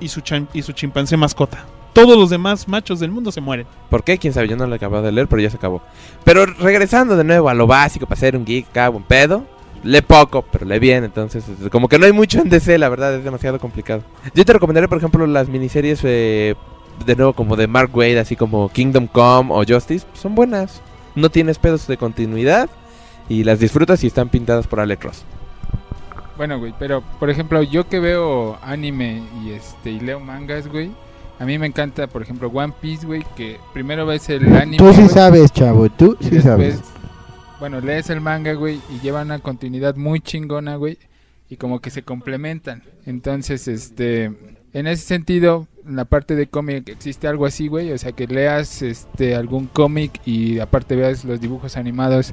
y 0.00 0.08
su, 0.08 0.22
y 0.52 0.62
su 0.62 0.72
chimpancé 0.72 1.16
mascota. 1.16 1.64
Todos 1.92 2.18
los 2.18 2.28
demás 2.30 2.66
machos 2.66 2.98
del 2.98 3.12
mundo 3.12 3.30
se 3.30 3.40
mueren. 3.40 3.66
¿Por 3.88 4.02
qué? 4.02 4.18
Quién 4.18 4.32
sabe, 4.32 4.48
yo 4.48 4.56
no 4.56 4.66
lo 4.66 4.74
acabo 4.74 5.00
de 5.00 5.12
leer, 5.12 5.28
pero 5.28 5.40
ya 5.40 5.50
se 5.50 5.56
acabó. 5.56 5.80
Pero 6.24 6.44
regresando 6.46 7.16
de 7.16 7.22
nuevo 7.24 7.48
a 7.48 7.54
lo 7.54 7.66
básico 7.68 8.06
para 8.06 8.18
ser 8.20 8.36
un 8.36 8.44
geek, 8.44 8.68
acá, 8.70 8.88
buen 8.88 9.04
pedo. 9.04 9.44
Lee 9.84 10.00
poco, 10.00 10.42
pero 10.42 10.64
lee 10.64 10.78
bien, 10.78 11.04
entonces 11.04 11.44
es- 11.46 11.68
como 11.68 11.88
que 11.88 11.98
no 11.98 12.06
hay 12.06 12.12
mucho 12.12 12.40
en 12.40 12.48
DC, 12.48 12.78
la 12.78 12.88
verdad, 12.88 13.14
es 13.14 13.22
demasiado 13.22 13.58
complicado. 13.60 14.02
Yo 14.34 14.44
te 14.44 14.52
recomendaré, 14.54 14.88
por 14.88 14.98
ejemplo, 14.98 15.26
las 15.26 15.48
miniseries 15.48 16.00
eh, 16.04 16.54
de 17.04 17.16
nuevo 17.16 17.34
como 17.34 17.54
de 17.54 17.66
Mark 17.66 17.90
Wade, 17.94 18.18
así 18.18 18.34
como 18.34 18.70
Kingdom 18.70 19.06
Come 19.06 19.50
o 19.52 19.62
Justice, 19.68 20.06
son 20.14 20.34
buenas. 20.34 20.80
No 21.14 21.28
tienes 21.30 21.58
pedos 21.58 21.86
de 21.86 21.96
continuidad 21.98 22.68
y 23.28 23.44
las 23.44 23.58
disfrutas 23.60 24.02
y 24.02 24.06
están 24.08 24.30
pintadas 24.30 24.66
por 24.66 24.80
Alec 24.80 25.04
Ross. 25.04 25.22
Bueno, 26.36 26.58
güey, 26.58 26.74
pero 26.78 27.02
por 27.20 27.30
ejemplo, 27.30 27.62
yo 27.62 27.88
que 27.88 28.00
veo 28.00 28.58
anime 28.62 29.22
y 29.42 29.50
este 29.50 29.90
y 29.92 30.00
leo 30.00 30.18
mangas, 30.20 30.66
güey, 30.66 30.90
a 31.38 31.44
mí 31.44 31.58
me 31.58 31.66
encanta, 31.66 32.06
por 32.08 32.22
ejemplo, 32.22 32.48
One 32.48 32.72
Piece, 32.80 33.06
güey, 33.06 33.24
que 33.36 33.58
primero 33.72 34.04
ves 34.06 34.28
el 34.30 34.54
anime, 34.56 34.78
Tú 34.78 34.92
sí 34.92 35.08
sabes, 35.08 35.52
chavo, 35.52 35.88
tú 35.90 36.16
sí 36.20 36.30
después, 36.30 36.42
sabes. 36.44 36.80
bueno, 37.60 37.80
lees 37.80 38.10
el 38.10 38.20
manga, 38.20 38.54
güey, 38.54 38.80
y 38.90 39.00
llevan 39.00 39.26
una 39.28 39.38
continuidad 39.38 39.94
muy 39.96 40.20
chingona, 40.20 40.76
güey, 40.76 40.98
y 41.48 41.56
como 41.56 41.80
que 41.80 41.90
se 41.90 42.02
complementan. 42.02 42.82
Entonces, 43.06 43.68
este, 43.68 44.24
en 44.72 44.86
ese 44.88 45.04
sentido, 45.04 45.68
en 45.86 45.94
la 45.96 46.04
parte 46.04 46.34
de 46.34 46.48
cómic 46.48 46.88
existe 46.88 47.28
algo 47.28 47.46
así, 47.46 47.68
güey, 47.68 47.92
o 47.92 47.98
sea, 47.98 48.10
que 48.12 48.26
leas 48.26 48.82
este 48.82 49.36
algún 49.36 49.66
cómic 49.66 50.20
y 50.24 50.58
aparte 50.58 50.96
veas 50.96 51.24
los 51.24 51.40
dibujos 51.40 51.76
animados 51.76 52.32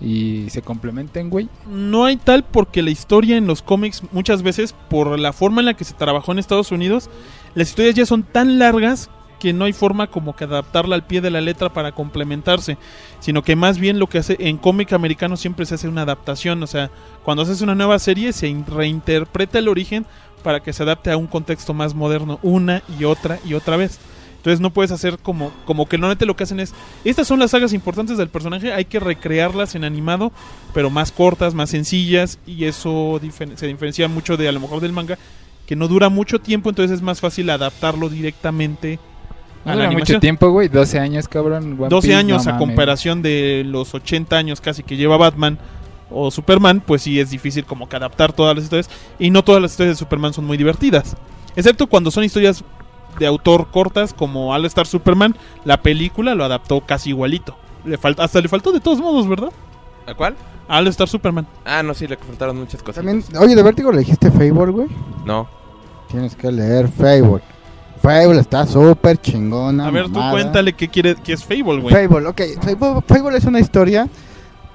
y 0.00 0.48
se 0.50 0.62
complementen, 0.62 1.28
güey. 1.30 1.48
No 1.68 2.04
hay 2.04 2.16
tal 2.16 2.44
porque 2.44 2.82
la 2.82 2.90
historia 2.90 3.36
en 3.36 3.46
los 3.46 3.62
cómics 3.62 4.02
muchas 4.12 4.42
veces 4.42 4.74
por 4.88 5.18
la 5.18 5.32
forma 5.32 5.60
en 5.60 5.66
la 5.66 5.74
que 5.74 5.84
se 5.84 5.94
trabajó 5.94 6.32
en 6.32 6.38
Estados 6.38 6.70
Unidos, 6.72 7.10
las 7.54 7.68
historias 7.70 7.94
ya 7.94 8.06
son 8.06 8.22
tan 8.22 8.58
largas 8.58 9.10
que 9.40 9.52
no 9.52 9.66
hay 9.66 9.72
forma 9.72 10.08
como 10.08 10.34
que 10.34 10.44
adaptarla 10.44 10.96
al 10.96 11.06
pie 11.06 11.20
de 11.20 11.30
la 11.30 11.40
letra 11.40 11.72
para 11.72 11.92
complementarse, 11.92 12.76
sino 13.20 13.42
que 13.42 13.54
más 13.54 13.78
bien 13.78 14.00
lo 14.00 14.08
que 14.08 14.18
hace 14.18 14.36
en 14.40 14.56
cómic 14.56 14.92
americano 14.92 15.36
siempre 15.36 15.64
se 15.64 15.76
hace 15.76 15.86
una 15.88 16.02
adaptación, 16.02 16.60
o 16.62 16.66
sea, 16.66 16.90
cuando 17.24 17.44
haces 17.44 17.60
una 17.60 17.76
nueva 17.76 18.00
serie 18.00 18.32
se 18.32 18.48
in- 18.48 18.66
reinterpreta 18.66 19.60
el 19.60 19.68
origen 19.68 20.06
para 20.42 20.60
que 20.60 20.72
se 20.72 20.82
adapte 20.82 21.12
a 21.12 21.16
un 21.16 21.28
contexto 21.28 21.72
más 21.72 21.94
moderno 21.94 22.40
una 22.42 22.82
y 22.98 23.04
otra 23.04 23.38
y 23.44 23.54
otra 23.54 23.76
vez. 23.76 24.00
Entonces 24.48 24.60
no 24.62 24.70
puedes 24.70 24.90
hacer 24.92 25.18
como, 25.18 25.50
como 25.66 25.86
que 25.86 25.98
normalmente 25.98 26.24
lo 26.26 26.34
que 26.36 26.44
hacen 26.44 26.58
es, 26.60 26.72
estas 27.04 27.26
son 27.28 27.38
las 27.38 27.50
sagas 27.50 27.72
importantes 27.74 28.16
del 28.16 28.28
personaje, 28.28 28.72
hay 28.72 28.86
que 28.86 28.98
recrearlas 28.98 29.74
en 29.74 29.84
animado, 29.84 30.32
pero 30.72 30.88
más 30.88 31.12
cortas, 31.12 31.52
más 31.54 31.68
sencillas, 31.70 32.38
y 32.46 32.64
eso 32.64 33.20
difer- 33.20 33.56
se 33.56 33.66
diferencia 33.66 34.08
mucho 34.08 34.36
de 34.38 34.48
a 34.48 34.52
lo 34.52 34.60
mejor 34.60 34.80
del 34.80 34.92
manga, 34.92 35.18
que 35.66 35.76
no 35.76 35.86
dura 35.86 36.08
mucho 36.08 36.38
tiempo, 36.40 36.70
entonces 36.70 36.96
es 36.96 37.02
más 37.02 37.20
fácil 37.20 37.50
adaptarlo 37.50 38.08
directamente 38.08 38.98
No 39.66 39.72
a 39.72 39.74
la 39.74 39.84
dura 39.84 39.98
mucho 39.98 40.18
tiempo, 40.18 40.48
güey, 40.50 40.68
12 40.68 40.98
años, 40.98 41.28
cabrón. 41.28 41.76
One 41.78 41.88
12 41.90 42.06
Piece, 42.08 42.14
años 42.18 42.46
no 42.46 42.50
a 42.50 42.54
mames. 42.54 42.66
comparación 42.68 43.20
de 43.20 43.64
los 43.66 43.92
80 43.92 44.34
años 44.36 44.60
casi 44.62 44.82
que 44.82 44.96
lleva 44.96 45.18
Batman 45.18 45.58
o 46.10 46.30
Superman, 46.30 46.80
pues 46.86 47.02
sí 47.02 47.20
es 47.20 47.28
difícil 47.30 47.66
como 47.66 47.86
que 47.86 47.96
adaptar 47.96 48.32
todas 48.32 48.54
las 48.56 48.64
historias, 48.64 48.88
y 49.18 49.28
no 49.28 49.44
todas 49.44 49.60
las 49.60 49.72
historias 49.72 49.96
de 49.96 49.98
Superman 49.98 50.32
son 50.32 50.46
muy 50.46 50.56
divertidas, 50.56 51.16
excepto 51.54 51.86
cuando 51.86 52.10
son 52.10 52.24
historias 52.24 52.64
de 53.18 53.26
autor 53.26 53.68
cortas 53.70 54.14
como 54.14 54.52
All 54.52 54.64
Star 54.66 54.86
Superman, 54.86 55.34
la 55.64 55.80
película 55.82 56.34
lo 56.34 56.44
adaptó 56.44 56.80
casi 56.80 57.10
igualito. 57.10 57.56
Le 57.84 57.98
falta, 57.98 58.24
hasta 58.24 58.40
le 58.40 58.48
faltó 58.48 58.72
de 58.72 58.80
todos 58.80 58.98
modos, 59.00 59.28
¿verdad? 59.28 59.50
¿A 60.06 60.14
cuál? 60.14 60.36
All 60.68 60.86
Star 60.88 61.08
Superman. 61.08 61.46
Ah, 61.64 61.82
no, 61.82 61.94
sí, 61.94 62.06
le 62.06 62.16
faltaron 62.16 62.58
muchas 62.58 62.82
cosas. 62.82 62.96
También, 63.04 63.24
oye, 63.40 63.54
de 63.54 63.62
Vértigo 63.62 63.90
le 63.92 64.00
dijiste 64.00 64.30
Fable, 64.30 64.70
güey. 64.72 64.88
No. 65.24 65.48
Tienes 66.08 66.34
que 66.34 66.50
leer 66.52 66.88
Fable. 66.88 67.40
Fable 68.02 68.40
está 68.40 68.66
súper 68.66 69.20
chingona. 69.20 69.86
A 69.86 69.90
ver, 69.90 70.06
tú 70.06 70.20
cuéntale 70.30 70.72
qué 70.72 70.88
quiere, 70.88 71.16
qué 71.16 71.32
es 71.32 71.42
Fable, 71.44 71.80
güey. 71.80 71.90
Fable, 72.08 72.26
ok. 72.28 72.40
Fable, 72.62 73.02
Fable 73.06 73.38
es 73.38 73.44
una 73.44 73.60
historia 73.60 74.08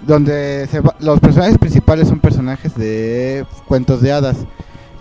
donde 0.02 0.68
se 0.70 0.82
va- 0.82 0.96
los 1.00 1.20
personajes 1.20 1.58
principales 1.58 2.10
son 2.10 2.20
personajes 2.20 2.76
de 2.76 3.46
cuentos 3.68 4.02
de 4.02 4.12
hadas. 4.12 4.38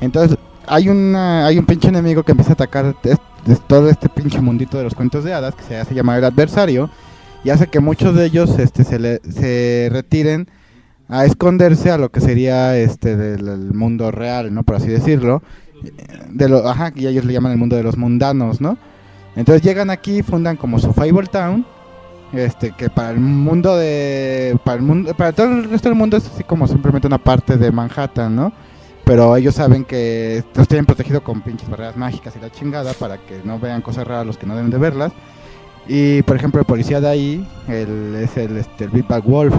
Entonces, 0.00 0.38
hay 0.66 0.88
una 0.88 1.46
hay 1.46 1.58
un 1.58 1.66
pinche 1.66 1.88
enemigo 1.88 2.22
que 2.22 2.30
empieza 2.32 2.52
a 2.52 2.54
atacar 2.54 2.94
es 3.46 3.60
todo 3.66 3.88
este 3.88 4.08
pinche 4.08 4.40
mundito 4.40 4.78
de 4.78 4.84
los 4.84 4.94
cuentos 4.94 5.24
de 5.24 5.34
hadas 5.34 5.54
que 5.54 5.64
se 5.64 5.76
hace 5.76 5.94
llamar 5.94 6.18
el 6.18 6.24
adversario 6.24 6.90
y 7.44 7.50
hace 7.50 7.66
que 7.66 7.80
muchos 7.80 8.14
de 8.14 8.26
ellos 8.26 8.58
este 8.58 8.84
se, 8.84 8.98
le- 8.98 9.20
se 9.30 9.88
retiren 9.90 10.48
a 11.08 11.24
esconderse 11.24 11.90
a 11.90 11.98
lo 11.98 12.10
que 12.10 12.20
sería 12.20 12.76
este 12.78 13.16
del 13.16 13.48
el 13.48 13.74
mundo 13.74 14.10
real, 14.10 14.54
¿no? 14.54 14.62
Por 14.62 14.76
así 14.76 14.88
decirlo. 14.88 15.42
De 16.30 16.48
lo, 16.48 16.68
ajá, 16.68 16.92
y 16.94 17.06
ellos 17.08 17.24
le 17.24 17.32
llaman 17.32 17.52
el 17.52 17.58
mundo 17.58 17.74
de 17.76 17.82
los 17.82 17.96
mundanos, 17.96 18.60
¿no? 18.60 18.78
Entonces 19.34 19.62
llegan 19.62 19.90
aquí, 19.90 20.22
fundan 20.22 20.56
como 20.56 20.78
su 20.78 20.92
Fable 20.92 21.26
Town, 21.26 21.66
este 22.32 22.72
que 22.72 22.88
para 22.88 23.10
el 23.10 23.18
mundo 23.20 23.76
de 23.76 24.56
para 24.64 24.76
el 24.78 24.82
mundo 24.82 25.12
para 25.14 25.32
todo 25.32 25.48
el 25.48 25.64
resto 25.68 25.88
del 25.88 25.98
mundo 25.98 26.16
es 26.16 26.26
así 26.26 26.44
como 26.44 26.66
simplemente 26.68 27.06
una 27.08 27.18
parte 27.18 27.56
de 27.58 27.70
Manhattan, 27.72 28.34
¿no? 28.36 28.52
Pero 29.04 29.36
ellos 29.36 29.54
saben 29.54 29.84
que 29.84 30.44
los 30.54 30.68
tienen 30.68 30.86
protegido 30.86 31.22
con 31.22 31.42
pinches 31.42 31.68
barreras 31.68 31.96
mágicas 31.96 32.34
y 32.36 32.40
la 32.40 32.50
chingada 32.50 32.92
para 32.94 33.18
que 33.18 33.40
no 33.44 33.58
vean 33.58 33.82
cosas 33.82 34.06
raras 34.06 34.26
los 34.26 34.38
que 34.38 34.46
no 34.46 34.54
deben 34.54 34.70
de 34.70 34.78
verlas. 34.78 35.12
Y 35.88 36.22
por 36.22 36.36
ejemplo 36.36 36.60
el 36.60 36.66
policía 36.66 37.00
de 37.00 37.08
ahí 37.08 37.48
el, 37.68 38.14
es 38.14 38.36
el 38.36 38.56
este 38.56 38.84
el 38.84 39.22
Wolf. 39.24 39.54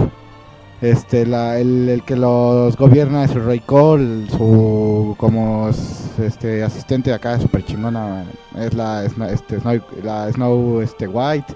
Este 0.80 1.24
la, 1.24 1.58
el, 1.58 1.88
el 1.88 2.02
que 2.02 2.16
los 2.16 2.76
gobierna 2.76 3.24
es 3.24 3.30
el 3.30 3.44
Ray 3.44 3.60
Cole, 3.60 4.28
su 4.28 5.14
como 5.18 5.70
este 6.18 6.62
asistente 6.62 7.10
de 7.10 7.16
acá 7.16 7.38
super 7.38 7.64
chingona 7.64 8.24
es 8.58 8.74
la 8.74 9.04
este 9.04 9.60
Snow, 9.60 9.80
la 10.02 10.30
Snow 10.32 10.80
este 10.80 11.06
White 11.06 11.54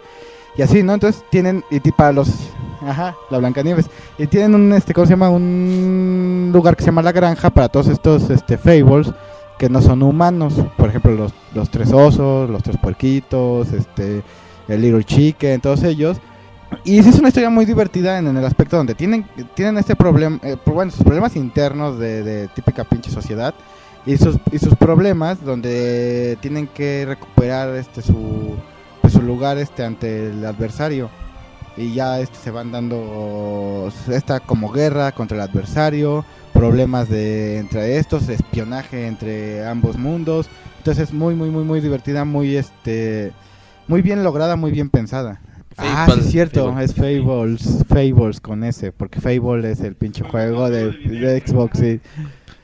y 0.58 0.62
así, 0.62 0.82
¿no? 0.82 0.92
Entonces 0.92 1.24
tienen, 1.30 1.64
y 1.70 1.78
para 1.92 2.12
los, 2.12 2.28
ajá, 2.84 3.14
la 3.30 3.38
Blancanieves, 3.38 3.88
y 4.18 4.26
tienen 4.26 4.56
un, 4.56 4.72
este, 4.72 4.92
¿cómo 4.92 5.06
se 5.06 5.12
llama? 5.12 5.30
Un 5.30 6.50
lugar 6.52 6.76
que 6.76 6.82
se 6.82 6.86
llama 6.86 7.00
la 7.00 7.12
granja 7.12 7.48
para 7.48 7.68
todos 7.68 7.86
estos, 7.86 8.28
este, 8.28 8.58
fables 8.58 9.12
que 9.56 9.68
no 9.68 9.80
son 9.80 10.02
humanos, 10.02 10.54
por 10.76 10.88
ejemplo, 10.88 11.12
los, 11.12 11.32
los 11.54 11.70
tres 11.70 11.92
osos, 11.92 12.50
los 12.50 12.62
tres 12.62 12.76
puerquitos, 12.76 13.72
este, 13.72 14.22
el 14.66 14.82
Little 14.82 15.04
Chicken, 15.04 15.60
todos 15.60 15.84
ellos. 15.84 16.18
Y 16.84 17.02
sí 17.02 17.08
es 17.08 17.18
una 17.18 17.28
historia 17.28 17.50
muy 17.50 17.64
divertida 17.64 18.18
en, 18.18 18.36
el 18.36 18.44
aspecto 18.44 18.76
donde 18.76 18.96
tienen, 18.96 19.26
tienen 19.54 19.78
este 19.78 19.94
problema, 19.94 20.40
eh, 20.42 20.56
bueno, 20.66 20.90
sus 20.90 21.04
problemas 21.04 21.36
internos 21.36 22.00
de, 22.00 22.22
de 22.24 22.48
típica 22.48 22.82
pinche 22.82 23.10
sociedad 23.10 23.54
y 24.06 24.16
sus, 24.16 24.36
y 24.50 24.58
sus 24.58 24.74
problemas 24.74 25.44
donde 25.44 26.36
tienen 26.40 26.66
que 26.66 27.04
recuperar 27.06 27.74
este 27.76 28.02
su, 28.02 28.56
pues, 29.00 29.12
su 29.12 29.22
lugar 29.22 29.58
este 29.58 29.84
ante 29.84 30.30
el 30.30 30.44
adversario 30.44 31.10
y 31.76 31.94
ya 31.94 32.18
este 32.20 32.36
se 32.38 32.50
van 32.50 32.72
dando 32.72 33.90
esta 34.10 34.40
como 34.40 34.70
guerra 34.72 35.12
contra 35.12 35.36
el 35.36 35.42
adversario, 35.48 36.24
problemas 36.52 37.08
de 37.08 37.58
entre 37.58 37.98
estos, 37.98 38.28
espionaje 38.28 39.06
entre 39.06 39.66
ambos 39.66 39.96
mundos. 39.96 40.48
Entonces 40.78 41.08
es 41.08 41.14
muy 41.14 41.34
muy 41.34 41.50
muy 41.50 41.64
muy 41.64 41.80
divertida, 41.80 42.24
muy 42.24 42.56
este 42.56 43.32
muy 43.86 44.02
bien 44.02 44.24
lograda, 44.24 44.56
muy 44.56 44.70
bien 44.72 44.90
pensada. 44.90 45.40
Ah, 45.80 46.08
sí, 46.12 46.18
es 46.20 46.30
cierto, 46.32 46.72
Fable. 46.72 46.84
es 46.84 46.94
Fables, 46.94 47.84
Fables 47.88 48.40
con 48.40 48.64
ese, 48.64 48.90
porque 48.90 49.20
Fable 49.20 49.70
es 49.70 49.80
el 49.80 49.94
pinche 49.94 50.24
juego 50.24 50.68
de, 50.68 50.90
de 50.90 51.40
Xbox. 51.46 51.78
Sí. 51.78 52.00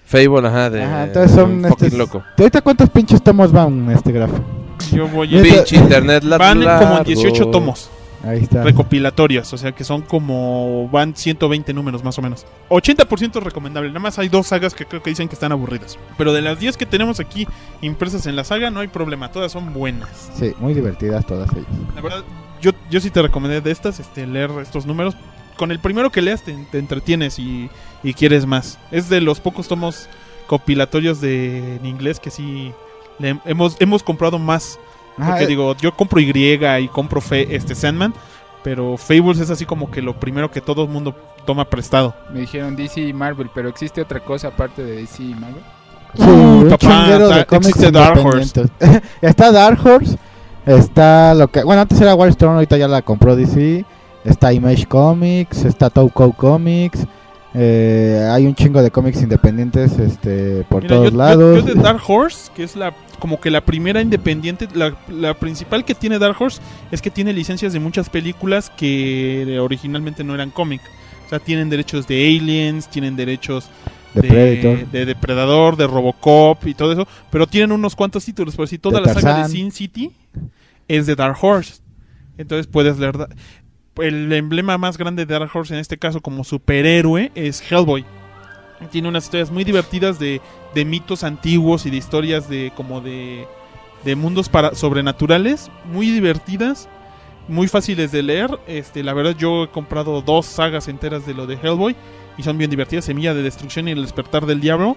Fable, 0.04 0.48
ajá, 0.48 0.68
de. 0.70 0.82
Ajá, 0.82 1.04
entonces 1.04 1.30
son 1.30 1.64
estos- 1.64 1.92
loco. 1.92 2.18
¿De 2.36 2.42
ahorita 2.42 2.60
cuántos 2.62 2.90
pinches 2.90 3.22
tomos 3.22 3.52
van 3.52 3.88
este 3.92 4.10
grafo? 4.10 4.34
Yo 4.92 5.08
voy 5.08 5.38
a... 5.38 5.42
Pinche 5.42 5.76
internet 5.76 6.24
la 6.24 6.38
Van 6.38 6.62
en 6.62 6.78
como 6.78 6.98
en 6.98 7.04
18 7.04 7.46
tomos 7.46 7.90
Ahí 8.22 8.40
está. 8.40 8.62
recopilatorios, 8.62 9.52
o 9.52 9.58
sea 9.58 9.72
que 9.72 9.84
son 9.84 10.02
como... 10.02 10.88
Van 10.90 11.14
120 11.14 11.72
números 11.74 12.02
más 12.02 12.18
o 12.18 12.22
menos. 12.22 12.46
80% 12.70 13.42
recomendable, 13.42 13.88
nada 13.90 14.00
más 14.00 14.18
hay 14.18 14.28
dos 14.28 14.46
sagas 14.46 14.74
que 14.74 14.86
creo 14.86 15.02
que 15.02 15.10
dicen 15.10 15.28
que 15.28 15.34
están 15.34 15.52
aburridas. 15.52 15.98
Pero 16.16 16.32
de 16.32 16.40
las 16.42 16.58
10 16.58 16.76
que 16.76 16.86
tenemos 16.86 17.20
aquí 17.20 17.46
impresas 17.82 18.26
en 18.26 18.36
la 18.36 18.44
saga 18.44 18.70
no 18.70 18.80
hay 18.80 18.88
problema, 18.88 19.30
todas 19.30 19.52
son 19.52 19.72
buenas. 19.74 20.30
Sí, 20.34 20.52
muy 20.58 20.72
divertidas 20.74 21.26
todas 21.26 21.50
ellas. 21.52 21.66
La 21.94 22.00
verdad, 22.00 22.24
yo, 22.62 22.72
yo 22.90 23.00
sí 23.00 23.10
te 23.10 23.20
recomendé 23.20 23.60
de 23.60 23.70
estas, 23.70 24.00
este, 24.00 24.26
leer 24.26 24.50
estos 24.62 24.86
números. 24.86 25.14
Con 25.56 25.70
el 25.70 25.78
primero 25.78 26.10
que 26.10 26.20
leas 26.20 26.42
te, 26.42 26.52
te 26.72 26.78
entretienes 26.78 27.38
y, 27.38 27.70
y 28.02 28.14
quieres 28.14 28.44
más. 28.46 28.78
Es 28.90 29.08
de 29.08 29.20
los 29.20 29.38
pocos 29.38 29.68
tomos 29.68 30.08
compilatorios 30.46 31.20
de 31.20 31.76
en 31.76 31.86
inglés 31.86 32.20
que 32.20 32.30
sí 32.30 32.72
le- 33.18 33.38
hemos, 33.44 33.76
hemos 33.80 34.02
comprado 34.02 34.38
más. 34.38 34.78
Ajá, 35.18 35.30
Porque 35.30 35.44
eh, 35.44 35.48
digo, 35.48 35.76
yo 35.76 35.92
compro 35.94 36.20
Y 36.20 36.30
y 36.30 36.88
compro 36.88 37.20
Fe, 37.20 37.54
este 37.54 37.74
Sandman, 37.74 38.12
pero 38.64 38.96
Fables 38.96 39.38
es 39.38 39.50
así 39.50 39.64
como 39.64 39.90
que 39.90 40.02
lo 40.02 40.18
primero 40.18 40.50
que 40.50 40.60
todo 40.60 40.82
el 40.82 40.88
mundo 40.88 41.14
toma 41.46 41.64
prestado. 41.66 42.14
Me 42.32 42.40
dijeron 42.40 42.74
DC 42.74 43.00
y 43.00 43.12
Marvel, 43.12 43.48
pero 43.54 43.68
¿existe 43.68 44.00
otra 44.00 44.20
cosa 44.20 44.48
aparte 44.48 44.82
de 44.82 44.96
DC 45.02 45.22
y 45.22 45.34
Marvel? 45.34 45.62
Sí, 46.14 46.22
Uh, 46.22 46.62
un 46.62 46.68
papá, 46.70 46.76
chinguero 46.78 47.28
de 47.28 47.34
está- 47.40 47.44
cómics 47.46 47.68
existe 47.68 47.90
Dark 47.90 48.24
Horse. 48.24 48.62
está 49.20 49.52
Dark 49.52 49.84
Horse, 49.86 50.16
está 50.66 51.34
lo 51.34 51.48
que, 51.48 51.62
bueno, 51.64 51.82
antes 51.82 52.00
era 52.00 52.14
Wildstorm, 52.14 52.54
ahorita 52.54 52.76
ya 52.76 52.88
la 52.88 53.02
compró 53.02 53.36
DC, 53.36 53.84
está 54.24 54.52
Image 54.52 54.86
Comics, 54.86 55.64
está 55.64 55.90
Touco 55.90 56.32
Comics, 56.32 57.06
eh, 57.54 58.28
hay 58.30 58.46
un 58.46 58.54
chingo 58.54 58.82
de 58.82 58.90
cómics 58.90 59.22
independientes 59.22 59.98
este 59.98 60.64
por 60.68 60.82
Mira, 60.82 60.96
todos 60.96 61.10
yo, 61.12 61.16
lados. 61.16 61.64
yo 61.64 61.74
de 61.74 61.80
Dark 61.80 62.02
Horse, 62.06 62.50
que 62.54 62.64
es 62.64 62.74
la 62.76 62.94
como 63.20 63.40
que 63.40 63.50
la 63.50 63.64
primera 63.64 64.00
independiente, 64.02 64.68
la, 64.74 64.96
la 65.08 65.34
principal 65.34 65.84
que 65.84 65.94
tiene 65.94 66.18
Dark 66.18 66.36
Horse 66.38 66.60
es 66.90 67.00
que 67.00 67.10
tiene 67.10 67.32
licencias 67.32 67.72
de 67.72 67.80
muchas 67.80 68.10
películas 68.10 68.70
que 68.70 69.58
originalmente 69.60 70.24
no 70.24 70.34
eran 70.34 70.50
cómic. 70.50 70.82
O 71.26 71.28
sea, 71.30 71.38
tienen 71.38 71.70
derechos 71.70 72.06
de 72.06 72.26
Aliens, 72.26 72.88
tienen 72.90 73.16
derechos 73.16 73.70
de 74.14 75.06
Depredador, 75.06 75.76
de 75.76 75.86
Robocop 75.86 76.66
y 76.66 76.74
todo 76.74 76.92
eso, 76.92 77.08
pero 77.30 77.46
tienen 77.46 77.72
unos 77.72 77.96
cuantos 77.96 78.24
títulos, 78.24 78.54
por 78.56 78.68
si 78.68 78.78
toda 78.78 79.00
De 79.00 79.06
la 79.06 79.14
saga 79.14 79.44
de. 79.44 79.48
Sin 79.48 79.72
City 79.72 80.12
es 80.88 81.06
de 81.06 81.16
Dark 81.16 81.36
Horse. 81.40 81.82
Entonces 82.36 82.66
puedes 82.66 82.98
leer 82.98 83.28
el 83.96 84.32
emblema 84.32 84.78
más 84.78 84.98
grande 84.98 85.24
de 85.26 85.32
Dark 85.38 85.50
Horse 85.54 85.74
en 85.74 85.80
este 85.80 85.98
caso 85.98 86.20
como 86.20 86.44
superhéroe 86.44 87.30
es 87.34 87.60
Hellboy. 87.70 88.04
Tiene 88.90 89.08
unas 89.08 89.24
historias 89.24 89.50
muy 89.50 89.64
divertidas 89.64 90.18
de, 90.18 90.40
de 90.74 90.84
mitos 90.84 91.24
antiguos 91.24 91.86
y 91.86 91.90
de 91.90 91.96
historias 91.96 92.48
de 92.48 92.72
como 92.76 93.00
de, 93.00 93.46
de 94.04 94.16
mundos 94.16 94.48
para, 94.48 94.74
sobrenaturales, 94.74 95.70
muy 95.86 96.10
divertidas, 96.10 96.88
muy 97.48 97.68
fáciles 97.68 98.12
de 98.12 98.22
leer. 98.22 98.58
Este, 98.66 99.02
la 99.02 99.14
verdad 99.14 99.34
yo 99.38 99.64
he 99.64 99.68
comprado 99.68 100.20
dos 100.22 100.46
sagas 100.46 100.88
enteras 100.88 101.24
de 101.24 101.34
lo 101.34 101.46
de 101.46 101.54
Hellboy 101.62 101.96
y 102.36 102.42
son 102.42 102.58
bien 102.58 102.70
divertidas. 102.70 103.04
Semilla 103.06 103.32
de 103.32 103.42
Destrucción 103.42 103.88
y 103.88 103.92
El 103.92 104.02
Despertar 104.02 104.44
del 104.44 104.60
Diablo. 104.60 104.96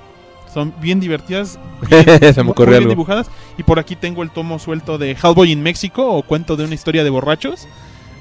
Son 0.54 0.74
bien 0.82 1.00
divertidas. 1.00 1.60
bien- 1.90 2.34
Se 2.34 2.44
me 2.44 2.52
muy 2.52 2.56
bien 2.66 2.74
algo. 2.78 2.90
dibujadas. 2.90 3.30
Y 3.58 3.64
por 3.64 3.80
aquí 3.80 3.96
tengo 3.96 4.24
el 4.24 4.32
tomo 4.32 4.60
suelto 4.60 4.98
de 4.98 5.12
Hellboy 5.12 5.52
in 5.52 5.62
México 5.62 6.06
o 6.12 6.24
cuento 6.24 6.56
de 6.58 6.66
una 6.66 6.74
historia 6.74 7.04
de 7.04 7.10
borrachos. 7.10 7.68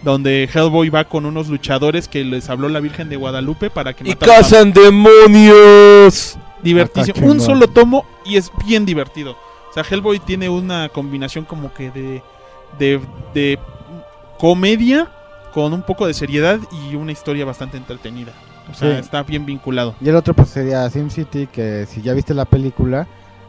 Donde 0.03 0.49
Hellboy 0.53 0.89
va 0.89 1.05
con 1.05 1.27
unos 1.27 1.49
luchadores 1.49 2.07
que 2.09 2.25
les 2.25 2.49
habló 2.51 2.69
la 2.69 2.81
Virgen 2.81 3.09
de 3.09 3.17
Guadalupe 3.17 3.71
para 3.71 3.93
que 3.95 4.05
¡Y 4.05 4.11
mataran 4.11 4.35
a- 4.35 4.39
cazan 4.39 4.73
demonios! 4.73 6.39
divertísimo. 6.63 7.27
Un 7.27 7.41
solo 7.41 7.69
tomo 7.69 8.05
y 8.25 8.37
es 8.37 8.51
bien 8.67 8.85
divertido. 8.87 9.33
O 9.71 9.73
sea, 9.75 9.85
Hellboy 9.89 10.19
tiene 10.21 10.49
una 10.49 10.89
combinación 10.89 11.45
como 11.45 11.73
que 11.73 11.91
de, 11.91 12.23
de, 12.79 13.01
de 13.35 13.59
comedia 14.39 15.09
con 15.53 15.73
un 15.73 15.83
poco 15.83 16.07
de 16.07 16.15
seriedad 16.15 16.59
y 16.73 16.95
una 16.97 17.13
historia 17.13 17.45
bastante 17.45 17.77
entretenida. 17.77 18.33
O 18.71 18.75
sea, 18.75 18.93
Sí. 18.95 18.99
está 19.01 19.23
bien 19.23 19.47
vinculado. 19.47 19.95
Y 20.01 20.09
el 20.09 20.17
otro 20.17 20.35
pues 20.35 20.49
sería 20.49 20.89
SimCity, 20.91 21.47
que 21.47 21.87
si 21.89 22.03
ya 22.03 22.13
viste 22.15 22.35
la 22.35 22.45
película, 22.47 23.07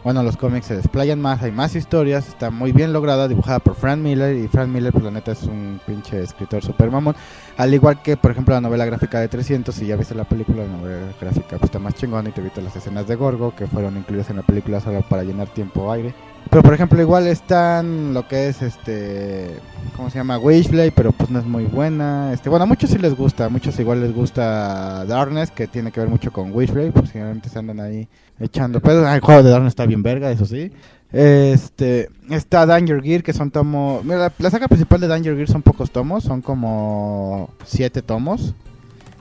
bueno, 0.08 0.24
los 0.24 0.38
cómics 0.38 0.68
se 0.68 0.78
desplayan 0.78 1.20
más, 1.20 1.44
hay 1.44 1.52
más 1.52 1.76
historias, 1.76 2.30
está 2.30 2.50
muy 2.50 2.72
bien 2.72 2.94
lograda, 2.94 3.28
dibujada 3.28 3.60
por 3.60 3.76
Frank 3.76 4.00
Miller, 4.00 4.38
y 4.38 4.48
Frank 4.48 4.70
Miller, 4.70 4.94
pues 4.94 5.04
la 5.04 5.12
neta 5.12 5.34
es 5.34 5.44
un 5.44 5.82
pinche 5.86 6.24
escritor 6.24 6.64
super 6.64 6.90
mamón, 6.90 7.14
al 7.58 7.74
igual 7.74 8.02
que, 8.02 8.16
por 8.16 8.32
ejemplo, 8.32 8.54
la 8.54 8.62
novela 8.62 8.86
gráfica 8.86 9.20
de 9.20 9.28
300, 9.28 9.76
si 9.76 9.86
ya 9.86 9.98
viste 9.98 10.16
la 10.16 10.24
película, 10.24 10.64
la 10.64 10.78
novela 10.78 11.12
gráfica 11.20 11.58
pues 11.58 11.64
está 11.64 11.80
más 11.80 11.94
chingona 11.96 12.30
y 12.30 12.32
te 12.32 12.40
evita 12.40 12.62
las 12.62 12.74
escenas 12.74 13.06
de 13.06 13.16
Gorgo, 13.16 13.54
que 13.54 13.68
fueron 13.68 13.98
incluidas 13.98 14.30
en 14.30 14.38
la 14.38 14.44
película 14.44 14.80
solo 14.80 15.02
para 15.02 15.24
llenar 15.24 15.50
tiempo 15.50 15.82
o 15.82 15.92
aire. 15.92 16.14
Pero 16.50 16.64
por 16.64 16.74
ejemplo, 16.74 17.02
igual 17.02 17.28
están 17.28 18.14
lo 18.14 18.28
que 18.28 18.48
es 18.48 18.62
este. 18.62 19.48
¿Cómo 19.96 20.10
se 20.10 20.18
llama? 20.18 20.38
Witchblade, 20.38 20.92
pero 20.92 21.12
pues 21.12 21.30
no 21.30 21.40
es 21.40 21.46
muy 21.46 21.66
buena. 21.66 22.32
Este, 22.34 22.50
bueno, 22.50 22.64
a 22.64 22.66
muchos 22.66 22.90
sí 22.90 22.98
les 22.98 23.16
gusta, 23.16 23.46
a 23.46 23.50
muchos 23.50 23.80
igual 23.80 24.02
les 24.02 24.14
gusta 24.14 25.06
Darkness, 25.06 25.52
que 25.52 25.68
tiene 25.68 25.92
que 25.92 26.00
ver 26.00 26.10
mucho 26.10 26.32
con 26.32 26.54
Witchblade, 26.54 26.92
pues 26.92 27.12
generalmente 27.12 27.50
se 27.50 27.60
andan 27.60 27.80
ahí 27.80 28.08
echando 28.40 28.80
pedos. 28.80 29.06
Ah, 29.06 29.16
el 29.16 29.22
juego 29.22 29.44
de 29.44 29.50
Darkness 29.50 29.72
está 29.72 29.86
bien 29.86 30.04
verga, 30.04 30.32
eso 30.32 30.46
sí. 30.46 30.72
Este, 31.12 32.10
está 32.30 32.66
Danger 32.66 33.02
Gear, 33.02 33.24
que 33.24 33.34
son 33.34 33.52
tomos. 33.52 34.04
Mira, 34.04 34.18
la, 34.18 34.34
la 34.38 34.50
saga 34.50 34.68
principal 34.68 35.02
de 35.02 35.08
Danger 35.08 35.36
Gear 35.36 35.48
son 35.48 35.62
pocos 35.62 35.92
tomos, 35.92 36.24
son 36.24 36.42
como 36.42 37.50
siete 37.66 38.02
tomos. 38.02 38.54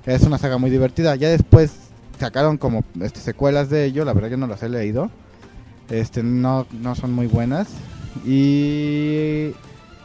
Es 0.04 0.22
una 0.22 0.38
saga 0.38 0.58
muy 0.58 0.70
divertida. 0.70 1.16
Ya 1.16 1.28
después 1.28 1.72
sacaron 2.18 2.56
como 2.58 2.84
este, 3.00 3.20
secuelas 3.20 3.70
de 3.70 3.84
ello, 3.84 4.04
la 4.04 4.12
verdad 4.12 4.30
yo 4.30 4.36
no 4.36 4.46
las 4.46 4.62
he 4.62 4.68
leído. 4.68 5.10
Este, 5.91 6.22
no, 6.22 6.66
no 6.80 6.95
son 6.95 7.12
muy 7.12 7.26
buenas. 7.26 7.68
Y. 8.24 9.51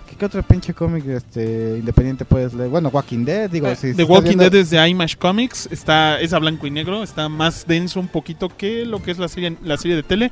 ¿Qué, 0.10 0.18
qué 0.18 0.26
otro 0.26 0.44
pinche 0.44 0.74
cómic 0.74 1.06
este, 1.08 1.78
independiente 1.80 2.26
puedes 2.26 2.54
leer? 2.54 2.70
Bueno, 2.70 2.90
Walking 2.92 3.24
Dead, 3.26 3.50
digo. 3.50 3.68
Eh, 3.68 3.76
si 3.76 3.94
The 3.94 4.04
Walking 4.04 4.30
viendo- 4.38 4.44
Dead 4.50 4.56
es 4.56 4.70
de 4.70 4.88
Image 4.90 5.16
Comics, 5.18 5.70
está, 5.72 6.20
es 6.20 6.34
a 6.34 6.40
blanco 6.40 6.68
y 6.68 6.72
negro, 6.72 7.02
está 7.04 7.30
más 7.30 7.66
denso 7.66 8.00
un 8.00 8.08
poquito 8.10 8.50
que 8.56 8.86
lo 8.86 9.02
que 9.02 9.12
es 9.12 9.18
la 9.20 9.28
serie, 9.28 9.56
la 9.64 9.78
serie 9.78 9.96
de 9.96 10.04
tele. 10.04 10.32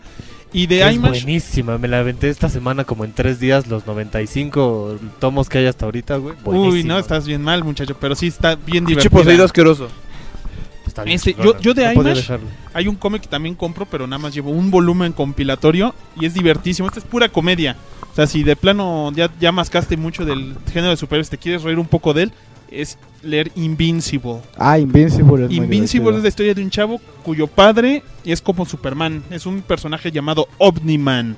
Y 0.51 0.65
de 0.67 0.81
es 0.81 0.95
Image, 0.95 1.21
buenísima, 1.23 1.77
me 1.77 1.87
la 1.87 1.99
aventé 1.99 2.29
esta 2.29 2.49
semana 2.49 2.83
como 2.83 3.05
en 3.05 3.13
tres 3.13 3.39
días, 3.39 3.67
los 3.67 3.85
95 3.85 4.97
tomos 5.19 5.47
que 5.47 5.59
hay 5.59 5.67
hasta 5.67 5.85
ahorita, 5.85 6.17
güey. 6.17 6.35
uy, 6.43 6.83
no, 6.83 6.97
estás 6.97 7.27
bien 7.27 7.43
mal, 7.43 7.63
muchacho, 7.63 7.95
pero 7.99 8.15
sí 8.15 8.27
está 8.27 8.55
bien 8.55 8.83
Pinche 8.85 9.01
divertida. 9.03 9.09
poseído 9.11 9.45
asqueroso. 9.45 9.87
Está 10.99 11.03
bien 11.05 11.15
Este, 11.15 11.35
yo- 11.41 11.59
yo 11.59 11.73
de 11.73 11.85
no 11.95 12.01
Image-. 12.01 12.39
Hay 12.73 12.87
un 12.87 12.95
cómic 12.95 13.23
que 13.23 13.27
también 13.27 13.55
compro, 13.55 13.85
pero 13.85 14.07
nada 14.07 14.19
más 14.21 14.33
llevo 14.33 14.51
un 14.51 14.69
volumen 14.71 15.13
compilatorio 15.13 15.93
y 16.19 16.25
es 16.25 16.33
divertísimo. 16.33 16.87
Esta 16.87 16.99
es 16.99 17.05
pura 17.05 17.29
comedia. 17.29 17.75
O 18.11 18.15
sea, 18.15 18.27
si 18.27 18.43
de 18.43 18.55
plano 18.55 19.11
ya, 19.13 19.29
ya 19.39 19.51
mascaste 19.51 19.95
mucho 19.97 20.25
del 20.25 20.55
género 20.71 20.89
de 20.91 20.97
superhéroes, 20.97 21.29
te 21.29 21.37
quieres 21.37 21.63
reír 21.63 21.79
un 21.79 21.87
poco 21.87 22.13
de 22.13 22.23
él, 22.23 22.31
es 22.71 22.97
leer 23.23 23.51
Invincible. 23.55 24.39
Ah, 24.57 24.77
Invincible 24.77 25.45
es 25.45 25.51
Invincible 25.51 26.17
es 26.17 26.23
la 26.23 26.29
historia 26.29 26.53
de 26.53 26.61
un 26.63 26.69
chavo 26.69 26.99
cuyo 27.23 27.47
padre 27.47 28.03
es 28.25 28.41
como 28.41 28.65
Superman. 28.65 29.23
Es 29.29 29.45
un 29.45 29.61
personaje 29.61 30.11
llamado 30.11 30.47
Omniman. 30.57 31.35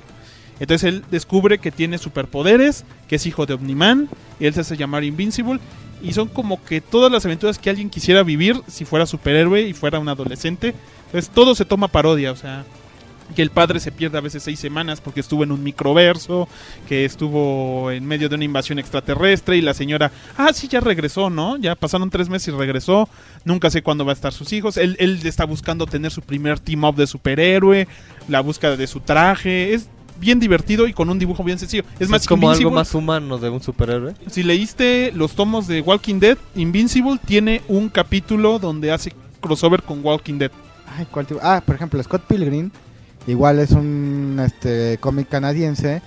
Entonces 0.60 0.88
él 0.88 1.04
descubre 1.10 1.58
que 1.58 1.70
tiene 1.72 1.98
superpoderes, 1.98 2.84
que 3.08 3.16
es 3.16 3.26
hijo 3.26 3.46
de 3.46 3.54
Omniman, 3.54 4.08
y 4.38 4.46
él 4.46 4.54
se 4.54 4.60
hace 4.60 4.76
llamar 4.76 5.02
Invincible. 5.04 5.58
Y 6.02 6.12
son 6.12 6.28
como 6.28 6.62
que 6.64 6.80
todas 6.80 7.10
las 7.10 7.24
aventuras 7.24 7.58
que 7.58 7.70
alguien 7.70 7.90
quisiera 7.90 8.22
vivir 8.22 8.60
si 8.66 8.84
fuera 8.84 9.06
superhéroe 9.06 9.62
y 9.62 9.72
fuera 9.72 9.98
un 9.98 10.08
adolescente. 10.08 10.74
Entonces 11.06 11.30
todo 11.30 11.54
se 11.54 11.64
toma 11.64 11.88
parodia, 11.88 12.32
o 12.32 12.36
sea, 12.36 12.64
que 13.32 13.42
el 13.42 13.50
padre 13.50 13.80
se 13.80 13.92
pierde 13.92 14.18
a 14.18 14.20
veces 14.20 14.42
seis 14.42 14.58
semanas 14.58 15.00
porque 15.00 15.20
estuvo 15.20 15.42
en 15.42 15.52
un 15.52 15.62
microverso, 15.62 16.48
que 16.88 17.04
estuvo 17.04 17.90
en 17.90 18.04
medio 18.06 18.28
de 18.28 18.34
una 18.34 18.44
invasión 18.44 18.78
extraterrestre 18.78 19.56
y 19.56 19.62
la 19.62 19.74
señora, 19.74 20.12
ah, 20.36 20.52
sí, 20.52 20.68
ya 20.68 20.80
regresó, 20.80 21.30
¿no? 21.30 21.56
Ya 21.56 21.74
pasaron 21.74 22.10
tres 22.10 22.28
meses 22.28 22.48
y 22.48 22.56
regresó, 22.56 23.08
nunca 23.44 23.70
sé 23.70 23.82
cuándo 23.82 24.04
va 24.04 24.12
a 24.12 24.14
estar 24.14 24.32
sus 24.32 24.52
hijos, 24.52 24.76
él, 24.76 24.96
él 24.98 25.20
está 25.24 25.44
buscando 25.44 25.86
tener 25.86 26.10
su 26.10 26.22
primer 26.22 26.60
team 26.60 26.84
up 26.84 26.96
de 26.96 27.06
superhéroe, 27.06 27.88
la 28.28 28.40
búsqueda 28.40 28.76
de 28.76 28.86
su 28.86 29.00
traje, 29.00 29.74
es 29.74 29.88
bien 30.22 30.38
divertido 30.38 30.86
y 30.86 30.92
con 30.92 31.10
un 31.10 31.18
dibujo 31.18 31.42
bien 31.42 31.58
sencillo. 31.58 31.82
Es 31.98 32.08
más, 32.08 32.22
es 32.22 32.28
como 32.28 32.48
algo 32.48 32.70
más 32.70 32.94
humano 32.94 33.38
de 33.38 33.50
un 33.50 33.60
superhéroe. 33.60 34.14
si 34.30 34.44
leíste 34.44 35.10
los 35.12 35.32
tomos 35.32 35.66
de 35.66 35.80
Walking 35.80 36.20
Dead, 36.20 36.38
Invincible 36.54 37.18
tiene 37.26 37.60
un 37.66 37.88
capítulo 37.88 38.60
donde 38.60 38.92
hace 38.92 39.12
crossover 39.40 39.82
con 39.82 40.02
Walking 40.04 40.38
Dead. 40.38 40.52
Ay, 40.96 41.06
¿cuál 41.10 41.26
Ah, 41.42 41.60
por 41.66 41.74
ejemplo, 41.74 42.00
Scott 42.02 42.22
Pilgrim. 42.28 42.70
Igual 43.26 43.58
es 43.58 43.72
un 43.72 44.40
este 44.44 44.96
cómic 45.00 45.28
canadiense. 45.28 46.02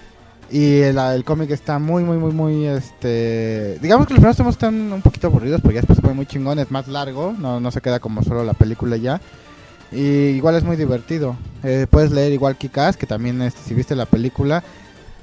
Y 0.50 0.78
el, 0.78 0.98
el 0.98 1.24
cómic 1.26 1.52
está 1.52 1.78
muy, 1.80 2.04
muy, 2.04 2.18
muy, 2.18 2.32
muy, 2.32 2.66
este... 2.68 3.80
Digamos 3.82 4.08
que 4.08 4.14
los 4.14 4.20
primeros 4.20 4.38
tomos 4.38 4.54
están 4.54 4.94
un 4.94 5.02
poquito 5.02 5.28
aburridos, 5.28 5.60
porque 5.60 5.76
ya 5.76 5.82
después 5.82 5.98
se 5.98 6.04
pone 6.04 6.14
muy 6.14 6.28
chingón, 6.28 6.60
es 6.60 6.70
más 6.70 6.88
largo, 6.88 7.34
no, 7.38 7.60
no 7.60 7.72
se 7.72 7.82
queda 7.82 8.00
como 8.00 8.24
solo 8.24 8.44
la 8.44 8.54
película 8.54 8.96
ya. 8.96 9.20
Y 9.92 10.02
igual 10.02 10.56
es 10.56 10.64
muy 10.64 10.76
divertido. 10.76 11.36
Eh, 11.64 11.88
puedes 11.90 12.12
leer 12.12 12.34
igual 12.34 12.58
Kikas, 12.58 12.98
que 12.98 13.06
también 13.06 13.42
este, 13.42 13.62
si 13.62 13.74
viste 13.74 13.96
la 13.96 14.06
película. 14.06 14.64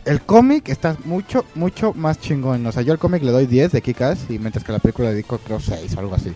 El 0.05 0.21
cómic 0.23 0.69
está 0.69 0.97
mucho, 1.05 1.45
mucho 1.55 1.93
más 1.95 2.21
chingón. 2.21 2.67
O 2.67 2.73
sea, 2.73 2.83
yo 2.83 2.93
al 2.93 2.99
cómic 2.99 3.23
le 3.23 3.31
doy 3.31 3.47
10 3.47 3.73
de 3.73 3.83
Kikas, 3.83 4.27
y 4.29 4.39
mientras 4.39 4.65
que 4.65 4.73
a 4.73 4.75
la 4.75 4.79
película 4.79 5.09
le 5.09 5.15
dedico 5.15 5.39
creo 5.39 5.61
6 5.61 5.95
o 5.97 6.01
algo 6.01 6.15
así. 6.15 6.33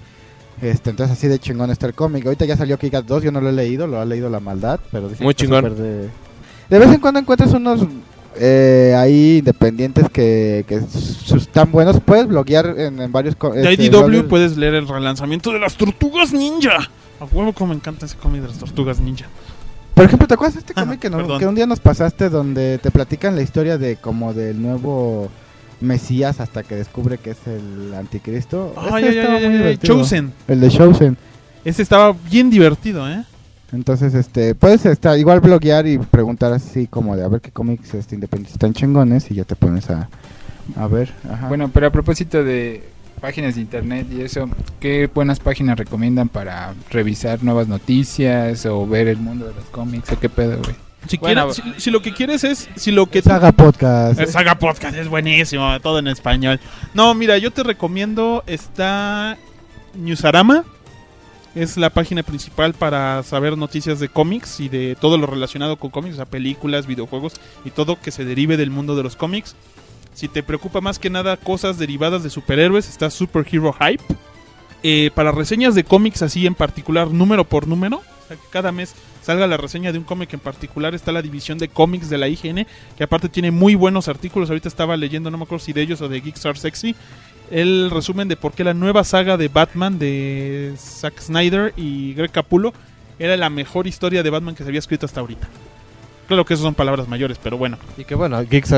Este, 0.63 0.91
entonces 0.91 1.17
así 1.17 1.29
de 1.29 1.39
chingón 1.39 1.71
está 1.71 1.87
el 1.87 1.95
cómic. 1.95 2.25
Ahorita 2.25 2.45
ya 2.45 2.57
salió 2.57 2.79
Kikas 2.79 3.07
2, 3.07 3.25
yo 3.25 3.33
no 3.33 3.41
lo 3.41 3.49
he 3.49 3.53
leído, 3.53 3.87
lo 3.87 4.01
ha 4.01 4.05
leído 4.05 4.31
La 4.31 4.41
Maldad, 4.41 4.81
pero 4.91 5.09
dicen 5.09 5.25
Muy 5.25 5.35
que 5.35 5.45
chingón. 5.45 5.77
De... 5.77 6.09
de 6.71 6.79
vez 6.79 6.93
en 6.93 7.01
cuando 7.01 7.21
encuentras 7.21 7.53
unos 7.53 7.87
eh, 8.39 8.95
ahí 8.97 9.39
independientes 9.39 10.09
que, 10.11 10.65
que 10.69 10.81
están 11.37 11.73
buenos. 11.73 12.01
Puedes 12.01 12.27
bloguear 12.27 12.75
en, 12.79 13.01
en 13.01 13.13
varios... 13.13 13.37
De 13.39 13.73
este, 13.73 13.85
IDW 13.85 14.05
bloggers. 14.05 14.29
puedes 14.29 14.57
leer 14.57 14.75
el 14.75 14.89
relanzamiento 14.89 15.53
de 15.53 15.59
las 15.59 15.77
Tortugas 15.77 16.33
Ninja. 16.33 16.91
A 17.21 17.25
huevo 17.25 17.53
como 17.53 17.71
me 17.71 17.75
encanta 17.77 18.07
ese 18.07 18.17
cómic 18.17 18.43
de 18.43 18.49
las 18.49 18.59
Tortugas 18.59 19.01
Ninja. 19.01 19.27
Por 19.95 20.05
ejemplo, 20.05 20.29
¿te 20.29 20.35
acuerdas 20.35 20.55
de 20.55 20.61
este 20.61 20.73
Ah, 20.77 20.83
cómic 20.85 21.01
que, 21.01 21.09
no- 21.11 21.39
que 21.39 21.47
un 21.47 21.55
día 21.55 21.67
nos 21.67 21.81
pasaste 21.81 22.29
donde 22.29 22.79
te 22.79 22.91
platican 22.91 23.35
la 23.35 23.43
historia 23.43 23.79
de 23.79 23.97
como 23.97 24.35
del 24.35 24.61
nuevo 24.61 25.31
Mesías 25.81 26.41
hasta 26.41 26.63
que 26.63 26.75
descubre 26.77 27.17
que 27.19 27.31
es 27.31 27.39
el 27.47 27.95
anticristo? 27.95 28.75
Ese 28.77 28.95
ay, 28.95 29.05
estaba 29.07 29.37
ay, 29.37 29.47
muy 29.49 29.57
divertido. 29.59 29.97
Chosen. 29.97 30.33
El 30.49 30.61
de 30.61 30.69
Chosen. 30.69 31.17
Ese 31.65 31.83
estaba 31.83 32.15
bien 32.31 32.51
divertido, 32.51 33.09
¿eh? 33.09 33.25
Entonces, 33.73 34.15
este, 34.15 34.55
puedes 34.55 34.85
estar, 34.87 35.19
igual 35.19 35.41
bloguear 35.41 35.87
y 35.87 35.99
preguntar 35.99 36.53
así 36.53 36.87
como 36.87 37.17
de 37.17 37.25
a 37.25 37.29
ver 37.29 37.41
qué 37.41 37.51
cómics 37.51 37.95
este, 37.95 38.15
independientes 38.15 38.53
están 38.55 38.73
chingones 38.75 39.31
y 39.31 39.35
ya 39.35 39.45
te 39.45 39.57
pones 39.57 39.91
a, 39.91 40.09
a 40.77 40.87
ver. 40.87 41.13
Ajá. 41.29 41.49
Bueno, 41.49 41.71
pero 41.73 41.89
a 41.89 41.91
propósito 41.91 42.45
de 42.45 42.85
páginas 43.21 43.55
de 43.57 43.61
internet 43.63 44.07
y 44.13 44.21
eso, 44.23 44.49
¿qué 44.81 45.09
buenas 45.13 45.41
páginas 45.41 45.79
recomiendan 45.79 46.29
para 46.29 46.75
revisar 46.91 47.43
nuevas 47.43 47.69
noticias 47.69 48.65
o 48.67 48.87
ver 48.87 49.09
el 49.09 49.17
mundo 49.19 49.47
de 49.47 49.55
los 49.55 49.65
cómics 49.67 50.11
o 50.13 50.19
qué 50.21 50.29
pedo, 50.29 50.59
güey? 50.63 50.75
Si, 51.09 51.19
Bueno, 51.19 51.49
quieres- 51.51 51.75
si, 51.77 51.81
si 51.83 51.91
lo 51.91 52.03
que 52.03 52.13
quieres 52.13 52.43
es, 52.45 52.69
si 52.75 52.91
lo 52.91 53.07
que 53.07 53.23
Saga 53.23 53.53
Podcast. 53.53 54.19
El 54.19 54.27
Saga 54.29 54.59
Podcast 54.59 54.97
es 54.97 55.09
buenísimo, 55.09 55.79
todo 55.81 56.01
en 56.01 56.09
español. 56.09 56.59
No, 56.95 57.15
mira, 57.15 57.39
yo 57.39 57.53
te 57.53 57.63
recomiendo 57.63 58.43
está 58.47 59.37
Newsarama. 59.95 60.65
Es 61.55 61.79
la 61.79 61.89
página 61.89 62.23
principal 62.23 62.75
para 62.75 63.23
saber 63.23 63.57
noticias 63.57 63.99
de 63.99 64.11
cómics 64.11 64.61
y 64.61 64.69
de 64.69 64.95
todo 65.01 65.17
lo 65.17 65.27
relacionado 65.27 65.77
con 65.77 65.91
cómics, 65.91 66.15
o 66.15 66.17
sea, 66.17 66.27
películas, 66.27 66.87
videojuegos 66.87 67.35
y 67.65 67.71
todo 67.71 67.99
que 67.99 68.11
se 68.11 68.27
derive 68.27 68.59
del 68.59 68.69
mundo 68.71 68.95
de 68.95 69.03
los 69.03 69.17
cómics. 69.17 69.55
Si 70.17 70.29
te 70.29 70.43
preocupa 70.43 70.81
más 70.81 70.99
que 70.99 71.11
nada 71.11 71.37
cosas 71.37 71.77
derivadas 71.77 72.23
de 72.23 72.31
superhéroes, 72.31 72.89
está 72.89 73.11
Super 73.11 73.47
Hero 73.53 73.75
Hype. 73.75 74.03
Eh, 74.83 75.11
para 75.15 75.31
reseñas 75.31 75.75
de 75.75 75.85
cómics 75.85 76.23
así 76.23 76.47
en 76.47 76.55
particular, 76.55 77.11
número 77.11 77.45
por 77.45 77.69
número, 77.69 77.99
o 77.99 78.27
sea, 78.27 78.39
que 78.39 78.49
cada 78.51 78.73
mes 78.73 78.95
salga 79.21 79.47
la 79.47 79.59
reseña 79.59 79.93
de 79.93 79.99
un 79.99 80.05
cómic 80.05 80.33
en 80.33 80.41
particular, 80.41 80.95
está 80.95 81.13
la 81.13 81.21
división 81.21 81.59
de 81.59 81.69
cómics 81.69 82.09
de 82.09 82.17
la 82.17 82.29
IGN, 82.29 82.67
que 82.97 83.05
aparte 83.05 83.29
tiene 83.29 83.51
muy 83.51 83.75
buenos 83.75 84.09
artículos. 84.09 84.49
Ahorita 84.49 84.69
estaba 84.69 84.97
leyendo, 84.97 85.31
no 85.31 85.37
me 85.37 85.45
acuerdo 85.45 85.63
si 85.63 85.75
de 85.75 85.83
ellos 85.83 86.01
o 86.01 86.09
de 86.09 86.23
Geekstar 86.23 86.57
Sexy, 86.57 86.97
el 87.51 87.91
resumen 87.91 88.27
de 88.27 88.37
por 88.37 88.55
qué 88.55 88.65
la 88.65 88.73
nueva 88.73 89.05
saga 89.05 89.37
de 89.37 89.49
Batman 89.49 89.99
de 89.99 90.73
Zack 90.79 91.21
Snyder 91.21 91.75
y 91.77 92.15
Greg 92.15 92.31
Capullo 92.31 92.73
era 93.19 93.37
la 93.37 93.51
mejor 93.51 93.87
historia 93.87 94.23
de 94.23 94.31
Batman 94.31 94.55
que 94.55 94.63
se 94.63 94.71
había 94.71 94.79
escrito 94.79 95.05
hasta 95.05 95.21
ahorita. 95.21 95.47
Claro 96.27 96.45
que 96.45 96.55
eso 96.55 96.63
son 96.65 96.75
palabras 96.75 97.07
mayores, 97.09 97.39
pero 97.41 97.57
bueno. 97.57 97.79
Y 97.97 98.05
que 98.05 98.15
bueno, 98.15 98.43
Geeks 98.43 98.75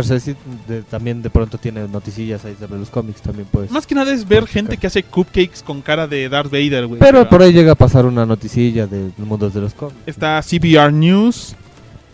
también 0.91 1.23
de 1.23 1.31
pronto 1.31 1.57
tiene 1.57 1.89
noticillas 1.89 2.45
ahí 2.45 2.55
sobre 2.59 2.79
los 2.79 2.91
cómics 2.91 3.23
también 3.23 3.49
pues. 3.51 3.71
Más 3.71 3.87
que 3.87 3.95
nada 3.95 4.13
es 4.13 4.29
ver 4.29 4.47
gente 4.47 4.77
que 4.77 4.87
hace 4.87 5.03
cupcakes 5.03 5.63
con 5.65 5.81
cara 5.81 6.07
de 6.07 6.29
Darth 6.29 6.51
Vader, 6.51 6.87
güey. 6.87 7.01
Pero 7.01 7.29
por 7.29 7.43
ahí 7.43 7.53
llega 7.53 7.73
a 7.73 7.75
pasar 7.75 8.05
una 8.05 8.27
noticilla 8.27 8.87
del 8.87 9.13
mundo 9.17 9.49
de 9.49 9.61
los 9.61 9.73
cómics. 9.73 9.99
Está 10.07 10.41
CBR 10.43 10.93
News, 10.93 11.57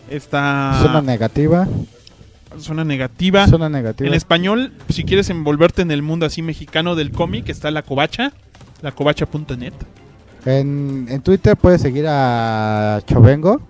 está... 0.09 0.79
Zona 0.81 1.01
negativa. 1.01 1.67
Zona 2.57 2.85
negativa. 2.85 3.47
Zona 3.47 3.67
negativa. 3.67 4.07
En 4.07 4.13
español, 4.13 4.71
si 4.87 5.03
quieres 5.03 5.29
envolverte 5.29 5.81
en 5.81 5.91
el 5.91 6.01
mundo 6.01 6.25
así 6.25 6.41
mexicano 6.41 6.95
del 6.95 7.11
cómic, 7.11 7.49
está 7.49 7.69
La 7.71 7.81
Covacha, 7.81 8.31
lacovacha.net. 8.81 9.73
En, 10.45 11.07
en 11.09 11.21
Twitter 11.21 11.57
puedes 11.57 11.81
seguir 11.81 12.05
a 12.07 13.01
Chovengo. 13.05 13.61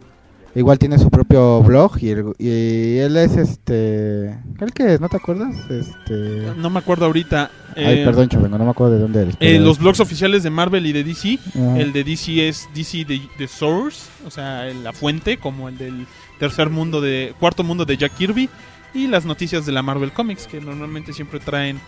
Igual 0.55 0.79
tiene 0.79 0.97
su 0.97 1.09
propio 1.09 1.61
blog 1.61 1.97
y, 2.01 2.09
el- 2.09 2.33
y 2.39 2.97
él 2.99 3.17
es 3.17 3.35
este... 3.35 4.27
¿El 4.59 4.71
que 4.73 4.93
es? 4.93 5.01
¿No 5.01 5.09
te 5.09 5.17
acuerdas? 5.17 5.53
Este... 5.69 6.53
No 6.55 6.69
me 6.69 6.79
acuerdo 6.79 7.05
ahorita. 7.05 7.51
Ay, 7.75 7.99
eh, 7.99 8.05
perdón, 8.05 8.29
Chovengo, 8.29 8.57
no 8.57 8.63
me 8.63 8.71
acuerdo 8.71 8.93
de 8.93 8.99
dónde 9.01 9.21
eres. 9.23 9.35
eh, 9.41 9.59
los 9.59 9.79
blogs 9.79 9.99
oficiales 9.99 10.43
de 10.43 10.49
Marvel 10.49 10.85
y 10.85 10.93
de 10.93 11.03
DC. 11.03 11.39
El 11.77 11.91
de 11.91 12.03
DC 12.05 12.47
es 12.47 12.69
DC 12.73 13.03
de, 13.03 13.21
de 13.37 13.47
Source, 13.49 14.07
o 14.25 14.31
sea, 14.31 14.63
la 14.81 14.93
fuente, 14.93 15.37
como 15.37 15.67
el 15.67 15.77
del 15.77 16.07
tercer 16.39 16.69
mundo 16.69 17.01
de 17.01 17.33
cuarto 17.39 17.63
mundo 17.63 17.83
de 17.83 17.97
Jack 17.97 18.13
Kirby 18.15 18.49
y 18.93 19.07
las 19.07 19.25
noticias 19.25 19.65
de 19.65 19.73
la 19.73 19.81
Marvel 19.81 20.13
Comics 20.13 20.47
que 20.47 20.61
normalmente 20.61 21.11
siempre 21.11 21.41
traen 21.41 21.79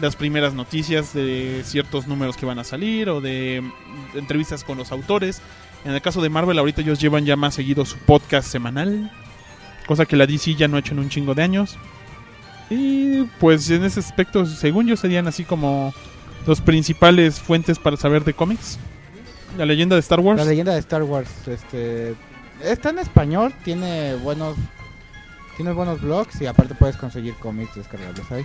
las 0.00 0.16
primeras 0.16 0.52
noticias 0.54 1.12
de 1.14 1.62
ciertos 1.64 2.06
números 2.06 2.36
que 2.36 2.44
van 2.46 2.58
a 2.58 2.64
salir 2.64 3.08
o 3.10 3.20
de 3.20 3.62
mm, 3.62 4.18
entrevistas 4.18 4.64
con 4.64 4.78
los 4.78 4.90
autores. 4.92 5.40
En 5.86 5.94
el 5.94 6.02
caso 6.02 6.20
de 6.20 6.28
Marvel 6.28 6.58
ahorita 6.58 6.80
ellos 6.82 6.98
llevan 7.00 7.24
ya 7.24 7.36
más 7.36 7.54
seguido 7.54 7.84
su 7.84 7.96
podcast 7.98 8.48
semanal, 8.48 9.10
cosa 9.86 10.04
que 10.04 10.16
la 10.16 10.26
DC 10.26 10.56
ya 10.56 10.66
no 10.68 10.76
ha 10.76 10.80
hecho 10.80 10.92
en 10.94 10.98
un 10.98 11.08
chingo 11.08 11.34
de 11.34 11.42
años. 11.44 11.78
Y 12.68 13.22
pues 13.38 13.70
en 13.70 13.84
ese 13.84 14.00
aspecto, 14.00 14.44
según 14.46 14.88
yo, 14.88 14.96
serían 14.96 15.28
así 15.28 15.44
como 15.44 15.94
los 16.44 16.60
principales 16.60 17.38
fuentes 17.38 17.78
para 17.78 17.96
saber 17.96 18.24
de 18.24 18.34
cómics. 18.34 18.78
La 19.56 19.64
leyenda 19.64 19.94
de 19.94 20.00
Star 20.00 20.18
Wars. 20.20 20.38
La 20.38 20.44
leyenda 20.44 20.72
de 20.74 20.80
Star 20.80 21.04
Wars, 21.04 21.30
este... 21.46 22.14
Está 22.62 22.90
en 22.90 22.98
español, 22.98 23.54
tiene 23.64 24.16
buenos... 24.16 24.56
Tiene 25.56 25.72
buenos 25.72 26.02
blogs 26.02 26.40
y 26.42 26.46
aparte 26.46 26.74
puedes 26.74 26.96
conseguir 26.96 27.34
cómics 27.34 27.76
descargables 27.76 28.30
ahí. 28.30 28.44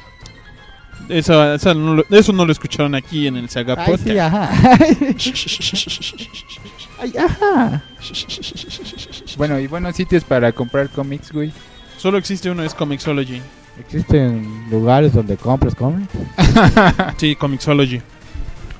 No 1.75 1.95
lo- 1.95 2.05
eso 2.11 2.31
no 2.31 2.45
lo 2.45 2.51
escucharon 2.51 2.93
aquí 2.95 3.27
en 3.27 3.35
el 3.35 3.49
Saga 3.49 3.73
Ay, 3.77 3.91
Podcast. 3.91 4.07
sí, 4.07 4.17
ajá. 4.19 4.49
Ay, 7.01 7.13
ajá. 7.17 7.81
Bueno, 9.37 9.59
y 9.59 9.67
buenos 9.67 9.95
sitios 9.95 10.23
para 10.23 10.51
comprar 10.51 10.89
cómics, 10.89 11.31
güey. 11.31 11.51
Solo 11.97 12.17
existe 12.17 12.49
uno, 12.49 12.63
es 12.63 12.73
Comixology. 12.73 13.41
¿Existen 13.79 14.69
lugares 14.69 15.13
donde 15.13 15.37
compras 15.37 15.75
cómics? 15.75 16.13
Sí, 17.17 17.35
Comixology. 17.35 18.01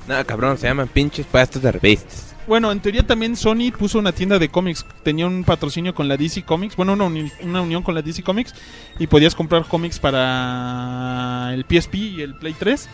No, 0.08 0.24
cabrón, 0.26 0.58
se 0.58 0.66
llaman 0.68 0.88
pinches 0.88 1.26
puestos 1.26 1.62
de 1.62 1.72
revistas. 1.72 2.34
Bueno, 2.46 2.72
en 2.72 2.80
teoría 2.80 3.06
también 3.06 3.36
Sony 3.36 3.70
puso 3.76 3.98
una 4.00 4.10
tienda 4.12 4.38
de 4.38 4.48
cómics. 4.48 4.84
Tenía 5.04 5.26
un 5.28 5.44
patrocinio 5.44 5.94
con 5.94 6.08
la 6.08 6.16
DC 6.16 6.42
Comics. 6.42 6.74
Bueno, 6.74 6.92
una, 6.94 7.04
uni- 7.04 7.30
una 7.42 7.62
unión 7.62 7.82
con 7.84 7.94
la 7.94 8.02
DC 8.02 8.22
Comics. 8.24 8.52
Y 8.98 9.06
podías 9.06 9.34
comprar 9.36 9.64
cómics 9.66 10.00
para 10.00 11.50
el 11.54 11.64
PSP 11.68 11.94
y 11.94 12.20
el 12.22 12.34
Play 12.34 12.54
3. 12.58 12.88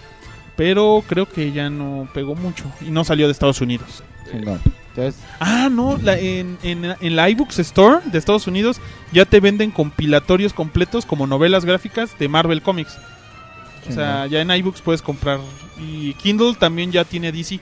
Pero 0.56 1.02
creo 1.06 1.26
que 1.26 1.50
ya 1.52 1.70
no 1.70 2.06
pegó 2.12 2.34
mucho. 2.34 2.64
Y 2.86 2.90
no 2.90 3.04
salió 3.04 3.26
de 3.26 3.32
Estados 3.32 3.60
Unidos. 3.62 4.02
Chingón. 4.30 4.60
Entonces, 4.98 5.22
Ah, 5.40 5.68
no, 5.70 5.96
la- 5.98 6.18
en, 6.18 6.58
en, 6.62 6.84
en 7.00 7.16
la 7.16 7.30
iBooks 7.30 7.58
Store 7.60 8.00
de 8.04 8.18
Estados 8.18 8.46
Unidos 8.46 8.80
ya 9.12 9.24
te 9.24 9.38
venden 9.40 9.70
compilatorios 9.70 10.52
completos 10.52 11.06
como 11.06 11.26
novelas 11.26 11.64
gráficas 11.64 12.18
de 12.18 12.28
Marvel 12.28 12.62
Comics. 12.62 12.98
O 13.88 13.92
sea, 13.92 14.26
ya 14.26 14.40
en 14.42 14.50
iBooks 14.50 14.82
puedes 14.82 15.00
comprar. 15.00 15.38
Y 15.80 16.12
Kindle 16.14 16.54
también 16.58 16.90
ya 16.92 17.04
tiene 17.04 17.32
DC. 17.32 17.56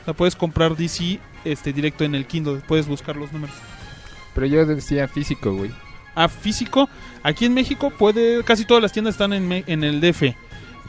O 0.00 0.04
sea, 0.06 0.14
puedes 0.14 0.34
comprar 0.36 0.76
DC 0.76 1.18
este, 1.44 1.72
directo 1.72 2.04
en 2.04 2.14
el 2.14 2.26
Kindle. 2.26 2.62
Puedes 2.66 2.86
buscar 2.86 3.16
los 3.16 3.30
números. 3.32 3.54
Pero 4.34 4.46
yo 4.46 4.64
decía 4.64 5.08
físico, 5.08 5.52
güey. 5.52 5.70
A 6.14 6.28
físico, 6.28 6.88
aquí 7.22 7.44
en 7.44 7.54
México 7.54 7.90
puede. 7.90 8.42
Casi 8.44 8.64
todas 8.64 8.82
las 8.82 8.92
tiendas 8.92 9.14
están 9.14 9.32
en, 9.32 9.64
en 9.66 9.84
el 9.84 10.00
DF. 10.00 10.34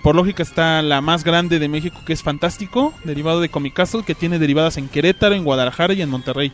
Por 0.04 0.16
lógica 0.16 0.42
está 0.42 0.82
la 0.82 1.00
más 1.02 1.24
grande 1.24 1.60
de 1.60 1.68
México 1.70 2.00
que 2.06 2.14
es 2.14 2.24
Fantástico, 2.24 2.94
derivado 3.04 3.40
de 3.40 3.50
Comic 3.50 3.74
Castle, 3.74 4.04
que 4.04 4.16
tiene 4.16 4.40
derivadas 4.40 4.78
en 4.78 4.88
Querétaro, 4.90 5.36
en 5.36 5.44
Guadalajara 5.44 5.94
y 5.94 6.02
en 6.02 6.10
Monterrey. 6.10 6.52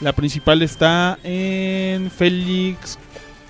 La 0.00 0.12
principal 0.12 0.62
está 0.62 1.18
en 1.24 2.10
Félix 2.10 2.98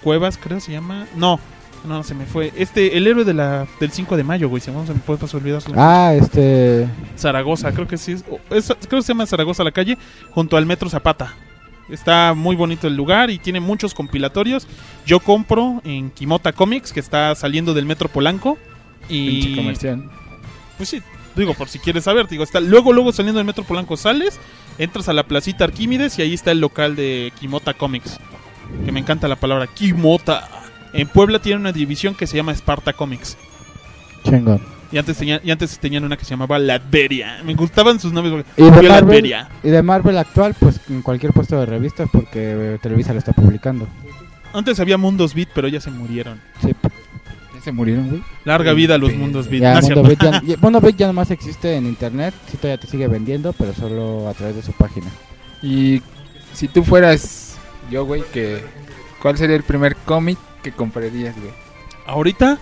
Cuevas, 0.02 0.38
creo 0.38 0.60
se 0.60 0.72
llama. 0.72 1.06
No, 1.16 1.38
no, 1.86 2.02
se 2.02 2.14
me 2.14 2.24
fue. 2.26 2.52
Este, 2.56 2.96
el 2.96 3.06
héroe 3.06 3.24
de 3.24 3.34
la, 3.34 3.66
del 3.80 3.90
5 3.92 4.16
de 4.16 4.24
mayo, 4.24 4.48
güey. 4.48 4.60
Se 4.60 4.70
me, 4.72 4.84
se 4.86 4.92
me 4.94 5.00
puede 5.00 5.18
pasar 5.20 5.40
olvidar. 5.40 5.62
Ah, 5.76 6.12
este... 6.14 6.88
Zaragoza, 7.16 7.72
creo 7.72 7.86
que 7.88 7.96
sí. 7.96 8.12
Es, 8.12 8.24
o- 8.30 8.40
es- 8.54 8.66
creo 8.88 9.00
que 9.00 9.02
se 9.02 9.08
llama 9.12 9.26
Zaragoza 9.26 9.62
la 9.64 9.72
calle, 9.72 9.98
junto 10.30 10.56
al 10.56 10.66
Metro 10.66 10.88
Zapata. 10.88 11.34
Está 11.88 12.34
muy 12.34 12.56
bonito 12.56 12.88
el 12.88 12.96
lugar 12.96 13.30
y 13.30 13.38
tiene 13.38 13.60
muchos 13.60 13.94
compilatorios. 13.94 14.66
Yo 15.06 15.20
compro 15.20 15.80
en 15.84 16.10
Kimota 16.10 16.52
Comics, 16.52 16.92
que 16.92 16.98
está 17.00 17.32
saliendo 17.36 17.74
del 17.74 17.86
Metro 17.86 18.08
Polanco. 18.08 18.58
Pinche 19.08 19.48
Y 19.50 19.56
comercial. 19.56 20.04
pues 20.76 20.88
sí, 20.88 21.02
digo, 21.36 21.54
por 21.54 21.68
si 21.68 21.78
quieres 21.78 22.04
saber, 22.04 22.26
digo, 22.28 22.42
está 22.44 22.60
luego, 22.60 22.92
luego 22.92 23.12
saliendo 23.12 23.38
del 23.38 23.46
Metro 23.46 23.64
Polanco 23.64 23.96
sales, 23.96 24.38
entras 24.78 25.08
a 25.08 25.12
la 25.12 25.22
placita 25.24 25.64
Arquímedes 25.64 26.18
y 26.18 26.22
ahí 26.22 26.34
está 26.34 26.50
el 26.52 26.60
local 26.60 26.96
de 26.96 27.32
Kimota 27.38 27.74
Comics. 27.74 28.18
Que 28.84 28.92
me 28.92 29.00
encanta 29.00 29.28
la 29.28 29.36
palabra 29.36 29.66
Kimota. 29.68 30.48
En 30.92 31.08
Puebla 31.08 31.38
tiene 31.40 31.60
una 31.60 31.72
división 31.72 32.14
que 32.14 32.26
se 32.26 32.36
llama 32.36 32.52
Sparta 32.52 32.92
Comics. 32.92 33.36
Chingón. 34.24 34.60
Y 34.92 34.98
antes, 34.98 35.16
tenía, 35.18 35.40
y 35.42 35.50
antes 35.50 35.78
tenían 35.80 36.04
una 36.04 36.16
que 36.16 36.24
se 36.24 36.30
llamaba 36.30 36.58
Latveria. 36.58 37.40
Me 37.44 37.54
gustaban 37.54 37.98
sus 38.00 38.12
nombres. 38.12 38.44
porque- 38.44 38.62
Y 38.62 38.70
de, 38.70 38.88
Marvel, 38.88 39.34
y 39.64 39.68
de 39.70 39.82
Marvel 39.82 40.16
actual, 40.18 40.54
pues 40.58 40.80
en 40.88 41.02
cualquier 41.02 41.32
puesto 41.32 41.58
de 41.58 41.66
revistas 41.66 42.08
porque 42.12 42.78
Televisa 42.82 43.12
lo 43.12 43.18
está 43.18 43.32
publicando. 43.32 43.86
Antes 44.52 44.78
había 44.80 44.96
Mundos 44.96 45.34
Beat, 45.34 45.48
pero 45.54 45.68
ya 45.68 45.80
se 45.80 45.90
murieron. 45.90 46.40
Sí. 46.62 46.72
Se 47.66 47.72
murieron, 47.72 48.08
güey. 48.08 48.22
Larga 48.44 48.72
vida 48.74 48.94
a 48.94 48.98
los 48.98 49.12
Mundos 49.12 49.48
Beat. 49.48 49.60
Ya, 49.60 49.80
Mundo. 49.82 50.04
Beat 50.04 50.22
ya, 50.46 50.56
Mundo 50.60 50.88
ya 50.90 51.08
nomás 51.08 51.32
existe 51.32 51.74
en 51.74 51.86
internet. 51.86 52.32
Sí, 52.48 52.58
todavía 52.58 52.80
te 52.80 52.86
sigue 52.86 53.08
vendiendo, 53.08 53.52
pero 53.54 53.74
solo 53.74 54.28
a 54.28 54.34
través 54.34 54.54
de 54.54 54.62
su 54.62 54.70
página. 54.70 55.08
Y 55.60 56.00
si 56.52 56.68
tú 56.68 56.84
fueras 56.84 57.56
yo, 57.90 58.04
güey, 58.04 58.22
que 58.32 58.62
¿cuál 59.20 59.36
sería 59.36 59.56
el 59.56 59.64
primer 59.64 59.96
cómic 59.96 60.38
que 60.62 60.70
comprarías, 60.70 61.34
güey? 61.34 61.50
Ahorita, 62.06 62.60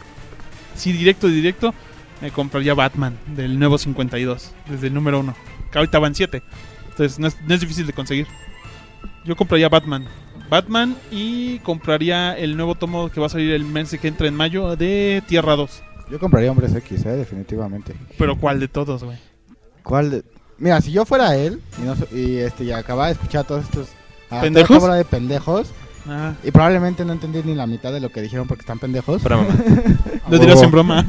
sí, 0.75 0.91
directo, 0.93 1.29
directo, 1.29 1.75
me 2.23 2.31
compraría 2.31 2.73
Batman 2.73 3.19
del 3.27 3.59
nuevo 3.59 3.77
52, 3.77 4.53
desde 4.71 4.87
el 4.87 4.95
número 4.95 5.21
1. 5.21 5.37
Que 5.71 5.79
ahorita 5.81 5.99
van 5.99 6.15
7. 6.15 6.43
Entonces 6.89 7.19
no 7.19 7.27
es, 7.27 7.37
no 7.43 7.53
es 7.53 7.61
difícil 7.61 7.87
de 7.87 7.93
conseguir. 7.93 8.27
Yo 9.27 9.37
compraría 9.37 9.69
Batman. 9.69 10.07
Batman 10.55 10.95
y 11.11 11.59
compraría 11.61 12.39
el 12.39 12.57
nuevo 12.57 12.77
tomo 12.77 13.11
que 13.11 13.19
va 13.21 13.27
a 13.27 13.29
salir 13.31 13.53
el 13.53 13.65
mes 13.65 13.91
que 14.01 14.07
entra 14.07 14.29
en 14.29 14.35
mayo 14.37 14.77
de 14.77 15.21
Tierra 15.27 15.57
2. 15.57 15.83
Yo 16.13 16.21
compraría 16.21 16.51
Hombres 16.53 16.73
X, 16.77 17.05
eh, 17.07 17.09
definitivamente. 17.17 17.95
Pero 18.17 18.39
¿cuál 18.39 18.61
de 18.61 18.69
todos, 18.69 19.03
güey? 19.03 19.19
¿Cuál? 19.83 20.11
de- 20.11 20.23
Mira, 20.59 20.81
si 20.81 20.93
yo 20.93 21.05
fuera 21.05 21.35
él 21.37 21.61
y, 21.83 21.85
no 21.87 21.97
so- 21.97 22.07
y 22.17 22.37
este, 22.37 22.63
y 22.63 22.71
acababa 22.71 23.07
de 23.09 23.15
escuchar 23.15 23.41
a 23.41 23.45
todos 23.49 23.65
estos... 23.65 23.89
a 24.27 24.29
toda 24.31 24.43
¿Pendejos? 24.43 24.95
de 24.97 25.05
pendejos. 25.05 25.73
Ah, 26.07 26.35
Y 26.45 26.51
probablemente 26.53 27.05
no 27.05 27.13
entendí 27.15 27.43
ni 27.45 27.55
la 27.57 27.67
mitad 27.67 27.93
de 27.93 27.99
lo 27.99 28.11
que 28.11 28.21
dijeron 28.23 28.47
porque 28.47 28.61
están 28.61 28.79
pendejos. 28.79 29.23
Pura 29.23 29.39
mamá. 29.39 29.57
lo 30.31 30.39
dirás 30.39 30.63
en 30.63 30.71
broma. 30.71 31.05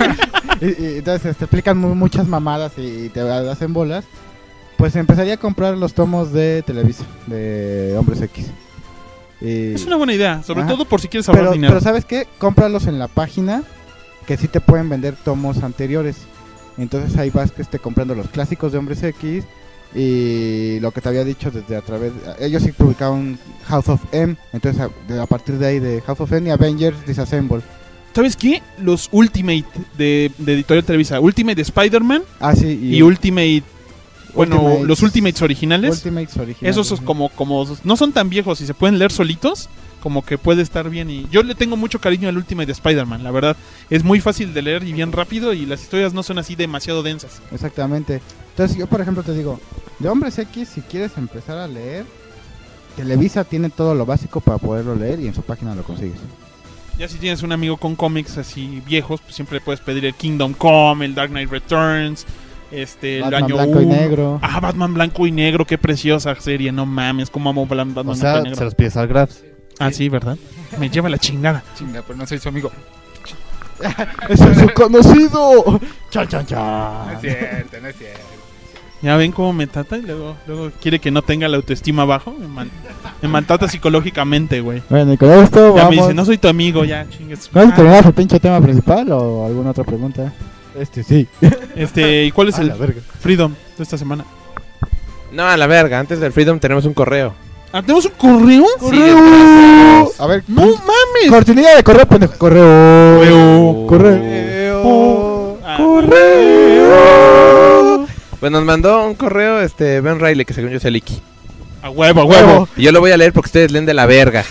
y, 0.60 0.66
y 0.66 0.98
entonces 0.98 1.36
te 1.36 1.44
explican 1.44 1.78
mu- 1.78 1.94
muchas 1.94 2.26
mamadas 2.26 2.72
y, 2.76 3.08
te 3.10 3.20
hacen 3.20 3.72
bolas. 3.72 4.04
Pues 4.78 4.96
empezaría 4.96 5.34
a 5.34 5.36
comprar 5.36 5.76
los 5.76 5.92
tomos 5.92 6.32
de 6.32 6.62
Televisa, 6.66 7.04
de 7.26 7.94
Hombres 7.98 8.22
X. 8.22 8.50
Y- 9.40 9.74
es 9.74 9.86
una 9.86 9.96
buena 9.96 10.12
idea, 10.14 10.42
sobre 10.42 10.60
Ajá. 10.62 10.70
todo 10.70 10.84
por 10.84 11.00
si 11.00 11.08
quieres 11.08 11.28
ahorrar 11.28 11.44
pero, 11.44 11.52
dinero. 11.54 11.72
pero 11.72 11.80
¿sabes 11.82 12.04
qué? 12.04 12.26
Cómpralos 12.38 12.86
en 12.86 12.98
la 12.98 13.08
página 13.08 13.62
que 14.26 14.36
sí 14.36 14.48
te 14.48 14.60
pueden 14.60 14.88
vender 14.88 15.16
tomos 15.24 15.62
anteriores. 15.62 16.16
Entonces 16.78 17.16
ahí 17.18 17.30
vas 17.30 17.50
que 17.52 17.62
esté 17.62 17.78
comprando 17.78 18.14
los 18.14 18.28
clásicos 18.28 18.72
de 18.72 18.78
Hombres 18.78 19.02
X 19.02 19.44
y 19.94 20.78
lo 20.80 20.92
que 20.92 21.00
te 21.00 21.08
había 21.08 21.24
dicho 21.24 21.50
desde 21.50 21.76
a 21.76 21.80
través... 21.80 22.12
Ellos 22.38 22.62
sí 22.62 22.72
publicaron 22.72 23.38
House 23.66 23.88
of 23.88 24.00
M, 24.12 24.36
entonces 24.52 24.80
a, 24.80 24.88
de- 25.12 25.20
a 25.20 25.26
partir 25.26 25.56
de 25.58 25.66
ahí 25.66 25.78
de 25.80 26.00
House 26.02 26.20
of 26.20 26.32
M 26.32 26.48
y 26.48 26.52
Avengers 26.52 27.04
Disassemble. 27.06 27.60
¿Sabes 28.14 28.36
qué? 28.36 28.62
Los 28.80 29.08
Ultimate 29.12 29.64
de, 29.98 30.30
de 30.38 30.54
Editorial 30.54 30.84
Televisa. 30.84 31.20
Ultimate 31.20 31.60
Spider-Man 31.62 32.22
Ah, 32.40 32.54
sí, 32.54 32.66
y, 32.82 32.96
y, 32.96 33.02
Ultimate... 33.02 33.62
Bueno, 34.34 34.62
Ultimates- 34.62 34.86
los 34.86 35.02
Ultimates 35.02 35.42
originales. 35.42 35.90
Ultimates 35.96 36.36
originales. 36.36 36.76
Esos 36.76 36.86
son 36.88 37.04
como, 37.04 37.28
como 37.30 37.66
no 37.84 37.96
son 37.96 38.12
tan 38.12 38.28
viejos 38.30 38.60
y 38.60 38.66
se 38.66 38.74
pueden 38.74 38.98
leer 38.98 39.12
solitos, 39.12 39.68
como 40.02 40.24
que 40.24 40.38
puede 40.38 40.62
estar 40.62 40.88
bien. 40.88 41.10
Y 41.10 41.26
yo 41.30 41.42
le 41.42 41.54
tengo 41.54 41.76
mucho 41.76 42.00
cariño 42.00 42.28
al 42.28 42.36
Ultimate 42.36 42.66
de 42.66 42.72
Spider-Man, 42.72 43.22
la 43.22 43.30
verdad. 43.30 43.56
Es 43.90 44.02
muy 44.04 44.20
fácil 44.20 44.54
de 44.54 44.62
leer 44.62 44.82
y 44.84 44.92
bien 44.92 45.12
rápido 45.12 45.52
y 45.52 45.66
las 45.66 45.82
historias 45.82 46.14
no 46.14 46.22
son 46.22 46.38
así 46.38 46.54
demasiado 46.56 47.02
densas. 47.02 47.40
Exactamente. 47.52 48.20
Entonces 48.50 48.76
yo, 48.76 48.86
por 48.86 49.00
ejemplo, 49.00 49.22
te 49.22 49.34
digo, 49.34 49.60
de 49.98 50.08
Hombres 50.08 50.38
X, 50.38 50.68
si 50.74 50.80
quieres 50.80 51.12
empezar 51.16 51.58
a 51.58 51.66
leer, 51.68 52.04
Televisa 52.96 53.44
tiene 53.44 53.70
todo 53.70 53.94
lo 53.94 54.04
básico 54.04 54.40
para 54.40 54.58
poderlo 54.58 54.94
leer 54.94 55.20
y 55.20 55.26
en 55.28 55.34
su 55.34 55.42
página 55.42 55.74
lo 55.74 55.82
consigues. 55.82 56.18
Ya 56.98 57.08
si 57.08 57.16
tienes 57.16 57.42
un 57.42 57.52
amigo 57.52 57.78
con 57.78 57.96
cómics 57.96 58.36
así 58.36 58.82
viejos, 58.86 59.20
pues 59.22 59.34
siempre 59.34 59.58
le 59.58 59.64
puedes 59.64 59.80
pedir 59.80 60.04
el 60.04 60.12
Kingdom 60.14 60.52
Come, 60.52 61.06
el 61.06 61.14
Dark 61.14 61.30
Knight 61.30 61.50
Returns, 61.50 62.26
este, 62.70 63.16
el 63.16 63.22
Batman 63.22 63.44
año 63.44 63.54
blanco 63.56 63.80
y 63.80 63.84
uno. 63.84 63.94
negro. 63.96 64.38
Ah, 64.42 64.60
Batman 64.60 64.94
blanco 64.94 65.26
y 65.26 65.32
negro, 65.32 65.64
qué 65.66 65.78
preciosa 65.78 66.34
serie, 66.40 66.72
no 66.72 66.86
mames, 66.86 67.30
cómo 67.30 67.50
amo 67.50 67.66
Batman 67.66 67.90
O 67.90 68.02
blanco 68.02 68.14
sea, 68.14 68.38
y 68.40 68.42
negro. 68.42 68.56
se 68.56 68.64
los 68.64 68.74
pides 68.74 68.96
al 68.96 69.08
Grabs. 69.08 69.42
Ah, 69.78 69.90
sí, 69.90 70.08
¿verdad? 70.08 70.36
Me 70.78 70.90
lleva 70.90 71.08
la 71.08 71.18
chingada. 71.18 71.62
Chinga, 71.76 72.02
pero 72.06 72.18
no 72.18 72.26
soy 72.26 72.38
su 72.38 72.48
amigo. 72.48 72.70
¡Ese 74.28 74.50
es 74.52 74.58
su 74.58 74.68
conocido! 74.74 75.80
¡Chan, 76.10 76.28
chan, 76.28 76.42
No 76.42 76.46
chan! 76.46 77.14
es 77.14 77.20
cierto, 77.20 77.76
no 77.80 77.88
es 77.88 77.96
cierto. 77.96 78.20
Ya 79.02 79.16
ven 79.16 79.32
cómo 79.32 79.54
me 79.54 79.66
trata 79.66 79.96
y 79.96 80.02
luego, 80.02 80.36
luego 80.46 80.70
quiere 80.82 80.98
que 80.98 81.10
no 81.10 81.22
tenga 81.22 81.48
la 81.48 81.56
autoestima 81.56 82.04
bajo. 82.04 82.32
Me, 82.38 82.46
man- 82.46 82.70
me 83.22 83.28
maltrata 83.28 83.66
psicológicamente, 83.66 84.60
güey. 84.60 84.82
Bueno, 84.90 85.14
y 85.14 85.16
con 85.16 85.30
esto 85.30 85.74
Ya 85.74 85.84
vamos... 85.84 85.96
me 85.96 86.02
dice, 86.02 86.14
no 86.14 86.24
soy 86.26 86.36
tu 86.36 86.48
amigo, 86.48 86.84
ya, 86.84 87.08
chingues. 87.08 87.48
¿No 87.54 87.62
has 87.62 87.74
terminado 87.74 88.08
el 88.08 88.14
pinche 88.14 88.38
tema 88.38 88.60
principal 88.60 89.10
o 89.12 89.46
alguna 89.46 89.70
otra 89.70 89.84
pregunta? 89.84 90.30
Este 90.78 91.02
sí. 91.02 91.26
Este, 91.76 92.24
¿y 92.24 92.30
cuál 92.32 92.48
es 92.48 92.58
A 92.58 92.62
el 92.62 92.68
la 92.68 92.74
verga. 92.74 93.00
Freedom 93.20 93.54
de 93.76 93.82
esta 93.82 93.96
semana? 93.96 94.24
No, 95.32 95.44
a 95.46 95.56
la 95.56 95.66
verga. 95.66 95.98
Antes 95.98 96.20
del 96.20 96.32
Freedom 96.32 96.58
tenemos 96.58 96.84
un 96.84 96.92
correo. 96.94 97.32
Ah, 97.72 97.80
¿tenemos 97.82 98.04
un 98.06 98.10
correo? 98.12 98.66
Sí, 98.80 98.98
desgraciados. 99.00 100.20
A 100.20 100.26
ver, 100.26 100.42
¡No 100.48 100.62
mames! 100.66 101.30
cortinilla 101.30 101.76
de 101.76 101.84
correo, 101.84 102.06
pendejo. 102.06 102.34
Correo. 102.36 103.20
Correo. 103.20 103.86
Correo. 103.86 105.58
Ah, 105.64 105.76
Correo. 106.80 108.06
Pues 108.40 108.50
nos 108.50 108.64
mandó 108.64 109.04
un 109.06 109.14
correo 109.14 109.60
este 109.60 110.00
Ben 110.00 110.18
Riley, 110.18 110.44
que 110.44 110.52
según 110.54 110.70
yo 110.70 110.78
es 110.78 110.84
el 110.84 110.96
Iki. 110.96 111.20
A 111.82 111.90
huevo, 111.90 112.22
a 112.22 112.24
huevo. 112.24 112.68
Y 112.76 112.82
yo 112.82 112.92
lo 112.92 113.00
voy 113.00 113.12
a 113.12 113.16
leer 113.16 113.32
porque 113.32 113.48
ustedes 113.48 113.70
leen 113.70 113.86
de 113.86 113.94
la 113.94 114.06
verga. 114.06 114.44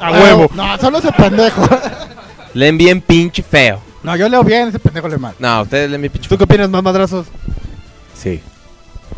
A 0.00 0.10
huevo. 0.12 0.50
No, 0.54 0.76
solo 0.78 0.98
ese 0.98 1.12
pendejo. 1.12 1.66
Leen 2.54 2.76
bien 2.76 3.00
pinche 3.00 3.42
feo. 3.42 3.80
No, 4.02 4.16
yo 4.16 4.28
leo 4.28 4.44
bien, 4.44 4.68
ese 4.68 4.78
pendejo 4.78 5.08
lee 5.08 5.18
mal. 5.18 5.34
No, 5.38 5.62
ustedes 5.62 5.90
leen 5.90 6.00
bien 6.02 6.12
pinche 6.12 6.28
¿Tú 6.28 6.38
qué 6.38 6.44
opinas, 6.44 6.68
más 6.70 6.82
madrazos? 6.82 7.26
Sí. 8.14 8.40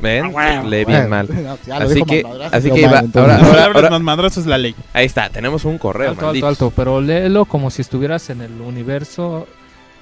¿Ven? 0.00 0.32
Ah. 0.36 0.62
Lee 0.64 0.84
bien 0.84 1.08
Bueno, 1.08 1.08
mal. 1.08 1.28
no, 1.44 1.58
ya 1.66 1.78
lo 1.78 1.84
Así 1.86 1.94
dijo 1.94 2.06
que- 2.06 2.24
así 2.52 2.68
yo 2.68 2.74
que 2.74 2.82
mal, 2.82 2.90
iba- 2.90 2.98
entonces. 3.00 3.34
ahora- 3.34 3.46
ahora- 3.64 3.64
ahora- 3.74 3.90
más 3.90 4.00
madrazos 4.00 4.38
es 4.44 4.46
la 4.46 4.56
ley. 4.58 4.74
Ahí 4.94 5.04
está, 5.06 5.28
tenemos 5.28 5.64
un 5.64 5.76
correo, 5.78 6.10
Alto, 6.10 6.20
alto, 6.20 6.26
maldito. 6.26 6.46
alto, 6.48 6.72
pero 6.74 7.00
léelo 7.00 7.44
como 7.44 7.70
si 7.70 7.82
estuvieras 7.82 8.30
en 8.30 8.40
el 8.40 8.60
universo 8.60 9.46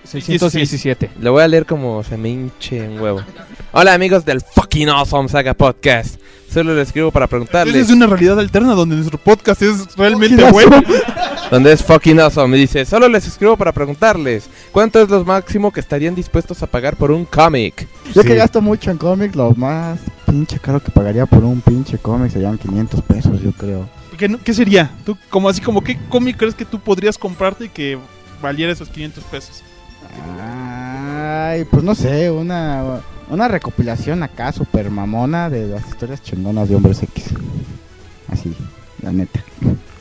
617. 0.04 1.10
Lo 1.20 1.32
voy 1.32 1.42
a 1.42 1.48
leer 1.48 1.66
como 1.66 2.02
se 2.04 2.16
me 2.16 2.28
hinche 2.28 2.84
en 2.84 3.00
huevo. 3.00 3.20
Hola 3.72 3.94
amigos 3.94 4.24
del 4.24 4.40
fucking 4.40 4.88
Awesome 4.88 5.28
Saga 5.28 5.54
Podcast. 5.54 6.20
Solo 6.50 6.74
les 6.74 6.88
escribo 6.88 7.10
para 7.10 7.26
preguntarles 7.26 7.76
es 7.76 7.90
una 7.90 8.06
realidad 8.06 8.38
alterna 8.38 8.74
donde 8.74 8.96
nuestro 8.96 9.18
podcast 9.18 9.60
es 9.62 9.94
realmente 9.96 10.36
Fucking 10.36 10.52
bueno. 10.52 10.82
dónde 11.50 11.72
es 11.72 11.84
fucking 11.84 12.20
awesome. 12.20 12.48
Me 12.48 12.56
dice, 12.56 12.84
solo 12.84 13.08
les 13.08 13.26
escribo 13.26 13.56
para 13.56 13.72
preguntarles 13.72 14.48
cuánto 14.72 15.00
es 15.00 15.08
lo 15.08 15.24
máximo 15.24 15.72
que 15.72 15.80
estarían 15.80 16.14
dispuestos 16.14 16.62
a 16.62 16.66
pagar 16.66 16.96
por 16.96 17.10
un 17.10 17.24
cómic. 17.24 17.86
Yo 18.14 18.22
que 18.22 18.34
gasto 18.34 18.60
mucho 18.60 18.90
en 18.90 18.98
cómics, 18.98 19.36
lo 19.36 19.52
más 19.54 19.98
pinche 20.26 20.58
caro 20.58 20.82
que 20.82 20.90
pagaría 20.90 21.26
por 21.26 21.44
un 21.44 21.60
pinche 21.60 21.98
cómic 21.98 22.30
serían 22.30 22.58
500 22.58 23.02
pesos, 23.02 23.42
yo 23.42 23.52
creo. 23.52 23.88
¿Qué, 24.16 24.36
qué 24.42 24.54
sería? 24.54 24.90
¿Tú, 25.04 25.16
como 25.30 25.48
así, 25.48 25.60
como 25.60 25.82
qué 25.82 25.98
cómic 26.08 26.36
crees 26.36 26.54
que 26.54 26.64
tú 26.64 26.80
podrías 26.80 27.16
comprarte 27.18 27.66
y 27.66 27.68
que 27.68 27.98
valiera 28.42 28.72
esos 28.72 28.88
500 28.88 29.24
pesos? 29.24 29.62
Ay, 31.50 31.64
pues 31.64 31.82
no 31.82 31.94
sé, 31.94 32.30
una, 32.30 33.00
una 33.30 33.48
recopilación 33.48 34.22
acá 34.22 34.52
super 34.52 34.90
mamona 34.90 35.50
de 35.50 35.66
las 35.68 35.86
historias 35.88 36.22
chingonas 36.22 36.68
de 36.68 36.76
Hombres 36.76 37.02
X. 37.02 37.26
Así, 38.30 38.54
la 39.02 39.12
neta. 39.12 39.40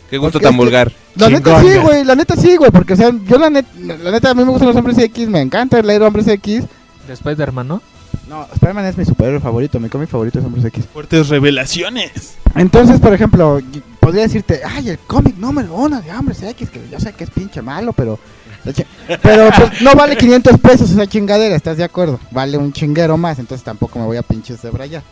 Qué 0.10 0.18
gusto 0.18 0.34
Porque 0.40 0.44
tan 0.46 0.54
es 0.54 0.58
que- 0.58 0.64
vulgar. 0.64 0.92
La 1.16 1.30
neta 1.30 1.62
sí, 1.62 1.78
güey, 1.82 2.04
la 2.04 2.16
neta 2.16 2.36
sí, 2.36 2.56
güey, 2.58 2.70
porque 2.70 2.94
o 2.94 2.96
sea, 2.96 3.12
yo 3.26 3.38
la 3.40 3.50
neta, 3.50 3.70
la 3.80 4.12
neta 4.12 4.30
a 4.30 4.34
mí 4.36 4.44
me 4.44 4.50
gustan 4.52 4.68
los 4.68 4.76
Hombres 4.78 4.98
X, 5.00 5.28
me 5.28 5.42
encanta 5.42 5.82
leer 5.82 6.04
Hombres 6.04 6.28
X. 6.28 6.64
De 7.08 7.14
Spider-Man, 7.14 7.68
¿no? 7.68 7.82
No, 8.30 8.46
Spider-Man 8.54 8.86
es 8.86 8.98
mi 8.98 9.06
superhéroe 9.06 9.40
favorito, 9.40 9.80
mi 9.80 9.90
cómic 9.90 10.10
favorito 10.10 10.38
es 10.38 10.46
Hombres 10.46 10.66
X. 10.66 10.86
Fuertes 10.94 11.30
revelaciones. 11.30 12.36
Entonces, 12.56 13.00
por 13.00 13.14
ejemplo, 13.14 13.60
podría 14.00 14.24
decirte, 14.24 14.62
ay, 14.64 14.90
el 14.90 15.00
cómic 15.00 15.38
número 15.38 15.74
uno 15.74 16.02
de 16.02 16.12
Hombres 16.12 16.44
X, 16.44 16.70
que 16.70 16.82
yo 16.92 17.00
sé 17.00 17.14
que 17.14 17.24
es 17.24 17.30
pinche 17.32 17.62
malo, 17.62 17.94
pero... 17.94 18.20
Pero 19.22 19.50
pues, 19.56 19.82
no 19.82 19.94
vale 19.94 20.18
500 20.18 20.60
pesos 20.60 20.92
esa 20.92 21.08
chingadera, 21.08 21.56
¿estás 21.56 21.78
de 21.78 21.84
acuerdo? 21.84 22.20
Vale 22.32 22.58
un 22.58 22.74
chinguero 22.74 23.18
más, 23.18 23.40
entonces 23.40 23.64
tampoco 23.64 24.00
me 24.00 24.06
voy 24.06 24.18
a 24.18 24.24
pinches 24.24 24.62
debrayar. 24.62 25.04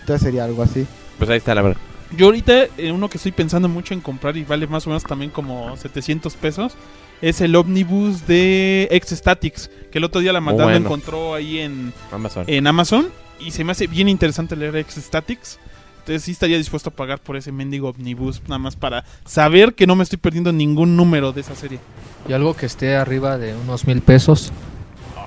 Entonces 0.00 0.22
sería 0.22 0.44
algo 0.44 0.62
así. 0.62 0.86
Pues 1.18 1.30
ahí 1.30 1.38
está 1.38 1.54
la 1.54 1.62
verdad. 1.62 1.80
Yo 2.16 2.26
ahorita, 2.26 2.64
eh, 2.76 2.90
uno 2.92 3.08
que 3.08 3.18
estoy 3.18 3.32
pensando 3.32 3.68
mucho 3.68 3.94
en 3.94 4.00
comprar 4.00 4.36
y 4.36 4.44
vale 4.44 4.66
más 4.66 4.86
o 4.86 4.90
menos 4.90 5.04
también 5.04 5.30
como 5.30 5.76
700 5.76 6.34
pesos, 6.34 6.72
es 7.22 7.40
el 7.40 7.54
Omnibus 7.54 8.26
de 8.26 8.88
Ex 8.90 9.10
Statics, 9.10 9.70
que 9.92 9.98
el 9.98 10.04
otro 10.04 10.20
día 10.20 10.32
la 10.32 10.40
mandada 10.40 10.70
bueno. 10.70 10.86
encontró 10.86 11.34
ahí 11.34 11.58
en, 11.58 11.92
Amazon. 12.10 12.44
en 12.46 12.66
Amazon 12.66 13.08
y 13.38 13.52
se 13.52 13.62
me 13.62 13.72
hace 13.72 13.86
bien 13.86 14.08
interesante 14.08 14.56
leer 14.56 14.76
Ex 14.76 14.94
Statics. 14.94 15.58
Entonces 16.00 16.22
sí 16.22 16.32
estaría 16.32 16.56
dispuesto 16.56 16.90
a 16.90 16.94
pagar 16.94 17.20
por 17.20 17.36
ese 17.36 17.52
mendigo 17.52 17.90
omnibus, 17.90 18.42
nada 18.44 18.58
más 18.58 18.74
para 18.74 19.04
saber 19.24 19.74
que 19.74 19.86
no 19.86 19.94
me 19.94 20.02
estoy 20.02 20.18
perdiendo 20.18 20.50
ningún 20.50 20.96
número 20.96 21.32
de 21.32 21.42
esa 21.42 21.54
serie. 21.54 21.78
Y 22.28 22.32
algo 22.32 22.54
que 22.54 22.66
esté 22.66 22.96
arriba 22.96 23.38
de 23.38 23.54
unos 23.54 23.86
mil 23.86 24.00
pesos. 24.02 24.52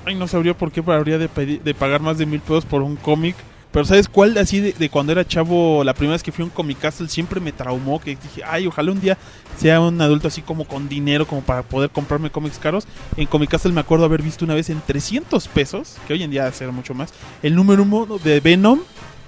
Ay, 0.06 0.14
no 0.14 0.28
sabría 0.28 0.56
por 0.56 0.70
qué 0.72 0.82
habría 0.86 1.18
de, 1.18 1.28
pedi- 1.30 1.60
de 1.62 1.74
pagar 1.74 2.00
más 2.00 2.18
de 2.18 2.26
mil 2.26 2.40
pesos 2.40 2.64
por 2.64 2.82
un 2.82 2.96
cómic. 2.96 3.36
Pero 3.72 3.84
¿sabes 3.86 4.08
cuál? 4.08 4.38
Así 4.38 4.60
de, 4.60 4.88
cuando 4.88 5.10
era 5.10 5.26
chavo, 5.26 5.82
la 5.82 5.94
primera 5.94 6.12
vez 6.12 6.22
que 6.22 6.30
fui 6.30 6.42
a 6.42 6.44
un 6.44 6.50
Comic 6.50 6.78
Castle 6.78 7.08
siempre 7.08 7.40
me 7.40 7.50
traumó. 7.50 7.98
Que 8.00 8.10
dije, 8.10 8.42
ay, 8.46 8.68
ojalá 8.68 8.92
un 8.92 9.00
día 9.00 9.18
sea 9.58 9.80
un 9.80 10.00
adulto 10.00 10.28
así 10.28 10.42
como 10.42 10.64
con 10.64 10.88
dinero 10.88 11.26
como 11.26 11.40
para 11.42 11.62
poder 11.64 11.90
comprarme 11.90 12.30
cómics 12.30 12.58
caros. 12.60 12.86
En 13.16 13.26
Comic 13.26 13.50
Castle 13.50 13.72
me 13.72 13.80
acuerdo 13.80 14.04
haber 14.04 14.22
visto 14.22 14.44
una 14.44 14.54
vez 14.54 14.70
en 14.70 14.80
300 14.80 15.48
pesos, 15.48 15.96
que 16.06 16.12
hoy 16.12 16.22
en 16.22 16.30
día 16.30 16.44
debe 16.44 16.54
ser 16.54 16.70
mucho 16.70 16.94
más, 16.94 17.12
el 17.42 17.56
número 17.56 17.82
uno 17.82 18.06
de 18.22 18.38
Venom 18.38 18.78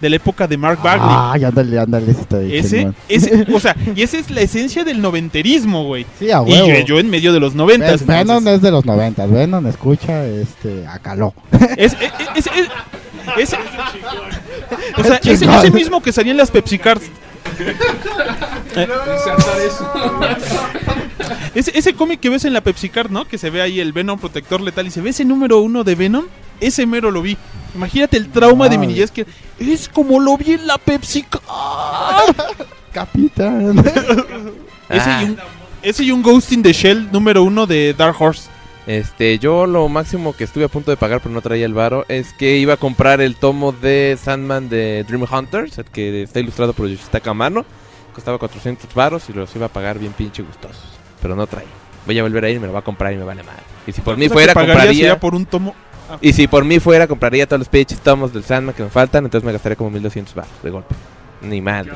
de 0.00 0.10
la 0.10 0.16
época 0.16 0.46
de 0.46 0.56
Mark 0.56 0.80
Bagley. 0.82 1.08
Ay, 1.10 1.44
ándale, 1.44 1.78
ándale, 1.78 2.10
ese 2.10 2.20
está 2.20 2.38
bien 2.38 2.64
ese, 2.64 2.92
ese, 3.08 3.46
o 3.54 3.60
sea, 3.60 3.74
y 3.94 4.02
esa 4.02 4.18
es 4.18 4.30
la 4.30 4.40
esencia 4.42 4.84
del 4.84 5.00
noventerismo, 5.00 5.84
güey. 5.84 6.06
Sí, 6.18 6.30
a 6.30 6.42
Y 6.46 6.56
yo, 6.56 6.78
yo 6.84 6.98
en 6.98 7.10
medio 7.10 7.32
de 7.32 7.40
los 7.40 7.54
noventas. 7.54 8.04
Ves, 8.04 8.06
Venom 8.06 8.46
es 8.48 8.62
de 8.62 8.70
los 8.70 8.84
90, 8.84 9.26
Venom 9.26 9.66
escucha 9.66 10.24
este, 10.26 10.86
a 10.86 10.98
Caló. 10.98 11.34
Es, 11.76 11.94
es, 11.94 12.12
es- 12.36 12.46
es- 12.46 12.68
ese- 13.38 13.56
o 14.98 15.02
sea, 15.04 15.16
ese, 15.16 15.44
ese 15.46 15.70
mismo 15.72 16.00
que 16.02 16.12
salía 16.12 16.30
en 16.30 16.36
las 16.38 16.50
Pepsi 16.50 16.78
Cards. 16.78 17.04
Eh, 18.76 18.88
ese 21.54 21.78
ese 21.78 21.94
cómic 21.94 22.20
que 22.20 22.28
ves 22.28 22.44
en 22.44 22.52
la 22.52 22.60
Pepsi 22.60 22.88
Card, 22.88 23.10
¿no? 23.10 23.26
Que 23.26 23.38
se 23.38 23.50
ve 23.50 23.62
ahí 23.62 23.80
el 23.80 23.92
Venom 23.92 24.18
protector 24.18 24.60
letal 24.60 24.86
y 24.86 24.90
se 24.90 25.00
ve 25.00 25.10
ese 25.10 25.24
número 25.24 25.60
uno 25.60 25.84
de 25.84 25.94
Venom. 25.94 26.24
Ese 26.60 26.86
mero 26.86 27.10
lo 27.10 27.22
vi. 27.22 27.36
Imagínate 27.76 28.16
el 28.16 28.28
trauma 28.30 28.68
de 28.68 28.78
mi 28.78 28.86
niñez 28.86 29.10
que 29.10 29.26
es 29.58 29.88
como 29.88 30.18
lo 30.18 30.36
vi 30.36 30.52
en 30.54 30.66
la 30.66 30.78
Pepsi. 30.78 31.24
Capitán. 32.92 33.78
Ese, 34.88 35.10
Ah. 35.10 35.22
y 35.22 35.24
un, 35.26 35.38
ese 35.82 36.04
y 36.04 36.10
un 36.12 36.22
Ghost 36.22 36.52
in 36.52 36.62
the 36.62 36.72
Shell 36.72 37.10
número 37.12 37.42
uno 37.42 37.66
de 37.66 37.92
Dark 37.94 38.16
Horse. 38.20 38.48
Este, 38.86 39.38
yo 39.40 39.66
lo 39.66 39.88
máximo 39.88 40.32
que 40.32 40.44
estuve 40.44 40.64
a 40.64 40.68
punto 40.68 40.92
de 40.92 40.96
pagar 40.96 41.20
pero 41.20 41.34
no 41.34 41.40
traía 41.42 41.66
el 41.66 41.74
varo 41.74 42.04
es 42.08 42.32
que 42.34 42.56
iba 42.56 42.74
a 42.74 42.76
comprar 42.76 43.20
el 43.20 43.34
tomo 43.34 43.72
de 43.72 44.16
Sandman 44.22 44.68
de 44.68 45.04
Dream 45.08 45.26
Hunters, 45.30 45.78
el 45.78 45.86
que 45.86 46.22
está 46.22 46.38
ilustrado 46.38 46.72
por 46.72 46.86
Yoshitaka 46.86 47.30
Amano. 47.32 47.64
Costaba 48.14 48.38
400 48.38 48.94
varos 48.94 49.28
y 49.28 49.32
los 49.32 49.54
iba 49.56 49.66
a 49.66 49.70
pagar 49.70 49.98
bien 49.98 50.12
pinche 50.12 50.42
gustosos, 50.42 50.84
pero 51.20 51.34
no 51.34 51.46
traía. 51.48 51.66
Voy 52.06 52.16
a 52.18 52.22
volver 52.22 52.44
a 52.44 52.48
ir 52.48 52.56
y 52.56 52.60
me 52.60 52.68
lo 52.68 52.72
va 52.72 52.78
a 52.78 52.82
comprar 52.84 53.12
y 53.12 53.16
me 53.16 53.24
vale 53.24 53.42
mal. 53.42 53.56
Y 53.88 53.92
si 53.92 54.00
por 54.00 54.16
mí 54.16 54.28
fuera 54.28 54.54
compraría 54.54 55.18
por 55.18 55.34
un 55.34 55.44
tomo. 55.44 55.74
Ah, 56.08 56.18
y 56.20 56.32
si 56.32 56.46
por 56.46 56.64
mí 56.64 56.78
fuera 56.78 57.06
compraría 57.06 57.46
todos 57.46 57.60
los 57.60 57.68
pinches 57.68 58.00
tomos 58.00 58.32
del 58.32 58.44
Sandman 58.44 58.74
que 58.74 58.82
me 58.82 58.90
faltan, 58.90 59.24
entonces 59.24 59.44
me 59.44 59.52
gastaría 59.52 59.76
como 59.76 59.90
1200 59.90 60.34
varos 60.34 60.52
de 60.62 60.70
golpe. 60.70 60.94
Ni 61.42 61.60
madre. 61.60 61.92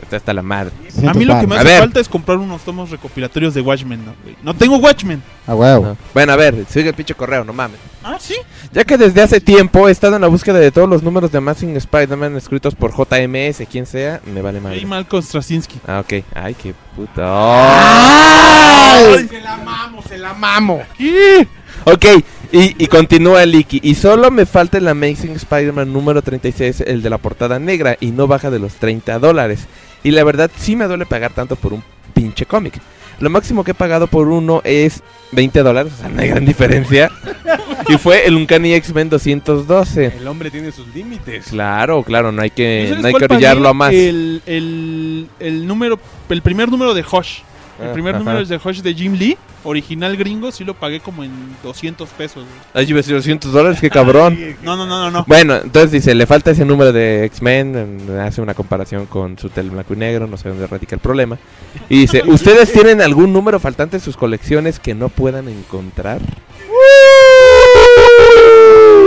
Está 0.00 0.16
hasta 0.16 0.34
la 0.34 0.42
madre. 0.42 0.72
A 1.06 1.14
mí 1.14 1.24
lo 1.24 1.38
que 1.38 1.46
me 1.46 1.54
hace 1.54 1.64
ver. 1.64 1.78
falta 1.78 2.00
es 2.00 2.08
comprar 2.08 2.38
unos 2.38 2.62
tomos 2.62 2.90
recopilatorios 2.90 3.54
de 3.54 3.60
Watchmen. 3.60 4.04
No, 4.04 4.14
güey. 4.24 4.36
no 4.42 4.54
tengo 4.54 4.76
Watchmen. 4.78 5.22
A 5.46 5.54
huevo. 5.54 5.84
No. 5.84 5.96
Bueno, 6.12 6.32
a 6.32 6.36
ver, 6.36 6.64
sigue 6.68 6.88
el 6.88 6.94
pinche 6.94 7.14
correo, 7.14 7.44
no 7.44 7.52
mames. 7.52 7.78
Ah, 8.02 8.16
sí. 8.18 8.34
Ya 8.72 8.84
que 8.84 8.98
desde 8.98 9.22
hace 9.22 9.40
tiempo 9.40 9.88
he 9.88 9.92
estado 9.92 10.16
en 10.16 10.22
la 10.22 10.28
búsqueda 10.28 10.58
de 10.58 10.72
todos 10.72 10.88
los 10.88 11.02
números 11.02 11.30
de 11.30 11.38
Amazing 11.38 11.76
Spider-Man 11.76 12.36
escritos 12.36 12.74
por 12.74 12.92
JMS, 12.92 13.64
quien 13.70 13.86
sea, 13.86 14.20
me 14.26 14.42
vale 14.42 14.60
madre. 14.60 14.78
Ahí 14.78 14.86
Malcolm 14.86 15.22
Straczynski. 15.22 15.78
Ah, 15.86 16.00
ok. 16.00 16.24
Ay, 16.34 16.54
qué 16.54 16.74
puta. 16.96 17.22
¡Ay! 17.24 19.28
Se 19.28 19.40
la 19.40 19.56
mamo, 19.58 20.02
se 20.02 20.18
la 20.18 20.34
mamo. 20.34 20.82
Ok, 21.84 22.04
y, 22.52 22.84
y 22.84 22.86
continúa 22.86 23.44
Licky. 23.46 23.80
Y 23.82 23.94
solo 23.94 24.30
me 24.30 24.46
falta 24.46 24.78
el 24.78 24.86
Amazing 24.86 25.32
Spider-Man 25.32 25.92
número 25.92 26.22
36, 26.22 26.82
el 26.86 27.02
de 27.02 27.10
la 27.10 27.18
portada 27.18 27.58
negra, 27.58 27.96
y 27.98 28.10
no 28.10 28.26
baja 28.26 28.50
de 28.50 28.58
los 28.58 28.74
30 28.74 29.18
dólares. 29.18 29.66
Y 30.04 30.10
la 30.10 30.22
verdad, 30.22 30.50
sí 30.56 30.76
me 30.76 30.86
duele 30.86 31.06
pagar 31.06 31.32
tanto 31.32 31.56
por 31.56 31.72
un 31.72 31.82
pinche 32.14 32.46
cómic. 32.46 32.74
Lo 33.20 33.30
máximo 33.30 33.62
que 33.62 33.70
he 33.70 33.74
pagado 33.74 34.08
por 34.08 34.28
uno 34.28 34.62
es 34.64 35.02
20 35.30 35.62
dólares, 35.62 35.92
o 35.96 36.00
sea, 36.00 36.08
no 36.08 36.20
hay 36.20 36.28
gran 36.28 36.44
diferencia. 36.44 37.10
y 37.88 37.96
fue 37.96 38.26
el 38.26 38.34
Uncanny 38.34 38.74
X-Men 38.74 39.10
212. 39.10 40.12
El 40.18 40.26
hombre 40.26 40.50
tiene 40.50 40.72
sus 40.72 40.88
límites. 40.94 41.46
Claro, 41.46 42.02
claro, 42.02 42.32
no 42.32 42.42
hay 42.42 42.50
que, 42.50 42.86
¿Sabes 42.88 43.02
no 43.02 43.08
hay 43.08 43.14
que 43.14 43.24
orillarlo 43.24 43.68
a 43.68 43.74
más. 43.74 43.92
El, 43.92 44.42
el, 44.44 45.28
el 45.38 45.66
número, 45.66 46.00
el 46.28 46.42
primer 46.42 46.68
número 46.68 46.94
de 46.94 47.02
Hush. 47.02 47.42
El 47.80 47.88
Ah, 47.88 47.92
primer 47.92 48.14
ajá. 48.14 48.18
número 48.24 48.40
es 48.40 48.48
de 48.48 48.60
Hush 48.62 48.80
de 48.82 48.94
Jim 48.94 49.14
Lee, 49.14 49.36
original 49.64 50.16
gringo, 50.16 50.52
sí 50.52 50.62
lo 50.64 50.74
pagué 50.74 51.00
como 51.00 51.24
en 51.24 51.30
200 51.62 52.08
pesos. 52.10 52.44
Ay, 52.74 52.84
yo 52.86 52.90
iba 52.90 52.98
a 52.98 53.02
decir 53.02 53.14
200 53.14 53.50
dólares, 53.52 53.80
qué 53.80 53.88
cabrón. 53.90 54.38
No, 54.62 54.76
no, 54.76 54.86
no, 54.86 55.00
no, 55.00 55.10
no. 55.10 55.24
Bueno, 55.26 55.56
entonces 55.56 55.90
dice, 55.90 56.14
le 56.14 56.26
falta 56.26 56.50
ese 56.50 56.64
número 56.64 56.92
de 56.92 57.24
X-Men, 57.24 57.76
en- 58.08 58.20
hace 58.20 58.40
una 58.42 58.54
comparación 58.54 59.06
con 59.06 59.38
su 59.38 59.48
tel 59.48 59.70
blanco 59.70 59.94
y 59.94 59.96
negro, 59.96 60.26
no 60.26 60.36
sé 60.36 60.48
dónde 60.50 60.66
radica 60.66 60.94
el 60.94 61.00
problema. 61.00 61.38
Y 61.88 62.00
dice, 62.00 62.22
¿ustedes 62.26 62.72
tienen 62.72 63.00
algún 63.00 63.32
número 63.32 63.58
faltante 63.58 63.96
en 63.96 64.02
sus 64.02 64.16
colecciones 64.16 64.78
que 64.78 64.94
no 64.94 65.08
puedan 65.08 65.48
encontrar? 65.48 66.20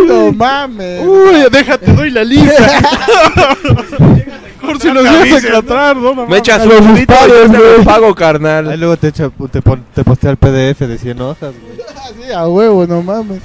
No 0.07 0.31
mames. 0.33 1.01
Uy, 1.05 1.45
déjate, 1.51 1.91
doy 1.93 2.09
la 2.11 2.23
lista. 2.23 2.81
Por 4.61 4.79
si 4.81 4.89
los 4.89 5.03
vas 5.03 5.43
a 5.43 5.47
encontrar, 5.47 5.95
no, 5.95 6.13
mamá. 6.15 6.29
Me 6.29 6.37
echas 6.39 6.65
los 6.65 6.83
lo 6.83 6.91
güey. 6.91 7.05
pago, 7.85 8.07
Ahí 8.07 8.13
carnal. 8.15 8.79
luego 8.79 8.97
te, 8.97 9.09
echa, 9.09 9.29
te, 9.51 9.61
pon- 9.61 9.83
te 9.93 10.03
postea 10.03 10.31
el 10.31 10.37
PDF 10.37 10.79
de 10.81 10.97
100 10.97 11.21
hojas, 11.21 11.53
güey. 11.61 11.75
Sí, 12.25 12.31
a 12.31 12.47
huevo, 12.47 12.85
no 12.87 13.01
mames. 13.01 13.41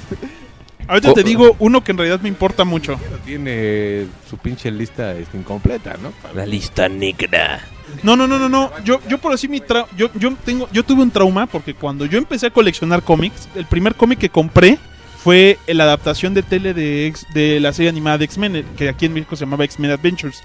Ahorita 0.87 1.11
Oh. 1.11 1.13
te 1.13 1.23
digo 1.23 1.55
uno 1.59 1.83
que 1.83 1.91
en 1.91 1.97
realidad 1.99 2.19
me 2.21 2.29
importa 2.29 2.63
mucho. 2.63 2.99
Tiene 3.25 4.07
su 4.29 4.37
pinche 4.37 4.69
lista 4.71 5.13
este, 5.13 5.37
incompleta, 5.37 5.95
¿no? 6.01 6.11
La 6.35 6.45
lista 6.45 6.89
negra. 6.89 7.59
No, 8.03 8.15
no, 8.15 8.27
no, 8.27 8.39
no, 8.39 8.49
no. 8.49 8.71
Yo, 8.83 8.99
yo 9.07 9.17
por 9.19 9.33
así 9.33 9.47
mi 9.47 9.59
trau- 9.61 9.85
yo, 9.97 10.09
yo 10.15 10.33
tengo, 10.43 10.67
yo 10.71 10.83
tuve 10.83 11.01
un 11.03 11.11
trauma 11.11 11.45
porque 11.47 11.73
cuando 11.75 12.05
yo 12.05 12.17
empecé 12.17 12.47
a 12.47 12.49
coleccionar 12.49 13.03
cómics, 13.03 13.47
el 13.55 13.65
primer 13.65 13.95
cómic 13.95 14.19
que 14.19 14.29
compré 14.29 14.77
fue 15.23 15.59
la 15.67 15.83
adaptación 15.83 16.33
de 16.33 16.41
tele 16.41 16.73
de, 16.73 17.13
de 17.33 17.59
la 17.59 17.73
serie 17.73 17.89
animada 17.89 18.17
de 18.17 18.25
X-Men, 18.25 18.55
eh, 18.55 18.65
que 18.75 18.89
aquí 18.89 19.05
en 19.05 19.13
México 19.13 19.35
se 19.35 19.45
llamaba 19.45 19.65
X-Men 19.65 19.91
Adventures. 19.91 20.41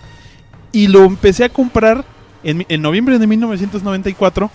Y 0.72 0.88
lo 0.88 1.04
empecé 1.04 1.44
a 1.44 1.48
comprar 1.48 2.04
en, 2.44 2.66
en 2.68 2.82
noviembre 2.82 3.18
de 3.18 3.26
1994 3.26 4.50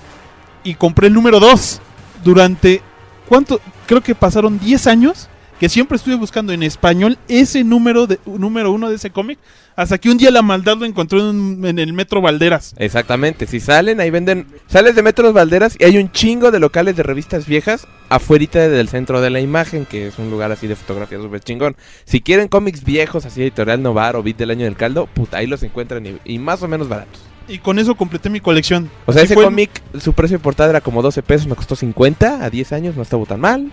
y 0.63 0.75
compré 0.75 1.07
el 1.07 1.13
número 1.13 1.39
2 1.39 1.81
durante, 2.23 2.81
¿cuánto? 3.27 3.59
Creo 3.87 4.01
que 4.01 4.13
pasaron 4.13 4.59
10 4.59 4.87
años 4.87 5.27
que 5.61 5.69
siempre 5.69 5.95
estuve 5.95 6.15
buscando 6.15 6.53
en 6.53 6.63
español 6.63 7.19
ese 7.27 7.63
número 7.63 8.07
de 8.07 8.17
número 8.25 8.71
uno 8.71 8.89
de 8.89 8.95
ese 8.95 9.11
cómic 9.11 9.37
hasta 9.75 9.99
que 9.99 10.09
un 10.09 10.17
día 10.17 10.31
la 10.31 10.41
maldad 10.41 10.75
lo 10.77 10.85
encontré 10.85 11.19
en, 11.19 11.25
un- 11.27 11.65
en 11.67 11.77
el 11.77 11.93
Metro 11.93 12.19
Valderas. 12.19 12.73
Exactamente, 12.79 13.45
si 13.45 13.59
salen, 13.59 13.99
ahí 14.01 14.09
venden... 14.09 14.47
Sales 14.65 14.95
de 14.95 15.03
Metros 15.03 15.33
Valderas 15.33 15.75
y 15.79 15.83
hay 15.85 15.97
un 15.99 16.11
chingo 16.11 16.49
de 16.49 16.59
locales 16.59 16.95
de 16.97 17.03
revistas 17.03 17.45
viejas 17.45 17.85
afuerita 18.09 18.67
del 18.69 18.89
centro 18.89 19.21
de 19.21 19.29
la 19.29 19.39
imagen, 19.39 19.85
que 19.85 20.07
es 20.07 20.17
un 20.17 20.31
lugar 20.31 20.51
así 20.51 20.65
de 20.65 20.75
fotografía 20.75 21.19
súper 21.19 21.41
chingón. 21.41 21.75
Si 22.05 22.21
quieren 22.21 22.47
cómics 22.47 22.83
viejos, 22.83 23.25
así 23.27 23.43
editorial 23.43 23.83
Novar 23.83 24.15
o 24.15 24.23
Beat 24.23 24.37
del 24.37 24.49
Año 24.49 24.65
del 24.65 24.75
Caldo, 24.75 25.05
puta, 25.05 25.37
ahí 25.37 25.45
los 25.47 25.61
encuentran 25.61 26.03
y, 26.07 26.17
y 26.25 26.39
más 26.39 26.63
o 26.63 26.67
menos 26.67 26.89
baratos. 26.89 27.21
Y 27.47 27.59
con 27.59 27.77
eso 27.79 27.95
completé 27.95 28.29
mi 28.31 28.39
colección. 28.39 28.89
O 29.05 29.13
sea, 29.13 29.23
Así 29.23 29.33
ese 29.33 29.43
cómic, 29.43 29.69
su 29.99 30.13
precio 30.13 30.37
de 30.39 30.43
portada 30.43 30.69
era 30.71 30.81
como 30.81 31.01
12 31.01 31.21
pesos, 31.21 31.45
me 31.47 31.55
costó 31.55 31.75
50 31.75 32.43
a 32.43 32.49
10 32.49 32.73
años, 32.73 32.95
no 32.95 33.03
estuvo 33.03 33.25
tan 33.25 33.39
mal. 33.39 33.71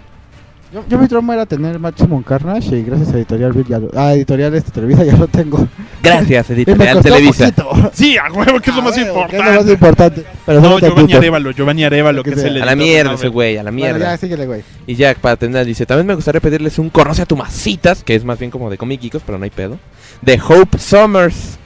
Yo, 0.70 0.84
yo 0.86 0.98
mi 0.98 1.08
trauma 1.08 1.32
era 1.32 1.46
tener 1.46 1.78
Maximum 1.78 2.22
Carnage 2.22 2.76
y 2.76 2.82
gracias 2.82 3.08
a 3.14 3.16
Editorial 3.16 3.52
Bill 3.54 3.66
ya 3.66 3.78
lo, 3.78 3.88
ah, 3.96 4.12
Editorial 4.12 4.54
este 4.54 4.70
Televisa 4.70 5.02
ya 5.02 5.16
lo 5.16 5.26
tengo. 5.26 5.66
Gracias, 6.02 6.50
editorial 6.50 7.02
Televisa. 7.02 7.50
Sí, 7.94 8.18
a 8.18 8.30
huevo, 8.30 8.60
que 8.60 8.68
es 8.68 8.76
lo 8.76 8.82
más 8.82 8.98
importante. 8.98 9.36
es 9.38 9.44
lo 9.44 9.62
más 9.62 9.70
importante. 9.70 10.24
Pero 10.44 10.60
No, 10.60 10.78
Giovanni 10.78 11.14
Arevalo, 11.14 11.50
Giovanni 11.52 11.84
Arevalo, 11.84 12.22
que 12.22 12.32
Que 12.32 12.40
es 12.40 12.44
el 12.44 12.60
A 12.62 12.66
la 12.66 12.76
mierda 12.76 13.14
ese 13.14 13.28
güey, 13.28 13.56
a 13.56 13.62
la 13.62 13.70
Bueno, 13.70 13.76
mierda. 13.86 14.12
ya, 14.12 14.16
síguele, 14.18 14.46
güey. 14.46 14.62
Y 14.86 14.94
ya, 14.94 15.14
para 15.14 15.36
terminar, 15.36 15.64
dice, 15.64 15.86
también 15.86 16.06
me 16.06 16.14
gustaría 16.14 16.40
pedirles 16.42 16.78
un 16.78 16.90
conoce 16.90 17.22
a 17.22 17.26
tu 17.26 17.36
masitas, 17.36 18.04
que 18.04 18.14
es 18.14 18.24
más 18.24 18.38
bien 18.38 18.50
como 18.50 18.68
de 18.68 18.76
comiquicos, 18.76 19.22
pero 19.24 19.38
no 19.38 19.44
hay 19.44 19.50
pedo. 19.50 19.78
De 20.20 20.38
Hope 20.46 20.78
Summers. 20.78 21.58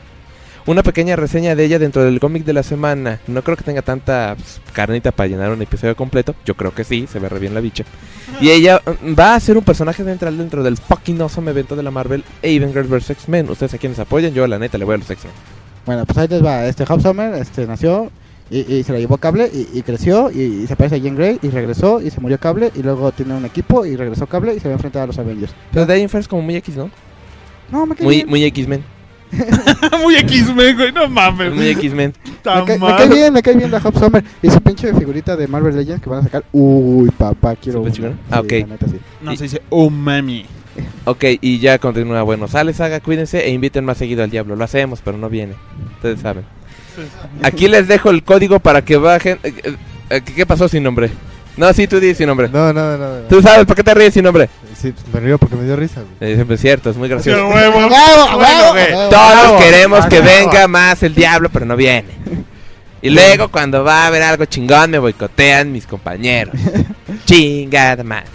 Una 0.64 0.84
pequeña 0.84 1.16
reseña 1.16 1.56
de 1.56 1.64
ella 1.64 1.80
dentro 1.80 2.04
del 2.04 2.20
cómic 2.20 2.44
de 2.44 2.52
la 2.52 2.62
semana. 2.62 3.18
No 3.26 3.42
creo 3.42 3.56
que 3.56 3.64
tenga 3.64 3.82
tanta 3.82 4.36
pues, 4.36 4.60
carnita 4.72 5.10
para 5.10 5.26
llenar 5.28 5.50
un 5.50 5.60
episodio 5.60 5.96
completo. 5.96 6.36
Yo 6.44 6.54
creo 6.54 6.72
que 6.72 6.84
sí, 6.84 7.08
se 7.10 7.18
ve 7.18 7.28
re 7.28 7.40
bien 7.40 7.52
la 7.52 7.60
bicha. 7.60 7.84
Y 8.40 8.50
ella 8.50 8.80
mm, 9.02 9.18
va 9.18 9.34
a 9.34 9.40
ser 9.40 9.58
un 9.58 9.64
personaje 9.64 10.04
central 10.04 10.38
dentro 10.38 10.62
del 10.62 10.76
fucking 10.76 11.20
awesome 11.20 11.50
evento 11.50 11.74
de 11.74 11.82
la 11.82 11.90
Marvel 11.90 12.22
Avengers 12.44 12.88
vs. 12.88 13.10
X-Men. 13.10 13.50
Ustedes 13.50 13.74
a 13.74 13.78
quienes 13.78 13.98
apoyan, 13.98 14.32
yo 14.34 14.46
la 14.46 14.58
neta 14.58 14.78
le 14.78 14.84
voy 14.84 14.94
a 14.94 14.98
los 14.98 15.10
X-Men. 15.10 15.34
Bueno, 15.84 16.06
pues 16.06 16.16
ahí 16.18 16.28
les 16.28 16.44
va. 16.44 16.64
Este 16.66 16.84
Hub 16.84 17.02
Summer 17.02 17.34
este, 17.34 17.66
nació 17.66 18.12
y, 18.48 18.60
y 18.72 18.84
se 18.84 18.92
la 18.92 19.00
llevó 19.00 19.16
Cable 19.16 19.50
y, 19.52 19.76
y 19.76 19.82
creció 19.82 20.30
y, 20.30 20.62
y 20.62 20.66
se 20.68 20.76
parece 20.76 20.94
a 20.94 20.98
Jean 20.98 21.16
Grey 21.16 21.40
y 21.42 21.48
regresó 21.50 22.00
y 22.00 22.10
se 22.10 22.20
murió 22.20 22.38
Cable 22.38 22.70
y 22.76 22.84
luego 22.84 23.10
tiene 23.10 23.34
un 23.34 23.44
equipo 23.44 23.84
y 23.84 23.96
regresó 23.96 24.28
Cable 24.28 24.54
y 24.54 24.60
se 24.60 24.68
va 24.68 24.74
a 24.74 24.76
enfrentar 24.76 25.02
a 25.02 25.06
los 25.08 25.18
Avengers. 25.18 25.52
Pero 25.72 25.86
de 25.86 25.94
ahí 25.94 26.02
es 26.04 26.28
como 26.28 26.42
muy 26.42 26.54
X, 26.54 26.76
¿no? 26.76 26.88
No, 27.72 27.84
me 27.84 27.96
cae 27.96 28.04
Muy, 28.04 28.16
bien. 28.16 28.28
muy 28.28 28.44
X-Men. 28.44 28.84
Muy 30.02 30.16
X-Men, 30.16 30.76
güey, 30.76 30.92
no 30.92 31.08
mames. 31.08 31.52
Muy 31.54 31.68
X-Men. 31.68 32.12
Me 32.24 32.32
cae, 32.42 32.64
me 32.66 32.78
madre. 32.78 32.96
cae 32.96 33.08
bien, 33.08 33.32
me 33.32 33.42
cae 33.42 33.56
bien 33.56 33.70
la 33.70 33.78
Hub 33.78 33.98
Summer 33.98 34.22
y 34.42 34.50
su 34.50 34.60
pinche 34.60 34.92
figurita 34.94 35.36
de 35.36 35.46
Marvel 35.48 35.74
Legends 35.76 36.02
que 36.02 36.10
van 36.10 36.20
a 36.20 36.22
sacar. 36.24 36.44
Uy, 36.52 37.10
papá, 37.10 37.56
quiero 37.56 37.84
¿Súper 37.84 38.00
una. 38.10 38.18
Ah, 38.30 38.40
Sí, 38.40 38.46
ok. 38.46 38.52
la 38.52 38.74
neta, 38.74 38.86
sí. 38.88 38.96
No, 39.22 39.36
se 39.36 39.44
dice, 39.44 39.62
oh 39.70 39.88
mami. 39.90 40.44
Ok, 41.04 41.24
y 41.40 41.58
ya 41.58 41.78
continúa. 41.78 42.22
Bueno, 42.22 42.48
sale 42.48 42.72
Saga, 42.74 43.00
cuídense 43.00 43.44
e 43.46 43.50
inviten 43.50 43.84
más 43.84 43.98
seguido 43.98 44.22
al 44.22 44.30
diablo. 44.30 44.56
Lo 44.56 44.64
hacemos, 44.64 45.00
pero 45.04 45.18
no 45.18 45.28
viene. 45.28 45.54
Ustedes 45.96 46.20
saben. 46.20 46.44
Aquí 47.42 47.68
les 47.68 47.88
dejo 47.88 48.10
el 48.10 48.22
código 48.22 48.58
para 48.60 48.82
que 48.82 48.96
bajen. 48.96 49.38
eh, 49.42 49.76
eh, 50.10 50.20
¿Qué 50.20 50.44
pasó 50.46 50.68
sin 50.68 50.82
nombre? 50.82 51.10
No, 51.56 51.72
sí, 51.72 51.86
tú 51.86 52.00
di 52.00 52.14
sin 52.14 52.26
nombre. 52.26 52.48
No, 52.48 52.72
no, 52.72 52.96
no. 52.96 53.20
no. 53.20 53.28
Tú 53.28 53.42
sabes 53.42 53.66
por 53.66 53.76
qué 53.76 53.82
te 53.82 53.94
ríes 53.94 54.14
sin 54.14 54.24
nombre. 54.24 54.48
Sí, 54.74 54.92
me 55.12 55.20
río 55.20 55.38
porque 55.38 55.54
me 55.56 55.64
dio 55.64 55.76
risa, 55.76 56.00
güey. 56.00 56.32
Eh, 56.32 56.34
siempre 56.34 56.56
es 56.56 56.60
cierto, 56.60 56.90
es 56.90 56.96
muy 56.96 57.08
gracioso. 57.08 57.46
huevo. 57.48 57.78
¡A 57.78 58.36
huevo, 58.36 58.72
huevo! 58.72 59.08
Todos 59.10 59.62
queremos 59.62 60.06
que 60.06 60.20
venga 60.20 60.66
más 60.68 61.02
el 61.02 61.14
diablo, 61.14 61.50
pero 61.52 61.66
no 61.66 61.76
viene. 61.76 62.08
Y 63.02 63.10
luego 63.10 63.48
cuando 63.48 63.82
va 63.82 64.04
a 64.04 64.06
haber 64.06 64.22
algo 64.22 64.44
chingón 64.44 64.92
me 64.92 64.98
boicotean 64.98 65.72
mis 65.72 65.86
compañeros. 65.86 66.54
Chingada 67.26 68.04
madre. 68.04 68.26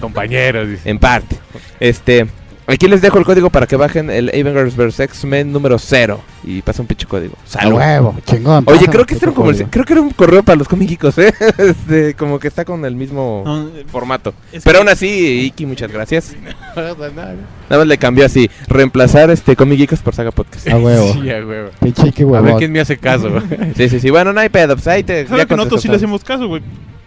Compañeros, 0.00 0.68
dice. 0.68 0.88
En 0.88 0.98
parte. 0.98 1.36
Este, 1.78 2.26
aquí 2.66 2.88
les 2.88 3.00
dejo 3.02 3.18
el 3.18 3.24
código 3.24 3.50
para 3.50 3.66
que 3.66 3.76
bajen 3.76 4.10
el 4.10 4.28
Avengers 4.30 4.76
vs 4.76 5.00
X-Men 5.00 5.52
número 5.52 5.78
0 5.78 6.20
y 6.44 6.62
pasa 6.62 6.82
un 6.82 6.88
pinche 6.88 7.06
código. 7.06 7.34
¡A 7.44 7.48
Salud. 7.48 7.76
huevo! 7.78 8.14
Chingón. 8.26 8.64
Oye, 8.66 8.86
creo 8.86 9.04
que 9.04 9.14
este 9.14 9.26
era 9.26 9.30
un 9.32 9.36
código. 9.44 9.68
creo 9.70 9.84
que 9.84 9.92
era 9.92 10.02
un 10.02 10.10
correo 10.10 10.42
para 10.42 10.56
los 10.56 10.68
cómicos, 10.68 11.18
¿eh? 11.18 11.32
Este, 11.58 12.14
como 12.14 12.38
que 12.38 12.48
está 12.48 12.64
con 12.64 12.84
el 12.84 12.96
mismo 12.96 13.42
No, 13.44 13.68
eh, 13.68 13.84
formato. 13.90 14.34
es 14.52 14.62
Pero 14.64 14.74
que- 14.74 14.78
aún 14.80 14.88
así, 14.88 15.40
Iki, 15.46 15.66
muchas 15.66 15.90
gracias. 15.90 16.34
Nada 16.76 17.34
más 17.70 17.86
le 17.86 17.98
cambió 17.98 18.24
así, 18.26 18.50
reemplazar 18.68 19.30
este 19.30 19.54
Geekos 19.56 20.00
por 20.00 20.14
Saga 20.14 20.30
Podcast. 20.30 20.68
A 20.68 20.76
huevo. 20.76 21.12
Sí, 21.14 21.30
a 21.30 21.44
huevo. 21.44 21.70
Pinche 21.80 22.08
Iki 22.08 22.22
A 22.34 22.40
ver 22.40 22.54
quién 22.56 22.72
me 22.72 22.80
hace 22.80 22.96
caso. 22.98 23.30
Sí, 23.76 23.88
sí, 23.88 24.00
sí. 24.00 24.10
Bueno, 24.10 24.32
no 24.32 24.40
hay 24.40 24.48
pedo, 24.48 24.74
pues 24.76 24.86
ahí 24.86 25.02
te 25.02 25.26
¿Sabes 25.26 25.42
ya 25.42 25.46
que 25.46 25.56
nosotros 25.56 25.82
sí 25.82 25.88
le 25.88 25.96
hacemos 25.96 26.22
caso, 26.22 26.46
güey? 26.48 26.62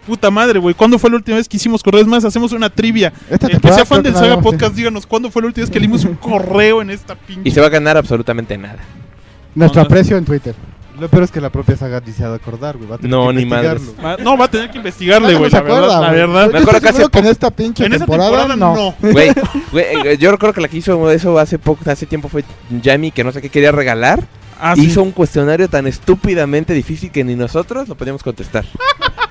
Puta 0.08 0.30
madre, 0.30 0.58
güey. 0.58 0.74
¿Cuándo 0.74 0.98
fue 0.98 1.10
la 1.10 1.16
última 1.16 1.36
vez 1.36 1.46
que 1.46 1.58
hicimos 1.58 1.82
correos 1.82 2.06
más? 2.06 2.24
Hacemos 2.24 2.52
una 2.52 2.70
trivia. 2.70 3.12
Esta 3.28 3.46
El 3.46 3.60
que 3.60 3.70
sea 3.72 3.84
fan 3.84 4.02
del 4.02 4.14
no 4.14 4.18
Saga 4.18 4.40
Podcast, 4.40 4.74
díganos 4.74 5.06
cuándo 5.06 5.30
fue 5.30 5.42
la 5.42 5.48
última 5.48 5.64
vez 5.66 5.70
que 5.70 5.78
leímos 5.78 6.04
un 6.06 6.14
correo 6.16 6.80
en 6.80 6.88
esta 6.88 7.14
pinche. 7.14 7.42
Y 7.44 7.50
se 7.52 7.60
va 7.60 7.66
a 7.66 7.70
ganar 7.70 7.98
absolutamente 7.98 8.56
nada. 8.56 8.78
Nuestro 9.54 9.82
No, 9.82 9.84
no. 9.84 9.86
aprecio 9.92 10.16
en 10.16 10.24
Twitter. 10.24 10.54
Lo 10.98 11.08
peor 11.08 11.22
es 11.24 11.30
que 11.30 11.40
la 11.42 11.50
propia 11.50 11.76
saga 11.76 11.98
ha 11.98 12.00
de 12.00 12.34
acordar, 12.34 12.76
güey. 12.78 12.88
Va 12.88 12.96
a 12.96 12.98
tener 12.98 13.10
No, 13.16 13.28
que 13.28 13.34
ni. 13.34 13.44
Va- 13.44 14.16
No, 14.16 14.36
va 14.38 14.46
a 14.46 14.50
tener 14.50 14.70
que 14.70 14.78
investigarle, 14.78 15.32
No 15.34 15.38
güey. 15.40 15.50
se 15.50 15.56
La 15.58 15.62
verdad, 15.62 15.78
acuerda, 15.84 16.00
la 16.00 16.10
verdad. 16.10 16.46
Yo 16.46 16.52
Me 16.52 16.58
acuerdo 16.58 16.58
estoy 16.58 16.80
que 16.80 16.88
hace 16.88 16.96
seguro 16.96 17.10
que 17.10 17.18
en 17.18 17.22
poco- 17.24 17.32
esta 17.32 17.50
pinche 17.50 17.84
En 17.84 17.92
temporada, 17.92 18.30
temporada 18.30 18.56
no. 18.56 18.74
no. 18.74 18.94
Güey, 19.12 19.30
güey, 19.70 19.84
eh, 20.06 20.16
yo 20.18 20.36
creo 20.38 20.52
que 20.54 20.60
la 20.62 20.68
que 20.68 20.78
hizo 20.78 21.10
eso 21.10 21.38
hace 21.38 21.58
poco, 21.58 21.88
hace 21.90 22.06
tiempo 22.06 22.28
fue 22.28 22.44
Jamie, 22.82 23.10
que 23.12 23.22
no 23.22 23.30
sé 23.30 23.40
qué 23.42 23.50
quería 23.50 23.70
regalar. 23.72 24.26
Ah, 24.60 24.74
sí. 24.74 24.86
Hizo 24.86 25.02
un 25.04 25.12
cuestionario 25.12 25.68
tan 25.68 25.86
estúpidamente 25.86 26.72
difícil 26.72 27.12
que 27.12 27.22
ni 27.22 27.36
nosotros 27.36 27.86
lo 27.88 27.94
podíamos 27.94 28.22
contestar. 28.24 28.64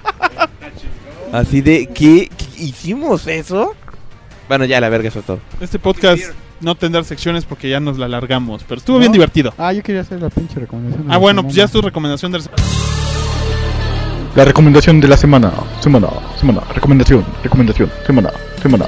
Así 1.32 1.62
de, 1.62 1.88
¿qué? 1.88 2.30
¿Qué? 2.36 2.64
¿Hicimos 2.64 3.28
eso? 3.28 3.74
Bueno, 4.48 4.66
ya 4.66 4.80
la 4.80 4.90
verga, 4.90 5.10
eso 5.10 5.20
es 5.20 5.26
todo. 5.26 5.40
Este 5.60 5.78
podcast 5.78 6.22
no 6.62 6.76
tendrá 6.76 7.04
secciones 7.04 7.46
porque 7.46 7.70
ya 7.70 7.80
nos 7.80 7.98
la 7.98 8.06
alargamos. 8.06 8.64
Pero 8.68 8.80
estuvo 8.80 8.96
¿No? 8.98 9.02
bien 9.02 9.12
divertido. 9.12 9.54
Ah, 9.58 9.74
yo 9.74 9.84
quería 9.84 10.02
hacer 10.02 10.22
la 10.22 10.30
pinche 10.30 10.60
recomendación. 10.60 11.06
Ah, 11.12 11.18
bueno, 11.18 11.44
pues 11.44 11.56
ya 11.56 11.66
es 11.66 11.72
tu 11.72 11.82
recomendación 11.82 12.32
de 12.32 12.40
La 14.36 14.46
recomendación 14.46 15.00
de 15.02 15.08
la 15.08 15.18
semana, 15.18 15.52
semana, 15.82 16.08
semana, 16.40 16.62
recomendación, 16.74 17.26
recomendación, 17.44 17.92
semana, 18.06 18.32
semana. 18.62 18.86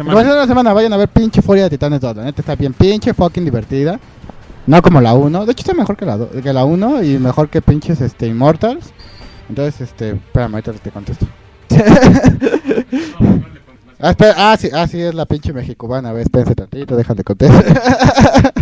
Va 0.00 0.20
a 0.20 0.24
ser 0.24 0.32
una 0.32 0.46
semana, 0.46 0.72
vayan 0.72 0.92
a 0.92 0.96
ver 0.96 1.08
pinche 1.08 1.42
Furia 1.42 1.64
de 1.64 1.70
Titanes 1.70 2.00
2. 2.00 2.16
La 2.16 2.24
neta 2.24 2.40
está 2.42 2.54
bien 2.54 2.72
pinche 2.72 3.12
fucking 3.14 3.44
divertida. 3.44 3.98
No 4.66 4.80
como 4.82 5.00
la 5.00 5.14
1. 5.14 5.46
De 5.46 5.52
hecho 5.52 5.62
está 5.62 5.74
mejor 5.74 5.96
que 5.96 6.04
la, 6.04 6.16
do- 6.18 6.30
que 6.30 6.52
la 6.52 6.64
1 6.64 7.02
y 7.02 7.18
mejor 7.18 7.48
que 7.48 7.62
pinches 7.62 8.00
este, 8.00 8.26
Immortals. 8.26 8.92
Entonces, 9.48 9.80
este, 9.80 10.10
espérame, 10.10 10.54
ahorita 10.54 10.72
te 10.72 10.90
contesto. 10.90 11.26
ah, 14.00 14.10
espera, 14.10 14.34
ah, 14.36 14.56
sí, 14.58 14.68
ah, 14.72 14.86
sí, 14.86 15.00
es 15.00 15.14
la 15.14 15.26
pinche 15.26 15.52
mexicubana. 15.52 16.10
A 16.10 16.12
ver, 16.12 16.22
espérense 16.22 16.54
tantito, 16.54 16.96
déjate 16.96 17.24
contestar. 17.24 17.64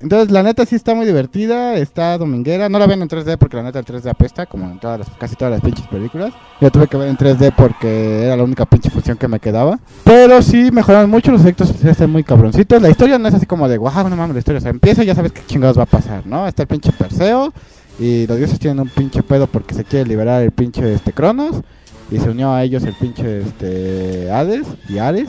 Entonces, 0.00 0.30
la 0.30 0.42
neta 0.42 0.66
sí 0.66 0.76
está 0.76 0.94
muy 0.94 1.06
divertida, 1.06 1.74
está 1.74 2.18
dominguera. 2.18 2.68
No 2.68 2.78
la 2.78 2.86
ven 2.86 3.00
en 3.02 3.08
3D 3.08 3.38
porque 3.38 3.56
la 3.56 3.62
neta 3.62 3.78
el 3.78 3.84
3D 3.84 4.10
apesta, 4.10 4.46
como 4.46 4.70
en 4.70 4.78
todas 4.78 4.98
las, 4.98 5.10
casi 5.10 5.36
todas 5.36 5.52
las 5.52 5.60
pinches 5.62 5.86
películas. 5.86 6.34
Yo 6.60 6.70
tuve 6.70 6.86
que 6.86 6.96
ver 6.96 7.08
en 7.08 7.16
3D 7.16 7.54
porque 7.56 8.24
era 8.24 8.36
la 8.36 8.44
única 8.44 8.66
pinche 8.66 8.90
función 8.90 9.16
que 9.16 9.28
me 9.28 9.40
quedaba. 9.40 9.78
Pero 10.04 10.42
sí 10.42 10.70
mejoraron 10.70 11.10
mucho, 11.10 11.32
los 11.32 11.40
efectos 11.40 11.68
especiales 11.68 11.96
están 11.96 12.10
muy 12.10 12.24
cabroncitos. 12.24 12.82
La 12.82 12.90
historia 12.90 13.18
no 13.18 13.28
es 13.28 13.34
así 13.34 13.46
como 13.46 13.68
de, 13.68 13.78
wow, 13.78 14.08
no 14.08 14.16
mames, 14.16 14.34
la 14.34 14.38
historia. 14.40 14.58
O 14.58 14.62
sea, 14.62 14.70
empieza 14.70 15.02
y 15.02 15.06
ya 15.06 15.14
sabes 15.14 15.32
qué 15.32 15.42
chingados 15.46 15.78
va 15.78 15.84
a 15.84 15.86
pasar, 15.86 16.26
¿no? 16.26 16.46
Está 16.46 16.62
el 16.62 16.68
pinche 16.68 16.92
Perseo 16.92 17.52
y 17.98 18.26
los 18.26 18.36
dioses 18.36 18.58
tienen 18.58 18.80
un 18.80 18.88
pinche 18.88 19.22
pedo 19.22 19.46
porque 19.46 19.74
se 19.74 19.84
quiere 19.84 20.08
liberar 20.08 20.42
el 20.42 20.52
pinche 20.52 20.92
este 20.92 21.12
Cronos. 21.12 21.62
Y 22.10 22.18
se 22.18 22.30
unió 22.30 22.52
a 22.52 22.62
ellos 22.62 22.84
el 22.84 22.94
pinche 22.94 23.40
este 23.40 24.30
Hades 24.30 24.66
y 24.88 24.98
Ares, 24.98 25.28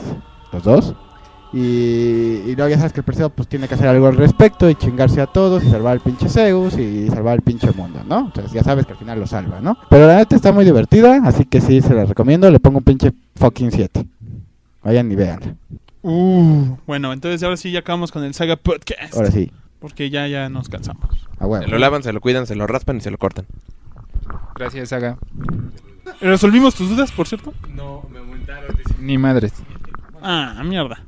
los 0.52 0.62
dos. 0.62 0.94
Y, 1.52 1.58
y 1.58 2.54
luego 2.56 2.68
ya 2.68 2.76
sabes 2.76 2.92
que 2.92 3.00
el 3.00 3.04
Perseo 3.04 3.30
pues 3.30 3.48
tiene 3.48 3.66
que 3.66 3.74
hacer 3.74 3.88
algo 3.88 4.06
al 4.06 4.16
respecto 4.16 4.68
y 4.68 4.74
chingarse 4.74 5.20
a 5.20 5.26
todos 5.26 5.64
y 5.64 5.70
salvar 5.70 5.94
al 5.94 6.00
pinche 6.00 6.28
Zeus 6.28 6.78
y 6.78 7.08
salvar 7.08 7.36
el 7.36 7.42
pinche 7.42 7.72
mundo, 7.72 8.02
¿no? 8.06 8.26
Entonces 8.26 8.52
ya 8.52 8.62
sabes 8.62 8.86
que 8.86 8.92
al 8.92 8.98
final 8.98 9.18
lo 9.18 9.26
salva, 9.26 9.60
¿no? 9.60 9.78
Pero 9.88 10.06
la 10.06 10.16
neta 10.16 10.36
está 10.36 10.52
muy 10.52 10.64
divertida, 10.64 11.20
así 11.24 11.46
que 11.46 11.60
sí 11.60 11.80
se 11.80 11.94
la 11.94 12.04
recomiendo, 12.04 12.50
le 12.50 12.60
pongo 12.60 12.78
un 12.78 12.84
pinche 12.84 13.12
fucking 13.36 13.72
7. 13.72 14.06
Vayan 14.84 15.10
y 15.10 15.16
vean. 15.16 15.58
Uh, 16.02 16.76
bueno, 16.86 17.12
entonces 17.12 17.42
ahora 17.42 17.56
sí 17.56 17.72
ya 17.72 17.80
acabamos 17.80 18.12
con 18.12 18.22
el 18.24 18.34
Saga 18.34 18.56
Podcast. 18.56 19.14
Ahora 19.14 19.30
sí, 19.30 19.50
Porque 19.80 20.10
ya, 20.10 20.26
ya 20.26 20.48
nos 20.48 20.68
cansamos. 20.68 21.04
a 21.38 21.46
huevo. 21.46 21.64
Se 21.64 21.70
lo 21.70 21.78
lavan, 21.78 22.02
se 22.02 22.12
lo 22.12 22.20
cuidan, 22.20 22.46
se 22.46 22.56
lo 22.56 22.66
raspan 22.66 22.96
y 22.96 23.00
se 23.00 23.10
lo 23.10 23.18
cortan. 23.18 23.46
Gracias, 24.56 24.88
Saga. 24.88 25.18
¿Resolvimos 26.20 26.74
tus 26.74 26.88
dudas, 26.88 27.12
por 27.12 27.28
cierto? 27.28 27.54
Ni 28.98 29.18
madres. 29.18 29.52
Ah, 30.20 30.60
mierda. 30.64 31.00